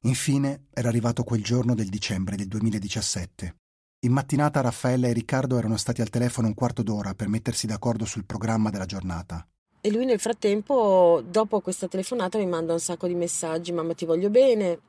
Infine 0.00 0.64
era 0.72 0.88
arrivato 0.88 1.22
quel 1.22 1.40
giorno 1.40 1.76
del 1.76 1.88
dicembre 1.88 2.34
del 2.34 2.48
2017. 2.48 3.54
In 4.00 4.12
mattinata 4.12 4.60
Raffaella 4.60 5.06
e 5.06 5.12
Riccardo 5.12 5.56
erano 5.56 5.76
stati 5.76 6.00
al 6.00 6.10
telefono 6.10 6.48
un 6.48 6.54
quarto 6.54 6.82
d'ora 6.82 7.14
per 7.14 7.28
mettersi 7.28 7.68
d'accordo 7.68 8.04
sul 8.04 8.24
programma 8.24 8.70
della 8.70 8.86
giornata. 8.86 9.46
E 9.80 9.88
lui 9.92 10.04
nel 10.04 10.18
frattempo, 10.18 11.22
dopo 11.24 11.60
questa 11.60 11.86
telefonata, 11.86 12.36
mi 12.36 12.46
manda 12.46 12.72
un 12.72 12.80
sacco 12.80 13.06
di 13.06 13.14
messaggi. 13.14 13.70
Mamma 13.70 13.94
ti 13.94 14.04
voglio 14.04 14.30
bene. 14.30 14.80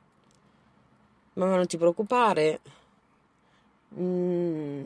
Mamma 1.34 1.54
non 1.54 1.68
ti 1.68 1.76
preoccupare. 1.76 2.60
Mm. 3.96 4.84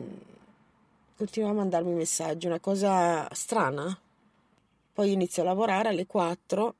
Continua 1.17 1.49
a 1.49 1.53
mandarmi 1.53 1.93
messaggi, 1.95 2.45
una 2.45 2.59
cosa 2.59 3.27
strana. 3.33 3.99
Poi 4.97 5.11
inizio 5.11 5.43
a 5.43 5.45
lavorare 5.45 5.89
alle 5.89 6.07
4, 6.07 6.73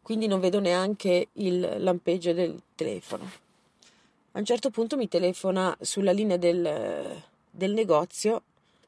quindi 0.00 0.26
non 0.26 0.40
vedo 0.40 0.58
neanche 0.58 1.28
il 1.34 1.82
lampeggio 1.82 2.32
del 2.32 2.62
telefono. 2.74 3.30
A 4.32 4.38
un 4.38 4.44
certo 4.46 4.70
punto 4.70 4.96
mi 4.96 5.06
telefona 5.06 5.76
sulla 5.82 6.12
linea 6.12 6.38
del, 6.38 7.22
del 7.50 7.74
negozio 7.74 8.42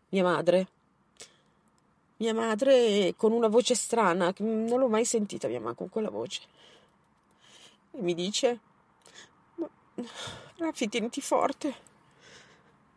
mia 0.08 0.22
madre. 0.22 0.66
Mia 2.16 2.32
madre 2.32 3.12
con 3.18 3.32
una 3.32 3.48
voce 3.48 3.74
strana, 3.74 4.32
non 4.38 4.78
l'ho 4.80 4.88
mai 4.88 5.04
sentita 5.04 5.46
mia 5.46 5.60
mamma 5.60 5.74
con 5.74 5.90
quella 5.90 6.08
voce. 6.08 6.40
E 7.90 8.00
mi 8.00 8.14
dice: 8.14 8.60
Raffi, 10.56 10.88
tieniti 10.88 11.20
forte. 11.20 11.68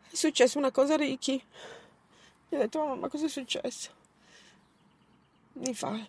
È 0.08 0.14
successa 0.14 0.56
una 0.56 0.70
cosa 0.70 0.96
Ricky. 0.96 1.42
Gli 2.48 2.54
ho 2.54 2.58
detto: 2.58 2.78
Mamma, 2.86 3.10
cosa 3.10 3.26
è 3.26 3.28
successo? 3.28 4.00
Mi 5.54 5.74
fa. 5.74 6.06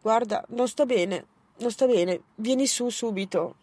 Guarda 0.00 0.44
non 0.48 0.68
sto 0.68 0.86
bene 0.86 1.34
non 1.58 1.70
sto 1.70 1.86
bene. 1.86 2.22
Vieni 2.34 2.66
su 2.66 2.88
subito. 2.88 3.56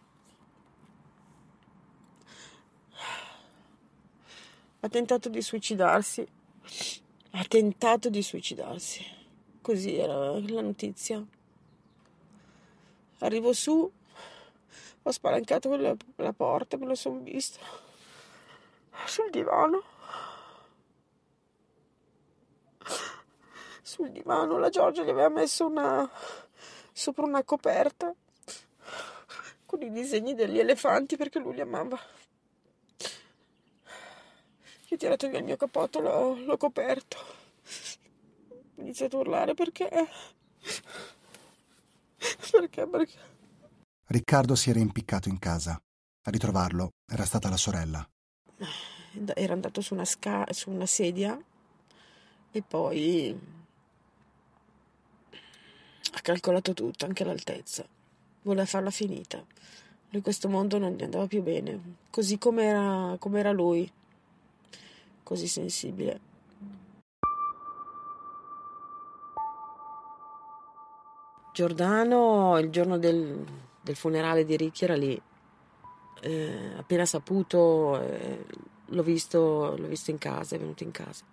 Ha 4.80 4.88
tentato 4.88 5.28
di 5.28 5.40
suicidarsi. 5.40 6.26
Ha 7.30 7.44
tentato 7.44 8.08
di 8.08 8.22
suicidarsi. 8.22 9.04
Così 9.60 9.96
era 9.96 10.38
la 10.38 10.60
notizia. 10.60 11.24
Arrivo 13.18 13.52
su. 13.52 13.90
Ho 15.06 15.10
spalancato 15.10 15.76
la, 15.76 15.94
la 16.16 16.32
porta 16.32 16.76
me 16.76 16.86
lo 16.86 16.94
sono 16.94 17.20
visto. 17.20 17.60
Sul 19.06 19.30
divano 19.30 19.82
sul 23.84 24.10
divano. 24.10 24.58
La 24.58 24.70
Giorgia 24.70 25.02
gli 25.02 25.10
aveva 25.10 25.28
messo 25.28 25.66
una 25.66 26.10
sopra 26.90 27.24
una 27.24 27.44
coperta 27.44 28.14
con 29.66 29.82
i 29.82 29.90
disegni 29.90 30.34
degli 30.34 30.58
elefanti 30.58 31.16
perché 31.16 31.38
lui 31.38 31.54
li 31.54 31.60
amava. 31.60 31.98
Io 34.88 34.96
ho 34.96 34.96
tirato 34.96 35.28
via 35.28 35.38
il 35.38 35.44
mio 35.44 35.56
cappotto, 35.56 36.00
l'ho, 36.00 36.34
l'ho 36.34 36.56
coperto. 36.56 37.18
Ho 38.76 38.80
iniziato 38.80 39.16
a 39.16 39.20
urlare 39.20 39.54
perché. 39.54 39.88
Perché? 42.50 42.86
Perché? 42.86 43.18
Riccardo 44.06 44.54
si 44.54 44.70
era 44.70 44.78
impiccato 44.78 45.28
in 45.28 45.38
casa. 45.38 45.78
A 46.26 46.30
ritrovarlo 46.30 46.90
era 47.10 47.24
stata 47.24 47.50
la 47.50 47.56
sorella. 47.56 48.08
Era 49.34 49.52
andato 49.52 49.80
su 49.80 49.94
una, 49.94 50.04
sca- 50.04 50.46
su 50.52 50.70
una 50.70 50.86
sedia 50.86 51.38
e 52.50 52.62
poi 52.62 53.36
ha 56.14 56.20
calcolato 56.20 56.72
tutto, 56.74 57.04
anche 57.06 57.24
l'altezza. 57.24 57.84
Voleva 58.42 58.66
farla 58.66 58.90
finita. 58.90 59.44
Lui 60.10 60.22
questo 60.22 60.48
mondo 60.48 60.78
non 60.78 60.92
gli 60.92 61.02
andava 61.02 61.26
più 61.26 61.42
bene, 61.42 61.96
così 62.10 62.38
come 62.38 62.64
era, 62.64 63.50
lui, 63.50 63.90
così 65.24 65.48
sensibile. 65.48 66.32
Giordano, 71.52 72.58
il 72.58 72.70
giorno 72.70 72.96
del, 72.98 73.44
del 73.80 73.96
funerale 73.96 74.44
di 74.44 74.56
Ricchi 74.56 74.84
era 74.84 74.94
lì. 74.94 75.20
Eh, 76.20 76.72
appena 76.76 77.04
saputo, 77.04 78.00
eh, 78.00 78.44
l'ho, 78.86 79.02
visto, 79.02 79.74
l'ho 79.76 79.86
visto 79.88 80.12
in 80.12 80.18
casa, 80.18 80.54
è 80.54 80.58
venuto 80.58 80.84
in 80.84 80.92
casa. 80.92 81.24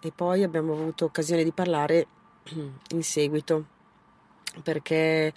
E 0.00 0.10
poi 0.10 0.42
abbiamo 0.42 0.72
avuto 0.72 1.04
occasione 1.04 1.44
di 1.44 1.52
parlare 1.52 2.06
in 2.90 3.02
seguito 3.02 3.66
perché 4.62 5.32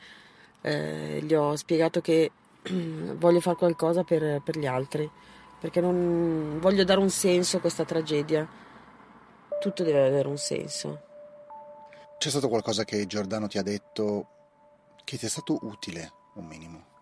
eh, 0.61 1.21
gli 1.21 1.33
ho 1.33 1.55
spiegato 1.55 2.01
che 2.01 2.31
voglio 3.15 3.39
fare 3.39 3.55
qualcosa 3.55 4.03
per, 4.03 4.41
per, 4.43 4.57
gli 4.57 4.65
altri, 4.65 5.09
perché 5.59 5.79
non 5.79 6.59
voglio 6.59 6.83
dare 6.83 6.99
un 6.99 7.09
senso 7.09 7.57
a 7.57 7.59
questa 7.59 7.85
tragedia. 7.85 8.47
Tutto 9.59 9.83
deve 9.83 10.07
avere 10.07 10.27
un 10.27 10.37
senso. 10.37 11.01
C'è 12.17 12.29
stato 12.29 12.49
qualcosa 12.49 12.83
che 12.83 13.05
Giordano 13.05 13.47
ti 13.47 13.57
ha 13.57 13.63
detto 13.63 14.27
che 15.03 15.17
ti 15.17 15.25
è 15.25 15.29
stato 15.29 15.59
utile, 15.61 16.11
un 16.33 16.45
minimo? 16.45 16.93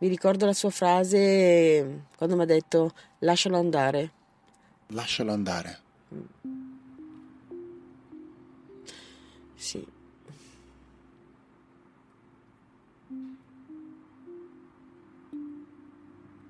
Mi 0.00 0.08
ricordo 0.08 0.46
la 0.46 0.52
sua 0.52 0.70
frase 0.70 2.06
quando 2.16 2.36
mi 2.36 2.42
ha 2.42 2.46
detto 2.46 2.92
lascialo 3.20 3.58
andare. 3.58 4.12
Lascialo 4.88 5.32
andare. 5.32 5.80
Sì. 9.58 9.84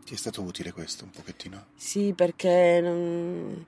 Ti 0.04 0.14
è 0.14 0.16
stato 0.16 0.42
utile 0.42 0.72
questo 0.72 1.04
un 1.04 1.10
pochettino? 1.10 1.66
Sì, 1.74 2.12
perché 2.14 2.80
non... 2.82 3.66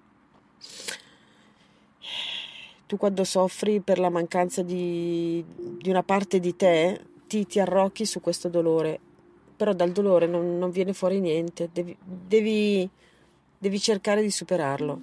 tu 2.87 2.97
quando 2.99 3.25
soffri 3.25 3.81
per 3.81 3.99
la 3.99 4.11
mancanza 4.11 4.63
di, 4.63 5.43
di 5.47 5.89
una 5.89 6.03
parte 6.03 6.39
di 6.39 6.55
te 6.55 7.03
ti, 7.27 7.47
ti, 7.47 7.61
arrocchi 7.61 8.05
su 8.05 8.21
questo 8.21 8.49
dolore, 8.49 9.01
però 9.57 9.73
dal 9.73 9.93
dolore 9.93 10.27
non, 10.27 10.59
non 10.59 10.71
viene 10.71 10.93
fuori 10.93 11.19
niente, 11.19 11.71
devi, 11.73 11.97
devi, 11.99 12.89
devi 13.57 13.81
cercare 13.81 14.21
di 14.21 14.31
superarlo. 14.31 15.01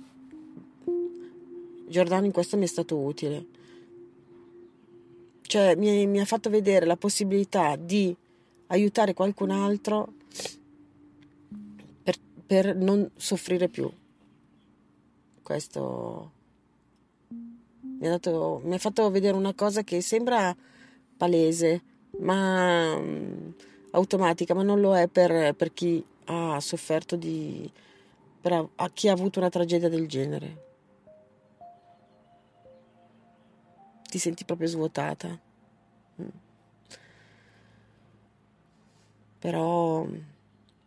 Giordano 1.88 2.26
in 2.26 2.32
questo 2.32 2.56
mi 2.56 2.66
è 2.66 2.68
stato 2.68 2.98
utile 2.98 3.57
cioè 5.48 5.76
mi, 5.76 6.06
mi 6.08 6.20
ha 6.20 6.26
fatto 6.26 6.50
vedere 6.50 6.86
la 6.86 6.98
possibilità 6.98 7.76
di 7.76 8.16
aiutare 8.68 9.14
qualcun 9.14 9.50
altro 9.50 10.14
per, 12.04 12.16
per 12.46 12.76
non 12.76 13.10
soffrire 13.16 13.70
più. 13.70 13.90
Questo 15.42 16.32
mi 17.30 18.08
ha, 18.08 18.10
dato, 18.10 18.62
mi 18.64 18.76
ha, 18.76 18.78
fatto 18.78 19.10
vedere 19.10 19.38
una 19.38 19.54
cosa 19.54 19.84
che 19.84 20.02
sembra 20.02 20.56
palese, 21.16 21.82
ma 22.20 22.96
um, 22.96 23.54
automatica, 23.92 24.54
ma 24.54 24.64
non 24.64 24.82
lo 24.82 24.96
è 24.96 25.08
per, 25.08 25.56
per 25.56 25.74
chi 25.74 26.04
ha 26.26 26.60
sofferto 26.60 27.16
di... 27.16 27.72
per 28.42 28.68
a 28.76 28.90
chi 28.90 29.08
ha 29.08 29.14
avuto 29.14 29.40
una 29.40 29.50
tragedia 29.50 29.88
del 29.88 30.08
genere. 30.08 30.66
Ti 34.08 34.20
senti 34.20 34.46
proprio 34.46 34.68
svuotata. 34.68 35.40
Mm. 36.22 36.28
Però 39.40 40.06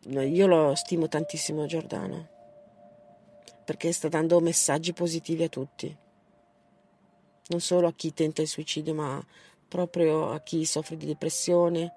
io 0.06 0.46
lo 0.46 0.74
stimo 0.74 1.08
tantissimo 1.08 1.66
Giordano 1.66 2.38
perché 3.70 3.92
sta 3.92 4.08
dando 4.08 4.40
messaggi 4.40 4.92
positivi 4.92 5.44
a 5.44 5.48
tutti, 5.48 5.96
non 7.46 7.60
solo 7.60 7.86
a 7.86 7.92
chi 7.94 8.12
tenta 8.12 8.42
il 8.42 8.48
suicidio, 8.48 8.94
ma 8.94 9.24
proprio 9.68 10.32
a 10.32 10.40
chi 10.40 10.64
soffre 10.64 10.96
di 10.96 11.06
depressione 11.06 11.94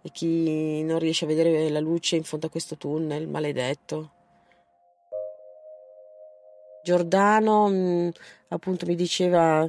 e 0.00 0.10
chi 0.12 0.80
non 0.84 1.00
riesce 1.00 1.24
a 1.24 1.28
vedere 1.28 1.68
la 1.70 1.80
luce 1.80 2.14
in 2.14 2.22
fondo 2.22 2.46
a 2.46 2.50
questo 2.50 2.76
tunnel 2.76 3.26
maledetto. 3.26 4.12
Giordano 6.84 7.68
mm, 7.68 8.08
appunto 8.48 8.86
mi 8.86 8.94
diceva 8.94 9.68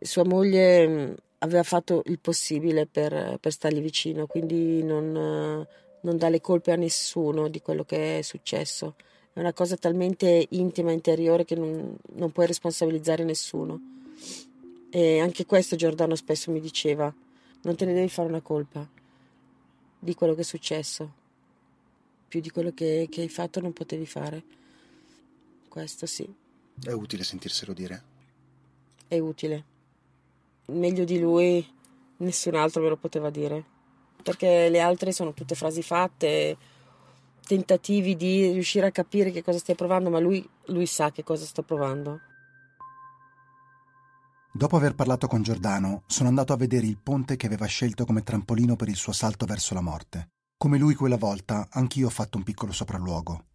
sua 0.00 0.24
moglie 0.24 0.88
mm, 0.88 1.12
aveva 1.38 1.62
fatto 1.62 2.02
il 2.06 2.18
possibile 2.18 2.86
per, 2.86 3.38
per 3.40 3.52
stargli 3.52 3.80
vicino, 3.80 4.26
quindi 4.26 4.82
non, 4.82 5.66
non 6.00 6.16
dà 6.16 6.28
le 6.28 6.40
colpe 6.40 6.72
a 6.72 6.76
nessuno 6.76 7.48
di 7.48 7.60
quello 7.60 7.84
che 7.84 8.18
è 8.18 8.22
successo. 8.22 8.94
È 9.32 9.40
una 9.40 9.52
cosa 9.52 9.76
talmente 9.76 10.46
intima, 10.50 10.92
interiore, 10.92 11.44
che 11.44 11.54
non, 11.54 11.96
non 12.14 12.32
puoi 12.32 12.46
responsabilizzare 12.46 13.24
nessuno. 13.24 13.80
E 14.90 15.20
anche 15.20 15.46
questo 15.46 15.74
Giordano 15.74 16.14
spesso 16.14 16.50
mi 16.50 16.60
diceva, 16.60 17.12
non 17.62 17.76
te 17.76 17.84
ne 17.86 17.94
devi 17.94 18.08
fare 18.08 18.28
una 18.28 18.42
colpa 18.42 18.86
di 19.98 20.14
quello 20.14 20.34
che 20.34 20.42
è 20.42 20.44
successo, 20.44 21.12
più 22.28 22.40
di 22.40 22.50
quello 22.50 22.72
che, 22.72 23.08
che 23.10 23.22
hai 23.22 23.28
fatto 23.28 23.60
non 23.60 23.72
potevi 23.72 24.06
fare. 24.06 24.42
Questo 25.68 26.06
sì. 26.06 26.28
È 26.84 26.90
utile 26.92 27.24
sentirselo 27.24 27.72
dire? 27.72 28.02
È 29.08 29.18
utile 29.18 29.70
meglio 30.66 31.04
di 31.04 31.18
lui 31.18 31.66
nessun 32.18 32.54
altro 32.54 32.82
me 32.82 32.88
lo 32.88 32.96
poteva 32.96 33.30
dire. 33.30 33.64
Perché 34.22 34.68
le 34.68 34.80
altre 34.80 35.12
sono 35.12 35.32
tutte 35.32 35.54
frasi 35.54 35.82
fatte, 35.82 36.56
tentativi 37.44 38.16
di 38.16 38.52
riuscire 38.52 38.86
a 38.86 38.92
capire 38.92 39.30
che 39.30 39.42
cosa 39.42 39.58
stai 39.58 39.74
provando, 39.74 40.10
ma 40.10 40.18
lui, 40.18 40.48
lui 40.66 40.86
sa 40.86 41.10
che 41.10 41.24
cosa 41.24 41.44
sto 41.44 41.62
provando. 41.62 42.20
Dopo 44.54 44.76
aver 44.76 44.94
parlato 44.94 45.26
con 45.26 45.42
Giordano, 45.42 46.02
sono 46.06 46.28
andato 46.28 46.52
a 46.52 46.56
vedere 46.56 46.86
il 46.86 46.98
ponte 46.98 47.36
che 47.36 47.46
aveva 47.46 47.66
scelto 47.66 48.04
come 48.04 48.22
trampolino 48.22 48.76
per 48.76 48.88
il 48.88 48.96
suo 48.96 49.12
salto 49.12 49.46
verso 49.46 49.74
la 49.74 49.80
morte. 49.80 50.28
Come 50.56 50.78
lui 50.78 50.94
quella 50.94 51.16
volta, 51.16 51.68
anch'io 51.70 52.06
ho 52.06 52.10
fatto 52.10 52.36
un 52.36 52.44
piccolo 52.44 52.70
sopralluogo. 52.70 53.46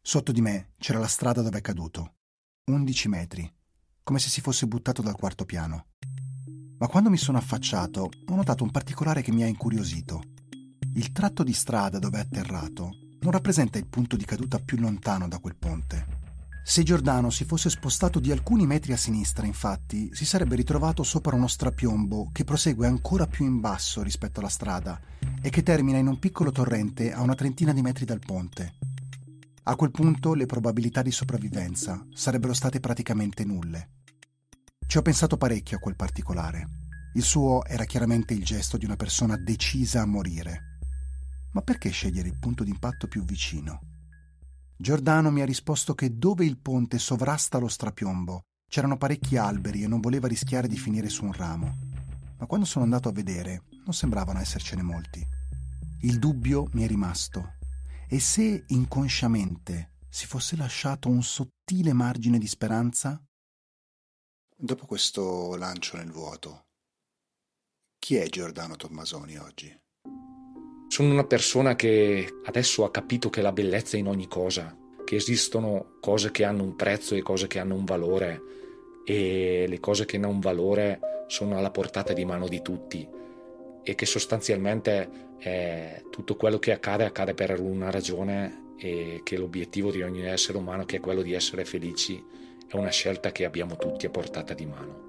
Sotto 0.00 0.32
di 0.32 0.40
me 0.40 0.72
c'era 0.78 0.98
la 0.98 1.06
strada 1.06 1.42
dove 1.42 1.58
è 1.58 1.60
caduto. 1.60 2.14
11 2.64 3.08
metri, 3.08 3.54
come 4.02 4.18
se 4.18 4.28
si 4.28 4.40
fosse 4.40 4.66
buttato 4.66 5.02
dal 5.02 5.14
quarto 5.14 5.44
piano. 5.44 5.88
Ma 6.78 6.88
quando 6.88 7.10
mi 7.10 7.16
sono 7.16 7.38
affacciato 7.38 8.10
ho 8.26 8.34
notato 8.34 8.62
un 8.62 8.70
particolare 8.70 9.22
che 9.22 9.32
mi 9.32 9.42
ha 9.42 9.46
incuriosito. 9.46 10.22
Il 10.94 11.12
tratto 11.12 11.42
di 11.42 11.52
strada 11.52 11.98
dove 11.98 12.18
è 12.18 12.20
atterrato 12.20 12.98
non 13.20 13.32
rappresenta 13.32 13.78
il 13.78 13.86
punto 13.86 14.16
di 14.16 14.24
caduta 14.24 14.58
più 14.58 14.78
lontano 14.78 15.26
da 15.26 15.38
quel 15.38 15.56
ponte. 15.56 16.24
Se 16.62 16.82
Giordano 16.82 17.30
si 17.30 17.44
fosse 17.44 17.70
spostato 17.70 18.20
di 18.20 18.30
alcuni 18.30 18.66
metri 18.66 18.92
a 18.92 18.96
sinistra, 18.96 19.46
infatti, 19.46 20.10
si 20.12 20.24
sarebbe 20.24 20.56
ritrovato 20.56 21.02
sopra 21.02 21.36
uno 21.36 21.46
strapiombo 21.46 22.30
che 22.32 22.44
prosegue 22.44 22.86
ancora 22.86 23.26
più 23.26 23.44
in 23.44 23.60
basso 23.60 24.02
rispetto 24.02 24.40
alla 24.40 24.48
strada 24.48 25.00
e 25.40 25.48
che 25.48 25.62
termina 25.62 25.98
in 25.98 26.08
un 26.08 26.18
piccolo 26.18 26.50
torrente 26.50 27.12
a 27.12 27.22
una 27.22 27.34
trentina 27.34 27.72
di 27.72 27.82
metri 27.82 28.04
dal 28.04 28.18
ponte. 28.18 28.74
A 29.64 29.76
quel 29.76 29.90
punto 29.90 30.34
le 30.34 30.46
probabilità 30.46 31.02
di 31.02 31.10
sopravvivenza 31.10 32.04
sarebbero 32.12 32.52
state 32.52 32.80
praticamente 32.80 33.44
nulle. 33.44 33.88
Ci 34.86 34.98
ho 34.98 35.02
pensato 35.02 35.36
parecchio 35.36 35.78
a 35.78 35.80
quel 35.80 35.96
particolare. 35.96 36.68
Il 37.14 37.22
suo 37.22 37.64
era 37.64 37.84
chiaramente 37.84 38.34
il 38.34 38.44
gesto 38.44 38.76
di 38.76 38.84
una 38.84 38.96
persona 38.96 39.36
decisa 39.36 40.02
a 40.02 40.06
morire. 40.06 40.78
Ma 41.52 41.62
perché 41.62 41.90
scegliere 41.90 42.28
il 42.28 42.38
punto 42.38 42.62
d'impatto 42.62 43.08
più 43.08 43.24
vicino? 43.24 43.80
Giordano 44.76 45.30
mi 45.30 45.40
ha 45.40 45.46
risposto 45.46 45.94
che 45.94 46.16
dove 46.16 46.44
il 46.44 46.58
ponte 46.58 46.98
sovrasta 46.98 47.58
lo 47.58 47.68
strapiombo 47.68 48.42
c'erano 48.68 48.96
parecchi 48.96 49.36
alberi 49.36 49.82
e 49.82 49.88
non 49.88 50.00
voleva 50.00 50.28
rischiare 50.28 50.68
di 50.68 50.76
finire 50.76 51.08
su 51.08 51.24
un 51.24 51.32
ramo. 51.32 51.78
Ma 52.38 52.46
quando 52.46 52.66
sono 52.66 52.84
andato 52.84 53.08
a 53.08 53.12
vedere 53.12 53.62
non 53.84 53.94
sembravano 53.94 54.38
essercene 54.38 54.82
molti. 54.82 55.26
Il 56.02 56.18
dubbio 56.18 56.68
mi 56.72 56.84
è 56.84 56.86
rimasto. 56.86 57.54
E 58.08 58.20
se 58.20 58.64
inconsciamente 58.68 59.94
si 60.08 60.26
fosse 60.26 60.56
lasciato 60.56 61.08
un 61.08 61.22
sottile 61.22 61.92
margine 61.92 62.38
di 62.38 62.46
speranza? 62.46 63.20
Dopo 64.58 64.86
questo 64.86 65.54
lancio 65.56 65.98
nel 65.98 66.10
vuoto, 66.10 66.64
chi 67.98 68.16
è 68.16 68.26
Giordano 68.26 68.74
Tommasoni 68.74 69.36
oggi? 69.36 69.78
Sono 70.88 71.12
una 71.12 71.26
persona 71.26 71.76
che 71.76 72.26
adesso 72.42 72.82
ha 72.82 72.90
capito 72.90 73.28
che 73.28 73.42
la 73.42 73.52
bellezza 73.52 73.98
è 73.98 74.00
in 74.00 74.06
ogni 74.06 74.26
cosa, 74.28 74.74
che 75.04 75.16
esistono 75.16 75.98
cose 76.00 76.30
che 76.30 76.44
hanno 76.44 76.62
un 76.62 76.74
prezzo 76.74 77.14
e 77.14 77.20
cose 77.20 77.48
che 77.48 77.58
hanno 77.58 77.74
un 77.74 77.84
valore 77.84 78.40
e 79.04 79.66
le 79.68 79.78
cose 79.78 80.06
che 80.06 80.16
hanno 80.16 80.30
un 80.30 80.40
valore 80.40 81.00
sono 81.26 81.58
alla 81.58 81.70
portata 81.70 82.14
di 82.14 82.24
mano 82.24 82.48
di 82.48 82.62
tutti 82.62 83.06
e 83.82 83.94
che 83.94 84.06
sostanzialmente 84.06 85.36
eh, 85.38 86.06
tutto 86.08 86.34
quello 86.36 86.58
che 86.58 86.72
accade 86.72 87.04
accade 87.04 87.34
per 87.34 87.60
una 87.60 87.90
ragione 87.90 88.72
e 88.78 89.20
che 89.22 89.36
l'obiettivo 89.36 89.90
di 89.90 90.00
ogni 90.00 90.24
essere 90.24 90.56
umano 90.56 90.86
che 90.86 90.96
è 90.96 91.00
quello 91.00 91.20
di 91.20 91.34
essere 91.34 91.66
felici 91.66 92.45
è 92.68 92.76
una 92.76 92.90
scelta 92.90 93.30
che 93.30 93.44
abbiamo 93.44 93.76
tutti 93.76 94.06
a 94.06 94.10
portata 94.10 94.54
di 94.54 94.66
mano. 94.66 95.04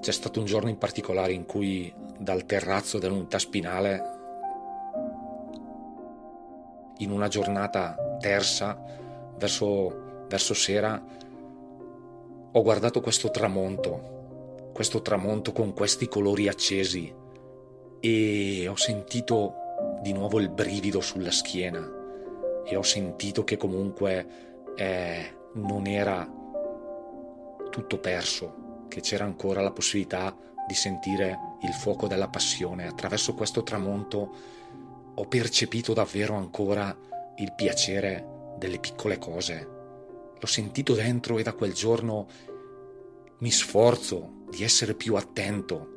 C'è 0.00 0.12
stato 0.12 0.40
un 0.40 0.46
giorno 0.46 0.68
in 0.68 0.78
particolare 0.78 1.32
in 1.32 1.46
cui 1.46 1.92
dal 2.18 2.44
terrazzo 2.44 2.98
dell'unità 2.98 3.38
spinale, 3.38 4.02
in 6.98 7.10
una 7.10 7.28
giornata 7.28 8.16
tersa, 8.20 8.80
verso, 9.36 10.24
verso 10.28 10.54
sera, 10.54 11.02
ho 12.52 12.62
guardato 12.62 13.00
questo 13.00 13.30
tramonto, 13.30 14.70
questo 14.72 15.02
tramonto 15.02 15.52
con 15.52 15.72
questi 15.72 16.06
colori 16.06 16.48
accesi 16.48 17.12
e 18.00 18.68
ho 18.68 18.76
sentito 18.76 19.54
di 20.00 20.12
nuovo 20.12 20.40
il 20.40 20.50
brivido 20.50 21.00
sulla 21.00 21.30
schiena 21.30 22.00
e 22.64 22.76
ho 22.76 22.82
sentito 22.82 23.44
che 23.44 23.56
comunque 23.56 24.51
eh, 24.76 25.36
non 25.54 25.86
era 25.86 26.28
tutto 27.70 27.98
perso, 27.98 28.86
che 28.88 29.00
c'era 29.00 29.24
ancora 29.24 29.62
la 29.62 29.72
possibilità 29.72 30.36
di 30.66 30.74
sentire 30.74 31.56
il 31.62 31.72
fuoco 31.72 32.06
della 32.06 32.28
passione. 32.28 32.86
Attraverso 32.86 33.34
questo 33.34 33.62
tramonto 33.62 34.36
ho 35.14 35.26
percepito 35.26 35.92
davvero 35.92 36.34
ancora 36.34 36.96
il 37.36 37.52
piacere 37.54 38.54
delle 38.58 38.78
piccole 38.78 39.18
cose. 39.18 39.68
L'ho 40.38 40.46
sentito 40.46 40.94
dentro 40.94 41.38
e 41.38 41.42
da 41.42 41.52
quel 41.52 41.72
giorno 41.72 42.26
mi 43.38 43.50
sforzo 43.50 44.44
di 44.50 44.62
essere 44.62 44.94
più 44.94 45.14
attento 45.16 45.88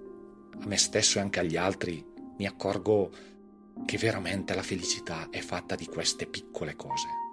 a 0.62 0.66
me 0.66 0.78
stesso 0.78 1.18
e 1.18 1.22
anche 1.22 1.40
agli 1.40 1.58
altri. 1.58 2.04
Mi 2.38 2.48
accorgo 2.48 3.12
che 3.86 3.98
veramente 3.98 4.56
la 4.56 4.64
felicità 4.64 5.28
è 5.30 5.40
fatta 5.40 5.76
di 5.76 5.86
queste 5.86 6.26
piccole 6.26 6.76
cose. 6.76 7.25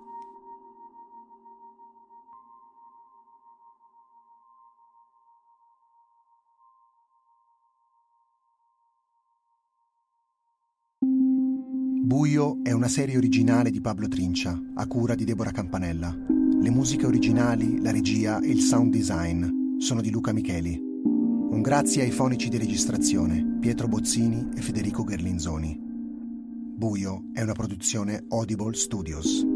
Buio 12.04 12.58
è 12.64 12.72
una 12.72 12.88
serie 12.88 13.16
originale 13.16 13.70
di 13.70 13.80
Pablo 13.80 14.08
Trincia, 14.08 14.60
a 14.74 14.86
cura 14.88 15.14
di 15.14 15.24
Deborah 15.24 15.52
Campanella. 15.52 16.12
Le 16.12 16.68
musiche 16.68 17.06
originali, 17.06 17.80
la 17.80 17.92
regia 17.92 18.40
e 18.40 18.48
il 18.48 18.58
sound 18.58 18.92
design 18.92 19.78
sono 19.78 20.00
di 20.00 20.10
Luca 20.10 20.32
Micheli. 20.32 20.76
Un 20.76 21.60
grazie 21.62 22.02
ai 22.02 22.10
fonici 22.10 22.48
di 22.48 22.58
registrazione, 22.58 23.56
Pietro 23.60 23.86
Bozzini 23.86 24.48
e 24.52 24.60
Federico 24.62 25.04
Gerlinzoni. 25.04 25.78
Buio 25.80 27.26
è 27.32 27.40
una 27.40 27.52
produzione 27.52 28.24
Audible 28.30 28.74
Studios. 28.74 29.51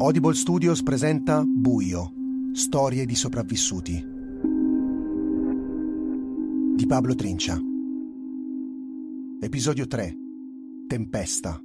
Audible 0.00 0.34
Studios 0.34 0.84
presenta 0.84 1.42
Buio, 1.44 2.12
storie 2.52 3.04
di 3.04 3.16
sopravvissuti. 3.16 3.94
Di 6.76 6.86
Pablo 6.86 7.16
Trincia. 7.16 7.58
Episodio 9.40 9.88
3. 9.88 10.14
Tempesta. 10.86 11.60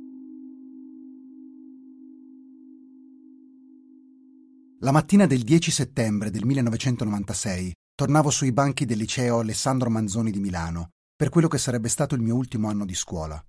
La 4.80 4.92
mattina 4.92 5.28
del 5.28 5.44
10 5.44 5.70
settembre 5.70 6.32
del 6.32 6.44
1996 6.44 7.72
tornavo 7.94 8.32
sui 8.32 8.52
banchi 8.52 8.86
del 8.86 8.98
liceo 8.98 9.42
Alessandro 9.42 9.92
Manzoni 9.92 10.32
di 10.32 10.40
Milano 10.40 10.90
per 11.16 11.30
quello 11.30 11.48
che 11.48 11.60
sarebbe 11.60 11.88
stato 11.88 12.16
il 12.16 12.22
mio 12.22 12.34
ultimo 12.34 12.68
anno 12.68 12.86
di 12.86 12.96
scuola. 12.96 13.40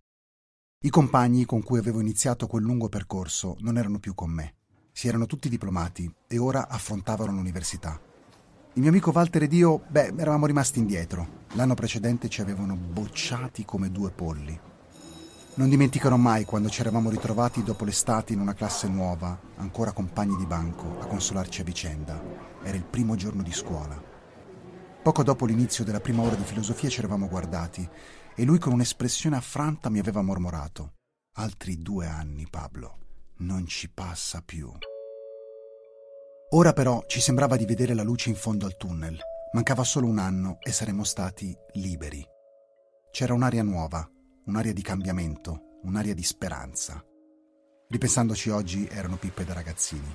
I 0.80 0.90
compagni 0.90 1.46
con 1.46 1.62
cui 1.62 1.78
avevo 1.78 2.00
iniziato 2.00 2.46
quel 2.46 2.64
lungo 2.64 2.90
percorso 2.90 3.56
non 3.60 3.78
erano 3.78 3.98
più 3.98 4.14
con 4.14 4.30
me. 4.30 4.56
Si 4.96 5.08
erano 5.08 5.26
tutti 5.26 5.48
diplomati 5.48 6.08
e 6.28 6.38
ora 6.38 6.68
affrontavano 6.68 7.32
l'università. 7.32 8.00
Il 8.74 8.80
mio 8.80 8.90
amico 8.90 9.10
Walter 9.12 9.42
ed 9.42 9.52
io, 9.52 9.82
beh, 9.88 10.14
eravamo 10.16 10.46
rimasti 10.46 10.78
indietro. 10.78 11.42
L'anno 11.54 11.74
precedente 11.74 12.28
ci 12.28 12.40
avevano 12.40 12.76
bocciati 12.76 13.64
come 13.64 13.90
due 13.90 14.12
polli. 14.12 14.56
Non 15.56 15.68
dimenticherò 15.68 16.16
mai 16.16 16.44
quando 16.44 16.68
ci 16.68 16.80
eravamo 16.80 17.10
ritrovati 17.10 17.64
dopo 17.64 17.84
l'estate 17.84 18.34
in 18.34 18.40
una 18.40 18.54
classe 18.54 18.86
nuova, 18.86 19.36
ancora 19.56 19.90
compagni 19.90 20.36
di 20.36 20.46
banco, 20.46 21.00
a 21.00 21.06
consolarci 21.06 21.60
a 21.60 21.64
vicenda. 21.64 22.22
Era 22.62 22.76
il 22.76 22.84
primo 22.84 23.16
giorno 23.16 23.42
di 23.42 23.52
scuola. 23.52 24.00
Poco 25.02 25.22
dopo 25.24 25.44
l'inizio 25.44 25.82
della 25.82 26.00
prima 26.00 26.22
ora 26.22 26.36
di 26.36 26.44
filosofia 26.44 26.88
ci 26.88 27.00
eravamo 27.00 27.28
guardati 27.28 27.86
e 28.32 28.44
lui 28.44 28.60
con 28.60 28.72
un'espressione 28.72 29.34
affranta 29.34 29.90
mi 29.90 29.98
aveva 29.98 30.22
mormorato. 30.22 30.92
Altri 31.34 31.82
due 31.82 32.06
anni, 32.06 32.46
Pablo 32.48 32.98
non 33.38 33.66
ci 33.66 33.90
passa 33.90 34.42
più. 34.42 34.70
Ora 36.50 36.72
però 36.72 37.04
ci 37.06 37.20
sembrava 37.20 37.56
di 37.56 37.64
vedere 37.64 37.94
la 37.94 38.04
luce 38.04 38.28
in 38.28 38.36
fondo 38.36 38.66
al 38.66 38.76
tunnel. 38.76 39.18
Mancava 39.52 39.82
solo 39.82 40.06
un 40.06 40.18
anno 40.18 40.58
e 40.60 40.70
saremmo 40.72 41.04
stati 41.04 41.56
liberi. 41.72 42.24
C'era 43.10 43.34
un'aria 43.34 43.62
nuova, 43.62 44.08
un'aria 44.46 44.72
di 44.72 44.82
cambiamento, 44.82 45.78
un'aria 45.82 46.14
di 46.14 46.22
speranza. 46.22 47.04
Ripensandoci 47.88 48.50
oggi 48.50 48.86
erano 48.88 49.16
pippe 49.16 49.44
da 49.44 49.52
ragazzini. 49.52 50.14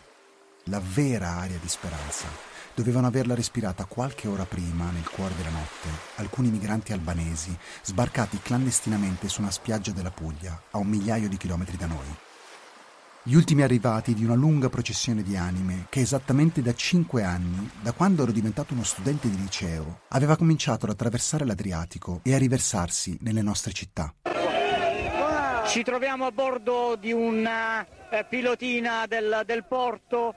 La 0.66 0.82
vera 0.82 1.38
aria 1.38 1.58
di 1.58 1.68
speranza. 1.68 2.28
Dovevano 2.74 3.08
averla 3.08 3.36
respirata 3.36 3.86
qualche 3.86 4.28
ora 4.28 4.46
prima, 4.46 4.92
nel 4.92 5.10
cuore 5.10 5.36
della 5.36 5.50
notte, 5.50 5.90
alcuni 6.16 6.50
migranti 6.50 6.94
albanesi 6.94 7.58
sbarcati 7.84 8.40
clandestinamente 8.40 9.28
su 9.28 9.42
una 9.42 9.52
spiaggia 9.52 9.92
della 9.92 10.12
Puglia, 10.12 10.62
a 10.72 10.78
un 10.78 10.88
migliaio 10.88 11.28
di 11.28 11.36
chilometri 11.36 11.76
da 11.76 11.88
noi 11.88 12.28
gli 13.22 13.36
ultimi 13.36 13.64
arrivati 13.64 14.14
di 14.14 14.24
una 14.24 14.34
lunga 14.34 14.70
processione 14.70 15.24
di 15.24 15.36
anime 15.36 15.88
che 15.90 16.00
esattamente 16.00 16.62
da 16.62 16.74
cinque 16.74 17.24
anni, 17.24 17.70
da 17.82 17.92
quando 17.92 18.24
ero 18.24 18.32
diventato 18.32 18.74
uno 18.74 18.84
studente 18.84 19.30
di 19.30 19.38
liceo, 19.38 20.02
aveva 20.10 20.38
cominciato 20.38 20.86
ad 20.86 20.92
attraversare 20.92 21.46
l'Adriatico 21.46 22.22
e 22.24 22.34
a 22.34 22.38
riversarsi 22.38 23.18
nelle 23.22 23.42
nostre 23.42 23.74
città. 23.74 24.14
Ci 25.68 25.84
troviamo 25.84 26.26
a 26.26 26.32
bordo 26.32 26.96
di 26.96 27.12
una 27.12 27.86
eh, 28.10 28.26
pilotina 28.28 29.06
del, 29.06 29.44
del 29.46 29.66
porto, 29.66 30.34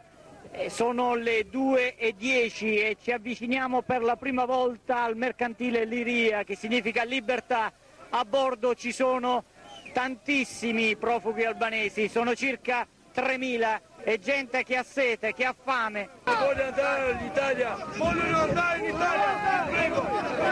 eh, 0.50 0.68
sono 0.68 1.14
le 1.14 1.46
2.10 1.50 2.64
e 2.64 2.96
ci 3.00 3.12
avviciniamo 3.12 3.82
per 3.82 4.02
la 4.02 4.16
prima 4.16 4.44
volta 4.44 5.04
al 5.04 5.16
mercantile 5.16 5.84
Liria, 5.84 6.42
che 6.42 6.56
significa 6.56 7.04
libertà. 7.04 7.72
A 8.10 8.24
bordo 8.24 8.74
ci 8.74 8.92
sono 8.92 9.44
tantissimi 9.92 10.96
profughi 10.96 11.44
albanesi, 11.44 12.08
sono 12.08 12.34
circa 12.34 12.86
3.000 13.14 13.80
e 14.04 14.18
gente 14.18 14.64
che 14.64 14.76
ha 14.76 14.82
sete, 14.82 15.32
che 15.32 15.44
ha 15.44 15.54
fame. 15.62 16.08
Voglio 16.24 16.64
andare 16.64 17.12
all'Italia, 17.12 17.76
vogliono 17.96 18.40
andare 18.40 18.78
in 18.78 18.94
Italia, 18.94 19.64
prego, 19.70 20.06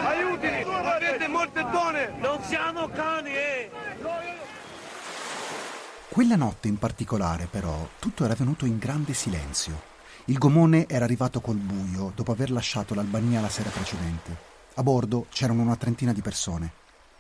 aiutini, 0.07 0.63
avete 0.63 1.29
molte 1.29 1.67
donne, 1.71 2.13
non 2.21 2.43
siamo 2.43 2.89
cani, 2.89 3.35
eh! 3.35 3.71
Quella 6.09 6.37
notte 6.37 6.69
in 6.69 6.77
particolare, 6.77 7.47
però, 7.47 7.89
tutto 7.99 8.25
era 8.25 8.35
venuto 8.35 8.67
in 8.67 8.79
grande 8.79 9.15
silenzio. 9.15 9.89
Il 10.27 10.39
gomone 10.39 10.87
era 10.89 11.05
arrivato 11.05 11.41
col 11.41 11.57
buio 11.57 12.13
dopo 12.15 12.33
aver 12.33 12.51
lasciato 12.51 12.95
l'Albania 12.95 13.41
la 13.41 13.49
sera 13.49 13.71
precedente. 13.71 14.37
A 14.75 14.83
bordo 14.83 15.27
c'erano 15.31 15.63
una 15.63 15.77
trentina 15.77 16.13
di 16.13 16.21
persone. 16.21 16.73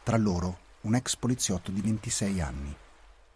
Tra 0.02 0.16
loro 0.16 0.68
un 0.82 0.94
ex 0.94 1.16
poliziotto 1.16 1.70
di 1.70 1.81
26 1.81 2.40
anni, 2.40 2.74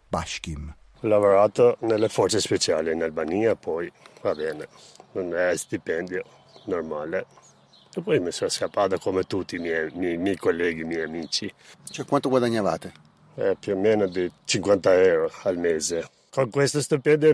Bashkim. 0.07 0.73
Ho 1.01 1.07
lavorato 1.07 1.77
nelle 1.81 2.09
forze 2.09 2.39
speciali 2.39 2.91
in 2.91 3.03
Albania, 3.03 3.55
poi 3.55 3.91
va 4.21 4.33
bene, 4.33 4.67
non 5.11 5.35
è 5.35 5.55
stipendio 5.55 6.23
normale. 6.65 7.25
E 7.93 8.01
poi 8.01 8.19
mi 8.19 8.31
sono 8.31 8.49
scappato 8.49 8.97
come 8.97 9.23
tutti 9.23 9.55
i 9.55 9.59
miei, 9.59 9.89
miei, 9.93 10.17
miei 10.17 10.35
colleghi, 10.35 10.81
i 10.81 10.85
miei 10.85 11.03
amici. 11.03 11.51
Cioè 11.89 12.05
quanto 12.05 12.29
guadagnavate? 12.29 12.91
Eh, 13.35 13.55
più 13.59 13.73
o 13.73 13.79
meno 13.79 14.07
di 14.07 14.29
50 14.43 14.93
euro 15.01 15.31
al 15.43 15.57
mese. 15.57 16.09
Con 16.29 16.49
questo 16.49 16.81
stipendio 16.81 17.23